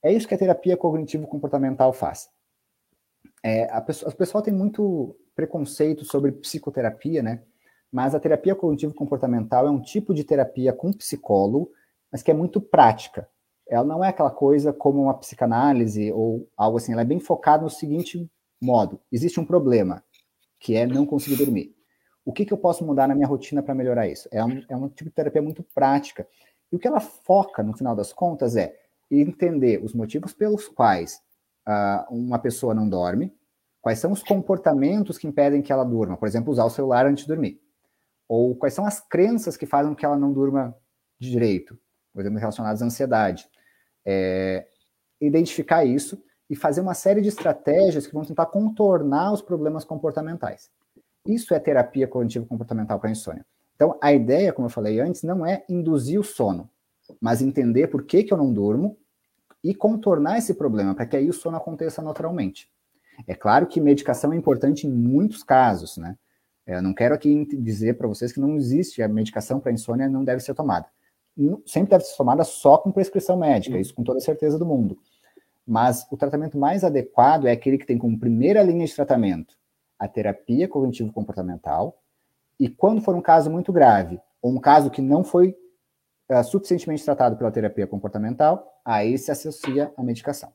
É 0.03 0.13
isso 0.13 0.29
que 0.29 0.35
a 0.35 0.39
terapia 0.39 0.77
cognitivo-comportamental 0.77 1.95
faz. 1.95 2.29
É, 3.43 3.81
pessoa, 3.81 4.13
o 4.13 4.15
pessoal 4.15 4.43
tem 4.43 4.53
muito 4.53 5.17
preconceito 5.35 6.05
sobre 6.05 6.33
psicoterapia, 6.33 7.23
né? 7.23 7.43
Mas 7.91 8.15
a 8.15 8.21
terapia 8.21 8.55
cognitivo-comportamental 8.55 9.67
é 9.67 9.71
um 9.71 9.81
tipo 9.81 10.13
de 10.13 10.25
terapia 10.25 10.73
com 10.73 10.93
psicólogo, 10.93 11.71
mas 12.11 12.23
que 12.23 12.31
é 12.31 12.35
muito 12.35 12.61
prática. 12.61 13.29
Ela 13.69 13.85
não 13.85 14.05
é 14.05 14.09
aquela 14.09 14.31
coisa 14.31 14.73
como 14.73 15.03
uma 15.03 15.15
psicanálise 15.15 16.13
ou 16.13 16.49
algo 16.57 16.79
assim, 16.79 16.93
ela 16.93 17.03
é 17.03 17.05
bem 17.05 17.21
focada 17.21 17.63
no 17.63 17.71
seguinte 17.71 18.29
modo: 18.61 19.01
existe 19.11 19.41
um 19.41 19.45
problema, 19.45 20.03
que 20.59 20.77
é 20.77 20.87
não 20.87 21.07
conseguir 21.07 21.37
dormir. 21.37 21.75
O 22.25 22.33
que, 22.33 22.45
que 22.45 22.53
eu 22.53 22.59
posso 22.59 22.85
mudar 22.85 23.07
na 23.07 23.15
minha 23.15 23.27
rotina 23.27 23.63
para 23.63 23.75
melhorar 23.75 24.09
isso? 24.09 24.29
É 24.33 24.45
um, 24.45 24.65
é 24.69 24.77
um 24.77 24.89
tipo 24.89 25.11
de 25.11 25.15
terapia 25.15 25.43
muito 25.43 25.63
prática. 25.75 26.27
E 26.73 26.77
o 26.77 26.79
que 26.79 26.89
ela 26.89 27.01
foca, 27.01 27.63
no 27.63 27.77
final 27.77 27.95
das 27.95 28.13
contas, 28.13 28.57
é 28.57 28.75
entender 29.11 29.85
os 29.85 29.93
motivos 29.93 30.33
pelos 30.33 30.67
quais 30.67 31.23
uh, 31.69 32.13
uma 32.15 32.39
pessoa 32.39 32.75
não 32.75 32.89
dorme, 32.89 33.33
quais 33.85 33.99
são 33.99 34.13
os 34.13 34.23
comportamentos 34.23 35.19
que 35.19 35.27
impedem 35.27 35.61
que 35.61 35.71
ela 35.71 35.85
durma, 35.85 36.17
por 36.17 36.27
exemplo, 36.27 36.51
usar 36.51 36.65
o 36.65 36.71
celular 36.71 37.05
antes 37.05 37.25
de 37.25 37.29
dormir, 37.29 37.61
ou 38.27 38.57
quais 38.57 38.73
são 38.73 38.87
as 38.87 38.99
crenças 38.99 39.59
que 39.59 39.67
fazem 39.67 39.95
que 39.95 40.07
ela 40.07 40.17
não 40.17 40.33
durma 40.33 40.75
de 41.19 41.31
direito, 41.31 41.79
por 42.11 42.23
exemplo, 42.23 42.39
relacionadas 42.39 42.81
à 42.81 42.87
ansiedade. 42.87 43.47
É, 44.03 44.67
identificar 45.21 45.85
isso 45.85 46.19
e 46.49 46.57
fazer 46.57 46.81
uma 46.81 46.95
série 46.95 47.21
de 47.21 47.29
estratégias 47.29 48.07
que 48.07 48.15
vão 48.15 48.25
tentar 48.25 48.47
contornar 48.47 49.35
os 49.35 49.43
problemas 49.43 49.85
comportamentais. 49.85 50.71
Isso 51.27 51.53
é 51.53 51.61
terapia 51.61 52.09
cognitivo 52.09 52.47
comportamental 52.47 52.99
para 52.99 53.11
insônia. 53.11 53.45
Então, 53.77 53.99
a 54.01 54.15
ideia, 54.15 54.51
como 54.51 54.65
eu 54.65 54.71
falei 54.71 54.99
antes, 54.99 55.23
não 55.23 55.45
é 55.45 55.63
induzir 55.69 56.19
o 56.19 56.25
sono, 56.25 56.71
mas 57.21 57.43
entender 57.43 57.89
por 57.89 58.05
que, 58.05 58.25
que 58.25 58.33
eu 58.33 58.39
não 58.39 58.51
durmo 58.51 58.97
e 59.63 59.75
contornar 59.75 60.39
esse 60.39 60.55
problema, 60.55 60.95
para 60.95 61.05
que 61.05 61.19
aí 61.19 61.29
o 61.29 61.35
sono 61.35 61.59
aconteça 61.59 62.01
naturalmente. 62.01 62.73
É 63.27 63.35
claro 63.35 63.67
que 63.67 63.81
medicação 63.81 64.33
é 64.33 64.37
importante 64.37 64.87
em 64.87 64.91
muitos 64.91 65.43
casos, 65.43 65.97
né? 65.97 66.17
Eu 66.67 66.81
não 66.81 66.95
quero 66.95 67.15
aqui 67.15 67.45
dizer 67.59 67.99
para 67.99 68.09
vocês 68.09 68.33
que 68.33 68.41
não 68.41 68.57
existe 68.57 69.03
a 69.03 69.09
medicação 69.09 69.61
para 69.61 69.73
insônia 69.73 70.09
não 70.09 70.25
deve 70.25 70.41
ser 70.41 70.55
tomada. 70.55 70.87
Sempre 71.67 71.91
deve 71.91 72.05
ser 72.05 72.17
tomada 72.17 72.43
só 72.45 72.79
com 72.79 72.91
prescrição 72.91 73.37
médica, 73.37 73.79
isso 73.79 73.95
com 73.95 74.03
toda 74.03 74.21
certeza 74.21 74.59
do 74.59 74.65
mundo. 74.65 74.97
Mas 75.67 76.07
o 76.11 76.17
tratamento 76.17 76.57
mais 76.57 76.85
adequado 76.85 77.47
é 77.47 77.53
aquele 77.53 77.77
que 77.77 77.87
tem 77.87 77.99
como 77.99 78.19
primeira 78.19 78.63
linha 78.63 78.87
de 78.87 78.95
tratamento 78.95 79.57
a 79.99 80.09
terapia 80.09 80.69
cognitivo-comportamental, 80.69 81.99
e 82.59 82.69
quando 82.69 83.01
for 83.01 83.15
um 83.15 83.23
caso 83.23 83.51
muito 83.51 83.73
grave, 83.73 84.21
ou 84.41 84.53
um 84.53 84.61
caso 84.61 84.91
que 84.91 85.01
não 85.01 85.25
foi 85.25 85.57
uh, 86.31 86.45
suficientemente 86.45 87.05
tratado 87.05 87.37
pela 87.37 87.51
terapia 87.51 87.87
comportamental, 87.87 88.81
aí 88.85 89.17
se 89.17 89.31
associa 89.31 89.93
a 89.97 90.03
medicação. 90.03 90.53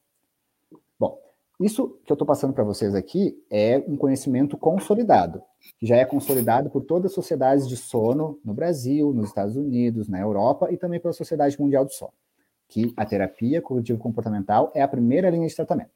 Isso 1.59 1.99
que 2.05 2.11
eu 2.11 2.15
estou 2.15 2.25
passando 2.25 2.53
para 2.53 2.63
vocês 2.63 2.95
aqui 2.95 3.37
é 3.49 3.83
um 3.85 3.97
conhecimento 3.97 4.57
consolidado, 4.57 5.43
que 5.77 5.85
já 5.85 5.97
é 5.97 6.05
consolidado 6.05 6.69
por 6.69 6.85
todas 6.85 7.11
as 7.11 7.15
sociedades 7.15 7.67
de 7.67 7.75
sono 7.75 8.39
no 8.45 8.53
Brasil, 8.53 9.13
nos 9.13 9.27
Estados 9.27 9.57
Unidos, 9.57 10.07
na 10.07 10.19
Europa 10.19 10.71
e 10.71 10.77
também 10.77 11.01
pela 11.01 11.13
Sociedade 11.13 11.59
Mundial 11.59 11.83
do 11.83 11.91
Sono, 11.91 12.13
que 12.67 12.93
a 12.95 13.05
terapia 13.05 13.61
cognitivo-comportamental 13.61 14.71
é 14.73 14.81
a 14.81 14.87
primeira 14.87 15.29
linha 15.29 15.47
de 15.47 15.55
tratamento. 15.55 15.91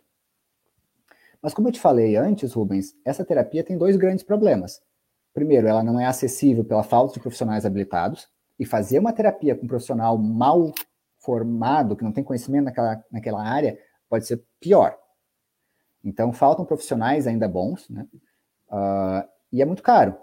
Mas 1.41 1.53
como 1.53 1.69
eu 1.69 1.71
te 1.71 1.79
falei 1.79 2.17
antes, 2.17 2.53
Rubens, 2.53 2.95
essa 3.05 3.23
terapia 3.23 3.63
tem 3.63 3.77
dois 3.77 3.95
grandes 3.95 4.23
problemas. 4.23 4.81
Primeiro, 5.33 5.67
ela 5.67 5.83
não 5.83 5.99
é 5.99 6.05
acessível 6.05 6.65
pela 6.65 6.83
falta 6.83 7.13
de 7.13 7.19
profissionais 7.21 7.65
habilitados, 7.65 8.27
e 8.59 8.65
fazer 8.65 8.99
uma 8.99 9.13
terapia 9.13 9.55
com 9.55 9.65
um 9.65 9.67
profissional 9.67 10.17
mal 10.17 10.71
formado, 11.17 11.95
que 11.95 12.03
não 12.03 12.11
tem 12.11 12.23
conhecimento 12.23 12.65
naquela, 12.65 13.03
naquela 13.11 13.43
área, 13.43 13.77
pode 14.09 14.27
ser 14.27 14.43
pior. 14.59 14.97
Então, 16.03 16.33
faltam 16.33 16.65
profissionais 16.65 17.27
ainda 17.27 17.47
bons, 17.47 17.89
né? 17.89 18.07
Uh, 18.69 19.27
e 19.51 19.61
é 19.61 19.65
muito 19.65 19.83
caro. 19.83 20.15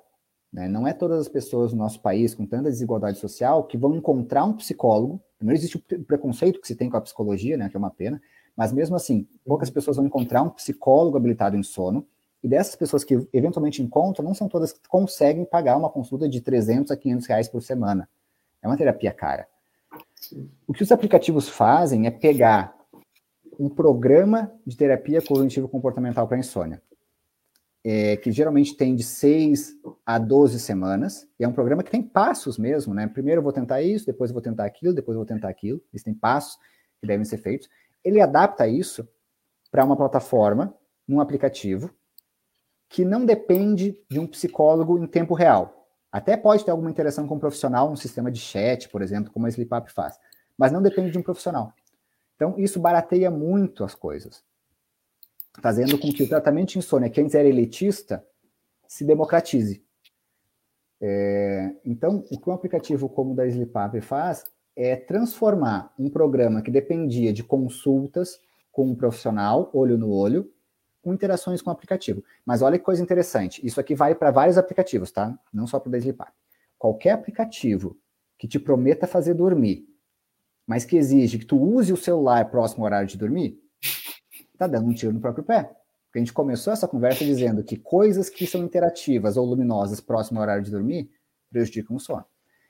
Né? 0.53 0.69
Não 0.69 0.87
é 0.87 0.93
todas 0.93 1.21
as 1.21 1.29
pessoas 1.29 1.73
no 1.73 1.79
nosso 1.79 2.01
país, 2.01 2.35
com 2.35 2.45
tanta 2.45 2.69
desigualdade 2.69 3.19
social, 3.19 3.65
que 3.65 3.79
vão 3.79 3.95
encontrar 3.95 4.45
um 4.45 4.53
psicólogo. 4.53 5.21
Não 5.41 5.53
existe 5.53 5.77
o 5.77 6.05
preconceito 6.05 6.61
que 6.61 6.67
se 6.67 6.75
tem 6.75 6.91
com 6.91 6.97
a 6.97 7.01
psicologia, 7.01 7.57
né? 7.57 7.69
que 7.69 7.77
é 7.77 7.79
uma 7.79 7.91
pena, 7.91 8.21
mas 8.57 8.73
mesmo 8.73 8.97
assim, 8.97 9.27
poucas 9.45 9.71
pessoas 9.71 9.97
vão 9.97 10.07
encontrar 10.07 10.43
um 10.43 10.51
psicólogo 10.51 11.17
habilitado 11.17 11.57
em 11.57 11.63
sono, 11.63 12.07
e 12.43 12.49
dessas 12.49 12.75
pessoas 12.75 13.05
que 13.05 13.29
eventualmente 13.33 13.83
encontram, 13.83 14.25
não 14.25 14.35
são 14.35 14.49
todas 14.49 14.73
que 14.73 14.81
conseguem 14.89 15.45
pagar 15.45 15.77
uma 15.77 15.91
consulta 15.91 16.29
de 16.29 16.41
300 16.41 16.91
a 16.91 16.97
500 16.97 17.27
reais 17.27 17.49
por 17.49 17.63
semana. 17.63 18.09
É 18.63 18.67
uma 18.67 18.77
terapia 18.77 19.13
cara. 19.13 19.47
O 20.67 20.73
que 20.73 20.83
os 20.83 20.91
aplicativos 20.91 21.49
fazem 21.49 22.07
é 22.07 22.11
pegar 22.11 22.75
um 23.61 23.69
programa 23.69 24.51
de 24.67 24.75
terapia 24.75 25.21
cognitivo-comportamental 25.21 26.27
para 26.27 26.39
insônia, 26.39 26.83
é, 27.85 28.17
que 28.17 28.33
geralmente 28.33 28.75
tem 28.75 28.97
de 28.97 29.03
6 29.03 29.75
a 30.05 30.19
12 30.19 30.59
semanas, 30.59 31.29
e 31.39 31.45
é 31.45 31.49
um 31.49 31.53
programa 31.53 31.83
que 31.83 31.91
tem 31.91 32.03
passos 32.03 32.57
mesmo, 32.57 32.95
né? 32.95 33.07
Primeiro 33.07 33.41
eu 33.41 33.43
vou 33.43 33.53
tentar 33.53 33.83
isso, 33.83 34.07
depois 34.07 34.31
eu 34.31 34.35
vou 34.35 34.43
tentar 34.43 34.65
aquilo, 34.65 34.95
depois 34.95 35.15
eu 35.15 35.19
vou 35.19 35.27
tentar 35.27 35.51
aquilo. 35.51 35.79
Eles 35.93 36.03
têm 36.03 36.15
passos 36.15 36.59
que 36.99 37.07
devem 37.07 37.25
ser 37.27 37.37
feitos. 37.37 37.69
Ele 38.03 38.19
adapta 38.19 38.67
isso 38.67 39.07
para 39.71 39.85
uma 39.85 39.97
plataforma, 39.97 40.75
num 41.07 41.21
aplicativo, 41.21 41.91
que 42.89 43.05
não 43.05 43.27
depende 43.27 43.95
de 44.11 44.19
um 44.19 44.27
psicólogo 44.27 44.99
em 44.99 45.07
tempo 45.07 45.35
real. 45.35 45.87
Até 46.11 46.35
pode 46.35 46.65
ter 46.65 46.71
alguma 46.71 46.91
interação 46.91 47.29
com 47.29 47.35
um 47.35 47.39
profissional, 47.39 47.93
um 47.93 47.97
sistema 47.97 48.31
de 48.31 48.41
chat, 48.41 48.89
por 48.89 49.03
exemplo, 49.03 49.31
como 49.31 49.45
a 49.45 49.51
SleepUp 49.51 49.93
faz, 49.93 50.19
mas 50.57 50.73
não 50.73 50.81
depende 50.81 51.11
de 51.11 51.19
um 51.19 51.23
profissional. 51.23 51.75
Então, 52.41 52.55
isso 52.59 52.81
barateia 52.81 53.31
muito 53.31 53.85
as 53.85 53.95
coisas, 53.95 54.43
fazendo 55.61 55.99
com 55.99 56.11
que 56.11 56.23
o 56.23 56.29
tratamento 56.29 56.71
de 56.71 56.79
insônia, 56.79 57.11
que 57.11 57.21
antes 57.21 57.35
era 57.35 57.47
elitista, 57.47 58.25
se 58.89 59.05
democratize. 59.05 59.85
É, 60.99 61.77
então, 61.85 62.25
o 62.31 62.41
que 62.41 62.49
um 62.49 62.55
aplicativo 62.55 63.11
como 63.11 63.33
o 63.33 63.37
da 63.37 63.47
SleepUp 63.47 64.01
faz 64.01 64.47
é 64.75 64.97
transformar 64.97 65.93
um 65.99 66.09
programa 66.09 66.63
que 66.63 66.71
dependia 66.71 67.31
de 67.31 67.45
consultas 67.45 68.41
com 68.73 68.87
um 68.87 68.95
profissional, 68.95 69.69
olho 69.75 69.99
no 69.99 70.11
olho, 70.11 70.51
com 71.03 71.13
interações 71.13 71.61
com 71.61 71.69
o 71.69 71.73
aplicativo. 71.75 72.25
Mas 72.47 72.63
olha 72.63 72.79
que 72.79 72.85
coisa 72.85 73.03
interessante, 73.03 73.61
isso 73.67 73.79
aqui 73.79 73.95
vale 73.95 74.15
para 74.15 74.31
vários 74.31 74.57
aplicativos, 74.57 75.13
tá? 75.13 75.39
Não 75.53 75.67
só 75.67 75.79
para 75.79 75.91
o 75.91 75.93
Deslipar. 75.93 76.33
Qualquer 76.79 77.11
aplicativo 77.11 77.99
que 78.39 78.49
te 78.49 78.59
prometa 78.59 79.07
fazer 79.07 79.35
dormir, 79.35 79.90
mas 80.71 80.85
que 80.85 80.97
exige 80.97 81.37
que 81.37 81.45
tu 81.45 81.61
use 81.61 81.93
o 81.93 81.97
celular 81.97 82.49
próximo 82.49 82.85
ao 82.85 82.87
horário 82.87 83.09
de 83.09 83.19
dormir, 83.19 83.61
tá 84.57 84.69
dando 84.69 84.89
um 84.89 84.95
tiro 84.95 85.13
no 85.13 85.19
próprio 85.19 85.43
pé. 85.43 85.65
Porque 85.65 86.19
a 86.19 86.21
gente 86.21 86.33
começou 86.33 86.73
essa 86.73 86.87
conversa 86.87 87.25
dizendo 87.25 87.65
que 87.65 87.77
coisas 87.77 88.31
que 88.31 88.47
são 88.47 88.63
interativas 88.63 89.37
ou 89.37 89.45
luminosas 89.45 90.01
próximo 90.01 90.39
ao 90.39 90.45
horário 90.45 90.63
de 90.63 90.71
dormir 90.71 91.11
prejudicam 91.51 91.97
o 91.97 91.99
sono. 91.99 92.25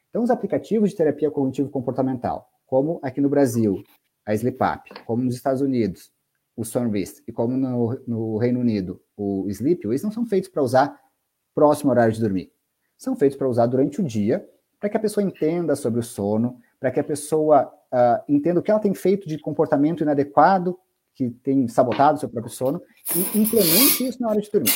Então, 0.08 0.22
os 0.22 0.30
aplicativos 0.30 0.88
de 0.88 0.96
terapia 0.96 1.30
cognitivo-comportamental, 1.30 2.48
como 2.64 2.98
aqui 3.02 3.20
no 3.20 3.28
Brasil, 3.28 3.84
a 4.24 4.34
SleepUp, 4.34 5.04
como 5.04 5.22
nos 5.22 5.34
Estados 5.34 5.60
Unidos, 5.60 6.10
o 6.56 6.64
Sunrist, 6.64 7.22
e 7.28 7.32
como 7.32 7.54
no, 7.54 8.00
no 8.06 8.38
Reino 8.38 8.60
Unido 8.60 8.98
o 9.14 9.44
Sleep, 9.50 9.86
eles 9.86 10.02
não 10.02 10.10
são 10.10 10.24
feitos 10.24 10.48
para 10.48 10.62
usar 10.62 10.98
próximo 11.54 11.90
ao 11.90 11.96
horário 11.96 12.14
de 12.14 12.20
dormir. 12.20 12.50
São 12.96 13.14
feitos 13.14 13.36
para 13.36 13.46
usar 13.46 13.66
durante 13.66 14.00
o 14.00 14.04
dia, 14.04 14.48
para 14.80 14.88
que 14.88 14.96
a 14.96 15.00
pessoa 15.00 15.22
entenda 15.22 15.76
sobre 15.76 16.00
o 16.00 16.02
sono, 16.02 16.58
para 16.80 16.90
que 16.90 16.98
a 16.98 17.04
pessoa 17.04 17.70
uh, 17.92 18.24
entenda 18.26 18.58
o 18.58 18.62
que 18.62 18.70
ela 18.70 18.80
tem 18.80 18.94
feito 18.94 19.28
de 19.28 19.38
comportamento 19.38 20.02
inadequado, 20.02 20.76
que 21.14 21.30
tem 21.30 21.68
sabotado 21.68 22.16
o 22.16 22.20
seu 22.20 22.28
próprio 22.28 22.52
sono, 22.52 22.80
e 23.14 23.38
implemente 23.38 24.08
isso 24.08 24.20
na 24.20 24.30
hora 24.30 24.40
de 24.40 24.50
dormir. 24.50 24.72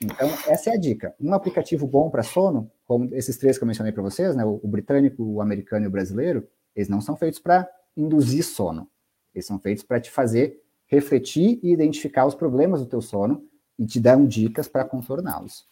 Então, 0.00 0.28
essa 0.46 0.70
é 0.70 0.74
a 0.74 0.78
dica. 0.78 1.14
Um 1.20 1.34
aplicativo 1.34 1.86
bom 1.86 2.08
para 2.08 2.22
sono, 2.22 2.70
como 2.86 3.12
esses 3.12 3.36
três 3.36 3.58
que 3.58 3.64
eu 3.64 3.66
mencionei 3.66 3.92
para 3.92 4.02
vocês, 4.02 4.36
né, 4.36 4.44
o, 4.44 4.60
o 4.62 4.68
britânico, 4.68 5.22
o 5.24 5.40
americano 5.40 5.84
e 5.84 5.88
o 5.88 5.90
brasileiro, 5.90 6.46
eles 6.76 6.88
não 6.88 7.00
são 7.00 7.16
feitos 7.16 7.40
para 7.40 7.68
induzir 7.96 8.44
sono. 8.44 8.88
Eles 9.34 9.46
são 9.46 9.58
feitos 9.58 9.82
para 9.82 10.00
te 10.00 10.10
fazer 10.10 10.62
refletir 10.86 11.58
e 11.62 11.72
identificar 11.72 12.26
os 12.26 12.34
problemas 12.34 12.80
do 12.80 12.86
teu 12.86 13.00
sono 13.00 13.42
e 13.78 13.86
te 13.86 13.98
dar 13.98 14.22
dicas 14.26 14.68
para 14.68 14.84
contorná-los. 14.84 15.66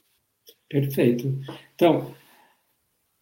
Perfeito. 0.69 1.39
Então, 1.75 2.15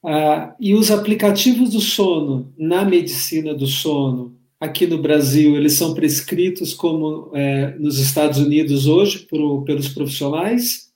uh, 0.05 0.55
e 0.59 0.75
os 0.75 0.91
aplicativos 0.91 1.71
do 1.71 1.81
sono 1.81 2.53
na 2.59 2.85
medicina 2.85 3.55
do 3.55 3.67
sono 3.67 4.37
aqui 4.61 4.87
no 4.87 4.99
Brasil, 4.99 5.57
eles 5.57 5.75
são 5.75 5.95
prescritos 5.95 6.75
como 6.75 7.31
é, 7.35 7.77
nos 7.79 7.99
Estados 7.99 8.39
Unidos 8.39 8.87
hoje 8.87 9.21
por, 9.21 9.63
pelos 9.63 9.89
profissionais? 9.89 10.89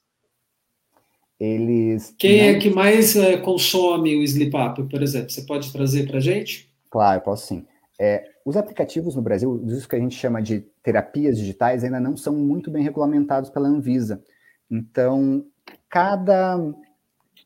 eles. 1.42 2.14
Quem 2.16 2.38
é 2.38 2.52
não... 2.52 2.58
é 2.58 2.60
que 2.60 2.70
mais 2.70 3.16
uh, 3.16 3.40
consome 3.42 4.14
o 4.14 4.22
Sleep 4.22 4.56
Up, 4.56 4.82
por 4.84 5.02
exemplo? 5.02 5.30
Você 5.30 5.42
pode 5.42 5.72
trazer 5.72 6.06
para 6.06 6.18
a 6.18 6.20
gente? 6.20 6.72
Claro, 6.88 7.20
posso 7.20 7.48
sim. 7.48 7.66
É, 8.00 8.24
os 8.44 8.56
aplicativos 8.56 9.16
no 9.16 9.22
Brasil, 9.22 9.60
isso 9.66 9.88
que 9.88 9.96
a 9.96 9.98
gente 9.98 10.14
chama 10.14 10.40
de 10.40 10.60
terapias 10.82 11.36
digitais, 11.36 11.82
ainda 11.82 11.98
não 11.98 12.16
são 12.16 12.34
muito 12.34 12.70
bem 12.70 12.82
regulamentados 12.82 13.50
pela 13.50 13.68
Anvisa. 13.68 14.22
Então, 14.70 15.44
cada, 15.88 16.58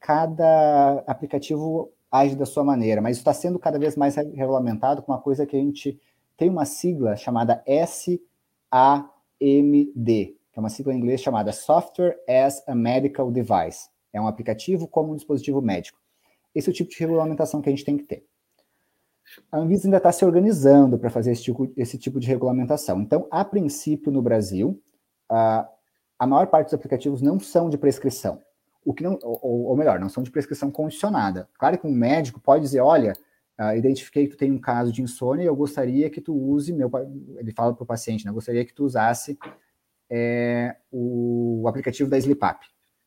cada 0.07 1.03
aplicativo 1.05 1.93
age 2.13 2.37
da 2.37 2.47
sua 2.47 2.63
maneira, 2.63 3.03
mas 3.03 3.17
está 3.17 3.35
sendo 3.35 3.59
cada 3.59 3.77
vez 3.77 3.97
mais 3.97 4.15
regulamentado 4.15 5.03
com 5.03 5.11
uma 5.11 5.21
coisa 5.21 5.45
que 5.45 5.57
a 5.57 5.59
gente 5.59 6.01
tem 6.37 6.49
uma 6.49 6.65
sigla 6.65 7.17
chamada 7.17 7.61
SAMD, 7.67 8.07
que 9.99 10.37
é 10.55 10.61
uma 10.61 10.69
sigla 10.69 10.95
em 10.95 10.99
inglês 10.99 11.21
chamada 11.21 11.51
Software 11.51 12.17
as 12.29 12.63
a 12.69 12.75
Medical 12.77 13.33
Device. 13.33 13.91
É 14.13 14.21
um 14.21 14.29
aplicativo 14.29 14.87
como 14.87 15.13
um 15.13 15.17
dispositivo 15.17 15.61
médico. 15.61 15.99
Esse 16.55 16.69
é 16.69 16.71
o 16.71 16.75
tipo 16.75 16.93
de 16.93 17.01
regulamentação 17.01 17.61
que 17.61 17.69
a 17.69 17.73
gente 17.73 17.85
tem 17.85 17.99
que 17.99 18.05
ter. 18.05 18.25
A 19.51 19.59
Anvisa 19.59 19.89
ainda 19.89 19.97
está 19.97 20.13
se 20.13 20.25
organizando 20.25 20.97
para 21.01 21.11
fazer 21.11 21.33
esse 21.33 21.43
tipo, 21.43 21.69
esse 21.77 21.99
tipo 21.99 22.21
de 22.21 22.29
regulamentação. 22.29 23.01
Então, 23.01 23.27
a 23.29 23.45
princípio, 23.45 24.13
no 24.13 24.23
Brasil, 24.23 24.81
a, 25.29 25.69
a 26.17 26.27
maior 26.29 26.47
parte 26.47 26.67
dos 26.67 26.75
aplicativos 26.75 27.21
não 27.21 27.41
são 27.41 27.69
de 27.69 27.77
prescrição. 27.77 28.41
O 28.87 28.95
que 28.95 29.03
não, 29.03 29.19
ou, 29.21 29.65
ou 29.65 29.77
melhor, 29.77 29.99
não 29.99 30.09
são 30.09 30.23
de 30.23 30.31
prescrição 30.31 30.71
condicionada. 30.71 31.49
Claro 31.59 31.77
que 31.77 31.87
um 31.89 31.93
médico 31.93 32.41
pode 32.41 32.63
dizer, 32.63 32.81
olha, 32.81 33.15
uh, 33.61 33.77
identifiquei 33.77 34.27
que 34.27 34.37
tu 34.37 34.39
tem 34.39 34.53
um 34.53 34.61
caso 34.61 34.93
de 34.93 35.03
insônia 35.03 35.43
e 35.43 35.47
eu 35.47 35.57
gostaria 35.57 36.09
que 36.09 36.21
tu 36.21 36.33
use, 36.33 36.73
meu, 36.73 36.89
ele 37.37 37.51
fala 37.51 37.75
para 37.75 37.83
o 37.83 37.87
paciente, 37.87 38.25
né, 38.25 38.31
eu 38.31 38.35
gostaria 38.35 38.65
que 38.65 38.73
tu 38.73 38.85
usasse 38.85 39.37
é, 40.09 40.77
o, 40.93 41.65
aplicativo 41.67 42.09
da 42.09 42.17
SleepUp 42.17 42.61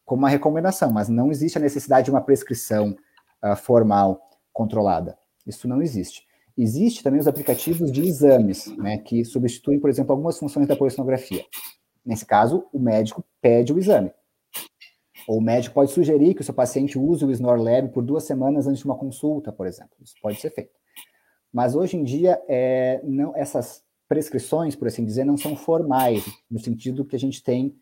como 0.03 0.23
uma 0.23 0.29
recomendação, 0.29 0.91
mas 0.91 1.07
não 1.07 1.31
existe 1.31 1.57
a 1.57 1.61
necessidade 1.61 2.05
de 2.05 2.11
uma 2.11 2.19
prescrição 2.19 2.97
uh, 3.41 3.55
formal 3.55 4.19
controlada. 4.51 5.17
Isso 5.47 5.65
não 5.65 5.81
existe. 5.81 6.27
Existe 6.57 7.01
também 7.03 7.21
os 7.21 7.27
aplicativos 7.27 7.89
de 7.89 8.01
exames, 8.05 8.75
né, 8.75 8.97
que 8.97 9.23
substituem, 9.23 9.79
por 9.79 9.89
exemplo, 9.89 10.11
algumas 10.11 10.37
funções 10.37 10.67
da 10.67 10.75
polissonografia. 10.75 11.45
Nesse 12.05 12.25
caso, 12.25 12.67
o 12.73 12.79
médico 12.79 13.23
pede 13.39 13.71
o 13.71 13.79
exame. 13.79 14.11
Ou 15.29 15.37
o 15.37 15.41
médico 15.41 15.75
pode 15.75 15.91
sugerir 15.91 16.33
que 16.33 16.41
o 16.41 16.43
seu 16.43 16.55
paciente 16.55 16.97
use 16.97 17.23
o 17.23 17.29
Snore 17.29 17.61
Lab 17.61 17.89
por 17.89 18.01
duas 18.01 18.23
semanas 18.23 18.65
antes 18.65 18.79
de 18.79 18.85
uma 18.85 18.97
consulta, 18.97 19.51
por 19.51 19.67
exemplo. 19.67 19.95
Isso 20.01 20.15
pode 20.19 20.41
ser 20.41 20.49
feito. 20.49 20.71
Mas 21.53 21.75
hoje 21.75 21.97
em 21.97 22.03
dia, 22.03 22.41
é, 22.47 22.99
não, 23.03 23.35
essas 23.35 23.83
prescrições, 24.07 24.75
por 24.75 24.87
assim 24.87 25.05
dizer, 25.05 25.25
não 25.25 25.37
são 25.37 25.55
formais, 25.55 26.25
no 26.49 26.57
sentido 26.57 27.05
que 27.05 27.15
a 27.15 27.19
gente 27.19 27.43
tem 27.43 27.79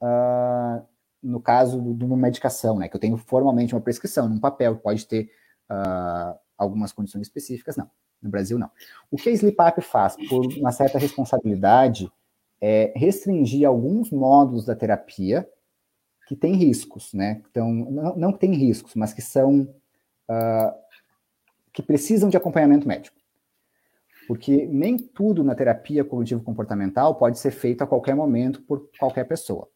uh, 0.00 0.82
no 1.22 1.38
caso 1.38 1.82
de 1.92 2.02
uma 2.02 2.16
medicação, 2.16 2.78
né? 2.78 2.88
Que 2.88 2.96
eu 2.96 3.00
tenho 3.00 3.18
formalmente 3.18 3.74
uma 3.74 3.80
prescrição 3.82 4.26
num 4.26 4.40
papel, 4.40 4.76
pode 4.76 5.06
ter 5.06 5.30
uh, 5.70 6.34
algumas 6.56 6.94
condições 6.94 7.26
específicas, 7.26 7.76
não. 7.76 7.90
No 8.22 8.30
Brasil, 8.30 8.58
não. 8.58 8.70
O 9.10 9.18
que 9.18 9.28
a 9.28 9.32
SleepUp 9.32 9.82
faz, 9.82 10.16
por 10.30 10.46
uma 10.56 10.72
certa 10.72 10.98
responsabilidade, 10.98 12.10
é 12.58 12.90
restringir 12.96 13.68
alguns 13.68 14.10
módulos 14.10 14.64
da 14.64 14.74
terapia 14.74 15.46
que 16.26 16.34
têm 16.34 16.54
riscos, 16.54 17.14
né? 17.14 17.40
Então, 17.50 17.72
não, 17.72 18.16
não 18.16 18.32
tem 18.32 18.52
riscos, 18.52 18.94
mas 18.94 19.12
que 19.12 19.22
são 19.22 19.62
uh, 20.28 20.74
que 21.72 21.82
precisam 21.82 22.28
de 22.28 22.36
acompanhamento 22.36 22.86
médico. 22.86 23.16
Porque 24.26 24.66
nem 24.66 24.98
tudo 24.98 25.44
na 25.44 25.54
terapia 25.54 26.04
cognitivo-comportamental 26.04 27.14
pode 27.14 27.38
ser 27.38 27.52
feito 27.52 27.82
a 27.82 27.86
qualquer 27.86 28.16
momento 28.16 28.60
por 28.62 28.90
qualquer 28.98 29.24
pessoa. 29.24 29.68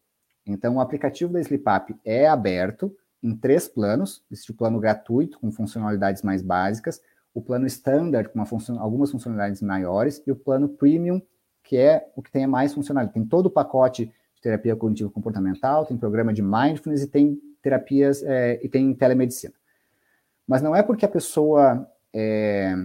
Então, 0.45 0.75
o 0.75 0.81
aplicativo 0.81 1.31
da 1.31 1.39
SleepUp 1.39 1.95
é 2.03 2.27
aberto 2.27 2.93
em 3.23 3.33
três 3.33 3.69
planos. 3.69 4.21
Existe 4.29 4.51
o 4.51 4.55
plano 4.55 4.77
gratuito, 4.77 5.39
com 5.39 5.51
funcionalidades 5.51 6.21
mais 6.21 6.41
básicas, 6.41 7.01
o 7.33 7.41
plano 7.41 7.65
standard, 7.65 8.29
com 8.29 8.41
algumas 8.77 9.09
funcionalidades 9.09 9.61
maiores, 9.61 10.21
e 10.27 10.31
o 10.31 10.35
plano 10.35 10.67
premium, 10.67 11.21
que 11.63 11.77
é 11.77 12.11
o 12.13 12.21
que 12.21 12.31
tem 12.31 12.45
mais 12.45 12.73
funcionalidade. 12.73 13.13
Tem 13.13 13.25
todo 13.25 13.45
o 13.45 13.51
pacote 13.51 14.11
terapia 14.41 14.75
cognitivo-comportamental, 14.75 15.85
tem 15.85 15.95
programa 15.95 16.33
de 16.33 16.41
mindfulness 16.41 17.03
e 17.03 17.07
tem 17.07 17.39
terapias 17.61 18.23
é, 18.23 18.59
e 18.63 18.67
tem 18.67 18.93
telemedicina. 18.93 19.53
Mas 20.47 20.61
não 20.61 20.75
é 20.75 20.81
porque 20.81 21.05
a 21.05 21.09
pessoa 21.09 21.87
é, 22.13 22.75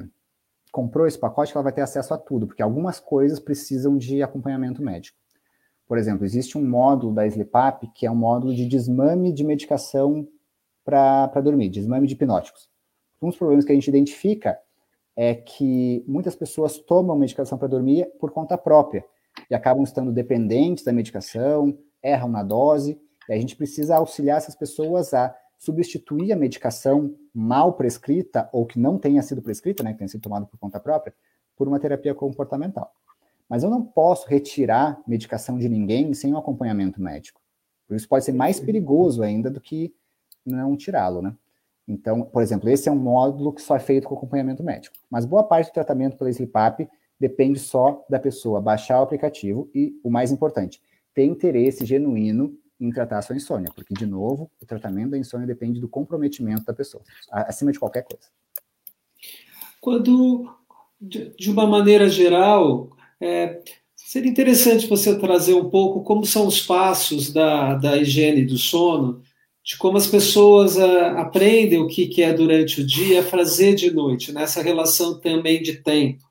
comprou 0.71 1.07
esse 1.07 1.19
pacote 1.19 1.51
que 1.51 1.59
ela 1.59 1.65
vai 1.65 1.73
ter 1.73 1.81
acesso 1.81 2.13
a 2.13 2.19
tudo, 2.19 2.47
porque 2.47 2.63
algumas 2.63 3.01
coisas 3.01 3.41
precisam 3.41 3.97
de 3.97 4.23
acompanhamento 4.23 4.83
médico. 4.83 5.19
Por 5.89 5.99
exemplo, 5.99 6.25
existe 6.25 6.59
um 6.59 6.69
módulo 6.69 7.15
da 7.15 7.27
SleepUp 7.27 7.91
que 7.95 8.07
é 8.07 8.11
um 8.11 8.17
módulo 8.17 8.55
de 8.55 8.67
desmame 8.67 9.33
de 9.33 9.45
medicação 9.45 10.29
para 10.85 11.41
dormir, 11.43 11.71
desmame 11.71 12.07
de 12.07 12.15
hipnóticos. 12.15 12.69
Um 13.21 13.29
dos 13.29 13.37
problemas 13.37 13.65
que 13.65 13.73
a 13.73 13.75
gente 13.75 13.89
identifica 13.89 14.59
é 15.17 15.35
que 15.35 16.05
muitas 16.07 16.37
pessoas 16.37 16.79
tomam 16.79 17.17
medicação 17.17 17.57
para 17.57 17.69
dormir 17.69 18.07
por 18.21 18.31
conta 18.31 18.59
própria 18.59 19.05
e 19.51 19.55
acabam 19.55 19.83
estando 19.85 20.13
dependentes 20.13 20.85
da 20.85 20.93
medicação, 20.93 21.77
erram 22.03 22.29
na 22.29 22.43
dose, 22.43 23.01
e 23.29 23.33
a 23.33 23.39
gente 23.39 23.57
precisa 23.57 23.97
auxiliar 23.97 24.39
essas 24.39 24.55
pessoas 24.55 25.13
a 25.13 25.35
substituir 25.59 26.33
a 26.33 26.37
medicação 26.37 27.15
mal 27.35 27.73
prescrita 27.73 28.49
ou 28.53 28.67
que 28.67 28.79
não 28.79 28.99
tenha 28.99 29.23
sido 29.23 29.43
prescrita, 29.43 29.83
né, 29.83 29.93
que 29.93 29.99
tenha 29.99 30.09
sido 30.09 30.21
tomada 30.21 30.47
por 30.47 30.59
conta 30.59 30.79
própria, 30.79 31.15
por 31.57 31.67
uma 31.67 31.81
terapia 31.81 32.15
comportamental. 32.15 32.93
Mas 33.49 33.63
eu 33.63 33.71
não 33.71 33.83
posso 33.83 34.29
retirar 34.29 35.01
medicação 35.07 35.59
de 35.59 35.69
ninguém 35.69 36.13
sem 36.15 36.33
um 36.33 36.39
acompanhamento 36.39 37.01
médico. 37.01 37.41
Isso 37.91 38.09
pode 38.09 38.25
ser 38.25 38.33
mais 38.33 38.59
perigoso 38.59 39.23
ainda 39.23 39.51
do 39.51 39.61
que 39.61 39.95
não 40.45 40.77
tirá-lo, 40.77 41.23
né? 41.23 41.35
Então, 41.87 42.23
por 42.23 42.43
exemplo, 42.43 42.69
esse 42.69 42.89
é 42.89 42.93
um 42.93 42.97
módulo 42.97 43.53
que 43.53 43.63
só 43.63 43.77
é 43.77 43.79
feito 43.79 44.09
com 44.09 44.17
acompanhamento 44.17 44.63
médico. 44.63 44.97
Mas 45.09 45.25
boa 45.25 45.45
parte 45.45 45.71
do 45.71 45.75
tratamento 45.75 46.17
pela 46.17 46.31
SleepUp 46.31 46.89
depende 47.19 47.59
só 47.59 48.05
da 48.09 48.19
pessoa 48.19 48.61
baixar 48.61 49.01
o 49.01 49.03
aplicativo 49.03 49.71
e, 49.75 49.99
o 50.05 50.11
mais 50.11 50.31
importante, 50.31 50.81
ter 51.15 51.25
interesse 51.25 51.85
genuíno 51.85 52.57
em 52.79 52.91
tratar 52.91 53.19
a 53.19 53.23
sua 53.23 53.37
insônia, 53.37 53.71
porque, 53.75 53.95
de 53.95 54.07
novo, 54.07 54.51
o 54.61 54.67
tratamento 54.67 55.11
da 55.11 55.19
insônia 55.19 55.47
depende 55.47 55.81
do 55.81 55.89
comprometimento 55.89 56.65
da 56.65 56.75
pessoa, 56.75 57.03
acima 57.31 57.73
de 57.73 57.79
qualquer 57.79 58.03
coisa. 58.03 58.29
Quando, 59.81 60.55
de 61.01 61.51
uma 61.51 61.67
maneira 61.67 62.09
geral, 62.09 62.91
é, 63.21 63.63
seria 63.95 64.31
interessante 64.31 64.87
você 64.87 65.19
trazer 65.19 65.55
um 65.55 65.71
pouco 65.71 66.03
como 66.03 66.27
são 66.27 66.47
os 66.47 66.61
passos 66.61 67.33
da, 67.33 67.75
da 67.75 67.97
higiene 67.97 68.45
do 68.45 68.59
sono, 68.59 69.23
de 69.65 69.77
como 69.79 69.97
as 69.97 70.07
pessoas 70.07 70.79
a, 70.79 71.21
aprendem 71.21 71.81
o 71.81 71.87
que, 71.87 72.07
que 72.07 72.23
é 72.23 72.33
durante 72.33 72.83
o 72.83 72.87
dia 72.87 73.23
fazer 73.23 73.75
de 73.75 73.91
noite, 73.91 74.33
nessa 74.33 74.63
relação 74.63 75.19
também 75.19 75.63
de 75.63 75.83
tempo, 75.83 76.26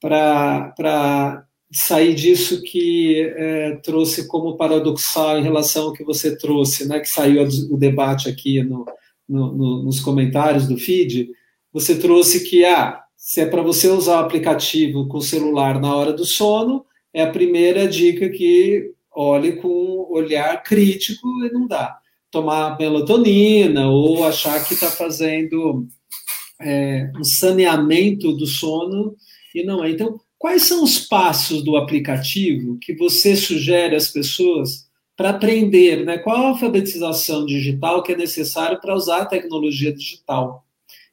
para 0.00 1.44
sair 1.72 2.14
disso 2.14 2.62
que 2.62 3.20
é, 3.36 3.76
trouxe 3.76 4.26
como 4.26 4.56
paradoxal 4.56 5.38
em 5.38 5.42
relação 5.42 5.84
ao 5.84 5.92
que 5.92 6.04
você 6.04 6.36
trouxe, 6.36 6.88
né, 6.88 6.98
que 7.00 7.08
saiu 7.08 7.46
o 7.70 7.76
debate 7.76 8.28
aqui 8.28 8.62
no, 8.62 8.86
no, 9.28 9.52
no, 9.54 9.82
nos 9.84 10.00
comentários 10.00 10.66
do 10.66 10.78
feed, 10.78 11.30
você 11.72 11.98
trouxe 11.98 12.48
que 12.48 12.64
ah, 12.64 13.02
se 13.16 13.40
é 13.40 13.46
para 13.46 13.62
você 13.62 13.88
usar 13.88 14.22
o 14.22 14.24
aplicativo 14.24 15.06
com 15.08 15.18
o 15.18 15.22
celular 15.22 15.80
na 15.80 15.94
hora 15.94 16.12
do 16.12 16.24
sono, 16.24 16.86
é 17.12 17.22
a 17.22 17.30
primeira 17.30 17.86
dica 17.86 18.28
que 18.30 18.92
olhe 19.14 19.52
com 19.56 20.06
olhar 20.10 20.62
crítico 20.62 21.28
e 21.44 21.52
não 21.52 21.66
dá. 21.66 21.98
Tomar 22.30 22.78
melatonina 22.78 23.88
ou 23.88 24.24
achar 24.24 24.66
que 24.66 24.74
está 24.74 24.90
fazendo 24.90 25.86
é, 26.60 27.10
um 27.18 27.24
saneamento 27.24 28.32
do 28.32 28.46
sono 28.46 29.16
e 29.54 29.64
não 29.64 29.84
é. 29.84 29.90
Então, 29.90 30.20
quais 30.38 30.62
são 30.62 30.82
os 30.82 31.00
passos 31.00 31.62
do 31.62 31.76
aplicativo 31.76 32.78
que 32.80 32.94
você 32.94 33.34
sugere 33.36 33.96
às 33.96 34.08
pessoas 34.08 34.88
para 35.16 35.30
aprender, 35.30 36.04
né? 36.04 36.18
Qual 36.18 36.36
a 36.36 36.48
alfabetização 36.50 37.44
digital 37.44 38.02
que 38.04 38.12
é 38.12 38.16
necessário 38.16 38.80
para 38.80 38.94
usar 38.94 39.22
a 39.22 39.26
tecnologia 39.26 39.92
digital? 39.92 40.64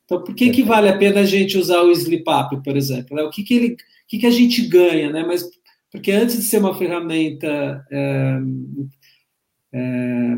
Então, 0.06 0.24
por 0.24 0.36
que, 0.36 0.52
que 0.52 0.62
vale 0.62 0.88
a 0.88 0.98
pena 0.98 1.22
a 1.22 1.26
gente 1.26 1.58
usar 1.58 1.82
o 1.82 1.92
SleepUp, 1.92 2.64
por 2.64 2.78
exemplo? 2.78 3.16
Né? 3.16 3.24
O 3.24 3.32
que, 3.32 3.44
que, 3.44 3.54
ele, 3.56 3.68
o 3.74 3.78
que, 4.08 4.20
que 4.20 4.28
a 4.28 4.32
gente 4.32 4.62
ganha, 4.68 5.12
né? 5.12 5.24
Mas, 5.26 5.44
porque 5.92 6.12
antes 6.12 6.38
de 6.38 6.44
ser 6.44 6.60
uma 6.60 6.78
ferramenta 6.78 7.84
é, 7.92 8.38
é, 9.74 10.38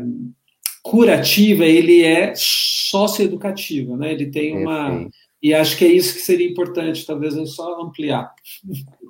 curativa, 0.82 1.66
ele 1.66 2.02
é 2.02 2.32
socioeducativa, 2.34 3.96
né? 3.98 4.12
Ele 4.12 4.30
tem 4.30 4.56
uma... 4.56 4.88
Perfeito. 4.88 5.27
E 5.42 5.54
acho 5.54 5.76
que 5.78 5.84
é 5.84 5.88
isso 5.88 6.14
que 6.14 6.20
seria 6.20 6.48
importante, 6.48 7.06
talvez 7.06 7.36
eu 7.36 7.46
só 7.46 7.80
ampliar. 7.80 8.34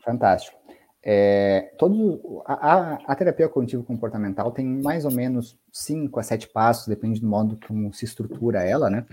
Fantástico. 0.05 0.59
É, 1.02 1.72
todo, 1.78 2.42
a, 2.44 2.98
a, 3.06 3.14
terapia 3.14 3.48
cognitivo-comportamental 3.48 4.50
tem 4.50 4.66
mais 4.66 5.05
ou 5.05 5.10
menos 5.10 5.56
cinco 5.72 6.20
a 6.20 6.22
sete 6.22 6.48
passos, 6.48 6.88
depende 6.88 7.20
do 7.20 7.26
modo 7.26 7.59
como 7.66 7.94
se 7.94 8.05
estrutura 8.05 8.62
ela, 8.62 8.90
né? 8.90 9.06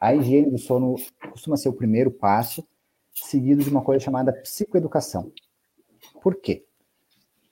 A 0.00 0.14
higiene 0.14 0.50
do 0.50 0.58
sono 0.58 0.94
costuma 1.30 1.56
ser 1.56 1.68
o 1.68 1.74
primeiro 1.74 2.10
passo, 2.10 2.66
seguido 3.12 3.62
de 3.62 3.70
uma 3.70 3.82
coisa 3.82 4.04
chamada 4.04 4.32
psicoeducação. 4.32 5.32
Por 6.22 6.36
quê? 6.36 6.64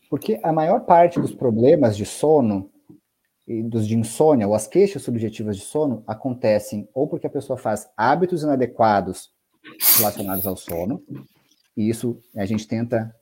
Porque 0.09 0.39
a 0.43 0.53
maior 0.53 0.81
parte 0.81 1.21
dos 1.21 1.35
problemas 1.35 1.97
de 1.97 2.07
sono 2.07 2.71
dos 3.47 3.87
de 3.87 3.97
insônia 3.97 4.49
ou 4.49 4.55
as 4.55 4.67
queixas 4.67 5.03
subjetivas 5.03 5.57
de 5.57 5.63
sono 5.63 6.03
acontecem 6.07 6.89
ou 6.95 7.07
porque 7.07 7.27
a 7.27 7.31
pessoa 7.31 7.59
faz 7.59 7.89
hábitos 7.97 8.43
inadequados 8.43 9.31
relacionados 9.97 10.47
ao 10.47 10.57
sono, 10.57 11.03
e 11.77 11.89
isso 11.89 12.21
a 12.37 12.45
gente 12.47 12.67
tenta 12.67 13.15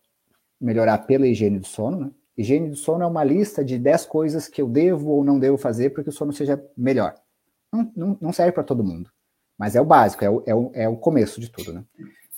melhorar 0.61 0.99
pela 0.99 1.27
higiene 1.27 1.59
do 1.59 1.67
sono, 1.67 1.99
né? 1.99 2.11
Higiene 2.37 2.71
do 2.71 2.77
sono 2.77 3.05
é 3.05 3.07
uma 3.07 3.25
lista 3.25 3.65
de 3.65 3.79
10 3.79 4.07
coisas 4.07 4.49
que 4.49 4.63
eu 4.63 4.69
devo 4.69 5.11
ou 5.11 5.25
não 5.25 5.39
devo 5.39 5.59
fazer 5.59 5.91
para 5.91 6.03
que 6.03 6.09
o 6.09 6.13
sono 6.13 6.33
seja 6.33 6.63
melhor. 6.77 7.15
Não, 7.71 7.93
não, 7.95 8.19
não 8.21 8.33
serve 8.33 8.53
para 8.53 8.63
todo 8.63 8.85
mundo, 8.85 9.11
mas 9.59 9.77
é 9.77 9.81
o 9.81 9.85
básico, 9.85 10.25
é 10.25 10.31
o, 10.31 10.43
é, 10.47 10.55
o, 10.55 10.71
é 10.75 10.89
o 10.89 10.97
começo 10.97 11.41
de 11.41 11.51
tudo, 11.51 11.73
né? 11.73 11.85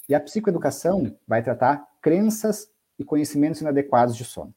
E 0.09 0.15
a 0.15 0.21
psicoeducação 0.21 1.17
vai 1.27 1.43
tratar 1.43 1.87
crenças 2.03 2.69
e 2.99 3.05
conhecimentos 3.05 3.61
inadequados 3.61 4.17
de 4.17 4.25
sono, 4.25 4.55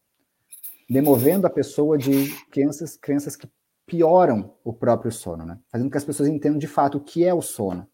demovendo 0.90 1.46
a 1.46 1.50
pessoa 1.50 1.98
de 1.98 2.34
crenças, 2.50 2.98
crenças 2.98 3.36
que 3.36 3.50
pioram 3.86 4.56
o 4.64 4.74
próprio 4.74 5.12
sono, 5.12 5.46
né? 5.46 5.60
Fazendo 5.70 5.88
com 5.88 5.92
que 5.92 5.98
as 5.98 6.06
pessoas 6.06 6.30
entendam 6.30 6.58
de 6.58 6.68
fato 6.68 6.98
o 6.98 7.04
que 7.04 7.26
é 7.26 7.34
o 7.34 7.42
sono, 7.42 7.88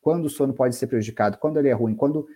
quando 0.00 0.26
o 0.26 0.30
sono 0.30 0.54
pode 0.54 0.74
ser 0.76 0.86
prejudicado, 0.86 1.38
quando 1.38 1.58
ele 1.58 1.68
é 1.68 1.72
ruim, 1.72 1.94
quando 1.94 2.26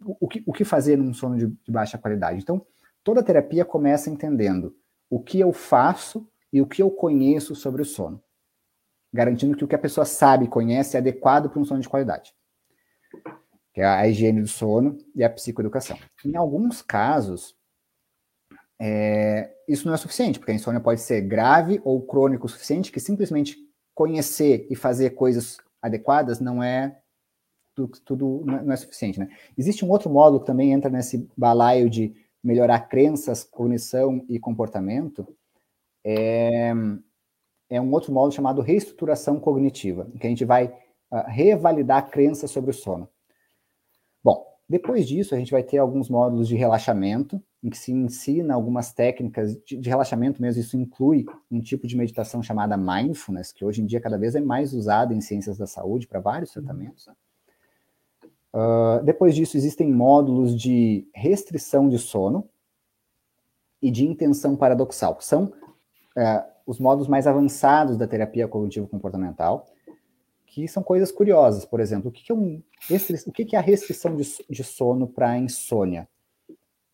o 0.00 0.28
que, 0.28 0.42
o 0.46 0.52
que 0.52 0.64
fazer 0.64 0.96
num 0.96 1.14
sono 1.14 1.36
de, 1.36 1.46
de 1.46 1.72
baixa 1.72 1.98
qualidade. 1.98 2.40
Então, 2.40 2.64
toda 3.02 3.22
terapia 3.22 3.64
começa 3.64 4.10
entendendo 4.10 4.76
o 5.08 5.22
que 5.22 5.40
eu 5.40 5.52
faço 5.52 6.28
e 6.52 6.60
o 6.60 6.66
que 6.66 6.82
eu 6.82 6.90
conheço 6.90 7.54
sobre 7.54 7.82
o 7.82 7.84
sono, 7.84 8.22
garantindo 9.12 9.56
que 9.56 9.64
o 9.64 9.68
que 9.68 9.74
a 9.74 9.78
pessoa 9.78 10.04
sabe 10.04 10.44
e 10.44 10.48
conhece 10.48 10.96
é 10.96 11.00
adequado 11.00 11.48
para 11.48 11.60
um 11.60 11.64
sono 11.64 11.80
de 11.80 11.88
qualidade 11.88 12.34
que 13.76 13.82
é 13.82 13.84
a 13.84 14.08
higiene 14.08 14.40
do 14.40 14.48
sono 14.48 14.96
e 15.14 15.22
a 15.22 15.28
psicoeducação. 15.28 15.98
Em 16.24 16.34
alguns 16.34 16.80
casos, 16.80 17.54
é, 18.80 19.50
isso 19.66 19.86
não 19.86 19.94
é 19.94 19.96
suficiente, 19.96 20.38
porque 20.38 20.52
a 20.52 20.54
insônia 20.54 20.80
pode 20.80 21.00
ser 21.00 21.22
grave 21.22 21.80
ou 21.84 22.02
crônico 22.02 22.46
o 22.46 22.48
suficiente, 22.48 22.92
que 22.92 23.00
simplesmente 23.00 23.56
conhecer 23.94 24.66
e 24.70 24.76
fazer 24.76 25.10
coisas 25.10 25.58
adequadas 25.80 26.40
não 26.40 26.62
é 26.62 26.98
tudo, 27.74 28.00
tudo 28.04 28.42
não 28.44 28.72
é 28.72 28.76
suficiente, 28.76 29.18
né? 29.18 29.28
Existe 29.56 29.84
um 29.84 29.90
outro 29.90 30.10
módulo 30.10 30.40
que 30.40 30.46
também 30.46 30.72
entra 30.72 30.90
nesse 30.90 31.28
balaio 31.36 31.90
de 31.90 32.14
melhorar 32.42 32.80
crenças, 32.80 33.44
cognição 33.44 34.24
e 34.28 34.38
comportamento, 34.38 35.26
é, 36.04 36.72
é 37.68 37.80
um 37.80 37.90
outro 37.92 38.12
módulo 38.12 38.32
chamado 38.32 38.62
reestruturação 38.62 39.40
cognitiva, 39.40 40.08
em 40.14 40.18
que 40.18 40.26
a 40.26 40.30
gente 40.30 40.44
vai 40.44 40.66
uh, 41.10 41.24
revalidar 41.26 42.08
crenças 42.08 42.50
sobre 42.50 42.70
o 42.70 42.74
sono. 42.74 43.08
Depois 44.68 45.06
disso, 45.06 45.34
a 45.34 45.38
gente 45.38 45.52
vai 45.52 45.62
ter 45.62 45.78
alguns 45.78 46.08
módulos 46.08 46.48
de 46.48 46.56
relaxamento, 46.56 47.40
em 47.62 47.70
que 47.70 47.78
se 47.78 47.92
ensina 47.92 48.54
algumas 48.54 48.92
técnicas 48.92 49.56
de, 49.64 49.76
de, 49.76 49.88
relaxamento 49.88 50.42
mesmo. 50.42 50.60
Isso 50.60 50.76
inclui 50.76 51.24
um 51.50 51.60
tipo 51.60 51.86
de 51.86 51.96
meditação 51.96 52.42
chamada 52.42 52.76
mindfulness, 52.76 53.52
que 53.52 53.64
hoje 53.64 53.80
em 53.80 53.86
dia 53.86 54.00
cada 54.00 54.18
vez 54.18 54.34
é 54.34 54.40
mais 54.40 54.72
usada 54.72 55.14
em 55.14 55.20
ciências 55.20 55.56
da 55.56 55.66
saúde 55.66 56.08
para 56.08 56.18
vários 56.18 56.50
tratamentos. 56.50 57.08
Uh, 58.52 59.04
depois 59.04 59.36
disso, 59.36 59.56
existem 59.56 59.92
módulos 59.92 60.58
de 60.58 61.06
restrição 61.14 61.88
de 61.88 61.98
sono 61.98 62.48
e 63.80 63.90
de 63.90 64.04
intenção 64.04 64.56
paradoxal, 64.56 65.14
que 65.14 65.24
são 65.24 65.44
uh, 65.44 66.42
os 66.66 66.80
módulos 66.80 67.06
mais 67.06 67.26
avançados 67.28 67.96
da 67.96 68.06
terapia 68.06 68.48
cognitivo-comportamental, 68.48 69.66
que 70.56 70.66
são 70.66 70.82
coisas 70.82 71.12
curiosas. 71.12 71.66
Por 71.66 71.80
exemplo, 71.80 72.08
o 72.08 72.10
que, 72.10 72.32
é, 72.32 72.34
um, 72.34 72.62
o 73.26 73.32
que 73.32 73.54
é 73.54 73.58
a 73.58 73.62
restrição 73.62 74.16
de, 74.16 74.26
de 74.48 74.64
sono 74.64 75.06
para 75.06 75.36
insônia? 75.36 76.08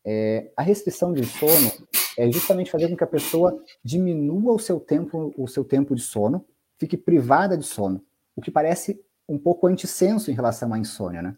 É, 0.04 0.50
a 0.56 0.62
restrição 0.62 1.12
de 1.12 1.24
sono 1.24 1.70
é 2.18 2.28
justamente 2.28 2.72
fazer 2.72 2.88
com 2.88 2.96
que 2.96 3.04
a 3.04 3.06
pessoa 3.06 3.56
diminua 3.84 4.52
o 4.52 4.58
seu 4.58 4.80
tempo, 4.80 5.32
o 5.38 5.46
seu 5.46 5.64
tempo 5.64 5.94
de 5.94 6.02
sono, 6.02 6.44
fique 6.76 6.96
privada 6.96 7.56
de 7.56 7.64
sono, 7.64 8.04
o 8.34 8.42
que 8.42 8.50
parece 8.50 9.00
um 9.28 9.38
pouco 9.38 9.68
antissenso 9.68 10.28
em 10.28 10.34
relação 10.34 10.74
à 10.74 10.78
insônia, 10.78 11.22
né? 11.22 11.36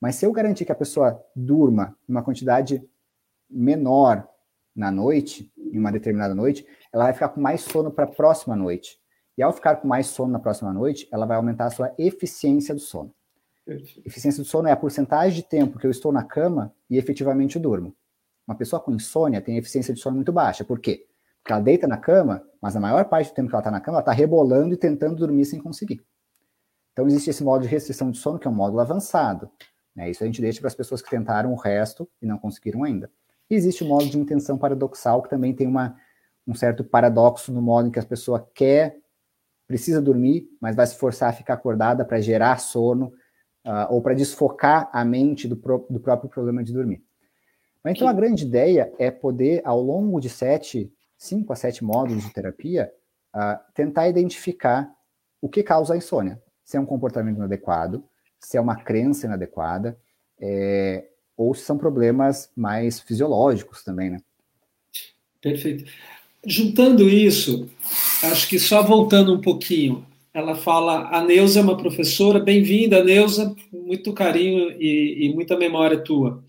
Mas 0.00 0.14
se 0.14 0.24
eu 0.24 0.32
garantir 0.32 0.64
que 0.64 0.72
a 0.72 0.74
pessoa 0.74 1.22
durma 1.36 1.94
uma 2.08 2.22
quantidade 2.22 2.82
menor 3.50 4.26
na 4.74 4.90
noite, 4.90 5.52
em 5.54 5.78
uma 5.78 5.92
determinada 5.92 6.34
noite, 6.34 6.66
ela 6.90 7.04
vai 7.04 7.12
ficar 7.12 7.28
com 7.28 7.42
mais 7.42 7.60
sono 7.60 7.90
para 7.90 8.04
a 8.04 8.10
próxima 8.10 8.56
noite. 8.56 8.98
E 9.38 9.42
ao 9.42 9.52
ficar 9.52 9.76
com 9.76 9.86
mais 9.86 10.08
sono 10.08 10.32
na 10.32 10.40
próxima 10.40 10.72
noite, 10.72 11.08
ela 11.12 11.24
vai 11.24 11.36
aumentar 11.36 11.66
a 11.66 11.70
sua 11.70 11.94
eficiência 11.96 12.74
do 12.74 12.80
sono. 12.80 13.14
Eficiência 14.04 14.42
do 14.42 14.48
sono 14.48 14.66
é 14.66 14.72
a 14.72 14.76
porcentagem 14.76 15.40
de 15.40 15.48
tempo 15.48 15.78
que 15.78 15.86
eu 15.86 15.92
estou 15.92 16.10
na 16.10 16.24
cama 16.24 16.74
e 16.90 16.98
efetivamente 16.98 17.56
durmo. 17.56 17.94
Uma 18.48 18.56
pessoa 18.56 18.80
com 18.80 18.90
insônia 18.92 19.40
tem 19.40 19.56
eficiência 19.56 19.94
de 19.94 20.00
sono 20.00 20.16
muito 20.16 20.32
baixa. 20.32 20.64
Por 20.64 20.80
quê? 20.80 21.06
Porque 21.40 21.52
ela 21.52 21.62
deita 21.62 21.86
na 21.86 21.96
cama, 21.96 22.42
mas 22.60 22.74
a 22.74 22.80
maior 22.80 23.04
parte 23.04 23.30
do 23.30 23.34
tempo 23.34 23.48
que 23.48 23.54
ela 23.54 23.60
está 23.60 23.70
na 23.70 23.80
cama, 23.80 23.98
ela 23.98 24.02
está 24.02 24.10
rebolando 24.10 24.74
e 24.74 24.76
tentando 24.76 25.14
dormir 25.14 25.44
sem 25.44 25.60
conseguir. 25.60 26.04
Então 26.92 27.06
existe 27.06 27.30
esse 27.30 27.44
modo 27.44 27.62
de 27.62 27.68
restrição 27.68 28.10
de 28.10 28.18
sono, 28.18 28.40
que 28.40 28.48
é 28.48 28.50
um 28.50 28.54
módulo 28.54 28.80
avançado. 28.80 29.48
Né? 29.94 30.10
Isso 30.10 30.24
a 30.24 30.26
gente 30.26 30.40
deixa 30.40 30.58
para 30.58 30.66
as 30.66 30.74
pessoas 30.74 31.00
que 31.00 31.10
tentaram 31.10 31.52
o 31.52 31.56
resto 31.56 32.08
e 32.20 32.26
não 32.26 32.38
conseguiram 32.38 32.82
ainda. 32.82 33.08
E 33.48 33.54
existe 33.54 33.84
o 33.84 33.86
modo 33.86 34.06
de 34.06 34.18
intenção 34.18 34.58
paradoxal, 34.58 35.22
que 35.22 35.30
também 35.30 35.54
tem 35.54 35.68
uma, 35.68 35.96
um 36.44 36.56
certo 36.56 36.82
paradoxo 36.82 37.52
no 37.52 37.62
modo 37.62 37.86
em 37.86 37.92
que 37.92 38.00
a 38.00 38.04
pessoa 38.04 38.44
quer 38.52 38.98
precisa 39.68 40.00
dormir, 40.00 40.48
mas 40.60 40.74
vai 40.74 40.86
se 40.86 40.96
forçar 40.96 41.28
a 41.28 41.32
ficar 41.32 41.54
acordada 41.54 42.04
para 42.04 42.20
gerar 42.20 42.58
sono 42.58 43.12
uh, 43.66 43.86
ou 43.90 44.00
para 44.00 44.14
desfocar 44.14 44.88
a 44.92 45.04
mente 45.04 45.46
do, 45.46 45.56
pro, 45.56 45.86
do, 45.90 46.00
próprio 46.00 46.30
problema 46.30 46.64
de 46.64 46.72
dormir. 46.72 47.04
Mas 47.84 47.94
então 47.94 48.08
a 48.08 48.12
grande 48.14 48.44
ideia 48.44 48.90
é 48.98 49.10
poder, 49.10 49.60
ao 49.64 49.80
longo 49.80 50.18
de 50.20 50.30
sete, 50.30 50.90
cinco 51.18 51.52
a 51.52 51.56
sete 51.56 51.84
módulos 51.84 52.24
de 52.24 52.32
terapia, 52.32 52.90
uh, 53.36 53.58
tentar 53.74 54.08
identificar 54.08 54.90
o 55.40 55.50
que 55.50 55.62
causa 55.62 55.92
a 55.92 55.96
insônia. 55.98 56.42
Se 56.64 56.78
é 56.78 56.80
um 56.80 56.86
comportamento 56.86 57.36
inadequado, 57.36 58.02
se 58.40 58.56
é 58.56 58.60
uma 58.60 58.74
crença 58.74 59.26
inadequada, 59.26 59.98
é, 60.40 61.08
ou 61.36 61.54
se 61.54 61.62
são 61.62 61.76
problemas 61.76 62.50
mais 62.56 63.00
fisiológicos 63.00 63.84
também, 63.84 64.10
né? 64.10 64.18
Perfeito. 65.40 65.90
Juntando 66.50 67.10
isso, 67.10 67.68
acho 68.22 68.48
que 68.48 68.58
só 68.58 68.82
voltando 68.82 69.34
um 69.34 69.40
pouquinho, 69.40 70.06
ela 70.32 70.54
fala: 70.54 71.06
a 71.14 71.22
Neuza 71.22 71.60
é 71.60 71.62
uma 71.62 71.76
professora, 71.76 72.40
bem-vinda, 72.40 73.04
Neuza, 73.04 73.54
muito 73.70 74.14
carinho 74.14 74.70
e, 74.80 75.26
e, 75.26 75.34
muita 75.34 75.58
memória 75.58 76.02
tua. 76.02 76.42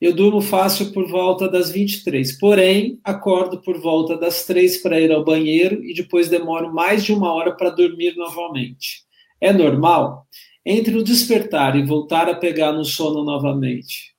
Eu 0.00 0.14
durmo 0.14 0.40
fácil 0.40 0.92
por 0.92 1.08
volta 1.08 1.48
das 1.48 1.72
23, 1.72 2.38
porém, 2.38 3.00
acordo 3.02 3.60
por 3.60 3.80
volta 3.80 4.16
das 4.16 4.44
3 4.46 4.76
para 4.80 5.00
ir 5.00 5.10
ao 5.10 5.24
banheiro 5.24 5.84
e 5.84 5.92
depois 5.92 6.28
demoro 6.28 6.72
mais 6.72 7.04
de 7.04 7.12
uma 7.12 7.32
hora 7.32 7.50
para 7.50 7.70
dormir 7.70 8.14
novamente. 8.16 9.02
É 9.40 9.52
normal? 9.52 10.24
Entre 10.64 10.96
o 10.96 11.02
despertar 11.02 11.74
e 11.74 11.84
voltar 11.84 12.28
a 12.28 12.34
pegar 12.36 12.70
no 12.70 12.84
sono 12.84 13.24
novamente, 13.24 14.11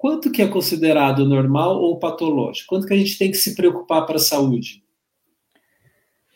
quanto 0.00 0.32
que 0.32 0.40
é 0.40 0.48
considerado 0.48 1.26
normal 1.26 1.76
ou 1.76 1.98
patológico? 1.98 2.70
Quanto 2.70 2.86
que 2.86 2.94
a 2.94 2.96
gente 2.96 3.18
tem 3.18 3.30
que 3.30 3.36
se 3.36 3.54
preocupar 3.54 4.06
para 4.06 4.16
a 4.16 4.18
saúde? 4.18 4.82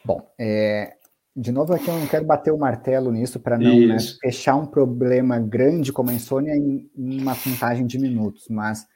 Bom, 0.04 0.20
é, 0.38 0.98
de 1.34 1.50
novo 1.50 1.72
aqui 1.72 1.88
eu 1.88 1.98
não 1.98 2.06
quero 2.06 2.26
bater 2.26 2.52
o 2.52 2.58
martelo 2.58 3.10
nisso 3.10 3.40
para 3.40 3.58
não 3.58 3.74
né, 3.86 3.96
fechar 4.20 4.54
um 4.56 4.66
problema 4.66 5.38
grande 5.38 5.94
como 5.94 6.10
a 6.10 6.12
insônia 6.12 6.54
em, 6.54 6.90
em 6.94 7.22
uma 7.22 7.34
contagem 7.34 7.86
de 7.86 7.98
minutos, 7.98 8.48
mas 8.50 8.86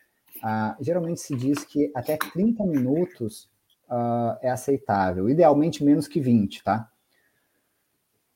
ah, 0.43 0.77
geralmente 0.79 1.23
se 1.23 1.35
diz 1.35 1.65
que 1.65 1.91
até 1.97 2.19
30 2.19 2.67
minutos 2.67 3.49
uh, 3.89 4.37
é 4.43 4.51
aceitável, 4.51 5.31
idealmente 5.31 5.83
menos 5.83 6.07
que 6.07 6.21
20, 6.21 6.63
tá? 6.63 6.87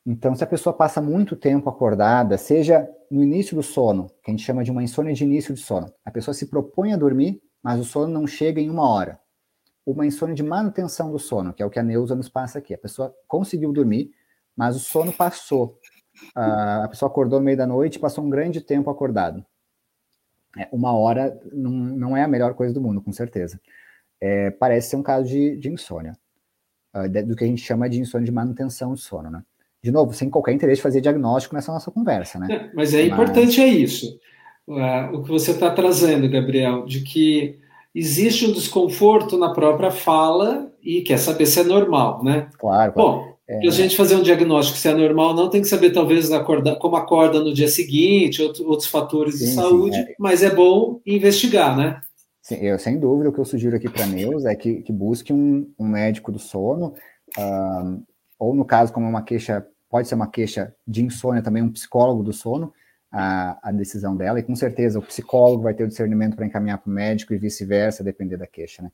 Então, 0.05 0.35
se 0.35 0.43
a 0.43 0.47
pessoa 0.47 0.75
passa 0.75 1.01
muito 1.01 1.35
tempo 1.35 1.69
acordada, 1.69 2.37
seja 2.37 2.89
no 3.09 3.23
início 3.23 3.55
do 3.55 3.63
sono, 3.63 4.09
que 4.21 4.29
a 4.29 4.31
gente 4.31 4.43
chama 4.43 4.63
de 4.63 4.71
uma 4.71 4.83
insônia 4.83 5.13
de 5.13 5.23
início 5.23 5.53
de 5.53 5.61
sono, 5.61 5.93
a 6.03 6.11
pessoa 6.11 6.33
se 6.33 6.47
propõe 6.47 6.91
a 6.91 6.97
dormir, 6.97 7.41
mas 7.61 7.79
o 7.79 7.85
sono 7.85 8.11
não 8.11 8.27
chega 8.27 8.59
em 8.59 8.69
uma 8.69 8.87
hora. 8.87 9.19
Uma 9.85 10.05
insônia 10.05 10.35
de 10.35 10.43
manutenção 10.43 11.11
do 11.11 11.19
sono, 11.19 11.53
que 11.53 11.63
é 11.63 11.65
o 11.65 11.69
que 11.69 11.79
a 11.79 11.83
Neuza 11.83 12.15
nos 12.15 12.27
passa 12.27 12.59
aqui. 12.59 12.73
A 12.73 12.77
pessoa 12.77 13.15
conseguiu 13.27 13.71
dormir, 13.71 14.11
mas 14.55 14.75
o 14.75 14.79
sono 14.79 15.13
passou. 15.13 15.79
a 16.35 16.87
pessoa 16.89 17.09
acordou 17.09 17.39
no 17.39 17.45
meio 17.45 17.57
da 17.57 17.67
noite 17.67 17.95
e 17.95 17.99
passou 17.99 18.23
um 18.23 18.29
grande 18.29 18.59
tempo 18.59 18.89
acordado. 18.89 19.45
É, 20.57 20.67
uma 20.71 20.93
hora 20.93 21.39
não, 21.51 21.71
não 21.71 22.17
é 22.17 22.23
a 22.23 22.27
melhor 22.27 22.53
coisa 22.53 22.73
do 22.73 22.81
mundo, 22.81 23.01
com 23.01 23.11
certeza. 23.11 23.59
É, 24.21 24.51
parece 24.51 24.91
ser 24.91 24.95
um 24.97 25.03
caso 25.03 25.27
de, 25.27 25.57
de 25.57 25.69
insônia, 25.69 26.13
uh, 26.95 27.09
do 27.25 27.35
que 27.35 27.43
a 27.43 27.47
gente 27.47 27.61
chama 27.61 27.89
de 27.89 27.99
insônia 27.99 28.25
de 28.25 28.31
manutenção 28.31 28.91
do 28.91 28.97
sono, 28.97 29.29
né? 29.29 29.43
De 29.83 29.91
novo, 29.91 30.13
sem 30.13 30.29
qualquer 30.29 30.53
interesse 30.53 30.77
de 30.77 30.83
fazer 30.83 31.01
diagnóstico 31.01 31.53
nessa 31.53 31.71
nossa 31.71 31.91
conversa, 31.91 32.39
né? 32.39 32.47
É, 32.49 32.69
mas 32.73 32.93
é 32.93 33.01
Mas... 33.01 33.11
importante 33.11 33.61
é 33.61 33.67
isso. 33.67 34.17
Uh, 34.65 35.17
o 35.17 35.23
que 35.23 35.29
você 35.29 35.51
está 35.51 35.69
trazendo, 35.69 36.29
Gabriel, 36.29 36.85
de 36.85 37.01
que 37.01 37.59
existe 37.93 38.45
um 38.45 38.53
desconforto 38.53 39.37
na 39.37 39.51
própria 39.51 39.91
fala 39.91 40.71
e 40.81 41.01
quer 41.01 41.17
saber 41.17 41.45
se 41.45 41.59
é 41.59 41.63
normal, 41.63 42.23
né? 42.23 42.47
Claro. 42.57 42.93
Bom, 42.95 43.35
é... 43.45 43.59
para 43.59 43.67
a 43.67 43.73
gente 43.73 43.97
fazer 43.97 44.15
um 44.15 44.23
diagnóstico 44.23 44.77
se 44.77 44.87
é 44.87 44.93
normal 44.93 45.35
não, 45.35 45.49
tem 45.49 45.61
que 45.61 45.67
saber 45.67 45.91
talvez 45.91 46.31
acordar, 46.31 46.77
como 46.77 46.95
acorda 46.95 47.41
no 47.41 47.53
dia 47.53 47.67
seguinte, 47.67 48.41
outro, 48.41 48.65
outros 48.65 48.87
fatores 48.87 49.39
sim, 49.39 49.45
de 49.45 49.51
saúde, 49.51 49.97
sim, 49.97 50.01
é. 50.01 50.15
mas 50.17 50.41
é 50.41 50.49
bom 50.49 51.01
investigar, 51.05 51.75
né? 51.75 51.99
Sim, 52.41 52.55
eu, 52.55 52.79
sem 52.79 52.97
dúvida, 52.97 53.29
o 53.29 53.33
que 53.33 53.39
eu 53.39 53.45
sugiro 53.45 53.75
aqui 53.75 53.89
para 53.89 54.05
a 54.05 54.07
Neus 54.07 54.45
é 54.45 54.55
que, 54.55 54.81
que 54.81 54.93
busque 54.93 55.33
um, 55.33 55.69
um 55.77 55.87
médico 55.87 56.31
do 56.31 56.39
sono 56.39 56.93
um, 57.37 58.01
ou 58.39 58.53
no 58.53 58.65
caso, 58.65 58.91
como 58.91 59.07
uma 59.07 59.21
queixa, 59.21 59.65
pode 59.93 60.07
ser 60.07 60.15
uma 60.15 60.25
queixa 60.25 60.75
de 60.87 61.05
insônia 61.05 61.43
também, 61.43 61.61
um 61.61 61.71
psicólogo 61.71 62.23
do 62.23 62.33
sono, 62.33 62.73
a, 63.11 63.69
a 63.69 63.71
decisão 63.71 64.17
dela, 64.17 64.39
e 64.39 64.43
com 64.43 64.55
certeza 64.55 64.97
o 64.97 65.03
psicólogo 65.03 65.61
vai 65.61 65.75
ter 65.75 65.83
o 65.83 65.87
discernimento 65.87 66.35
para 66.35 66.47
encaminhar 66.47 66.79
para 66.79 66.89
o 66.89 66.91
médico 66.91 67.31
e 67.31 67.37
vice-versa, 67.37 68.03
depender 68.03 68.35
da 68.35 68.47
queixa, 68.47 68.81
né? 68.81 68.91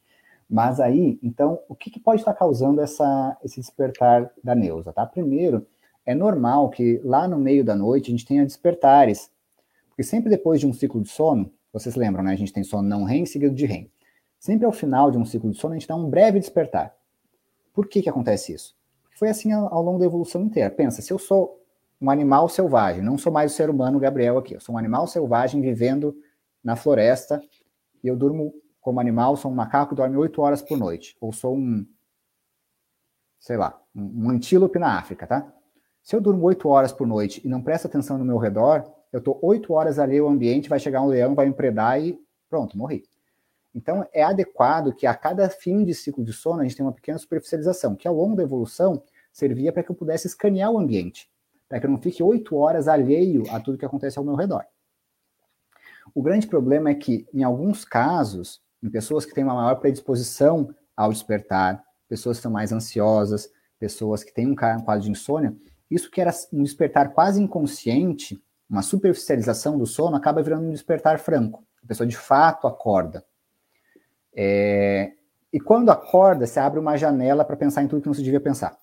Mas 0.50 0.82
aí, 0.82 1.18
então, 1.24 1.58
o 1.70 1.74
que, 1.74 1.90
que 1.90 2.02
pode 2.02 2.20
estar 2.20 2.34
causando 2.34 2.82
essa, 2.82 3.38
esse 3.42 3.62
despertar 3.62 4.30
da 4.44 4.54
Neuza, 4.54 4.92
tá? 4.92 5.06
Primeiro, 5.06 5.66
é 6.06 6.14
normal 6.14 6.70
que 6.70 7.00
lá 7.02 7.30
no 7.30 7.40
meio 7.40 7.64
da 7.64 7.78
noite 7.78 8.10
a 8.10 8.12
gente 8.12 8.26
tenha 8.26 8.44
despertares, 8.44 9.32
porque 9.88 10.04
sempre 10.04 10.30
depois 10.30 10.60
de 10.60 10.68
um 10.68 10.74
ciclo 10.74 11.02
de 11.02 11.08
sono, 11.08 11.50
vocês 11.72 11.96
lembram, 11.96 12.26
né? 12.26 12.34
A 12.34 12.36
gente 12.36 12.52
tem 12.52 12.62
sono 12.66 12.90
não 12.90 13.06
REM 13.06 13.26
seguido 13.26 13.56
de 13.56 13.66
REM. 13.66 13.90
Sempre 14.38 14.66
ao 14.66 14.74
final 14.74 15.12
de 15.12 15.18
um 15.18 15.24
ciclo 15.24 15.50
de 15.50 15.58
sono, 15.58 15.76
a 15.76 15.78
gente 15.78 15.88
dá 15.88 15.96
um 15.96 16.10
breve 16.10 16.42
despertar. 16.42 16.94
Por 17.74 17.88
que, 17.88 18.02
que 18.02 18.10
acontece 18.10 18.52
isso? 18.52 18.78
Foi 19.20 19.28
assim 19.28 19.52
ao, 19.52 19.84
longo 19.84 20.00
da 20.00 20.06
evolução 20.06 20.41
inteira. 20.44 20.72
Pensa, 20.72 21.02
se 21.02 21.12
eu 21.12 21.20
sou 21.20 21.62
um 22.00 22.10
animal 22.10 22.48
selvagem, 22.48 23.04
não 23.04 23.18
sou 23.18 23.34
mais 23.34 23.52
o 23.52 23.56
ser 23.56 23.70
humano 23.70 24.00
Gabriel 24.00 24.38
aqui, 24.38 24.54
eu 24.54 24.62
sou 24.62 24.76
um 24.76 24.78
animal 24.78 25.06
selvagem 25.08 25.62
vivendo 25.62 26.16
na 26.64 26.78
floresta 26.78 27.44
e 28.02 28.08
eu 28.08 28.16
durmo 28.16 28.54
como 28.80 29.02
animal, 29.02 29.36
sou 29.36 29.52
um 29.52 29.54
macaco 29.54 29.94
dorme 29.94 30.16
oito 30.16 30.41
horas 30.41 30.62
por 30.62 30.78
noite, 30.78 31.18
ou 31.20 31.34
sou 31.34 31.58
um, 31.58 31.86
sei 33.41 33.58
lá, 33.58 33.78
um 33.94 34.30
antílope 34.30 34.80
na 34.80 34.98
África, 34.98 35.28
tá? 35.28 35.54
Se 36.02 36.16
eu 36.16 36.22
durmo 36.22 36.46
oito 36.46 36.70
horas 36.70 36.94
por 36.94 37.06
noite 37.06 37.46
e 37.46 37.50
não 37.50 37.62
presto 37.62 37.88
atenção 37.88 38.18
no 38.18 38.24
meu 38.24 38.38
redor, 38.38 38.90
eu 39.12 39.20
estou 39.20 39.38
oito 39.41 39.74
horas 39.74 40.00
ali 40.00 40.18
ao 40.18 40.30
ambiente, 40.30 40.70
vai 40.70 40.80
chegar 40.80 41.02
um 41.02 41.08
leão, 41.08 41.36
vai 41.36 41.46
me 41.46 41.54
predar 41.54 42.02
e 42.02 42.18
pronto, 42.50 42.78
morri. 42.78 43.04
Então, 43.80 44.06
é 44.11 44.22
adequado 44.22 44.93
que 44.93 45.07
a 45.07 45.15
cada 45.15 45.49
fim 45.49 45.85
de 45.85 45.93
ciclo 45.93 46.22
de 46.22 46.34
sono 46.34 46.60
a 46.60 46.64
gente 46.64 46.76
tenha 46.76 46.85
uma 46.85 46.93
pequena 46.93 47.18
superficialização, 47.18 47.95
que 47.95 48.10
ao 48.10 48.14
longo 48.14 48.35
da 48.35 48.43
evolução 48.43 49.01
servia 49.31 49.72
para 49.72 49.81
que 49.81 49.89
eu 49.89 49.95
pudesse 49.95 50.27
escanear 50.27 50.69
o 50.69 50.77
ambiente, 50.77 51.31
para 51.69 51.80
que 51.80 51.85
eu 51.85 51.89
não 51.89 51.97
fique 51.97 52.22
oito 52.22 52.57
horas 52.57 52.89
alheio 52.89 53.43
a 53.49 53.60
tudo 53.61 53.77
que 53.77 53.85
acontece 53.85 54.19
ao 54.19 54.26
meu 54.26 54.35
redor. 54.35 54.65
O 56.14 56.22
grande 56.22 56.45
problema 56.45 56.89
é 56.89 56.93
que, 56.93 57.26
em 57.34 57.41
alguns 57.41 57.85
casos, 57.85 58.61
em 58.84 58.89
pessoas 58.89 59.26
que 59.26 59.34
têm 59.34 59.45
uma 59.45 59.56
maior 59.56 59.76
predisposição 59.76 60.76
ao 60.93 61.14
despertar, 61.14 61.81
pessoas 62.10 62.35
que 62.38 62.43
são 62.43 62.51
mais 62.51 62.73
ansiosas, 62.73 63.49
pessoas 63.80 64.26
que 64.26 64.34
têm 64.34 64.47
um 64.47 64.56
quadro 64.56 64.99
de 64.99 65.11
insônia, 65.11 65.56
isso 65.89 66.11
que 66.11 66.19
era 66.19 66.31
um 66.51 66.64
despertar 66.64 67.14
quase 67.14 67.41
inconsciente, 67.41 68.43
uma 68.69 68.81
superficialização 68.81 69.77
do 69.77 69.85
sono, 69.85 70.18
acaba 70.18 70.43
virando 70.43 70.68
um 70.68 70.72
despertar 70.72 71.18
franco. 71.18 71.64
A 71.81 71.88
pessoa 71.88 72.06
de 72.06 72.18
fato 72.18 72.68
acorda. 72.68 73.23
É, 74.35 75.14
e 75.51 75.60
quando 75.60 75.89
acorda, 75.89 76.45
você 76.45 76.60
abre 76.60 76.80
uma 76.80 76.97
janela 76.97 77.43
para 77.43 77.57
pensar 77.57 77.84
em 77.84 77.88
tudo 77.88 78.01
que 78.01 78.07
não 78.07 78.14
se 78.14 78.23
devia 78.23 78.39
pensar. 78.39 78.77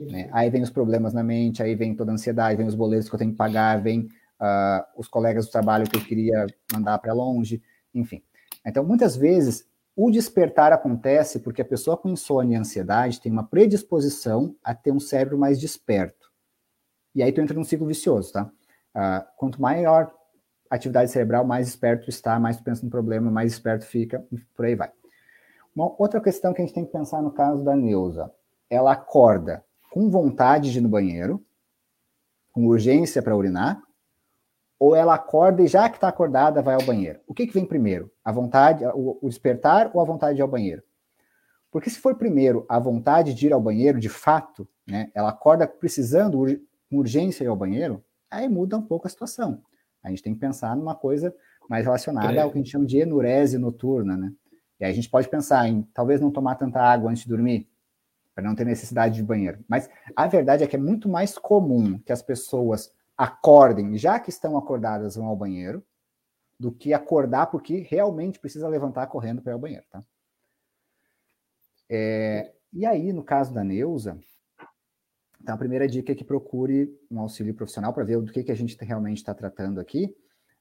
Né? 0.00 0.28
Aí 0.32 0.50
vem 0.50 0.62
os 0.62 0.70
problemas 0.70 1.12
na 1.12 1.22
mente, 1.22 1.62
aí 1.62 1.74
vem 1.74 1.94
toda 1.94 2.10
a 2.10 2.14
ansiedade, 2.14 2.56
vem 2.56 2.66
os 2.66 2.74
boletos 2.74 3.08
que 3.08 3.14
eu 3.14 3.18
tenho 3.18 3.30
que 3.30 3.36
pagar, 3.36 3.80
vem 3.80 4.08
uh, 4.40 4.84
os 4.96 5.06
colegas 5.06 5.46
do 5.46 5.52
trabalho 5.52 5.88
que 5.88 5.96
eu 5.96 6.04
queria 6.04 6.46
mandar 6.72 6.98
para 6.98 7.12
longe, 7.12 7.62
enfim. 7.94 8.22
Então, 8.66 8.84
muitas 8.84 9.16
vezes, 9.16 9.68
o 9.94 10.10
despertar 10.10 10.72
acontece 10.72 11.40
porque 11.40 11.62
a 11.62 11.64
pessoa 11.64 11.96
com 11.96 12.08
insônia 12.08 12.56
e 12.56 12.60
ansiedade 12.60 13.20
tem 13.20 13.30
uma 13.30 13.46
predisposição 13.46 14.56
a 14.62 14.74
ter 14.74 14.92
um 14.92 15.00
cérebro 15.00 15.38
mais 15.38 15.60
desperto. 15.60 16.28
E 17.14 17.22
aí 17.22 17.32
tu 17.32 17.40
entra 17.40 17.54
num 17.54 17.64
ciclo 17.64 17.86
vicioso, 17.86 18.32
tá? 18.32 18.50
Uh, 18.94 19.24
quanto 19.36 19.60
maior 19.60 20.12
atividade 20.70 21.10
cerebral, 21.10 21.44
mais 21.44 21.68
esperto 21.68 22.08
está, 22.08 22.38
mais 22.38 22.56
tu 22.56 22.64
pensa 22.64 22.84
no 22.84 22.90
problema, 22.90 23.30
mais 23.30 23.52
esperto 23.52 23.84
fica, 23.84 24.24
por 24.54 24.64
aí 24.64 24.74
vai. 24.74 24.90
Uma 25.74 25.94
outra 25.98 26.20
questão 26.20 26.52
que 26.52 26.60
a 26.60 26.64
gente 26.64 26.74
tem 26.74 26.84
que 26.84 26.92
pensar 26.92 27.22
no 27.22 27.30
caso 27.30 27.64
da 27.64 27.76
Neuza. 27.76 28.32
Ela 28.68 28.92
acorda 28.92 29.64
com 29.90 30.10
vontade 30.10 30.70
de 30.72 30.78
ir 30.78 30.80
no 30.80 30.88
banheiro, 30.88 31.44
com 32.52 32.66
urgência 32.66 33.22
para 33.22 33.36
urinar, 33.36 33.80
ou 34.78 34.94
ela 34.94 35.14
acorda 35.14 35.62
e 35.62 35.66
já 35.66 35.88
que 35.88 35.96
está 35.96 36.08
acordada 36.08 36.62
vai 36.62 36.74
ao 36.74 36.82
banheiro? 36.82 37.20
O 37.26 37.34
que, 37.34 37.46
que 37.46 37.52
vem 37.52 37.64
primeiro? 37.64 38.10
A 38.24 38.30
vontade, 38.30 38.84
o, 38.94 39.18
despertar 39.24 39.90
ou 39.92 40.00
a 40.00 40.04
vontade 40.04 40.34
de 40.34 40.40
ir 40.40 40.42
ao 40.42 40.48
banheiro? 40.48 40.82
Porque 41.70 41.90
se 41.90 41.98
for 41.98 42.14
primeiro 42.14 42.64
a 42.68 42.78
vontade 42.78 43.34
de 43.34 43.46
ir 43.46 43.52
ao 43.52 43.60
banheiro, 43.60 43.98
de 43.98 44.08
fato, 44.08 44.66
né, 44.86 45.10
ela 45.14 45.30
acorda 45.30 45.66
precisando 45.66 46.38
com 46.88 46.96
urgência 46.96 47.44
ir 47.44 47.48
ao 47.48 47.56
banheiro, 47.56 48.02
aí 48.30 48.48
muda 48.48 48.76
um 48.76 48.82
pouco 48.82 49.06
a 49.06 49.10
situação. 49.10 49.62
A 50.08 50.10
gente 50.10 50.22
tem 50.22 50.34
que 50.34 50.40
pensar 50.40 50.76
numa 50.76 50.94
coisa 50.94 51.34
mais 51.68 51.84
relacionada 51.84 52.34
é. 52.34 52.40
ao 52.40 52.50
que 52.50 52.58
a 52.58 52.62
gente 52.62 52.70
chama 52.70 52.86
de 52.86 52.98
enurese 52.98 53.58
noturna, 53.58 54.16
né? 54.16 54.32
E 54.80 54.84
aí 54.84 54.90
a 54.90 54.94
gente 54.94 55.10
pode 55.10 55.28
pensar 55.28 55.68
em 55.68 55.82
talvez 55.94 56.20
não 56.20 56.30
tomar 56.30 56.54
tanta 56.54 56.80
água 56.80 57.10
antes 57.10 57.24
de 57.24 57.28
dormir, 57.28 57.68
para 58.34 58.44
não 58.44 58.54
ter 58.54 58.64
necessidade 58.64 59.16
de 59.16 59.22
banheiro. 59.22 59.64
Mas 59.68 59.90
a 60.14 60.26
verdade 60.26 60.62
é 60.62 60.66
que 60.66 60.76
é 60.76 60.78
muito 60.78 61.08
mais 61.08 61.36
comum 61.36 61.98
que 61.98 62.12
as 62.12 62.22
pessoas 62.22 62.92
acordem, 63.16 63.98
já 63.98 64.20
que 64.20 64.30
estão 64.30 64.56
acordadas, 64.56 65.16
vão 65.16 65.26
ao 65.26 65.36
banheiro, 65.36 65.84
do 66.58 66.72
que 66.72 66.94
acordar 66.94 67.46
porque 67.46 67.86
realmente 67.88 68.38
precisa 68.38 68.68
levantar 68.68 69.06
correndo 69.08 69.42
para 69.42 69.52
ir 69.52 69.54
ao 69.54 69.60
banheiro, 69.60 69.84
tá? 69.90 70.04
É, 71.90 72.52
e 72.72 72.84
aí, 72.84 73.12
no 73.12 73.24
caso 73.24 73.52
da 73.52 73.64
Neuza, 73.64 74.18
então 75.40 75.54
a 75.54 75.58
primeira 75.58 75.86
dica 75.86 76.12
é 76.12 76.14
que 76.14 76.24
procure 76.24 76.92
um 77.10 77.20
auxílio 77.20 77.54
profissional 77.54 77.92
para 77.92 78.04
ver 78.04 78.20
do 78.20 78.32
que, 78.32 78.42
que 78.42 78.52
a 78.52 78.56
gente 78.56 78.76
realmente 78.84 79.18
está 79.18 79.34
tratando 79.34 79.80
aqui. 79.80 80.14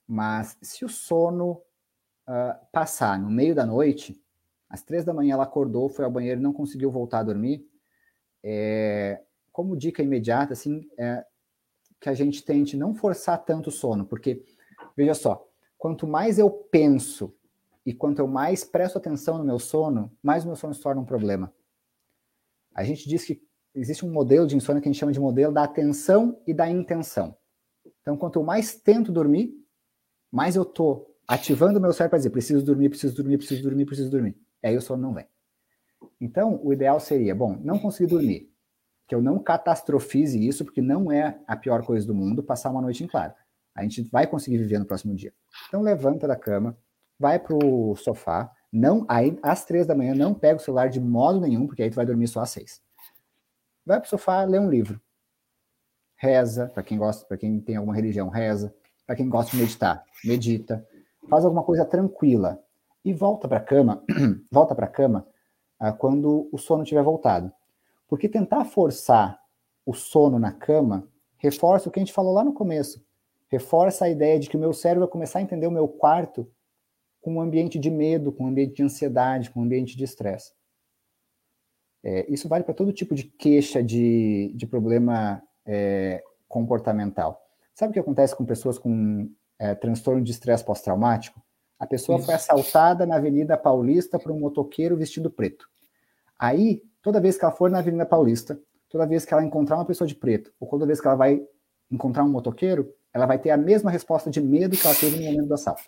Mas 0.07 0.57
se 0.61 0.85
o 0.85 0.89
sono 0.89 1.61
uh, 2.27 2.65
passar 2.71 3.19
no 3.19 3.29
meio 3.29 3.53
da 3.53 3.65
noite, 3.65 4.21
às 4.69 4.81
três 4.83 5.03
da 5.03 5.13
manhã 5.13 5.33
ela 5.33 5.43
acordou, 5.43 5.89
foi 5.89 6.05
ao 6.05 6.11
banheiro 6.11 6.39
não 6.39 6.53
conseguiu 6.53 6.91
voltar 6.91 7.19
a 7.19 7.23
dormir, 7.23 7.67
é, 8.43 9.21
como 9.51 9.75
dica 9.75 10.03
imediata, 10.03 10.53
assim, 10.53 10.87
é, 10.97 11.25
que 11.99 12.09
a 12.09 12.13
gente 12.13 12.43
tente 12.43 12.77
não 12.77 12.93
forçar 12.93 13.43
tanto 13.43 13.67
o 13.67 13.71
sono, 13.71 14.05
porque, 14.05 14.45
veja 14.95 15.13
só, 15.13 15.45
quanto 15.77 16.07
mais 16.07 16.37
eu 16.37 16.49
penso 16.49 17.35
e 17.85 17.93
quanto 17.93 18.19
eu 18.19 18.27
mais 18.27 18.63
presto 18.63 18.97
atenção 18.97 19.37
no 19.37 19.43
meu 19.43 19.57
sono, 19.57 20.15
mais 20.21 20.43
o 20.43 20.47
meu 20.47 20.55
sono 20.55 20.73
se 20.73 20.81
torna 20.81 21.01
um 21.01 21.05
problema. 21.05 21.53
A 22.73 22.83
gente 22.83 23.09
diz 23.09 23.25
que 23.25 23.41
existe 23.79 24.05
um 24.05 24.11
modelo 24.11 24.47
de 24.47 24.55
insônia 24.55 24.81
que 24.81 24.89
a 24.89 24.91
gente 24.91 24.99
chama 24.99 25.11
de 25.11 25.19
modelo 25.19 25.53
da 25.53 25.63
atenção 25.63 26.41
e 26.45 26.53
da 26.53 26.69
intenção. 26.69 27.37
Então, 28.01 28.17
quanto 28.17 28.43
mais 28.43 28.75
tento 28.75 29.11
dormir, 29.11 29.53
mais 30.31 30.55
eu 30.55 30.65
tô 30.65 31.13
ativando 31.27 31.77
o 31.77 31.81
meu 31.81 31.93
cérebro 31.93 32.11
para 32.11 32.17
dizer 32.17 32.29
preciso 32.29 32.65
dormir, 32.65 32.89
preciso 32.89 33.15
dormir, 33.15 33.37
preciso 33.37 33.61
dormir, 33.61 33.85
preciso 33.85 34.09
dormir. 34.09 34.37
E 34.63 34.67
aí 34.67 34.77
o 34.77 34.81
sono 34.81 35.01
não 35.01 35.13
vem. 35.13 35.25
Então, 36.19 36.59
o 36.63 36.73
ideal 36.73 36.99
seria, 36.99 37.35
bom, 37.35 37.59
não 37.63 37.77
conseguir 37.77 38.09
dormir 38.09 38.51
que 39.07 39.15
eu 39.15 39.21
não 39.21 39.39
catastrofize 39.39 40.45
isso, 40.45 40.65
porque 40.65 40.81
não 40.81 41.11
é 41.11 41.39
a 41.47 41.55
pior 41.55 41.85
coisa 41.85 42.05
do 42.05 42.13
mundo 42.13 42.43
passar 42.43 42.69
uma 42.69 42.81
noite 42.81 43.03
em 43.03 43.07
claro. 43.07 43.33
A 43.73 43.83
gente 43.83 44.01
vai 44.03 44.27
conseguir 44.27 44.57
viver 44.57 44.79
no 44.79 44.85
próximo 44.85 45.15
dia. 45.15 45.33
Então 45.67 45.81
levanta 45.81 46.27
da 46.27 46.35
cama, 46.35 46.77
vai 47.17 47.39
pro 47.39 47.95
sofá, 47.95 48.51
não 48.71 49.05
aí 49.07 49.37
às 49.41 49.63
três 49.63 49.87
da 49.87 49.95
manhã 49.95 50.13
não 50.13 50.33
pega 50.33 50.57
o 50.57 50.63
celular 50.63 50.89
de 50.89 50.99
modo 50.99 51.39
nenhum, 51.39 51.65
porque 51.67 51.83
aí 51.83 51.89
tu 51.89 51.95
vai 51.95 52.05
dormir 52.05 52.27
só 52.27 52.41
às 52.41 52.49
seis. 52.49 52.81
Vai 53.87 54.01
pro 54.01 54.09
sofá, 54.09 54.43
lê 54.43 54.59
um 54.59 54.69
livro. 54.69 54.99
Reza, 56.17 56.67
para 56.67 56.83
quem 56.83 56.97
gosta, 56.97 57.25
para 57.25 57.37
quem 57.37 57.57
tem 57.61 57.77
alguma 57.77 57.95
religião, 57.95 58.27
reza. 58.27 58.75
Para 59.05 59.15
quem 59.15 59.29
gosta 59.29 59.51
de 59.51 59.57
meditar, 59.63 60.03
medita. 60.25 60.85
Faz 61.29 61.45
alguma 61.45 61.63
coisa 61.63 61.85
tranquila 61.85 62.61
e 63.05 63.13
volta 63.13 63.47
para 63.47 63.59
a 63.59 63.63
cama, 63.63 64.03
volta 64.51 64.75
para 64.75 64.87
cama 64.87 65.25
ah, 65.79 65.93
quando 65.93 66.49
o 66.51 66.57
sono 66.57 66.83
tiver 66.83 67.01
voltado. 67.01 67.49
Porque 68.09 68.27
tentar 68.27 68.65
forçar 68.65 69.39
o 69.85 69.93
sono 69.93 70.37
na 70.37 70.51
cama 70.51 71.07
reforça 71.37 71.87
o 71.87 71.91
que 71.91 71.99
a 71.99 72.03
gente 72.03 72.11
falou 72.11 72.33
lá 72.33 72.43
no 72.43 72.51
começo. 72.51 73.01
Reforça 73.47 74.03
a 74.03 74.09
ideia 74.09 74.37
de 74.37 74.49
que 74.49 74.57
o 74.57 74.59
meu 74.59 74.73
cérebro 74.73 75.05
vai 75.05 75.11
começar 75.11 75.39
a 75.39 75.43
entender 75.43 75.65
o 75.65 75.71
meu 75.71 75.87
quarto 75.87 76.45
com 77.21 77.35
um 77.35 77.39
ambiente 77.39 77.79
de 77.79 77.89
medo, 77.89 78.33
com 78.33 78.43
um 78.43 78.47
ambiente 78.47 78.75
de 78.75 78.83
ansiedade, 78.83 79.49
com 79.49 79.61
um 79.61 79.63
ambiente 79.63 79.95
de 79.95 80.03
estresse. 80.03 80.56
É, 82.09 82.25
isso 82.29 82.47
vale 82.47 82.63
para 82.63 82.73
todo 82.73 82.93
tipo 82.93 83.13
de 83.13 83.25
queixa 83.25 83.83
de, 83.83 84.53
de 84.55 84.65
problema 84.65 85.43
é, 85.65 86.23
comportamental. 86.47 87.37
Sabe 87.75 87.89
o 87.89 87.93
que 87.93 87.99
acontece 87.99 88.33
com 88.33 88.45
pessoas 88.45 88.77
com 88.77 89.29
é, 89.59 89.75
transtorno 89.75 90.23
de 90.23 90.31
estresse 90.31 90.63
pós-traumático? 90.63 91.43
A 91.77 91.85
pessoa 91.85 92.17
isso. 92.17 92.27
foi 92.27 92.35
assaltada 92.35 93.05
na 93.05 93.17
Avenida 93.17 93.57
Paulista 93.57 94.17
por 94.17 94.31
um 94.31 94.39
motoqueiro 94.39 94.95
vestido 94.95 95.29
preto. 95.29 95.67
Aí 96.39 96.81
toda 97.01 97.19
vez 97.19 97.37
que 97.37 97.43
ela 97.43 97.53
for 97.53 97.69
na 97.69 97.79
Avenida 97.79 98.05
Paulista, 98.05 98.57
toda 98.87 99.05
vez 99.05 99.25
que 99.25 99.33
ela 99.33 99.43
encontrar 99.43 99.75
uma 99.75 99.83
pessoa 99.83 100.07
de 100.07 100.15
preto, 100.15 100.53
ou 100.61 100.69
toda 100.69 100.85
vez 100.85 101.01
que 101.01 101.07
ela 101.07 101.17
vai 101.17 101.41
encontrar 101.91 102.23
um 102.23 102.29
motoqueiro, 102.29 102.89
ela 103.13 103.25
vai 103.25 103.37
ter 103.37 103.49
a 103.49 103.57
mesma 103.57 103.91
resposta 103.91 104.29
de 104.29 104.39
medo 104.39 104.77
que 104.77 104.87
ela 104.87 104.95
teve 104.95 105.17
no 105.17 105.25
momento 105.25 105.49
do 105.49 105.53
assalto. 105.55 105.83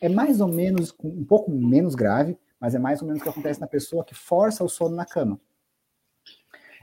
É 0.00 0.08
mais 0.08 0.40
ou 0.40 0.46
menos, 0.46 0.94
um 1.02 1.24
pouco 1.24 1.50
menos 1.50 1.96
grave, 1.96 2.38
mas 2.60 2.72
é 2.76 2.78
mais 2.78 3.02
ou 3.02 3.08
menos 3.08 3.20
o 3.20 3.24
que 3.24 3.30
acontece 3.30 3.60
na 3.60 3.66
pessoa 3.66 4.04
que 4.04 4.14
força 4.14 4.62
o 4.62 4.68
sono 4.68 4.94
na 4.94 5.04
cama. 5.04 5.40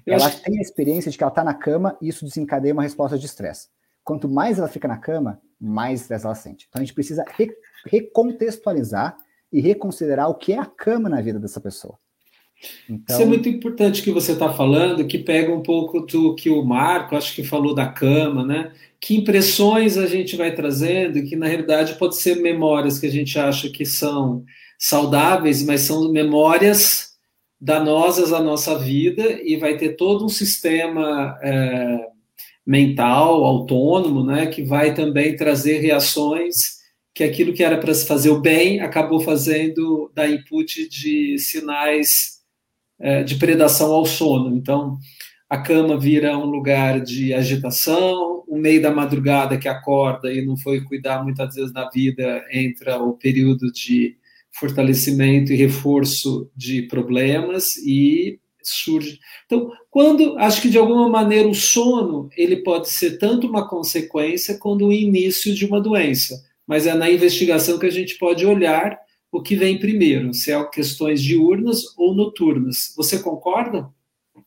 Ela 0.05 0.29
tem 0.29 0.57
a 0.57 0.61
experiência 0.61 1.09
de 1.09 1.17
que 1.17 1.23
ela 1.23 1.31
está 1.31 1.43
na 1.43 1.53
cama 1.53 1.97
e 2.01 2.09
isso 2.09 2.25
desencadeia 2.25 2.73
uma 2.73 2.83
resposta 2.83 3.17
de 3.17 3.25
estresse. 3.25 3.67
Quanto 4.03 4.27
mais 4.27 4.59
ela 4.59 4.67
fica 4.67 4.87
na 4.87 4.97
cama, 4.97 5.39
mais 5.59 6.01
estresse 6.01 6.25
ela 6.25 6.35
sente. 6.35 6.67
Então 6.69 6.81
a 6.81 6.85
gente 6.85 6.93
precisa 6.93 7.23
re 7.37 7.49
recontextualizar 7.85 9.17
e 9.51 9.61
reconsiderar 9.61 10.29
o 10.29 10.35
que 10.35 10.53
é 10.53 10.59
a 10.59 10.65
cama 10.65 11.09
na 11.09 11.21
vida 11.21 11.39
dessa 11.39 11.59
pessoa. 11.59 11.97
Então... 12.89 13.15
Isso 13.15 13.23
é 13.23 13.25
muito 13.25 13.49
importante 13.49 14.01
que 14.01 14.11
você 14.11 14.31
está 14.31 14.51
falando, 14.51 15.05
que 15.05 15.17
pega 15.17 15.53
um 15.53 15.61
pouco 15.61 16.01
do 16.01 16.33
que 16.35 16.49
o 16.49 16.63
Marco, 16.63 17.15
acho 17.15 17.35
que 17.35 17.43
falou 17.43 17.75
da 17.75 17.87
cama, 17.87 18.45
né? 18.45 18.71
Que 18.99 19.17
impressões 19.17 19.97
a 19.97 20.07
gente 20.07 20.35
vai 20.35 20.53
trazendo, 20.55 21.21
que 21.23 21.35
na 21.35 21.47
realidade 21.47 21.95
pode 21.95 22.15
ser 22.15 22.35
memórias 22.35 22.99
que 22.99 23.05
a 23.05 23.11
gente 23.11 23.37
acha 23.37 23.69
que 23.69 23.85
são 23.85 24.43
saudáveis, 24.79 25.63
mas 25.65 25.81
são 25.81 26.11
memórias 26.11 27.12
danosas 27.63 28.33
à 28.33 28.41
nossa 28.41 28.77
vida 28.77 29.39
e 29.41 29.55
vai 29.55 29.77
ter 29.77 29.95
todo 29.95 30.25
um 30.25 30.29
sistema 30.29 31.39
é, 31.41 32.07
mental 32.67 33.45
autônomo, 33.45 34.25
né? 34.25 34.47
Que 34.47 34.61
vai 34.61 34.93
também 34.93 35.37
trazer 35.37 35.79
reações 35.79 36.83
que 37.15 37.23
aquilo 37.23 37.53
que 37.53 37.63
era 37.63 37.77
para 37.77 37.93
se 37.93 38.05
fazer 38.05 38.31
o 38.31 38.41
bem 38.41 38.81
acabou 38.81 39.21
fazendo 39.21 40.11
da 40.13 40.27
input 40.27 40.89
de 40.89 41.37
sinais 41.39 42.41
é, 42.99 43.23
de 43.23 43.35
predação 43.35 43.93
ao 43.93 44.05
sono. 44.05 44.53
Então, 44.53 44.97
a 45.49 45.57
cama 45.57 45.97
vira 45.97 46.37
um 46.37 46.47
lugar 46.47 46.99
de 46.99 47.33
agitação, 47.33 48.43
o 48.45 48.57
meio 48.57 48.81
da 48.81 48.91
madrugada 48.91 49.57
que 49.57 49.69
acorda 49.69 50.33
e 50.33 50.45
não 50.45 50.57
foi 50.57 50.81
cuidar 50.81 51.23
muitas 51.23 51.55
vezes 51.55 51.71
na 51.71 51.89
vida, 51.89 52.43
entra 52.51 53.01
o 53.01 53.13
período 53.13 53.71
de 53.71 54.17
fortalecimento 54.53 55.51
e 55.51 55.57
reforço 55.57 56.49
de 56.55 56.83
problemas 56.83 57.75
e 57.77 58.39
surge. 58.61 59.19
Então, 59.45 59.71
quando 59.91 60.37
acho 60.39 60.61
que 60.61 60.69
de 60.69 60.77
alguma 60.77 61.09
maneira 61.09 61.47
o 61.47 61.53
sono 61.53 62.29
ele 62.37 62.57
pode 62.63 62.89
ser 62.89 63.17
tanto 63.17 63.47
uma 63.47 63.67
consequência 63.67 64.57
quanto 64.57 64.85
o 64.85 64.93
início 64.93 65.53
de 65.53 65.65
uma 65.65 65.81
doença 65.81 66.41
mas 66.65 66.87
é 66.87 66.93
na 66.93 67.09
investigação 67.09 67.77
que 67.77 67.85
a 67.85 67.91
gente 67.91 68.17
pode 68.17 68.45
olhar 68.45 68.99
o 69.31 69.41
que 69.41 69.55
vem 69.55 69.79
primeiro, 69.79 70.33
se 70.33 70.51
é 70.51 70.63
questões 70.69 71.21
diurnas 71.21 71.97
ou 71.97 72.13
noturnas. 72.13 72.93
Você 72.95 73.21
concorda? 73.21 73.89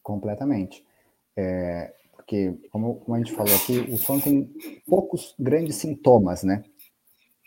Completamente. 0.03 0.85
É, 1.37 1.93
porque, 2.15 2.55
como, 2.71 2.97
como, 2.97 3.15
a 3.15 3.19
gente 3.19 3.33
falou 3.33 3.55
aqui, 3.55 3.79
o 3.91 3.99
sono 3.99 4.21
tem 4.21 4.49
poucos 4.87 5.35
grandes 5.39 5.77
sintomas, 5.77 6.43
né? 6.43 6.63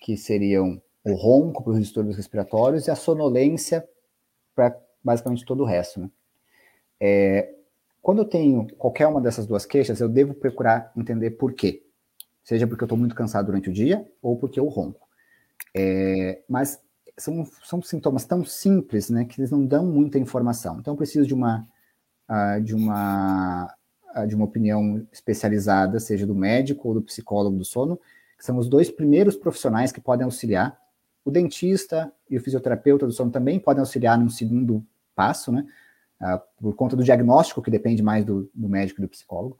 Que 0.01 0.17
seriam 0.17 0.81
o 1.03 1.13
ronco 1.13 1.63
para 1.63 1.73
os 1.73 1.79
distúrbios 1.79 2.17
respiratórios 2.17 2.87
e 2.87 2.91
a 2.91 2.95
sonolência 2.95 3.87
para 4.55 4.77
basicamente 5.03 5.45
todo 5.45 5.63
o 5.63 5.65
resto, 5.65 5.99
né? 5.99 6.09
É, 6.99 7.55
quando 8.01 8.19
eu 8.19 8.25
tenho 8.25 8.67
qualquer 8.77 9.07
uma 9.07 9.21
dessas 9.21 9.45
duas 9.45 9.65
queixas, 9.65 9.99
eu 10.01 10.09
devo 10.09 10.33
procurar 10.33 10.91
entender 10.95 11.31
por 11.31 11.53
quê 11.53 11.83
seja 12.49 12.65
porque 12.65 12.83
eu 12.83 12.87
estou 12.87 12.97
muito 12.97 13.13
cansado 13.13 13.45
durante 13.45 13.69
o 13.69 13.73
dia 13.73 14.03
ou 14.23 14.35
porque 14.35 14.59
eu 14.59 14.65
ronco. 14.65 15.07
É, 15.75 16.41
mas 16.49 16.81
são, 17.15 17.45
são 17.63 17.79
sintomas 17.79 18.25
tão 18.25 18.43
simples, 18.43 19.09
né, 19.09 19.25
que 19.25 19.39
eles 19.39 19.51
não 19.51 19.63
dão 19.63 19.85
muita 19.85 20.17
informação. 20.17 20.79
Então, 20.79 20.93
eu 20.93 20.97
preciso 20.97 21.27
de 21.27 21.33
uma, 21.33 21.67
uh, 22.27 22.59
de 22.59 22.73
uma, 22.73 23.71
uh, 24.15 24.27
de 24.27 24.33
uma 24.33 24.45
opinião 24.45 25.05
especializada, 25.11 25.99
seja 25.99 26.25
do 26.25 26.33
médico 26.33 26.87
ou 26.87 26.95
do 26.95 27.03
psicólogo 27.03 27.55
do 27.55 27.65
sono, 27.65 27.99
que 28.35 28.43
são 28.43 28.57
os 28.57 28.67
dois 28.67 28.89
primeiros 28.89 29.35
profissionais 29.35 29.91
que 29.91 30.01
podem 30.01 30.25
auxiliar. 30.25 30.75
O 31.23 31.31
dentista 31.31 32.11
e 32.29 32.37
o 32.37 32.41
fisioterapeuta 32.41 33.05
do 33.05 33.11
sono 33.11 33.31
também 33.31 33.59
podem 33.59 33.81
auxiliar 33.81 34.17
num 34.17 34.29
segundo 34.29 34.85
passo, 35.15 35.51
né, 35.51 35.65
uh, 36.21 36.39
por 36.61 36.75
conta 36.75 36.95
do 36.95 37.03
diagnóstico, 37.03 37.61
que 37.61 37.71
depende 37.71 38.01
mais 38.01 38.25
do, 38.25 38.49
do 38.53 38.69
médico 38.69 39.01
e 39.01 39.03
do 39.03 39.09
psicólogo 39.09 39.57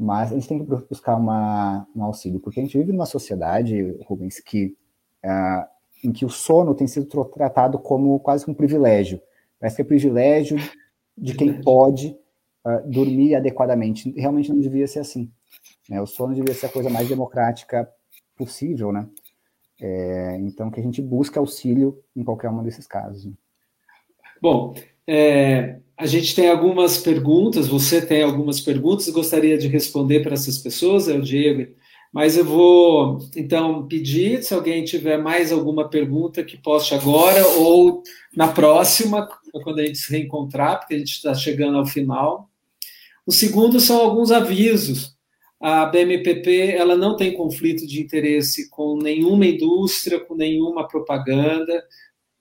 mas 0.00 0.32
a 0.32 0.34
gente 0.34 0.48
tem 0.48 0.58
que 0.58 0.64
buscar 0.64 1.14
uma, 1.14 1.86
um 1.94 2.02
auxílio, 2.02 2.40
porque 2.40 2.58
a 2.58 2.62
gente 2.62 2.78
vive 2.78 2.90
numa 2.90 3.04
sociedade, 3.04 3.98
Rubens, 4.06 4.40
que, 4.40 4.74
uh, 5.22 5.68
em 6.02 6.10
que 6.10 6.24
o 6.24 6.30
sono 6.30 6.74
tem 6.74 6.86
sido 6.86 7.06
tratado 7.26 7.78
como 7.78 8.18
quase 8.18 8.50
um 8.50 8.54
privilégio. 8.54 9.20
Parece 9.58 9.76
que 9.76 9.82
é 9.82 9.84
privilégio 9.84 10.56
de 11.18 11.34
quem 11.34 11.60
pode 11.60 12.16
uh, 12.64 12.88
dormir 12.88 13.34
adequadamente. 13.34 14.10
Realmente 14.12 14.48
não 14.48 14.58
devia 14.58 14.86
ser 14.86 15.00
assim. 15.00 15.30
Né? 15.86 16.00
O 16.00 16.06
sono 16.06 16.34
devia 16.34 16.54
ser 16.54 16.66
a 16.66 16.72
coisa 16.72 16.88
mais 16.88 17.06
democrática 17.06 17.86
possível, 18.34 18.90
né? 18.92 19.06
É, 19.80 20.36
então, 20.40 20.70
que 20.70 20.78
a 20.78 20.82
gente 20.82 21.00
busque 21.00 21.38
auxílio 21.38 21.98
em 22.14 22.22
qualquer 22.22 22.50
um 22.50 22.62
desses 22.62 22.86
casos. 22.86 23.24
Né? 23.24 23.32
Bom, 24.40 24.74
é, 25.06 25.78
a 25.96 26.06
gente 26.06 26.34
tem 26.34 26.48
algumas 26.48 26.98
perguntas, 26.98 27.66
você 27.66 28.04
tem 28.04 28.22
algumas 28.22 28.60
perguntas, 28.60 29.08
gostaria 29.08 29.58
de 29.58 29.68
responder 29.68 30.20
para 30.20 30.34
essas 30.34 30.58
pessoas, 30.58 31.08
é 31.08 31.14
o 31.14 31.22
Diego, 31.22 31.72
mas 32.12 32.36
eu 32.36 32.44
vou 32.44 33.18
então 33.36 33.86
pedir 33.86 34.42
se 34.42 34.52
alguém 34.52 34.84
tiver 34.84 35.16
mais 35.16 35.52
alguma 35.52 35.88
pergunta 35.88 36.42
que 36.42 36.56
poste 36.56 36.94
agora 36.94 37.46
ou 37.58 38.02
na 38.34 38.48
próxima, 38.48 39.28
quando 39.62 39.78
a 39.78 39.86
gente 39.86 39.98
se 39.98 40.10
reencontrar, 40.10 40.80
porque 40.80 40.94
a 40.94 40.98
gente 40.98 41.12
está 41.12 41.34
chegando 41.34 41.78
ao 41.78 41.86
final. 41.86 42.48
O 43.26 43.32
segundo 43.32 43.78
são 43.78 44.00
alguns 44.00 44.32
avisos. 44.32 45.16
A 45.60 45.84
BMPP 45.86 46.72
ela 46.72 46.96
não 46.96 47.16
tem 47.16 47.34
conflito 47.34 47.86
de 47.86 48.00
interesse 48.00 48.70
com 48.70 48.96
nenhuma 48.96 49.46
indústria, 49.46 50.18
com 50.18 50.34
nenhuma 50.34 50.88
propaganda 50.88 51.84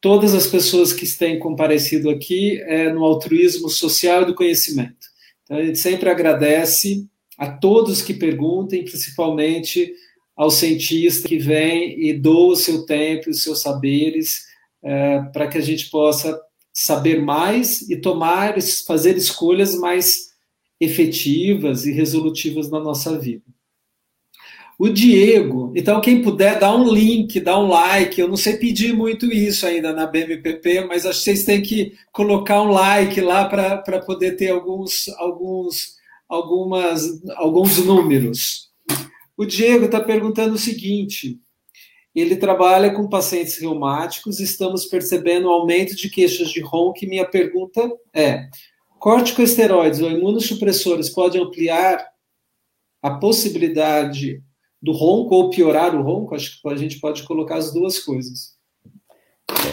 todas 0.02 0.34
as 0.34 0.48
pessoas 0.48 0.94
que 0.94 1.06
têm 1.18 1.40
comparecido 1.40 2.10
aqui 2.10 2.60
é, 2.62 2.92
no 2.92 3.04
altruísmo 3.04 3.70
social 3.70 4.22
e 4.22 4.26
do 4.26 4.36
conhecimento. 4.36 5.08
Então, 5.44 5.58
a 5.58 5.66
gente 5.66 5.80
sempre 5.80 6.10
agradece 6.10 7.06
a 7.38 7.50
todos 7.52 8.02
que 8.02 8.14
perguntem, 8.14 8.84
principalmente 8.84 9.92
ao 10.36 10.50
cientista 10.50 11.28
que 11.28 11.38
vem 11.38 12.00
e 12.02 12.14
doa 12.14 12.54
o 12.54 12.56
seu 12.56 12.86
tempo 12.86 13.30
os 13.30 13.44
seus 13.44 13.62
saberes 13.62 14.46
é, 14.82 15.22
para 15.34 15.48
que 15.48 15.58
a 15.58 15.62
gente 15.62 15.90
possa 15.90 16.40
saber 16.74 17.22
mais 17.22 17.82
e 17.90 18.00
tomar, 18.00 18.56
fazer 18.88 19.18
escolhas 19.18 19.76
mais 19.76 20.29
efetivas 20.80 21.86
e 21.86 21.92
resolutivas 21.92 22.70
na 22.70 22.80
nossa 22.80 23.18
vida. 23.18 23.44
O 24.80 24.88
Diego, 24.88 25.74
então 25.76 26.00
quem 26.00 26.22
puder 26.22 26.58
dar 26.58 26.74
um 26.74 26.90
link, 26.90 27.38
dar 27.42 27.60
um 27.60 27.68
like, 27.68 28.22
eu 28.22 28.30
não 28.30 28.38
sei 28.38 28.56
pedir 28.56 28.94
muito 28.94 29.26
isso 29.26 29.68
ainda 29.68 29.92
na 29.92 30.08
BMPP, 30.08 30.86
mas 30.86 31.06
acho 31.06 31.20
que 31.20 31.26
vocês 31.26 31.44
têm 31.44 31.62
que 31.62 31.98
colocar 32.14 32.62
um 32.62 32.72
like 32.72 33.20
lá 33.20 33.44
para 33.44 34.00
poder 34.00 34.38
ter 34.38 34.52
alguns, 34.52 35.10
alguns, 35.18 35.98
algumas, 36.30 37.22
alguns 37.36 37.78
números. 37.84 38.70
O 39.36 39.46
Diego 39.46 39.84
está 39.84 40.00
perguntando 40.00 40.54
o 40.54 40.58
seguinte: 40.58 41.38
ele 42.16 42.38
trabalha 42.38 42.94
com 42.94 43.10
pacientes 43.10 43.60
reumáticos, 43.60 44.40
estamos 44.40 44.86
percebendo 44.86 45.48
um 45.48 45.52
aumento 45.52 45.94
de 45.94 46.10
queixas 46.10 46.50
de 46.50 46.62
ronco, 46.62 47.00
e 47.04 47.08
minha 47.08 47.26
pergunta 47.26 47.92
é: 48.14 48.48
corticosteroides 49.00 50.02
ou 50.02 50.12
imunossupressores 50.12 51.10
podem 51.10 51.42
ampliar 51.42 52.06
a 53.02 53.12
possibilidade 53.12 54.44
do 54.82 54.92
ronco 54.92 55.36
ou 55.36 55.50
piorar 55.50 55.96
o 55.96 56.02
ronco? 56.02 56.36
Acho 56.36 56.62
que 56.62 56.68
a 56.68 56.76
gente 56.76 57.00
pode 57.00 57.24
colocar 57.24 57.56
as 57.56 57.74
duas 57.74 58.00
coisas. 58.00 58.58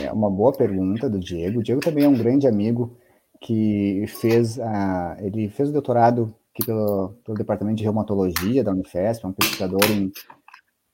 É 0.02 0.12
uma 0.12 0.30
boa 0.30 0.52
pergunta 0.52 1.10
do 1.10 1.18
Diego. 1.18 1.60
O 1.60 1.62
Diego 1.62 1.80
também 1.80 2.04
é 2.04 2.08
um 2.08 2.16
grande 2.16 2.46
amigo 2.46 2.96
que 3.40 4.04
fez 4.08 4.58
a, 4.58 5.16
ele 5.20 5.48
fez 5.50 5.68
o 5.68 5.72
doutorado 5.72 6.34
aqui 6.52 6.64
pelo, 6.64 7.14
pelo 7.24 7.36
departamento 7.36 7.76
de 7.76 7.84
reumatologia 7.84 8.64
da 8.64 8.72
Unifesp, 8.72 9.24
é 9.24 9.28
um 9.28 9.32
pesquisador 9.32 9.84
em, 9.90 10.06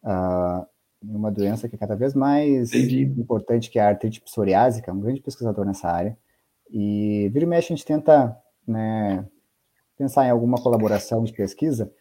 uh, 0.03 0.67
uma 1.03 1.31
doença 1.31 1.69
que 1.69 1.77
é 1.77 1.79
cada 1.79 1.95
vez 1.95 2.15
mais 2.15 2.73
Entendi. 2.73 3.03
importante, 3.17 3.71
que 3.71 3.79
é 3.79 3.83
a 3.83 3.89
artrite 3.89 4.21
psoriásica, 4.21 4.91
é 4.91 4.95
um 4.95 5.01
grande 5.01 5.21
pesquisador 5.21 5.65
nessa 5.65 5.89
área. 5.89 6.17
E 6.73 7.29
vira 7.33 7.45
e 7.45 7.49
mexe 7.49 7.73
a 7.73 7.77
gente 7.77 7.85
tenta 7.85 8.37
né, 8.67 9.25
pensar 9.97 10.27
em 10.27 10.31
alguma 10.31 10.61
colaboração 10.61 11.23
de 11.23 11.33
pesquisa, 11.33 11.93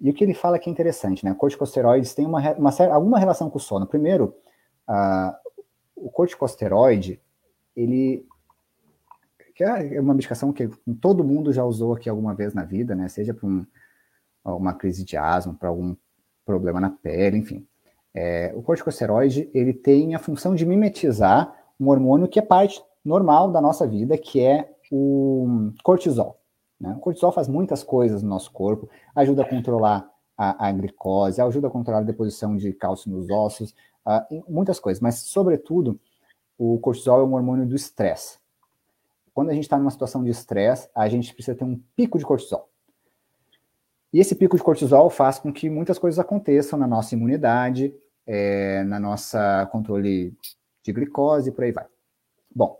e 0.00 0.10
o 0.10 0.14
que 0.14 0.24
ele 0.24 0.34
fala 0.34 0.58
que 0.58 0.68
é 0.68 0.72
interessante, 0.72 1.24
né? 1.24 1.34
Corticosteroides 1.34 2.14
têm 2.14 2.26
uma, 2.26 2.52
uma, 2.52 2.70
alguma 2.92 3.18
relação 3.18 3.48
com 3.48 3.56
o 3.56 3.60
sono. 3.60 3.86
Primeiro, 3.86 4.36
o 5.94 6.10
corticosteroide, 6.10 7.20
ele 7.74 8.26
que 9.54 9.64
é 9.64 9.98
uma 9.98 10.12
medicação 10.12 10.52
que 10.52 10.68
todo 11.00 11.24
mundo 11.24 11.50
já 11.50 11.64
usou 11.64 11.94
aqui 11.94 12.10
alguma 12.10 12.34
vez 12.34 12.52
na 12.52 12.62
vida, 12.62 12.94
né? 12.94 13.08
Seja 13.08 13.32
para 13.32 13.48
um, 13.48 13.64
uma 14.44 14.74
crise 14.74 15.02
de 15.02 15.16
asma, 15.16 15.54
para 15.54 15.70
algum 15.70 15.96
problema 16.44 16.78
na 16.78 16.90
pele, 16.90 17.38
enfim. 17.38 17.66
É, 18.12 18.52
o 18.54 18.62
corticosteroide 18.62 19.50
ele 19.54 19.72
tem 19.72 20.14
a 20.14 20.18
função 20.18 20.54
de 20.54 20.66
mimetizar 20.66 21.54
um 21.80 21.88
hormônio 21.88 22.28
que 22.28 22.38
é 22.38 22.42
parte 22.42 22.82
normal 23.06 23.50
da 23.52 23.60
nossa 23.60 23.86
vida, 23.86 24.18
que 24.18 24.40
é 24.40 24.74
o 24.90 25.72
cortisol. 25.82 26.38
Né? 26.78 26.92
O 26.96 27.00
cortisol 27.00 27.30
faz 27.30 27.48
muitas 27.48 27.82
coisas 27.82 28.22
no 28.22 28.28
nosso 28.28 28.50
corpo, 28.50 28.88
ajuda 29.14 29.42
a 29.42 29.48
controlar 29.48 30.10
a, 30.36 30.68
a 30.68 30.72
glicose, 30.72 31.40
ajuda 31.40 31.68
a 31.68 31.70
controlar 31.70 32.00
a 32.00 32.02
deposição 32.02 32.56
de 32.56 32.72
cálcio 32.72 33.10
nos 33.10 33.30
ossos, 33.30 33.74
uh, 34.06 34.44
muitas 34.48 34.80
coisas, 34.80 35.00
mas, 35.00 35.16
sobretudo, 35.20 35.98
o 36.58 36.78
cortisol 36.78 37.20
é 37.20 37.24
um 37.24 37.34
hormônio 37.34 37.66
do 37.66 37.76
estresse. 37.76 38.38
Quando 39.32 39.50
a 39.50 39.54
gente 39.54 39.64
está 39.64 39.78
numa 39.78 39.90
situação 39.90 40.24
de 40.24 40.30
estresse, 40.30 40.88
a 40.94 41.08
gente 41.08 41.32
precisa 41.32 41.56
ter 41.56 41.64
um 41.64 41.80
pico 41.94 42.18
de 42.18 42.24
cortisol. 42.24 42.68
E 44.12 44.18
esse 44.18 44.34
pico 44.34 44.56
de 44.56 44.62
cortisol 44.62 45.10
faz 45.10 45.38
com 45.38 45.52
que 45.52 45.68
muitas 45.68 45.98
coisas 45.98 46.18
aconteçam 46.18 46.78
na 46.78 46.86
nossa 46.86 47.14
imunidade, 47.14 47.94
é, 48.26 48.82
na 48.84 48.98
nossa 48.98 49.66
controle 49.70 50.34
de 50.82 50.92
glicose 50.92 51.52
por 51.52 51.64
aí 51.64 51.72
vai. 51.72 51.86
Bom, 52.54 52.78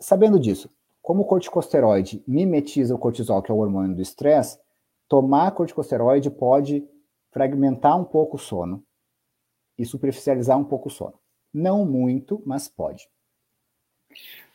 sabendo 0.00 0.38
disso, 0.38 0.70
como 1.00 1.22
o 1.22 1.24
corticosteroide 1.24 2.22
mimetiza 2.26 2.94
o 2.94 2.98
cortisol, 2.98 3.42
que 3.42 3.50
é 3.50 3.54
o 3.54 3.58
hormônio 3.58 3.96
do 3.96 4.02
estresse, 4.02 4.58
tomar 5.08 5.50
corticosteroide 5.52 6.30
pode 6.30 6.88
fragmentar 7.30 7.98
um 7.98 8.04
pouco 8.04 8.36
o 8.36 8.40
sono 8.40 8.84
e 9.76 9.84
superficializar 9.84 10.56
um 10.56 10.64
pouco 10.64 10.88
o 10.88 10.90
sono. 10.90 11.14
Não 11.52 11.84
muito, 11.84 12.42
mas 12.46 12.68
pode. 12.68 13.08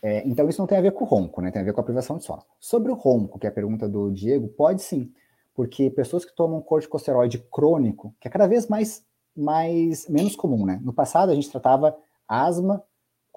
É, 0.01 0.25
então, 0.27 0.47
isso 0.47 0.61
não 0.61 0.67
tem 0.67 0.77
a 0.77 0.81
ver 0.81 0.91
com 0.91 1.03
o 1.03 1.07
ronco, 1.07 1.41
né? 1.41 1.51
Tem 1.51 1.61
a 1.61 1.65
ver 1.65 1.73
com 1.73 1.81
a 1.81 1.83
privação 1.83 2.17
de 2.17 2.23
sono. 2.23 2.43
Sobre 2.59 2.91
o 2.91 2.95
ronco, 2.95 3.39
que 3.39 3.45
é 3.45 3.49
a 3.49 3.53
pergunta 3.53 3.89
do 3.89 4.11
Diego, 4.11 4.47
pode 4.47 4.81
sim. 4.81 5.11
Porque 5.53 5.89
pessoas 5.89 6.23
que 6.23 6.35
tomam 6.35 6.61
corticosteroide 6.61 7.39
crônico, 7.51 8.15
que 8.19 8.27
é 8.27 8.31
cada 8.31 8.47
vez 8.47 8.67
mais, 8.67 9.03
mais 9.35 10.07
menos 10.07 10.35
comum, 10.35 10.65
né? 10.65 10.79
No 10.83 10.93
passado, 10.93 11.31
a 11.31 11.35
gente 11.35 11.49
tratava 11.49 11.97
asma 12.27 12.83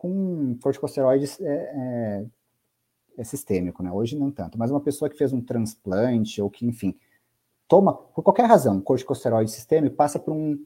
com 0.01 0.56
corticosteroides 0.62 1.39
é, 1.43 1.44
é, 1.47 2.27
é 3.18 3.24
sistêmico, 3.24 3.82
né? 3.82 3.93
Hoje 3.93 4.16
não 4.16 4.31
tanto. 4.31 4.59
Mas 4.59 4.70
uma 4.70 4.81
pessoa 4.81 5.10
que 5.10 5.18
fez 5.18 5.31
um 5.31 5.43
transplante 5.43 6.40
ou 6.40 6.48
que, 6.48 6.66
enfim, 6.66 6.97
toma, 7.68 7.93
por 7.93 8.22
qualquer 8.22 8.47
razão, 8.47 8.81
corticosteroide 8.81 9.51
sistêmico, 9.51 9.94
passa 9.94 10.18
por 10.18 10.32
um, 10.32 10.59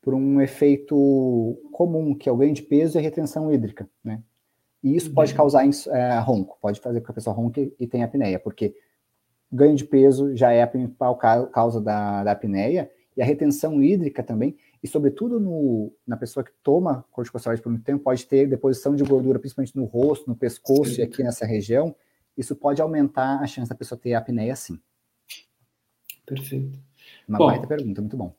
por 0.00 0.14
um 0.14 0.40
efeito 0.40 1.60
comum, 1.72 2.14
que 2.14 2.26
é 2.26 2.32
o 2.32 2.38
ganho 2.38 2.54
de 2.54 2.62
peso 2.62 2.96
e 2.96 2.98
a 2.98 3.02
retenção 3.02 3.52
hídrica, 3.52 3.86
né? 4.02 4.22
E 4.82 4.96
isso 4.96 5.12
pode 5.12 5.32
uhum. 5.32 5.36
causar 5.36 5.66
é, 5.88 6.18
ronco, 6.20 6.56
pode 6.58 6.80
fazer 6.80 7.00
com 7.00 7.04
que 7.04 7.10
a 7.10 7.14
pessoa 7.14 7.36
ronque 7.36 7.74
e 7.78 7.86
tenha 7.86 8.06
apneia, 8.06 8.38
porque 8.38 8.74
ganho 9.52 9.76
de 9.76 9.84
peso 9.84 10.34
já 10.34 10.52
é 10.52 10.62
a 10.62 10.66
principal 10.66 11.18
causa 11.52 11.82
da, 11.82 12.24
da 12.24 12.32
apneia, 12.32 12.90
e 13.14 13.20
a 13.20 13.26
retenção 13.26 13.82
hídrica 13.82 14.22
também, 14.22 14.56
e 14.82 14.86
sobretudo 14.86 15.40
no, 15.40 15.92
na 16.06 16.16
pessoa 16.16 16.44
que 16.44 16.52
toma 16.62 17.04
corticosteroide 17.10 17.62
por 17.62 17.70
muito 17.70 17.84
tempo, 17.84 18.04
pode 18.04 18.26
ter 18.26 18.46
deposição 18.46 18.94
de 18.94 19.02
gordura, 19.02 19.38
principalmente 19.38 19.76
no 19.76 19.84
rosto, 19.84 20.28
no 20.28 20.36
pescoço 20.36 20.94
sim. 20.94 21.00
e 21.00 21.04
aqui 21.04 21.22
nessa 21.22 21.44
região, 21.44 21.94
isso 22.36 22.54
pode 22.54 22.80
aumentar 22.80 23.40
a 23.40 23.46
chance 23.46 23.68
da 23.68 23.74
pessoa 23.74 23.98
ter 23.98 24.14
apneia 24.14 24.54
sim. 24.54 24.78
Perfeito. 26.24 26.78
Uma 27.26 27.38
bom, 27.38 27.46
baita 27.46 27.66
pergunta, 27.66 28.00
muito 28.00 28.16
bom. 28.16 28.34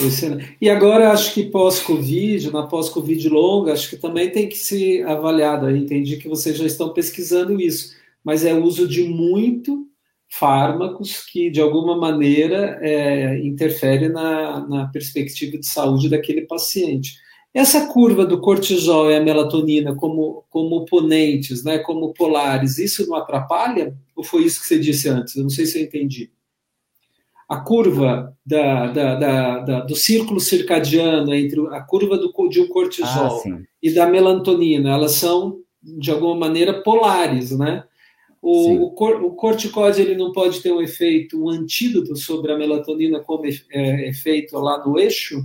Excelente. 0.00 0.56
E 0.60 0.70
agora, 0.70 1.10
acho 1.10 1.34
que 1.34 1.50
pós-Covid, 1.50 2.50
na 2.50 2.66
pós-Covid 2.66 3.28
longa, 3.28 3.72
acho 3.72 3.90
que 3.90 3.96
também 3.96 4.30
tem 4.30 4.48
que 4.48 4.56
ser 4.56 5.06
avaliado. 5.06 5.68
Eu 5.68 5.76
entendi 5.76 6.16
que 6.16 6.28
vocês 6.28 6.56
já 6.56 6.64
estão 6.64 6.92
pesquisando 6.92 7.60
isso, 7.60 7.94
mas 8.22 8.44
é 8.44 8.54
o 8.54 8.62
uso 8.62 8.88
de 8.88 9.04
muito 9.04 9.86
fármacos 10.38 11.24
que, 11.26 11.50
de 11.50 11.60
alguma 11.60 11.96
maneira, 11.96 12.78
é, 12.82 13.38
interfere 13.44 14.08
na, 14.08 14.66
na 14.66 14.86
perspectiva 14.88 15.58
de 15.58 15.66
saúde 15.66 16.08
daquele 16.08 16.42
paciente. 16.42 17.16
Essa 17.52 17.86
curva 17.86 18.26
do 18.26 18.40
cortisol 18.40 19.10
e 19.10 19.16
a 19.16 19.22
melatonina 19.22 19.94
como, 19.94 20.44
como 20.50 20.76
oponentes, 20.76 21.62
né, 21.62 21.78
como 21.78 22.12
polares, 22.12 22.78
isso 22.78 23.06
não 23.08 23.16
atrapalha? 23.16 23.96
Ou 24.16 24.24
foi 24.24 24.42
isso 24.42 24.60
que 24.60 24.66
você 24.66 24.78
disse 24.78 25.08
antes? 25.08 25.36
Eu 25.36 25.44
não 25.44 25.50
sei 25.50 25.66
se 25.66 25.78
eu 25.78 25.84
entendi 25.84 26.30
a 27.48 27.60
curva 27.60 28.36
da, 28.44 28.86
da, 28.88 29.14
da, 29.14 29.58
da, 29.60 29.80
do 29.80 29.94
círculo 29.94 30.40
circadiano 30.40 31.34
entre 31.34 31.60
a 31.68 31.80
curva 31.80 32.16
do, 32.16 32.32
de 32.48 32.60
um 32.60 32.68
cortisol 32.68 33.42
ah, 33.46 33.58
e 33.82 33.90
da 33.92 34.06
melatonina, 34.06 34.90
elas 34.90 35.12
são 35.12 35.60
de 35.82 36.10
alguma 36.10 36.34
maneira 36.34 36.82
polares, 36.82 37.56
né? 37.56 37.84
O, 38.46 38.84
o, 38.84 38.90
cor, 38.90 39.24
o, 39.24 39.30
corticóide 39.30 40.02
ele 40.02 40.14
não 40.14 40.30
pode 40.30 40.60
ter 40.60 40.70
um 40.70 40.82
efeito, 40.82 41.42
um 41.42 41.48
antídoto 41.48 42.14
sobre 42.14 42.52
a 42.52 42.58
melatonina 42.58 43.20
como 43.20 43.46
é, 43.46 44.06
efeito 44.06 44.58
lá 44.58 44.86
no 44.86 44.98
eixo? 44.98 45.42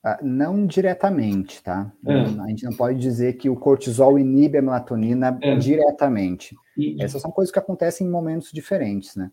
Ah, 0.00 0.20
não 0.22 0.64
diretamente, 0.64 1.60
tá? 1.60 1.92
É. 2.06 2.12
A 2.12 2.46
gente 2.46 2.62
não 2.62 2.72
pode 2.72 3.00
dizer 3.00 3.32
que 3.32 3.50
o 3.50 3.56
cortisol 3.56 4.16
inibe 4.16 4.58
a 4.58 4.62
melatonina 4.62 5.36
é. 5.42 5.56
diretamente. 5.56 6.54
E... 6.78 7.02
Essas 7.02 7.20
são 7.20 7.32
coisas 7.32 7.52
que 7.52 7.58
acontecem 7.58 8.06
em 8.06 8.10
momentos 8.10 8.52
diferentes, 8.52 9.16
né? 9.16 9.32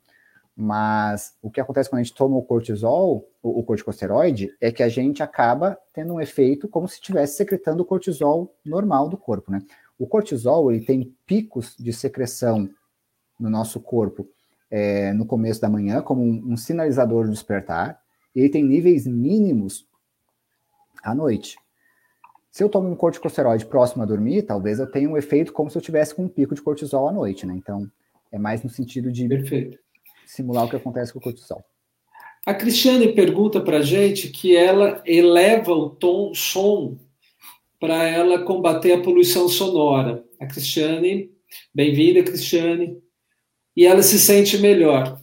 Mas 0.55 1.35
o 1.39 1.51
que 1.51 1.61
acontece 1.61 1.91
quando 1.91 1.99
a 1.99 2.03
gente 2.03 2.15
toma 2.15 2.35
o 2.35 2.41
cortisol, 2.41 3.29
o, 3.43 3.59
o 3.59 3.63
corticosteroide, 3.63 4.49
é 4.59 4.71
que 4.71 4.81
a 4.81 4.89
gente 4.89 5.21
acaba 5.21 5.77
tendo 5.93 6.15
um 6.15 6.21
efeito 6.21 6.67
como 6.67 6.87
se 6.87 6.95
estivesse 6.95 7.37
secretando 7.37 7.83
o 7.83 7.85
cortisol 7.85 8.55
normal 8.65 9.07
do 9.07 9.17
corpo, 9.17 9.51
né? 9.51 9.61
O 9.99 10.07
cortisol, 10.07 10.71
ele 10.71 10.83
tem 10.83 11.13
picos 11.27 11.75
de 11.77 11.93
secreção 11.93 12.67
no 13.43 13.49
nosso 13.49 13.79
corpo 13.79 14.27
é, 14.71 15.13
no 15.13 15.25
começo 15.25 15.61
da 15.61 15.69
manhã, 15.69 16.01
como 16.01 16.23
um, 16.23 16.53
um 16.53 16.57
sinalizador 16.57 17.25
de 17.25 17.31
despertar, 17.31 17.99
e 18.35 18.39
ele 18.39 18.49
tem 18.49 18.63
níveis 18.63 19.05
mínimos 19.05 19.85
à 21.03 21.13
noite. 21.13 21.57
Se 22.49 22.63
eu 22.63 22.69
tomo 22.69 22.89
um 22.89 22.95
corticosteroide 22.95 23.65
próximo 23.65 24.01
a 24.03 24.05
dormir, 24.05 24.43
talvez 24.43 24.79
eu 24.79 24.89
tenha 24.89 25.09
um 25.09 25.17
efeito 25.17 25.53
como 25.53 25.69
se 25.69 25.77
eu 25.77 25.81
tivesse 25.81 26.15
com 26.15 26.23
um 26.23 26.29
pico 26.29 26.55
de 26.55 26.61
cortisol 26.61 27.07
à 27.07 27.11
noite, 27.11 27.45
né? 27.45 27.53
Então, 27.55 27.87
é 28.31 28.39
mais 28.39 28.63
no 28.63 28.69
sentido 28.69 29.11
de 29.11 29.27
Perfeito 29.27 29.83
simular 30.25 30.65
o 30.65 30.69
que 30.69 30.75
acontece 30.75 31.13
com 31.13 31.19
o 31.19 31.21
cortisol. 31.21 31.63
A 32.45 32.53
Cristiane 32.53 33.13
pergunta 33.13 33.61
para 33.61 33.77
a 33.77 33.81
gente 33.81 34.29
que 34.29 34.55
ela 34.55 35.01
eleva 35.05 35.71
o 35.71 35.89
tom, 35.89 36.33
som, 36.33 36.97
para 37.79 38.07
ela 38.07 38.43
combater 38.43 38.93
a 38.93 39.01
poluição 39.01 39.47
sonora. 39.47 40.23
A 40.39 40.45
Cristiane, 40.45 41.31
bem-vinda, 41.73 42.23
Cristiane. 42.23 43.02
E 43.75 43.85
ela 43.85 44.03
se 44.03 44.19
sente 44.19 44.57
melhor. 44.57 45.19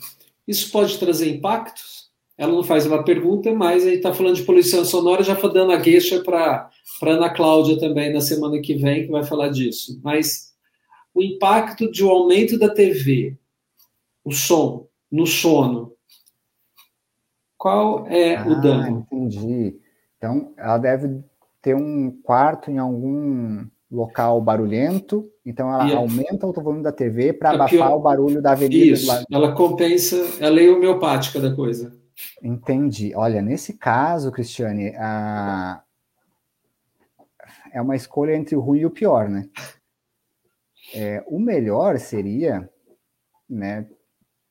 Isso 0.46 0.70
pode 0.70 0.98
trazer 0.98 1.30
impactos? 1.30 2.10
Ela 2.36 2.52
não 2.52 2.64
faz 2.64 2.86
uma 2.86 3.04
pergunta, 3.04 3.52
mas 3.52 3.82
a 3.82 3.86
gente 3.86 3.98
está 3.98 4.14
falando 4.14 4.36
de 4.36 4.42
poluição 4.42 4.84
sonora, 4.84 5.22
já 5.22 5.36
foi 5.36 5.52
dando 5.52 5.72
a 5.72 5.76
gueixa 5.76 6.22
para 6.22 6.70
a 7.02 7.06
Ana 7.08 7.30
Cláudia 7.30 7.78
também 7.78 8.12
na 8.12 8.20
semana 8.20 8.60
que 8.60 8.74
vem, 8.74 9.04
que 9.04 9.12
vai 9.12 9.22
falar 9.22 9.48
disso. 9.48 10.00
Mas 10.02 10.54
o 11.14 11.22
impacto 11.22 11.90
de 11.90 12.04
um 12.04 12.08
aumento 12.08 12.58
da 12.58 12.72
TV, 12.72 13.36
o 14.24 14.32
som, 14.32 14.88
no 15.10 15.26
sono. 15.26 15.92
Qual 17.58 18.06
é 18.06 18.36
ah, 18.36 18.48
o 18.48 18.60
dano? 18.60 19.06
Entendi. 19.12 19.78
Então, 20.16 20.54
ela 20.56 20.78
deve 20.78 21.22
ter 21.60 21.74
um 21.74 22.10
quarto 22.22 22.70
em 22.70 22.78
algum 22.78 23.66
local 23.90 24.40
barulhento, 24.40 25.28
então 25.44 25.72
ela 25.72 25.88
e 25.88 25.94
aumenta 25.94 26.46
o 26.46 26.52
volume 26.52 26.82
da 26.82 26.92
TV 26.92 27.32
para 27.32 27.50
abafar 27.50 27.70
pior... 27.70 27.96
o 27.96 28.00
barulho 28.00 28.40
da 28.40 28.52
avenida. 28.52 28.92
Isso, 28.92 29.10
ela 29.30 29.52
compensa, 29.52 30.16
é 30.38 30.46
a 30.46 30.50
lei 30.50 30.70
homeopática 30.70 31.40
da 31.40 31.54
coisa. 31.54 31.92
Entendi. 32.42 33.12
Olha, 33.14 33.42
nesse 33.42 33.74
caso, 33.74 34.30
Cristiane, 34.30 34.94
a... 34.96 35.82
é 37.72 37.80
uma 37.82 37.96
escolha 37.96 38.36
entre 38.36 38.54
o 38.54 38.60
ruim 38.60 38.80
e 38.80 38.86
o 38.86 38.90
pior, 38.90 39.28
né? 39.28 39.48
É, 40.94 41.24
o 41.26 41.38
melhor 41.38 41.98
seria, 41.98 42.68
né, 43.48 43.86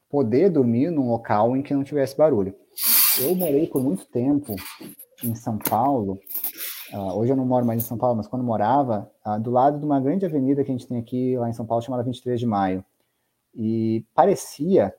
poder 0.09 0.49
dormir 0.49 0.89
num 0.89 1.09
local 1.09 1.55
em 1.55 1.61
que 1.61 1.73
não 1.73 1.83
tivesse 1.83 2.17
barulho. 2.17 2.55
Eu 3.21 3.35
morei 3.35 3.67
por 3.67 3.83
muito 3.83 4.05
tempo 4.05 4.55
em 5.23 5.35
São 5.35 5.57
Paulo. 5.57 6.19
Uh, 6.93 7.13
hoje 7.17 7.31
eu 7.31 7.35
não 7.35 7.45
moro 7.45 7.65
mais 7.65 7.83
em 7.83 7.85
São 7.85 7.97
Paulo, 7.97 8.17
mas 8.17 8.27
quando 8.27 8.43
morava, 8.43 9.11
uh, 9.25 9.39
do 9.39 9.51
lado 9.51 9.77
de 9.77 9.85
uma 9.85 9.99
grande 9.99 10.25
avenida 10.25 10.63
que 10.63 10.71
a 10.71 10.73
gente 10.73 10.87
tem 10.87 10.97
aqui 10.97 11.37
lá 11.37 11.47
em 11.47 11.53
São 11.53 11.65
Paulo, 11.65 11.83
chamada 11.83 12.03
23 12.03 12.39
de 12.39 12.47
Maio. 12.47 12.83
E 13.53 14.05
parecia 14.13 14.93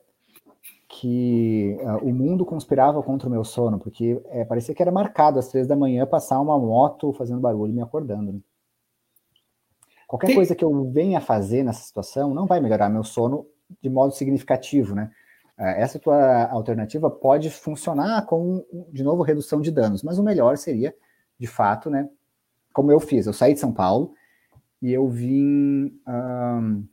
que 0.89 1.77
uh, 1.81 2.05
o 2.09 2.13
mundo 2.15 2.45
conspirava 2.45 3.03
contra 3.03 3.29
o 3.29 3.31
meu 3.31 3.45
sono, 3.45 3.79
porque 3.79 4.23
é, 4.27 4.45
parecia 4.45 4.75
que 4.75 4.83
era 4.83 4.93
marcado 4.93 5.39
às 5.39 5.49
três 5.49 5.67
da 5.67 5.75
manhã 5.75 6.07
passar 6.07 6.41
uma 6.41 6.59
moto 6.59 7.13
fazendo 7.13 7.41
barulho 7.41 7.73
e 7.73 7.75
me 7.75 7.83
acordando. 7.83 8.33
Né? 8.33 8.41
Qualquer 10.07 10.35
coisa 10.35 10.55
que 10.55 10.65
eu 10.65 10.91
venha 10.91 11.21
fazer 11.21 11.65
nessa 11.65 11.83
situação 11.83 12.35
não 12.35 12.47
vai 12.47 12.61
melhorar 12.61 12.89
meu 12.89 13.03
sono 13.03 13.47
de 13.81 13.89
modo 13.89 14.13
significativo, 14.13 14.95
né? 14.95 15.11
Essa 15.57 15.99
tua 15.99 16.47
alternativa 16.47 17.11
pode 17.11 17.51
funcionar 17.51 18.25
com, 18.25 18.65
de 18.91 19.05
novo, 19.05 19.23
redução 19.23 19.61
de 19.61 19.71
danos, 19.71 20.03
mas 20.03 20.19
o 20.19 20.23
melhor 20.23 20.57
seria, 20.57 20.95
de 21.41 21.47
fato, 21.47 21.89
né? 21.89 22.09
Como 22.73 22.93
eu 22.93 23.01
fiz, 23.01 23.27
eu 23.27 23.33
saí 23.33 23.55
de 23.55 23.61
São 23.61 23.73
Paulo 23.73 24.15
e 24.81 24.93
eu 24.93 25.09
vim 25.09 25.99
um, 26.07 26.85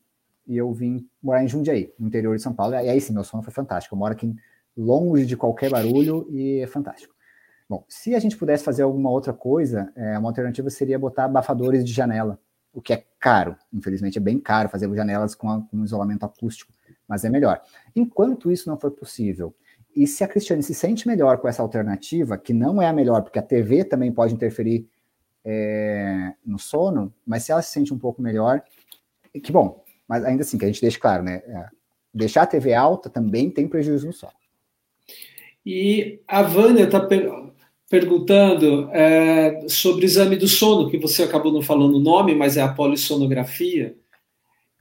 e 0.48 0.58
eu 0.58 0.72
vim 0.72 1.08
morar 1.22 1.44
em 1.44 1.48
Jundiaí, 1.48 1.94
no 2.00 2.08
interior 2.08 2.36
de 2.36 2.42
São 2.42 2.54
Paulo. 2.54 2.74
E 2.74 2.90
aí 2.90 3.02
sim, 3.02 3.14
meu 3.14 3.24
sono 3.24 3.44
foi 3.44 3.54
fantástico. 3.54 3.94
Eu 3.94 4.00
moro 4.00 4.14
aqui 4.14 4.34
longe 4.76 5.26
de 5.26 5.36
qualquer 5.36 5.70
barulho 5.70 6.26
e 6.32 6.62
é 6.62 6.68
fantástico. 6.68 7.14
Bom, 7.70 7.84
se 7.90 8.16
a 8.16 8.20
gente 8.20 8.38
pudesse 8.38 8.64
fazer 8.64 8.84
alguma 8.84 9.10
outra 9.10 9.34
coisa, 9.34 9.92
é, 9.96 10.18
uma 10.18 10.30
alternativa 10.30 10.70
seria 10.70 10.98
botar 10.98 11.26
abafadores 11.26 11.84
de 11.84 11.92
janela 11.92 12.40
o 12.74 12.82
que 12.82 12.94
é 12.94 13.04
caro. 13.20 13.58
Infelizmente 13.74 14.20
é 14.20 14.22
bem 14.22 14.40
caro 14.40 14.70
fazer 14.70 14.94
janelas 14.96 15.34
com, 15.34 15.50
a, 15.50 15.62
com 15.62 15.84
isolamento 15.84 16.24
acústico, 16.24 16.72
mas 17.08 17.26
é 17.26 17.30
melhor. 17.30 17.60
Enquanto 17.96 18.52
isso 18.52 18.70
não 18.70 18.78
for 18.78 18.92
possível, 18.92 19.54
e 19.98 20.06
se 20.06 20.24
a 20.24 20.28
Cristiane 20.28 20.62
se 20.62 20.76
sente 20.76 21.08
melhor 21.08 21.40
com 21.40 21.48
essa 21.48 21.64
alternativa, 21.64 22.38
que 22.38 22.54
não 22.54 22.80
é 22.80 22.86
a 22.86 22.94
melhor, 22.94 23.24
porque 23.24 23.40
a 23.40 23.42
TV 23.42 23.84
também 23.84 24.12
pode 24.12 24.32
interferir 24.32 24.88
é, 25.44 26.34
no 26.46 26.60
sono, 26.60 27.12
mas 27.26 27.44
se 27.44 27.52
ela 27.52 27.64
se 27.64 27.72
sente 27.72 27.92
um 27.92 27.98
pouco 27.98 28.22
melhor, 28.22 28.62
que 29.42 29.52
bom, 29.52 29.84
mas 30.08 30.24
ainda 30.24 30.44
assim, 30.44 30.56
que 30.56 30.66
a 30.66 30.68
gente 30.68 30.82
deixe 30.82 31.00
claro, 31.00 31.24
né? 31.24 31.42
É, 31.48 31.66
deixar 32.14 32.44
a 32.44 32.48
TV 32.48 32.76
alta 32.76 33.10
também 33.10 33.50
tem 33.50 33.68
prejuízo 33.68 34.06
no 34.06 34.14
sono. 34.14 34.34
E 35.66 36.22
a 36.28 36.44
Vânia 36.44 36.84
está 36.84 37.02
perguntando 37.90 38.92
é, 38.92 39.68
sobre 39.68 40.06
exame 40.06 40.36
do 40.36 40.48
sono, 40.48 40.92
que 40.92 41.00
você 41.00 41.24
acabou 41.24 41.52
não 41.52 41.64
falando 41.64 41.96
o 41.96 42.00
nome, 42.00 42.36
mas 42.36 42.56
é 42.56 42.62
a 42.62 42.72
polissonografia. 42.72 43.98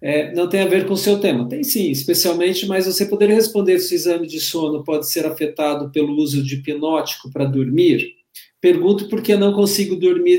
É, 0.07 0.33
não 0.33 0.49
tem 0.49 0.61
a 0.61 0.69
ver 0.69 0.87
com 0.87 0.95
o 0.95 0.97
seu 0.97 1.19
tema. 1.19 1.49
Tem 1.49 1.65
sim, 1.65 1.91
especialmente, 1.91 2.65
mas 2.65 2.87
você 2.87 3.05
poderia 3.05 3.35
responder 3.35 3.81
se 3.81 3.93
o 3.93 3.97
exame 3.97 4.29
de 4.29 4.39
sono 4.39 4.85
pode 4.85 5.11
ser 5.11 5.27
afetado 5.27 5.91
pelo 5.91 6.15
uso 6.15 6.45
de 6.45 6.55
hipnótico 6.55 7.29
para 7.33 7.45
dormir? 7.45 8.15
Pergunto 8.61 9.09
porque 9.09 9.35
não 9.35 9.53
consigo 9.53 9.97
dormir 9.97 10.39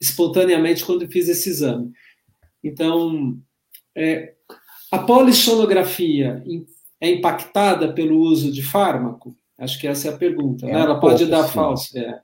espontaneamente 0.00 0.86
quando 0.86 1.06
fiz 1.06 1.28
esse 1.28 1.50
exame. 1.50 1.92
Então, 2.64 3.38
é, 3.94 4.32
a 4.90 5.00
polissonografia 5.00 6.42
é 6.98 7.10
impactada 7.10 7.92
pelo 7.92 8.20
uso 8.20 8.50
de 8.50 8.62
fármaco? 8.62 9.36
Acho 9.58 9.78
que 9.78 9.86
essa 9.86 10.08
é 10.08 10.14
a 10.14 10.16
pergunta. 10.16 10.66
É 10.66 10.72
né? 10.72 10.80
Ela 10.80 10.98
pode 10.98 11.26
dar 11.26 11.46
falso. 11.46 11.98
É. 11.98 12.22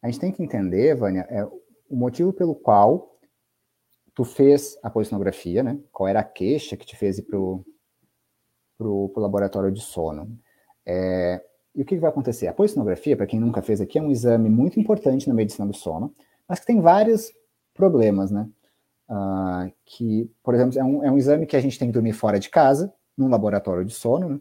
A 0.00 0.06
gente 0.06 0.20
tem 0.20 0.30
que 0.30 0.44
entender, 0.44 0.94
Vânia, 0.94 1.26
é, 1.28 1.44
o 1.44 1.96
motivo 1.96 2.32
pelo 2.32 2.54
qual 2.54 3.17
tu 4.18 4.24
fez 4.24 4.76
a 4.82 4.90
polissonografia, 4.90 5.62
né? 5.62 5.78
Qual 5.92 6.08
era 6.08 6.18
a 6.18 6.24
queixa 6.24 6.76
que 6.76 6.84
te 6.84 6.96
fez 6.96 7.18
ir 7.18 7.22
para 7.22 7.38
o 7.38 9.12
laboratório 9.14 9.70
de 9.70 9.80
sono? 9.80 10.36
É, 10.84 11.40
e 11.72 11.82
o 11.82 11.84
que, 11.84 11.94
que 11.94 12.00
vai 12.00 12.10
acontecer? 12.10 12.48
A 12.48 12.52
polissonografia, 12.52 13.16
para 13.16 13.28
quem 13.28 13.38
nunca 13.38 13.62
fez 13.62 13.80
aqui, 13.80 13.96
é 13.96 14.02
um 14.02 14.10
exame 14.10 14.48
muito 14.48 14.80
importante 14.80 15.28
na 15.28 15.34
medicina 15.34 15.68
do 15.68 15.72
sono, 15.72 16.12
mas 16.48 16.58
que 16.58 16.66
tem 16.66 16.80
vários 16.80 17.32
problemas, 17.72 18.32
né? 18.32 18.48
Uh, 19.08 19.72
que, 19.84 20.28
por 20.42 20.52
exemplo, 20.52 20.76
é 20.76 20.82
um, 20.82 21.04
é 21.04 21.10
um 21.12 21.16
exame 21.16 21.46
que 21.46 21.56
a 21.56 21.60
gente 21.60 21.78
tem 21.78 21.86
que 21.86 21.94
dormir 21.94 22.12
fora 22.12 22.40
de 22.40 22.50
casa, 22.50 22.92
num 23.16 23.28
laboratório 23.28 23.84
de 23.84 23.94
sono, 23.94 24.28
né? 24.28 24.40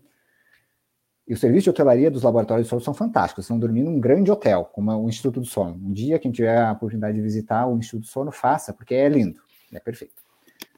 E 1.27 1.35
o 1.35 1.37
serviço 1.37 1.65
de 1.65 1.69
hotelaria 1.69 2.09
dos 2.09 2.23
laboratórios 2.23 2.65
de 2.65 2.69
sono 2.71 2.81
são 2.81 2.95
fantásticos. 2.95 3.45
Vocês 3.45 3.49
vão 3.53 3.59
dormir 3.59 3.83
num 3.83 3.99
grande 3.99 4.31
hotel, 4.31 4.65
como 4.73 4.91
o 4.91 5.07
Instituto 5.07 5.39
do 5.39 5.45
Sono. 5.45 5.75
Um 5.75 5.91
dia, 5.91 6.17
quem 6.17 6.31
tiver 6.31 6.57
a 6.57 6.71
oportunidade 6.71 7.15
de 7.15 7.21
visitar 7.21 7.67
o 7.67 7.77
Instituto 7.77 8.05
do 8.05 8.07
Sono, 8.07 8.31
faça, 8.31 8.73
porque 8.73 8.95
é 8.95 9.07
lindo, 9.07 9.39
é 9.73 9.79
perfeito. 9.79 10.21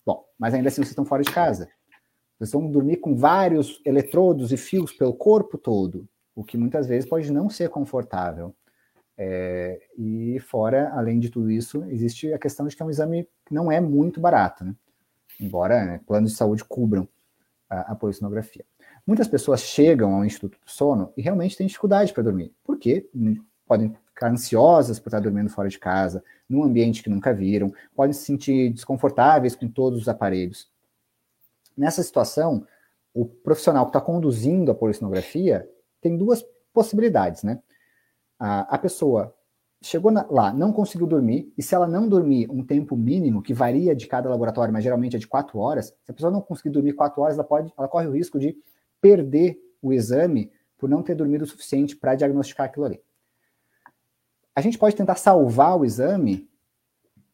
Bom, 0.05 0.25
mas 0.37 0.53
ainda 0.53 0.69
assim 0.69 0.77
vocês 0.77 0.89
estão 0.89 1.05
fora 1.05 1.23
de 1.23 1.31
casa. 1.31 1.69
Vocês 2.37 2.51
vão 2.51 2.69
dormir 2.71 2.97
com 2.97 3.15
vários 3.15 3.81
eletrodos 3.85 4.51
e 4.51 4.57
fios 4.57 4.93
pelo 4.93 5.13
corpo 5.13 5.57
todo, 5.57 6.07
o 6.35 6.43
que 6.43 6.57
muitas 6.57 6.87
vezes 6.87 7.09
pode 7.09 7.31
não 7.31 7.49
ser 7.49 7.69
confortável. 7.69 8.55
É, 9.17 9.81
e 9.97 10.39
fora, 10.39 10.91
além 10.93 11.19
de 11.19 11.29
tudo 11.29 11.51
isso, 11.51 11.83
existe 11.89 12.31
a 12.31 12.39
questão 12.39 12.65
de 12.65 12.75
que 12.75 12.81
é 12.81 12.85
um 12.85 12.89
exame 12.89 13.27
que 13.45 13.53
não 13.53 13.69
é 13.69 13.81
muito 13.81 14.21
barato, 14.21 14.63
né? 14.63 14.73
embora 15.39 15.85
né, 15.85 16.01
planos 16.05 16.31
de 16.31 16.37
saúde 16.37 16.63
cubram 16.63 17.07
a, 17.69 17.91
a 17.91 17.95
polissonografia. 17.95 18.65
Muitas 19.05 19.27
pessoas 19.27 19.61
chegam 19.61 20.15
ao 20.15 20.25
Instituto 20.25 20.59
do 20.63 20.69
Sono 20.69 21.13
e 21.15 21.21
realmente 21.21 21.57
têm 21.57 21.67
dificuldade 21.67 22.13
para 22.13 22.23
dormir. 22.23 22.53
Por 22.63 22.77
quê? 22.77 23.09
Podem 23.69 23.95
ficar 24.07 24.31
ansiosas 24.31 24.99
por 24.99 25.09
estar 25.09 25.19
dormindo 25.19 25.49
fora 25.51 25.69
de 25.69 25.77
casa, 25.77 26.23
num 26.49 26.63
ambiente 26.63 27.03
que 27.03 27.09
nunca 27.11 27.31
viram, 27.31 27.71
podem 27.95 28.13
se 28.13 28.25
sentir 28.25 28.73
desconfortáveis 28.73 29.55
com 29.55 29.67
todos 29.67 30.01
os 30.01 30.09
aparelhos. 30.09 30.67
Nessa 31.77 32.01
situação, 32.01 32.65
o 33.13 33.25
profissional 33.25 33.85
que 33.85 33.89
está 33.89 34.01
conduzindo 34.01 34.71
a 34.71 34.75
polissonografia 34.75 35.69
tem 36.01 36.17
duas 36.17 36.43
possibilidades, 36.73 37.43
né? 37.43 37.61
A, 38.39 38.75
a 38.75 38.77
pessoa 38.79 39.35
chegou 39.81 40.11
na, 40.11 40.25
lá, 40.29 40.51
não 40.51 40.73
conseguiu 40.73 41.05
dormir, 41.05 41.53
e 41.55 41.61
se 41.61 41.75
ela 41.75 41.87
não 41.87 42.09
dormir 42.09 42.49
um 42.49 42.65
tempo 42.65 42.97
mínimo, 42.97 43.43
que 43.43 43.53
varia 43.53 43.95
de 43.95 44.07
cada 44.07 44.29
laboratório, 44.29 44.73
mas 44.73 44.83
geralmente 44.83 45.15
é 45.15 45.19
de 45.19 45.27
quatro 45.27 45.59
horas, 45.59 45.93
se 46.03 46.11
a 46.11 46.13
pessoa 46.13 46.31
não 46.31 46.41
conseguir 46.41 46.71
dormir 46.71 46.93
quatro 46.93 47.21
horas, 47.21 47.35
ela, 47.37 47.43
pode, 47.43 47.71
ela 47.77 47.87
corre 47.87 48.07
o 48.07 48.11
risco 48.11 48.39
de 48.39 48.57
perder 48.99 49.59
o 49.79 49.93
exame 49.93 50.51
por 50.77 50.89
não 50.89 51.03
ter 51.03 51.13
dormido 51.13 51.43
o 51.43 51.47
suficiente 51.47 51.95
para 51.95 52.15
diagnosticar 52.15 52.65
aquilo 52.65 52.85
ali. 52.85 52.99
A 54.59 54.61
gente 54.61 54.77
pode 54.77 54.93
tentar 54.93 55.15
salvar 55.15 55.79
o 55.79 55.85
exame 55.85 56.45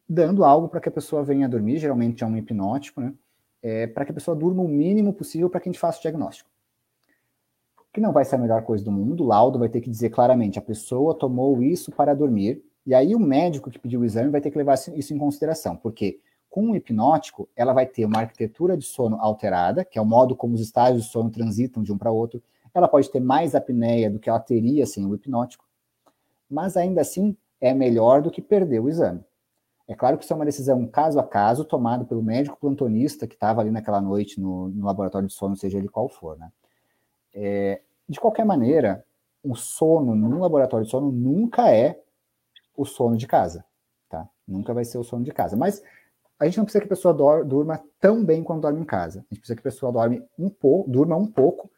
dando 0.08 0.44
algo 0.44 0.68
para 0.68 0.80
que 0.80 0.88
a 0.88 0.92
pessoa 0.92 1.24
venha 1.24 1.48
dormir, 1.48 1.76
geralmente 1.76 2.22
é 2.22 2.26
um 2.26 2.36
hipnótico, 2.36 3.00
né? 3.00 3.12
É, 3.60 3.88
para 3.88 4.04
que 4.04 4.12
a 4.12 4.14
pessoa 4.14 4.36
durma 4.36 4.62
o 4.62 4.68
mínimo 4.68 5.12
possível 5.12 5.50
para 5.50 5.58
que 5.58 5.68
a 5.68 5.72
gente 5.72 5.80
faça 5.80 5.98
o 5.98 6.02
diagnóstico. 6.02 6.48
Que 7.92 8.00
não 8.00 8.12
vai 8.12 8.24
ser 8.24 8.36
a 8.36 8.38
melhor 8.38 8.62
coisa 8.62 8.84
do 8.84 8.92
mundo, 8.92 9.24
o 9.24 9.26
laudo 9.26 9.58
vai 9.58 9.68
ter 9.68 9.80
que 9.80 9.90
dizer 9.90 10.10
claramente, 10.10 10.56
a 10.56 10.62
pessoa 10.62 11.18
tomou 11.18 11.60
isso 11.64 11.90
para 11.90 12.14
dormir, 12.14 12.62
e 12.86 12.94
aí 12.94 13.12
o 13.12 13.18
médico 13.18 13.72
que 13.72 13.78
pediu 13.80 14.02
o 14.02 14.04
exame 14.04 14.30
vai 14.30 14.40
ter 14.40 14.52
que 14.52 14.58
levar 14.58 14.74
isso 14.94 15.12
em 15.12 15.18
consideração, 15.18 15.74
porque 15.74 16.20
com 16.48 16.70
o 16.70 16.76
hipnótico, 16.76 17.48
ela 17.56 17.72
vai 17.72 17.86
ter 17.86 18.04
uma 18.04 18.20
arquitetura 18.20 18.76
de 18.76 18.84
sono 18.84 19.20
alterada, 19.20 19.84
que 19.84 19.98
é 19.98 20.00
o 20.00 20.06
modo 20.06 20.36
como 20.36 20.54
os 20.54 20.60
estágios 20.60 21.06
de 21.06 21.10
sono 21.10 21.28
transitam 21.28 21.82
de 21.82 21.92
um 21.92 21.98
para 21.98 22.12
outro. 22.12 22.40
Ela 22.72 22.86
pode 22.86 23.10
ter 23.10 23.18
mais 23.18 23.56
apneia 23.56 24.08
do 24.08 24.20
que 24.20 24.30
ela 24.30 24.38
teria 24.38 24.86
sem 24.86 25.04
o 25.04 25.12
hipnótico, 25.12 25.65
mas 26.50 26.76
ainda 26.76 27.00
assim 27.00 27.36
é 27.60 27.72
melhor 27.74 28.22
do 28.22 28.30
que 28.30 28.40
perder 28.40 28.80
o 28.80 28.88
exame. 28.88 29.24
É 29.88 29.94
claro 29.94 30.18
que 30.18 30.24
isso 30.24 30.32
é 30.32 30.36
uma 30.36 30.44
decisão 30.44 30.86
caso 30.86 31.18
a 31.20 31.22
caso, 31.22 31.64
tomada 31.64 32.04
pelo 32.04 32.22
médico 32.22 32.58
plantonista 32.58 33.26
que 33.26 33.34
estava 33.34 33.60
ali 33.60 33.70
naquela 33.70 34.00
noite 34.00 34.40
no, 34.40 34.68
no, 34.68 34.84
laboratório 34.84 35.28
de 35.28 35.34
sono, 35.34 35.56
seja 35.56 35.78
ele 35.78 35.88
qual 35.88 36.08
for. 36.08 36.36
Né? 36.36 36.50
É, 37.32 37.82
de 38.08 38.18
qualquer 38.18 38.44
maneira, 38.44 39.04
o 39.44 39.54
sono 39.54 40.14
num 40.14 40.40
laboratório 40.40 40.84
de 40.84 40.90
sono 40.90 41.12
nunca 41.12 41.70
é 41.70 42.00
o 42.76 42.84
sono 42.84 43.16
de 43.16 43.28
casa. 43.28 43.64
Tá? 44.08 44.28
Nunca 44.46 44.74
vai 44.74 44.84
ser 44.84 44.98
o 44.98 45.04
sono 45.04 45.24
de 45.24 45.30
casa. 45.30 45.56
Mas 45.56 45.80
a 46.38 46.44
gente 46.44 46.58
não 46.58 46.64
precisa 46.64 46.80
que 46.80 46.86
a 46.86 46.96
pessoa 46.96 47.14
durma 47.44 47.80
tão 48.00 48.24
bem 48.24 48.42
quanto 48.42 48.62
dorme 48.62 48.80
em 48.80 48.84
casa. 48.84 49.20
A 49.20 49.34
gente 49.34 49.40
precisa 49.40 49.54
que 49.54 49.60
a 49.60 49.70
pessoa 49.70 49.92
dorme 49.92 50.22
um 50.36 50.50
pouco, 50.50 50.90
durma 50.90 51.16
um 51.16 51.26
pouco, 51.26 51.70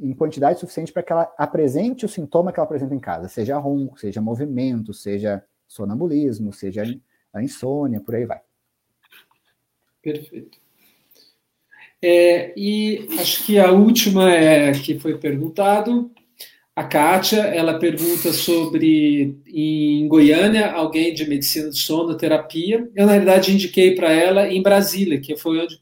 em 0.00 0.14
quantidade 0.14 0.58
suficiente 0.58 0.92
para 0.92 1.02
que 1.02 1.12
ela 1.12 1.32
apresente 1.36 2.04
o 2.04 2.08
sintoma 2.08 2.52
que 2.52 2.58
ela 2.58 2.64
apresenta 2.64 2.94
em 2.94 3.00
casa, 3.00 3.28
seja 3.28 3.58
ronco, 3.58 3.98
seja 3.98 4.20
movimento, 4.20 4.94
seja 4.94 5.44
sonambulismo, 5.68 6.52
seja 6.52 6.84
a 7.32 7.42
insônia, 7.42 8.00
por 8.00 8.14
aí 8.14 8.24
vai. 8.24 8.40
Perfeito. 10.02 10.58
É, 12.02 12.52
e 12.56 13.06
acho 13.20 13.44
que 13.44 13.58
a 13.58 13.70
última 13.70 14.32
é 14.32 14.72
que 14.72 14.98
foi 14.98 15.18
perguntado 15.18 16.10
a 16.74 16.84
Kátia, 16.84 17.40
ela 17.40 17.78
pergunta 17.78 18.32
sobre, 18.32 19.36
em 19.46 20.08
Goiânia, 20.08 20.72
alguém 20.72 21.12
de 21.12 21.28
medicina 21.28 21.68
do 21.68 21.76
sono, 21.76 22.16
terapia. 22.16 22.88
Eu, 22.94 23.04
na 23.04 23.12
realidade, 23.12 23.52
indiquei 23.52 23.94
para 23.94 24.10
ela 24.10 24.48
em 24.48 24.62
Brasília, 24.62 25.20
que 25.20 25.36
foi 25.36 25.58
onde. 25.60 25.78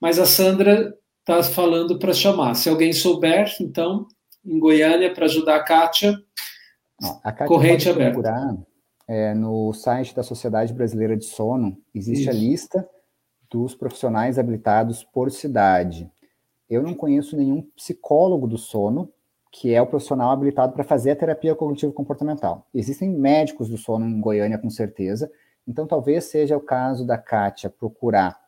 Mas 0.00 0.18
a 0.18 0.26
Sandra 0.26 0.92
está 1.20 1.42
falando 1.42 1.98
para 1.98 2.12
chamar. 2.12 2.54
Se 2.54 2.68
alguém 2.68 2.92
souber, 2.92 3.54
então, 3.60 4.06
em 4.44 4.58
Goiânia, 4.58 5.12
para 5.12 5.26
ajudar 5.26 5.56
a 5.56 5.64
Kátia, 5.64 6.16
a 7.22 7.32
Kátia 7.32 7.46
corrente 7.46 7.88
aberta. 7.88 8.12
Procurar, 8.12 8.56
é, 9.08 9.34
no 9.34 9.72
site 9.72 10.14
da 10.14 10.22
Sociedade 10.22 10.72
Brasileira 10.72 11.16
de 11.16 11.24
Sono, 11.24 11.76
existe 11.94 12.22
Isso. 12.22 12.30
a 12.30 12.32
lista 12.32 12.88
dos 13.50 13.74
profissionais 13.74 14.38
habilitados 14.38 15.02
por 15.02 15.30
cidade. 15.30 16.10
Eu 16.68 16.82
não 16.82 16.94
conheço 16.94 17.36
nenhum 17.36 17.62
psicólogo 17.76 18.46
do 18.46 18.56
sono 18.56 19.12
que 19.50 19.74
é 19.74 19.82
o 19.82 19.86
profissional 19.86 20.30
habilitado 20.30 20.72
para 20.72 20.84
fazer 20.84 21.10
a 21.10 21.16
terapia 21.16 21.54
cognitivo-comportamental. 21.54 22.66
Existem 22.72 23.10
médicos 23.10 23.68
do 23.68 23.76
sono 23.76 24.06
em 24.06 24.20
Goiânia, 24.20 24.58
com 24.58 24.70
certeza, 24.70 25.30
então 25.66 25.86
talvez 25.86 26.24
seja 26.24 26.56
o 26.56 26.60
caso 26.60 27.04
da 27.04 27.18
Kátia 27.18 27.68
procurar 27.68 28.39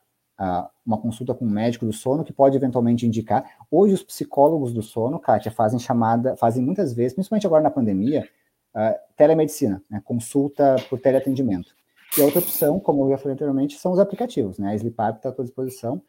uma 0.85 0.97
consulta 0.97 1.33
com 1.33 1.45
um 1.45 1.49
médico 1.49 1.85
do 1.85 1.93
sono, 1.93 2.23
que 2.23 2.33
pode 2.33 2.55
eventualmente 2.57 3.05
indicar. 3.05 3.45
Hoje, 3.69 3.93
os 3.93 4.03
psicólogos 4.03 4.73
do 4.73 4.81
sono, 4.81 5.19
Kátia, 5.19 5.51
fazem 5.51 5.79
chamada, 5.79 6.35
fazem 6.35 6.63
muitas 6.63 6.93
vezes, 6.93 7.13
principalmente 7.13 7.47
agora 7.47 7.63
na 7.63 7.71
pandemia, 7.71 8.27
uh, 8.75 8.95
telemedicina, 9.15 9.81
né, 9.89 10.01
consulta 10.03 10.75
por 10.89 10.99
teleatendimento. 10.99 11.73
E 12.17 12.21
a 12.21 12.25
outra 12.25 12.39
opção, 12.39 12.79
como 12.79 13.05
eu 13.05 13.09
já 13.11 13.17
falei 13.17 13.33
anteriormente, 13.33 13.79
são 13.79 13.91
os 13.91 13.99
aplicativos, 13.99 14.59
né? 14.59 14.69
A 14.69 14.75
Sleep 14.75 14.95
App 14.99 15.17
está 15.17 15.29
à 15.29 15.31
tua 15.31 15.45
disposição. 15.45 16.01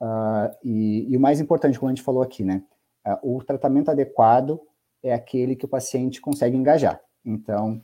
Uh, 0.00 0.50
e, 0.64 1.06
e, 1.12 1.16
o 1.16 1.20
mais 1.20 1.40
importante, 1.40 1.78
como 1.78 1.90
a 1.90 1.94
gente 1.94 2.02
falou 2.02 2.22
aqui, 2.22 2.42
né? 2.42 2.62
É, 3.06 3.18
o 3.22 3.42
tratamento 3.44 3.90
adequado 3.90 4.60
é 5.02 5.12
aquele 5.12 5.54
que 5.54 5.64
o 5.64 5.68
paciente 5.68 6.20
consegue 6.20 6.56
engajar. 6.56 7.00
Então, 7.24 7.80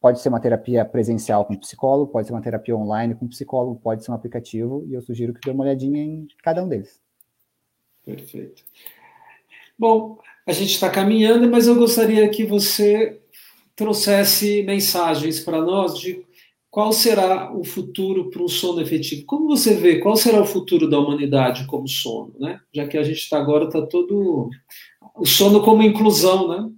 pode 0.00 0.20
ser 0.20 0.28
uma 0.28 0.40
terapia 0.40 0.84
presencial 0.84 1.44
com 1.44 1.56
psicólogo, 1.56 2.12
pode 2.12 2.26
ser 2.26 2.32
uma 2.32 2.42
terapia 2.42 2.76
online 2.76 3.14
com 3.14 3.28
psicólogo, 3.28 3.80
pode 3.80 4.04
ser 4.04 4.10
um 4.10 4.14
aplicativo, 4.14 4.84
e 4.88 4.94
eu 4.94 5.02
sugiro 5.02 5.34
que 5.34 5.40
dê 5.40 5.50
uma 5.50 5.64
olhadinha 5.64 6.02
em 6.02 6.26
cada 6.42 6.62
um 6.62 6.68
deles. 6.68 7.00
Perfeito. 8.04 8.62
Bom, 9.78 10.18
a 10.46 10.52
gente 10.52 10.74
está 10.74 10.90
caminhando, 10.90 11.50
mas 11.50 11.66
eu 11.66 11.74
gostaria 11.74 12.28
que 12.28 12.44
você 12.44 13.20
trouxesse 13.74 14.62
mensagens 14.62 15.40
para 15.40 15.62
nós 15.62 15.98
de 15.98 16.24
qual 16.70 16.92
será 16.92 17.52
o 17.52 17.64
futuro 17.64 18.30
para 18.30 18.42
um 18.42 18.48
sono 18.48 18.80
efetivo? 18.80 19.26
Como 19.26 19.48
você 19.48 19.74
vê, 19.74 19.98
qual 19.98 20.16
será 20.16 20.40
o 20.40 20.46
futuro 20.46 20.88
da 20.88 21.00
humanidade 21.00 21.66
como 21.66 21.88
sono, 21.88 22.32
né? 22.38 22.60
Já 22.72 22.86
que 22.86 22.96
a 22.96 23.02
gente 23.02 23.18
está 23.18 23.38
agora, 23.38 23.64
está 23.64 23.84
todo 23.86 24.48
o 25.16 25.26
sono 25.26 25.62
como 25.62 25.82
inclusão, 25.82 26.46
né? 26.46 26.70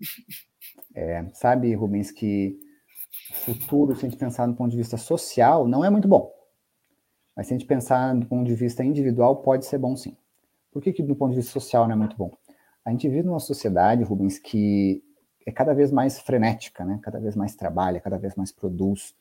É, 0.95 1.27
sabe, 1.35 1.75
Rubens, 1.75 2.11
que 2.11 2.57
o 2.57 2.72
futuro, 3.33 3.95
se 3.95 4.07
a 4.07 4.09
gente 4.09 4.19
pensar 4.19 4.47
do 4.47 4.55
ponto 4.55 4.71
de 4.71 4.77
vista 4.77 4.97
social, 4.97 5.67
não 5.67 5.85
é 5.85 5.91
muito 5.91 6.09
bom. 6.09 6.33
Mas 7.37 7.47
se 7.47 7.55
a 7.55 7.59
gente 7.59 7.67
pensar 7.67 8.15
do 8.15 8.27
ponto 8.27 8.45
de 8.45 8.55
vista 8.55 8.85
individual, 8.85 9.37
pode 9.37 9.65
ser 9.67 9.79
bom 9.79 9.97
sim. 9.97 10.17
Por 10.71 10.83
que, 10.83 10.93
que 10.93 11.03
do 11.03 11.17
ponto 11.17 11.31
de 11.31 11.37
vista 11.37 11.53
social 11.53 11.87
não 11.87 11.95
é 11.95 11.97
muito 11.97 12.17
bom? 12.17 12.31
A 12.85 12.91
gente 12.91 13.09
vive 13.09 13.23
numa 13.23 13.41
sociedade, 13.41 14.03
Rubens, 14.03 14.39
que 14.39 15.03
é 15.47 15.53
cada 15.53 15.73
vez 15.73 15.91
mais 15.91 16.19
frenética, 16.19 16.85
né? 16.85 16.99
Cada 17.03 17.19
vez 17.19 17.35
mais 17.37 17.55
trabalha, 17.55 18.01
cada 18.01 18.19
vez 18.19 18.35
mais 18.35 18.53
produz 18.53 19.15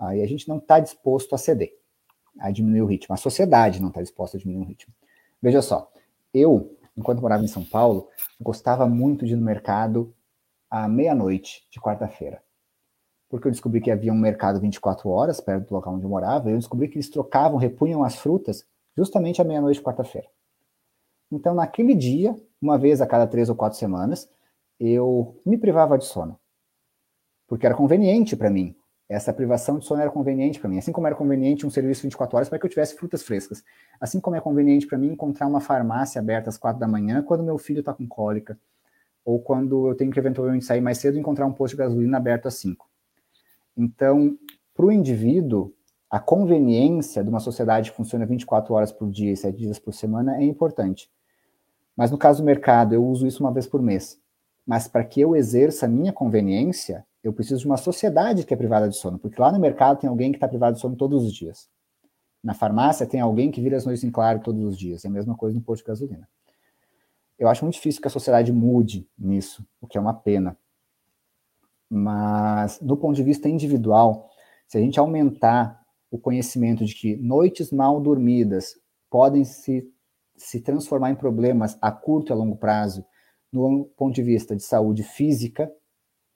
Aí 0.00 0.22
a 0.22 0.26
gente 0.26 0.48
não 0.48 0.56
está 0.56 0.80
disposto 0.80 1.34
a 1.34 1.38
ceder. 1.38 1.76
a 2.38 2.50
diminuir 2.50 2.80
o 2.80 2.86
ritmo. 2.86 3.12
A 3.12 3.18
sociedade 3.18 3.82
não 3.82 3.88
está 3.88 4.00
disposta 4.00 4.36
a 4.36 4.40
diminuir 4.40 4.64
o 4.64 4.68
ritmo. 4.68 4.94
Veja 5.42 5.60
só, 5.60 5.92
eu, 6.32 6.78
enquanto 6.96 7.20
morava 7.20 7.44
em 7.44 7.48
São 7.48 7.64
Paulo, 7.64 8.08
gostava 8.40 8.86
muito 8.86 9.26
de 9.26 9.32
ir 9.32 9.36
no 9.36 9.44
mercado 9.44 10.14
à 10.70 10.88
meia-noite 10.88 11.66
de 11.70 11.78
quarta-feira. 11.80 12.42
Porque 13.30 13.46
eu 13.46 13.52
descobri 13.52 13.80
que 13.80 13.90
havia 13.90 14.12
um 14.12 14.18
mercado 14.18 14.60
24 14.60 15.08
horas 15.08 15.40
perto 15.40 15.68
do 15.68 15.74
local 15.74 15.94
onde 15.94 16.04
eu 16.04 16.10
morava, 16.10 16.50
eu 16.50 16.58
descobri 16.58 16.88
que 16.88 16.96
eles 16.96 17.08
trocavam, 17.08 17.56
repunham 17.56 18.04
as 18.04 18.16
frutas 18.16 18.66
justamente 18.96 19.40
à 19.40 19.44
meia-noite 19.44 19.78
de 19.78 19.84
quarta-feira. 19.84 20.28
Então, 21.30 21.54
naquele 21.54 21.94
dia, 21.94 22.36
uma 22.60 22.76
vez 22.76 23.00
a 23.00 23.06
cada 23.06 23.26
três 23.28 23.48
ou 23.48 23.54
quatro 23.54 23.78
semanas, 23.78 24.28
eu 24.80 25.40
me 25.46 25.56
privava 25.56 25.96
de 25.96 26.04
sono. 26.04 26.38
Porque 27.46 27.64
era 27.64 27.74
conveniente 27.74 28.36
para 28.36 28.50
mim. 28.50 28.74
Essa 29.08 29.32
privação 29.32 29.78
de 29.78 29.84
sono 29.84 30.00
era 30.00 30.10
conveniente 30.10 30.58
para 30.58 30.68
mim. 30.68 30.78
Assim 30.78 30.92
como 30.92 31.06
era 31.06 31.14
conveniente 31.14 31.66
um 31.66 31.70
serviço 31.70 32.02
24 32.02 32.36
horas 32.36 32.48
para 32.48 32.58
que 32.58 32.66
eu 32.66 32.70
tivesse 32.70 32.96
frutas 32.96 33.22
frescas. 33.22 33.62
Assim 34.00 34.20
como 34.20 34.36
é 34.36 34.40
conveniente 34.40 34.86
para 34.86 34.98
mim 34.98 35.08
encontrar 35.08 35.46
uma 35.46 35.60
farmácia 35.60 36.20
aberta 36.20 36.48
às 36.48 36.58
quatro 36.58 36.80
da 36.80 36.88
manhã 36.88 37.22
quando 37.22 37.44
meu 37.44 37.58
filho 37.58 37.80
está 37.80 37.92
com 37.92 38.06
cólica. 38.06 38.58
Ou 39.24 39.40
quando 39.40 39.88
eu 39.88 39.94
tenho 39.94 40.10
que 40.10 40.18
eventualmente 40.18 40.64
sair 40.64 40.80
mais 40.80 40.98
cedo 40.98 41.16
e 41.16 41.20
encontrar 41.20 41.46
um 41.46 41.52
posto 41.52 41.74
de 41.74 41.78
gasolina 41.78 42.16
aberto 42.16 42.46
às 42.46 42.54
cinco. 42.54 42.88
Então, 43.80 44.36
para 44.74 44.84
o 44.84 44.92
indivíduo, 44.92 45.72
a 46.10 46.20
conveniência 46.20 47.24
de 47.24 47.30
uma 47.30 47.40
sociedade 47.40 47.90
que 47.90 47.96
funciona 47.96 48.26
24 48.26 48.74
horas 48.74 48.92
por 48.92 49.10
dia 49.10 49.32
e 49.32 49.36
7 49.36 49.56
dias 49.56 49.78
por 49.78 49.94
semana 49.94 50.36
é 50.36 50.44
importante. 50.44 51.10
Mas 51.96 52.10
no 52.10 52.18
caso 52.18 52.42
do 52.42 52.44
mercado, 52.44 52.94
eu 52.94 53.02
uso 53.02 53.26
isso 53.26 53.42
uma 53.42 53.50
vez 53.50 53.66
por 53.66 53.80
mês. 53.80 54.20
Mas 54.66 54.86
para 54.86 55.02
que 55.02 55.18
eu 55.18 55.34
exerça 55.34 55.86
a 55.86 55.88
minha 55.88 56.12
conveniência, 56.12 57.06
eu 57.24 57.32
preciso 57.32 57.62
de 57.62 57.66
uma 57.66 57.78
sociedade 57.78 58.44
que 58.44 58.52
é 58.52 58.56
privada 58.56 58.86
de 58.86 58.96
sono, 58.96 59.18
porque 59.18 59.40
lá 59.40 59.50
no 59.50 59.58
mercado 59.58 59.98
tem 59.98 60.10
alguém 60.10 60.30
que 60.30 60.36
está 60.36 60.46
privado 60.46 60.74
de 60.74 60.80
sono 60.80 60.94
todos 60.94 61.24
os 61.24 61.32
dias. 61.32 61.66
Na 62.44 62.52
farmácia 62.52 63.06
tem 63.06 63.20
alguém 63.20 63.50
que 63.50 63.62
vira 63.62 63.78
as 63.78 63.86
noites 63.86 64.04
em 64.04 64.10
claro 64.10 64.40
todos 64.40 64.62
os 64.62 64.76
dias. 64.76 65.06
É 65.06 65.08
a 65.08 65.10
mesma 65.10 65.34
coisa 65.34 65.56
no 65.56 65.62
posto 65.62 65.84
de 65.84 65.88
gasolina. 65.88 66.28
Eu 67.38 67.48
acho 67.48 67.64
muito 67.64 67.74
difícil 67.74 68.02
que 68.02 68.08
a 68.08 68.10
sociedade 68.10 68.52
mude 68.52 69.08
nisso, 69.18 69.66
o 69.80 69.86
que 69.86 69.96
é 69.96 70.00
uma 70.00 70.12
pena. 70.12 70.54
Mas, 71.90 72.78
do 72.80 72.96
ponto 72.96 73.16
de 73.16 73.22
vista 73.24 73.48
individual, 73.48 74.30
se 74.68 74.78
a 74.78 74.80
gente 74.80 75.00
aumentar 75.00 75.80
o 76.08 76.18
conhecimento 76.18 76.84
de 76.84 76.94
que 76.94 77.16
noites 77.16 77.72
mal 77.72 78.00
dormidas 78.00 78.74
podem 79.10 79.44
se, 79.44 79.84
se 80.36 80.60
transformar 80.60 81.10
em 81.10 81.16
problemas 81.16 81.76
a 81.82 81.90
curto 81.90 82.30
e 82.30 82.32
a 82.32 82.36
longo 82.36 82.56
prazo, 82.56 83.04
no 83.52 83.86
ponto 83.96 84.14
de 84.14 84.22
vista 84.22 84.54
de 84.54 84.62
saúde 84.62 85.02
física, 85.02 85.70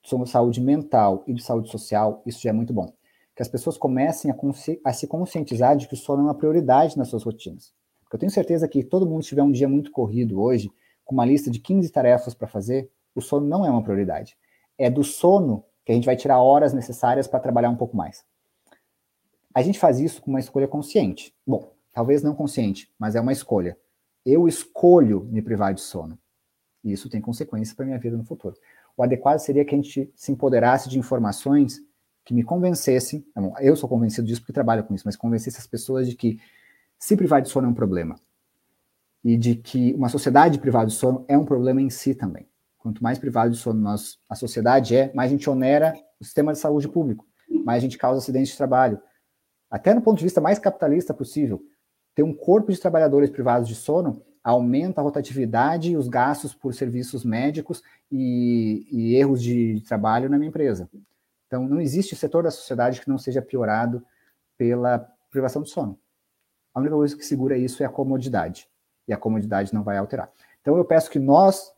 de 0.03 0.29
saúde 0.29 0.61
mental 0.61 1.23
e 1.27 1.33
de 1.33 1.43
saúde 1.43 1.71
social, 1.71 2.23
isso 2.27 2.43
já 2.43 2.51
é 2.51 2.53
muito 2.53 2.73
bom. 2.73 2.93
Que 3.35 3.43
as 3.43 3.49
pessoas 3.49 3.79
comecem 3.79 4.31
a, 4.31 4.37
a 4.85 4.93
se 4.93 5.07
conscientizar 5.07 5.77
de 5.77 5.87
que 5.87 5.95
o 5.95 5.97
sono 5.97 6.23
é 6.23 6.25
uma 6.25 6.35
prioridade 6.35 6.99
nas 6.99 7.09
suas 7.09 7.23
rotinas. 7.23 7.73
Porque 8.03 8.17
eu 8.17 8.21
tenho 8.21 8.33
certeza 8.33 8.69
que 8.69 8.83
todo 8.83 9.07
mundo 9.07 9.23
tiver 9.23 9.43
um 9.43 9.51
dia 9.51 9.69
muito 9.69 9.91
corrido 9.91 10.41
hoje, 10.41 10.71
com 11.05 11.15
uma 11.15 11.25
lista 11.25 11.51
de 11.51 11.61
15 11.61 11.91
tarefas 11.91 12.35
para 12.35 12.49
fazer, 12.49 12.91
o 13.15 13.21
sono 13.21 13.47
não 13.47 13.65
é 13.65 13.71
uma 13.71 13.83
prioridade. 13.83 14.37
É 14.79 14.91
do 14.91 15.05
sono 15.05 15.65
que 15.85 15.93
a 15.93 15.95
gente 15.95 16.07
vai 16.07 16.17
tirar 16.17 16.41
horas 16.41 16.73
necessárias 16.73 17.27
para 17.27 17.41
trabalhar 17.41 17.71
um 17.71 17.77
pouco 17.77 17.97
mais. 17.97 18.25
A 19.55 19.63
gente 19.63 19.79
faz 19.79 20.01
isso 20.01 20.21
com 20.23 20.31
uma 20.31 20.41
escolha 20.41 20.67
consciente. 20.67 21.35
Bom, 21.47 21.73
talvez 21.93 22.23
não 22.23 22.35
consciente, 22.35 22.93
mas 22.99 23.15
é 23.15 23.21
uma 23.21 23.33
escolha. 23.33 23.79
Eu 24.25 24.49
escolho 24.49 25.25
me 25.31 25.43
privar 25.43 25.75
de 25.75 25.81
sono. 25.81 26.19
E 26.83 26.93
isso 26.93 27.09
tem 27.09 27.21
consequências 27.21 27.75
para 27.75 27.87
minha 27.87 27.99
vida 27.99 28.17
no 28.17 28.25
futuro. 28.25 28.57
O 28.97 29.03
adequado 29.03 29.39
seria 29.39 29.65
que 29.65 29.75
a 29.75 29.79
gente 29.79 30.11
se 30.15 30.33
empoderasse 30.33 30.89
de 30.89 30.99
informações 30.99 31.81
que 32.25 32.33
me 32.33 32.43
convencessem, 32.43 33.25
eu 33.61 33.77
sou 33.77 33.89
convencido 33.89 34.27
disso 34.27 34.41
porque 34.41 34.53
trabalho 34.53 34.83
com 34.85 34.95
isso, 34.95 35.05
mas 35.05 35.15
convencesse 35.15 35.59
as 35.59 35.67
pessoas 35.67 36.09
de 36.09 36.17
que 36.17 36.41
se 36.99 37.17
privar 37.17 37.43
de 37.43 37.51
sono 37.51 37.67
é 37.67 37.71
um 37.71 37.75
problema. 37.75 38.17
E 39.23 39.37
de 39.37 39.57
que 39.57 39.93
uma 39.95 40.09
sociedade 40.09 40.59
privada 40.59 40.87
de 40.87 40.95
sono 40.95 41.25
é 41.29 41.37
um 41.37 41.45
problema 41.45 41.83
em 41.83 41.91
si 41.91 42.15
também. 42.15 42.47
Quanto 42.85 43.03
mais 43.03 43.19
privado 43.19 43.51
de 43.51 43.57
sono 43.57 43.81
nós, 43.81 44.19
a 44.29 44.35
sociedade 44.35 44.95
é, 44.95 45.11
mais 45.15 45.31
a 45.31 45.35
gente 45.35 45.49
onera 45.49 45.95
o 46.21 46.25
sistema 46.25 46.53
de 46.53 46.59
saúde 46.59 46.87
público, 46.87 47.27
mais 47.65 47.79
a 47.79 47.81
gente 47.81 47.97
causa 47.97 48.19
acidentes 48.19 48.51
de 48.51 48.59
trabalho, 48.59 49.01
até 49.71 49.95
no 49.95 50.03
ponto 50.03 50.19
de 50.19 50.25
vista 50.25 50.39
mais 50.39 50.59
capitalista 50.59 51.15
possível, 51.15 51.63
ter 52.15 52.23
um 52.23 52.35
corpo 52.35 52.71
de 52.71 52.79
trabalhadores 52.79 53.31
privados 53.31 53.67
de 53.67 53.75
sono 53.75 54.23
aumenta 54.45 55.01
a 55.01 55.05
rotatividade 55.05 55.93
e 55.93 55.97
os 55.97 56.09
gastos 56.09 56.55
por 56.55 56.75
serviços 56.75 57.25
médicos 57.25 57.83
e, 58.13 58.87
e, 58.93 59.17
erros 59.17 59.43
de 59.43 59.83
trabalho 59.89 60.29
na 60.29 60.37
minha 60.37 60.51
empresa. 60.51 60.87
Então, 61.47 61.67
não 61.67 61.81
existe 61.81 62.15
setor 62.15 62.43
da 62.43 62.51
sociedade 62.51 63.01
que 63.01 63.09
não 63.09 63.17
seja 63.17 63.41
piorado 63.41 64.05
pela 64.59 64.99
privação 65.31 65.63
de 65.63 65.71
sono. 65.71 65.99
A 66.75 66.81
única 66.81 66.95
coisa 66.95 67.17
que 67.17 67.25
segura 67.25 67.57
isso 67.57 67.83
é 67.83 67.87
a 67.87 67.89
comodidade. 67.89 68.69
E 69.09 69.13
a 69.15 69.17
comodidade 69.17 69.73
não 69.73 69.83
vai 69.83 69.97
alterar. 69.97 70.31
Então, 70.61 70.77
eu 70.77 70.85
peço 70.85 71.11
que 71.11 71.19
nós, 71.19 71.73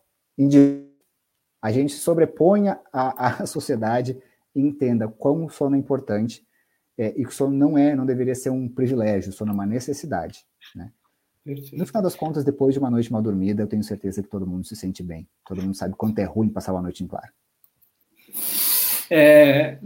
a 1.66 1.72
gente 1.72 1.94
sobreponha 1.94 2.78
a, 2.92 3.42
a 3.42 3.46
sociedade 3.46 4.16
e 4.54 4.60
entenda 4.60 5.08
quão 5.08 5.44
o 5.44 5.50
sono 5.50 5.74
é 5.74 5.78
importante 5.78 6.46
é, 6.96 7.08
e 7.08 7.24
que 7.24 7.28
o 7.28 7.32
sono 7.32 7.56
não 7.56 7.76
é, 7.76 7.94
não 7.94 8.06
deveria 8.06 8.34
ser 8.34 8.50
um 8.50 8.68
privilégio, 8.68 9.30
o 9.30 9.32
sono 9.32 9.50
é 9.50 9.54
uma 9.54 9.66
necessidade, 9.66 10.44
né? 10.74 10.92
No 11.72 11.86
final 11.86 12.02
das 12.02 12.16
contas, 12.16 12.42
depois 12.42 12.74
de 12.74 12.80
uma 12.80 12.90
noite 12.90 13.12
mal 13.12 13.22
dormida, 13.22 13.62
eu 13.62 13.68
tenho 13.68 13.84
certeza 13.84 14.20
que 14.20 14.28
todo 14.28 14.44
mundo 14.44 14.66
se 14.66 14.74
sente 14.74 15.00
bem. 15.00 15.28
Todo 15.46 15.62
mundo 15.62 15.76
sabe 15.76 15.94
quanto 15.96 16.18
é 16.18 16.24
ruim 16.24 16.48
passar 16.48 16.72
uma 16.72 16.82
noite 16.82 17.04
em 17.04 17.06
claro. 17.06 17.28
É, 19.08 19.78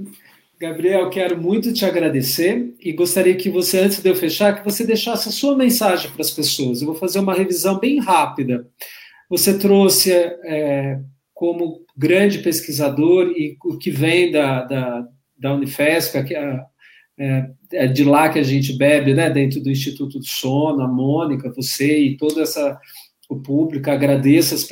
Gabriel, 0.59 1.11
quero 1.11 1.39
muito 1.39 1.70
te 1.70 1.85
agradecer 1.85 2.74
e 2.81 2.94
gostaria 2.94 3.36
que 3.36 3.51
você, 3.51 3.81
antes 3.81 4.01
de 4.01 4.09
eu 4.09 4.16
fechar, 4.16 4.55
que 4.55 4.65
você 4.65 4.86
deixasse 4.86 5.28
a 5.28 5.32
sua 5.32 5.55
mensagem 5.55 6.11
para 6.11 6.23
as 6.23 6.31
pessoas. 6.31 6.81
Eu 6.81 6.86
vou 6.86 6.94
fazer 6.94 7.19
uma 7.19 7.35
revisão 7.35 7.78
bem 7.78 8.01
rápida. 8.01 8.66
Você 9.28 9.59
trouxe 9.59 10.11
é, 10.12 10.98
como 11.40 11.86
grande 11.96 12.40
pesquisador 12.40 13.32
e 13.34 13.56
o 13.64 13.78
que 13.78 13.90
vem 13.90 14.30
da, 14.30 14.62
da, 14.62 15.08
da 15.38 15.54
Unifesp, 15.54 16.18
a, 16.18 16.66
é, 17.18 17.50
é, 17.72 17.86
de 17.86 18.04
lá 18.04 18.28
que 18.28 18.38
a 18.38 18.42
gente 18.42 18.74
bebe, 18.74 19.14
né, 19.14 19.30
dentro 19.30 19.58
do 19.62 19.70
Instituto 19.70 20.18
do 20.18 20.26
Sono, 20.26 20.82
a 20.82 20.86
Mônica, 20.86 21.50
você 21.50 21.98
e 21.98 22.18
todo 22.18 22.42
essa, 22.42 22.78
o 23.26 23.36
público, 23.36 23.90
agradeço 23.90 24.54
as, 24.54 24.68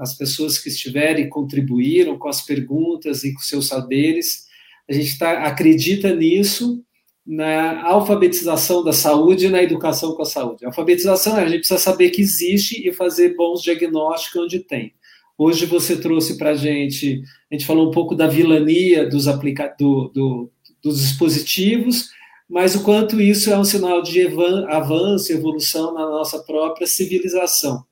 as 0.00 0.16
pessoas 0.16 0.56
que 0.56 0.68
estiverem 0.68 1.24
e 1.24 1.28
contribuíram 1.28 2.16
com 2.16 2.28
as 2.28 2.42
perguntas 2.42 3.24
e 3.24 3.34
com 3.34 3.40
seus 3.40 3.66
saberes, 3.66 4.44
a 4.88 4.92
gente 4.92 5.18
tá, 5.18 5.42
acredita 5.42 6.14
nisso, 6.14 6.80
na 7.26 7.84
alfabetização 7.88 8.84
da 8.84 8.92
saúde 8.92 9.46
e 9.46 9.50
na 9.50 9.64
educação 9.64 10.14
com 10.14 10.22
a 10.22 10.26
saúde. 10.26 10.64
A 10.64 10.68
alfabetização 10.68 11.36
é 11.36 11.42
a 11.42 11.48
gente 11.48 11.58
precisa 11.58 11.80
saber 11.80 12.10
que 12.10 12.22
existe 12.22 12.88
e 12.88 12.92
fazer 12.92 13.34
bons 13.34 13.62
diagnósticos 13.62 14.42
onde 14.42 14.60
tem. 14.60 14.94
Hoje 15.36 15.66
você 15.66 16.00
trouxe 16.00 16.38
para 16.38 16.50
a 16.50 16.54
gente, 16.54 17.22
a 17.50 17.54
gente 17.54 17.66
falou 17.66 17.88
um 17.88 17.90
pouco 17.90 18.14
da 18.14 18.26
vilania 18.26 19.08
dos 19.08 19.26
aplica 19.26 19.74
do, 19.78 20.08
do, 20.14 20.50
dos 20.82 21.00
dispositivos, 21.00 22.08
mas 22.48 22.76
o 22.76 22.84
quanto 22.84 23.20
isso 23.20 23.50
é 23.50 23.58
um 23.58 23.64
sinal 23.64 24.00
de 24.00 24.24
avanço 24.68 25.32
evolução 25.32 25.92
na 25.92 26.08
nossa 26.08 26.38
própria 26.44 26.86
civilização. 26.86 27.84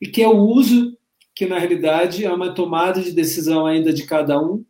E 0.00 0.06
que 0.06 0.22
é 0.22 0.28
o 0.28 0.36
uso 0.36 0.96
que, 1.34 1.46
na 1.46 1.58
realidade, 1.58 2.24
é 2.24 2.30
uma 2.30 2.54
tomada 2.54 3.00
de 3.00 3.12
decisão 3.12 3.64
ainda 3.64 3.92
de 3.92 4.04
cada 4.04 4.38
um, 4.38 4.64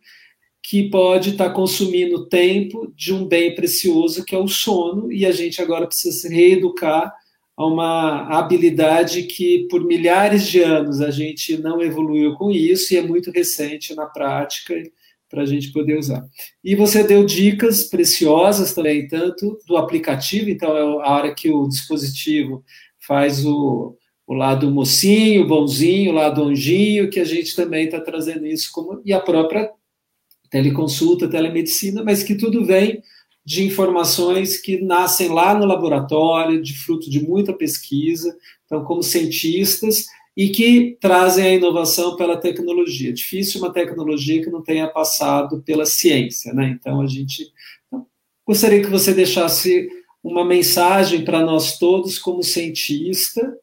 que 0.63 0.89
pode 0.91 1.31
estar 1.31 1.51
consumindo 1.51 2.29
tempo 2.29 2.93
de 2.95 3.13
um 3.13 3.27
bem 3.27 3.53
precioso 3.53 4.25
que 4.25 4.35
é 4.35 4.39
o 4.39 4.47
sono, 4.47 5.11
e 5.11 5.27
a 5.27 5.33
gente 5.33 5.61
agora 5.61 5.89
precisa 5.89 6.17
se 6.17 6.33
reeducar 6.33 7.13
a 7.57 7.67
uma 7.67 8.39
habilidade 8.39 9.25
que 9.25 9.67
por 9.71 9.85
milhares 9.85 10.47
de 10.47 10.63
anos 10.63 11.01
a 11.01 11.11
gente 11.11 11.57
não 11.59 11.83
evoluiu 11.83 12.35
com 12.35 12.51
isso 12.51 12.93
e 12.93 12.97
é 12.97 13.03
muito 13.03 13.31
recente 13.31 13.95
na 13.95 14.07
prática 14.07 14.75
para 15.29 15.43
a 15.43 15.47
gente 15.47 15.73
poder 15.73 15.99
usar. 15.99 16.23
E 16.63 16.75
você 16.75 17.03
deu 17.03 17.25
dicas 17.25 17.85
preciosas 17.85 18.75
também, 18.75 19.09
tanto 19.09 19.59
do 19.67 19.77
aplicativo, 19.77 20.51
então 20.51 20.77
é 20.77 20.81
a 20.81 21.11
hora 21.11 21.35
que 21.35 21.51
o 21.51 21.67
dispositivo 21.67 22.63
faz 23.01 23.45
o, 23.45 23.97
o 24.27 24.35
lado 24.35 24.71
mocinho, 24.71 25.47
bonzinho, 25.47 26.13
o 26.13 26.15
lado 26.15 26.43
anjinho, 26.45 27.09
que 27.09 27.19
a 27.19 27.25
gente 27.25 27.57
também 27.57 27.87
está 27.87 28.01
trazendo 28.01 28.47
isso 28.47 28.71
como. 28.73 29.01
e 29.05 29.13
a 29.13 29.21
própria 29.21 29.71
teleconsulta, 30.51 31.29
telemedicina, 31.29 32.05
mas 32.05 32.23
que 32.23 32.35
tudo 32.35 32.65
vem 32.65 33.03
de 33.45 33.65
informações 33.65 34.57
que 34.57 34.81
nascem 34.81 35.29
lá 35.29 35.55
no 35.55 35.67
laboratório, 35.67 36.63
de 36.63 36.79
fruto 36.79 37.11
de 37.11 37.23
muita 37.23 37.53
pesquisa. 37.53 38.37
Então, 38.65 38.85
como 38.85 39.03
cientistas, 39.03 40.07
e 40.37 40.49
que 40.49 40.97
trazem 41.01 41.45
a 41.45 41.55
inovação 41.55 42.17
pela 42.17 42.39
tecnologia. 42.39 43.13
Difícil 43.13 43.61
uma 43.61 43.73
tecnologia 43.73 44.43
que 44.43 44.51
não 44.51 44.63
tenha 44.63 44.89
passado 44.89 45.63
pela 45.63 45.85
ciência, 45.85 46.53
né? 46.55 46.75
Então 46.79 47.01
a 47.01 47.07
gente 47.07 47.53
então, 47.87 48.07
gostaria 48.47 48.81
que 48.81 48.89
você 48.89 49.13
deixasse 49.13 49.89
uma 50.23 50.45
mensagem 50.45 51.25
para 51.25 51.41
nós 51.45 51.79
todos 51.79 52.19
como 52.19 52.43
cientista 52.43 53.57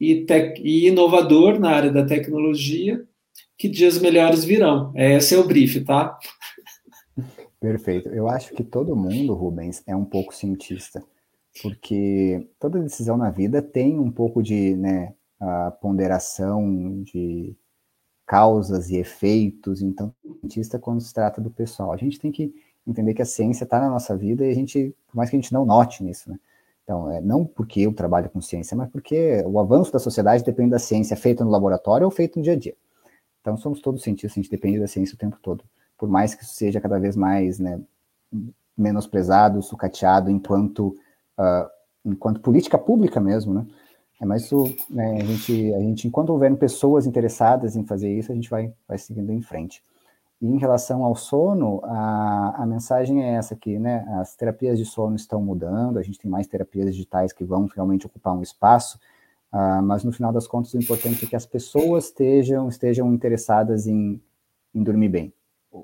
e, 0.00 0.24
e, 0.62 0.86
inovador 0.86 1.58
na 1.58 1.70
área 1.70 1.90
da 1.90 2.06
tecnologia, 2.06 3.04
que 3.58 3.68
dias 3.68 3.98
melhores 3.98 4.44
virão. 4.44 4.92
Esse 4.96 5.34
é 5.34 5.38
o 5.38 5.46
brief, 5.46 5.80
tá? 5.80 6.16
Perfeito. 7.60 8.08
Eu 8.08 8.28
acho 8.28 8.54
que 8.54 8.64
todo 8.64 8.96
mundo, 8.96 9.34
Rubens, 9.34 9.82
é 9.86 9.94
um 9.94 10.04
pouco 10.04 10.34
cientista. 10.34 11.02
porque 11.62 12.48
toda 12.60 12.80
decisão 12.80 13.16
na 13.18 13.30
vida 13.30 13.62
tem 13.62 13.98
um 13.98 14.10
pouco 14.12 14.42
de 14.42 14.76
né, 14.76 15.14
ponderação 15.80 17.02
de 17.04 17.56
causas 18.26 18.90
e 18.90 18.96
efeitos. 18.98 19.82
Então, 19.82 20.14
cientista, 20.40 20.78
quando 20.78 21.00
se 21.02 21.12
trata 21.14 21.40
do 21.40 21.50
pessoal, 21.50 21.92
a 21.92 21.96
gente 21.96 22.20
tem 22.20 22.32
que 22.32 22.54
entender 22.86 23.14
que 23.14 23.22
a 23.22 23.26
ciência 23.26 23.64
está 23.64 23.80
na 23.80 23.90
nossa 23.90 24.16
vida 24.16 24.46
e 24.46 24.50
a 24.50 24.54
gente, 24.54 24.94
por 25.08 25.16
mais 25.16 25.30
que 25.30 25.36
a 25.36 25.40
gente 25.40 25.52
não 25.52 25.66
note 25.66 26.04
nisso, 26.04 26.30
né? 26.30 26.38
Então, 26.84 27.10
é, 27.10 27.20
não 27.20 27.44
porque 27.46 27.82
eu 27.82 27.92
trabalho 27.94 28.30
com 28.30 28.40
ciência, 28.40 28.76
mas 28.76 28.90
porque 28.90 29.42
o 29.46 29.60
avanço 29.60 29.92
da 29.92 29.98
sociedade 29.98 30.44
depende 30.44 30.70
da 30.70 30.78
ciência 30.78 31.16
feita 31.16 31.44
no 31.44 31.50
laboratório 31.50 32.04
ou 32.06 32.10
feita 32.10 32.38
no 32.38 32.44
dia 32.44 32.54
a 32.54 32.56
dia. 32.56 32.76
Então, 33.40 33.56
somos 33.56 33.80
todos 33.80 34.02
cientistas, 34.02 34.32
a 34.38 34.42
gente 34.42 34.50
depende 34.50 34.80
da 34.80 34.88
ciência 34.88 35.14
o 35.14 35.18
tempo 35.18 35.38
todo. 35.42 35.64
Por 36.00 36.08
mais 36.08 36.34
que 36.34 36.42
isso 36.42 36.54
seja 36.54 36.80
cada 36.80 36.98
vez 36.98 37.14
mais 37.14 37.58
né, 37.58 37.78
menosprezado, 38.74 39.60
sucateado, 39.60 40.30
enquanto, 40.30 40.96
uh, 41.38 41.68
enquanto 42.02 42.40
política 42.40 42.78
pública 42.78 43.20
mesmo, 43.20 43.52
né? 43.52 43.66
É, 44.18 44.24
mas 44.24 44.44
isso, 44.44 44.64
né, 44.88 45.20
a, 45.20 45.24
gente, 45.24 45.74
a 45.74 45.80
gente, 45.80 46.08
enquanto 46.08 46.30
houver 46.30 46.54
pessoas 46.56 47.06
interessadas 47.06 47.76
em 47.76 47.84
fazer 47.84 48.10
isso, 48.10 48.32
a 48.32 48.34
gente 48.34 48.48
vai, 48.48 48.72
vai 48.88 48.96
seguindo 48.96 49.30
em 49.30 49.42
frente. 49.42 49.84
E 50.40 50.46
em 50.46 50.56
relação 50.56 51.04
ao 51.04 51.14
sono, 51.14 51.82
a, 51.84 52.62
a 52.62 52.66
mensagem 52.66 53.22
é 53.22 53.34
essa 53.34 53.52
aqui, 53.52 53.78
né? 53.78 54.06
As 54.18 54.34
terapias 54.34 54.78
de 54.78 54.86
sono 54.86 55.16
estão 55.16 55.42
mudando, 55.42 55.98
a 55.98 56.02
gente 56.02 56.18
tem 56.18 56.30
mais 56.30 56.46
terapias 56.46 56.94
digitais 56.94 57.30
que 57.30 57.44
vão 57.44 57.66
realmente 57.66 58.06
ocupar 58.06 58.34
um 58.34 58.40
espaço, 58.40 58.98
uh, 59.52 59.82
mas 59.82 60.02
no 60.02 60.12
final 60.12 60.32
das 60.32 60.46
contas 60.46 60.72
o 60.72 60.78
importante 60.78 61.26
é 61.26 61.28
que 61.28 61.36
as 61.36 61.44
pessoas 61.44 62.06
estejam, 62.06 62.70
estejam 62.70 63.12
interessadas 63.12 63.86
em, 63.86 64.18
em 64.74 64.82
dormir 64.82 65.10
bem. 65.10 65.34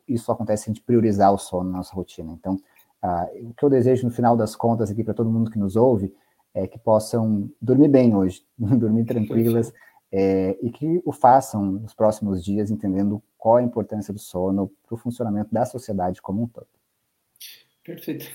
Isso 0.07 0.31
acontece 0.31 0.65
se 0.65 0.71
a 0.71 0.73
gente 0.73 0.83
priorizar 0.83 1.33
o 1.33 1.39
sono 1.39 1.71
na 1.71 1.79
nossa 1.79 1.95
rotina. 1.95 2.33
Então, 2.33 2.55
uh, 3.03 3.49
o 3.51 3.55
que 3.55 3.65
eu 3.65 3.71
desejo 3.71 4.05
no 4.05 4.13
final 4.13 4.37
das 4.37 4.57
contas 4.57 4.91
aqui 4.91 5.05
para 5.05 5.15
todo 5.15 5.31
mundo 5.31 5.51
que 5.51 5.59
nos 5.59 5.77
ouve 5.77 6.13
é, 6.57 6.67
que 6.67 6.79
possam 6.79 7.51
dormir 7.61 7.89
bem 7.89 8.17
hoje, 8.17 8.43
dormir 8.59 9.05
tranquilas, 9.05 9.73
é, 10.11 10.57
e 10.63 10.71
que 10.71 11.03
o 11.05 11.13
façam 11.13 11.63
nos 11.63 11.93
próximos 11.93 12.43
dias, 12.43 12.71
entendendo 12.71 13.23
qual 13.37 13.57
a 13.57 13.63
importância 13.63 14.13
do 14.13 14.19
sono 14.19 14.73
para 14.87 14.95
o 14.95 14.99
funcionamento 14.99 15.53
da 15.53 15.67
sociedade 15.67 16.23
como 16.23 16.43
um 16.43 16.47
todo. 16.49 16.67
Perfeito. 17.85 18.27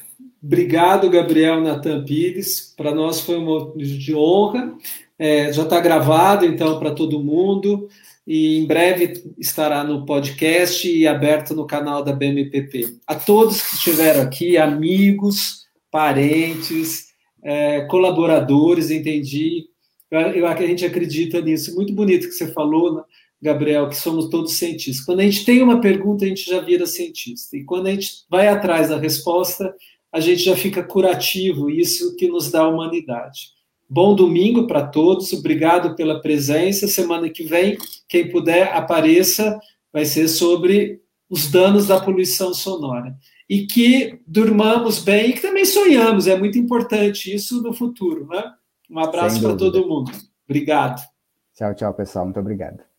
Obrigado, 0.42 1.10
Gabriel 1.10 1.60
Natan 1.60 2.06
Pires. 2.06 2.74
Para 2.78 2.94
nós 2.94 3.20
foi 3.22 3.38
uma 3.38 3.76
de 3.76 4.16
honra. 4.16 4.78
É, 5.18 5.52
já 5.52 5.64
está 5.64 5.80
gravado, 5.80 6.46
então, 6.46 6.80
para 6.80 6.94
todo 6.94 7.22
mundo. 7.22 7.90
E 8.26 8.58
em 8.58 8.66
breve 8.66 9.34
estará 9.38 9.84
no 9.84 10.06
podcast 10.06 10.90
e 10.90 11.08
aberto 11.08 11.56
no 11.56 11.66
canal 11.66 12.04
da 12.04 12.14
BMPP. 12.14 13.00
A 13.08 13.16
todos 13.16 13.62
que 13.62 13.76
estiveram 13.76 14.22
aqui, 14.22 14.58
amigos, 14.58 15.66
parentes, 15.90 17.08
é, 17.44 17.82
colaboradores, 17.86 18.92
entendi. 18.92 19.66
Eu, 20.10 20.48
a 20.48 20.56
gente 20.56 20.86
acredita 20.86 21.42
nisso. 21.42 21.74
Muito 21.76 21.94
bonito 21.94 22.28
que 22.28 22.34
você 22.34 22.52
falou, 22.54 23.04
Gabriel, 23.42 23.90
que 23.90 23.96
somos 23.96 24.30
todos 24.30 24.54
cientistas. 24.54 25.06
Quando 25.06 25.22
a 25.22 25.24
gente 25.24 25.44
tem 25.44 25.64
uma 25.64 25.82
pergunta, 25.82 26.26
a 26.26 26.28
gente 26.28 26.48
já 26.48 26.60
vira 26.62 26.86
cientista. 26.86 27.58
E 27.58 27.64
quando 27.64 27.88
a 27.88 27.92
gente 27.92 28.26
vai 28.30 28.48
atrás 28.48 28.90
da 28.90 28.98
resposta, 28.98 29.74
a 30.12 30.20
gente 30.20 30.44
já 30.44 30.56
fica 30.56 30.84
curativo, 30.84 31.70
isso 31.70 32.16
que 32.18 32.28
nos 32.28 32.52
dá 32.52 32.62
a 32.62 32.68
humanidade. 32.68 33.61
Bom 33.94 34.16
domingo 34.16 34.68
para 34.68 34.88
todos, 34.88 35.34
obrigado 35.34 35.98
pela 35.98 36.22
presença. 36.22 36.88
Semana 36.88 37.30
que 37.30 37.44
vem, 37.44 37.78
quem 38.08 38.32
puder, 38.32 38.74
apareça, 38.74 39.60
vai 39.92 40.06
ser 40.06 40.30
sobre 40.30 41.02
os 41.30 41.52
danos 41.52 41.88
da 41.88 42.00
poluição 42.00 42.54
sonora 42.54 43.14
e 43.50 43.68
que 43.68 44.18
durmamos 44.26 45.00
bem 45.00 45.32
e 45.32 45.34
que 45.34 45.42
também 45.42 45.66
sonhamos. 45.66 46.26
É 46.26 46.38
muito 46.38 46.58
importante 46.58 47.36
isso 47.36 47.62
no 47.62 47.74
futuro, 47.74 48.26
né? 48.28 48.42
Um 48.90 48.98
abraço 48.98 49.42
para 49.42 49.58
todo 49.58 49.86
mundo. 49.86 50.10
Obrigado. 50.48 51.02
Tchau, 51.54 51.76
tchau, 51.76 51.94
pessoal. 51.94 52.24
Muito 52.24 52.40
obrigado. 52.40 52.91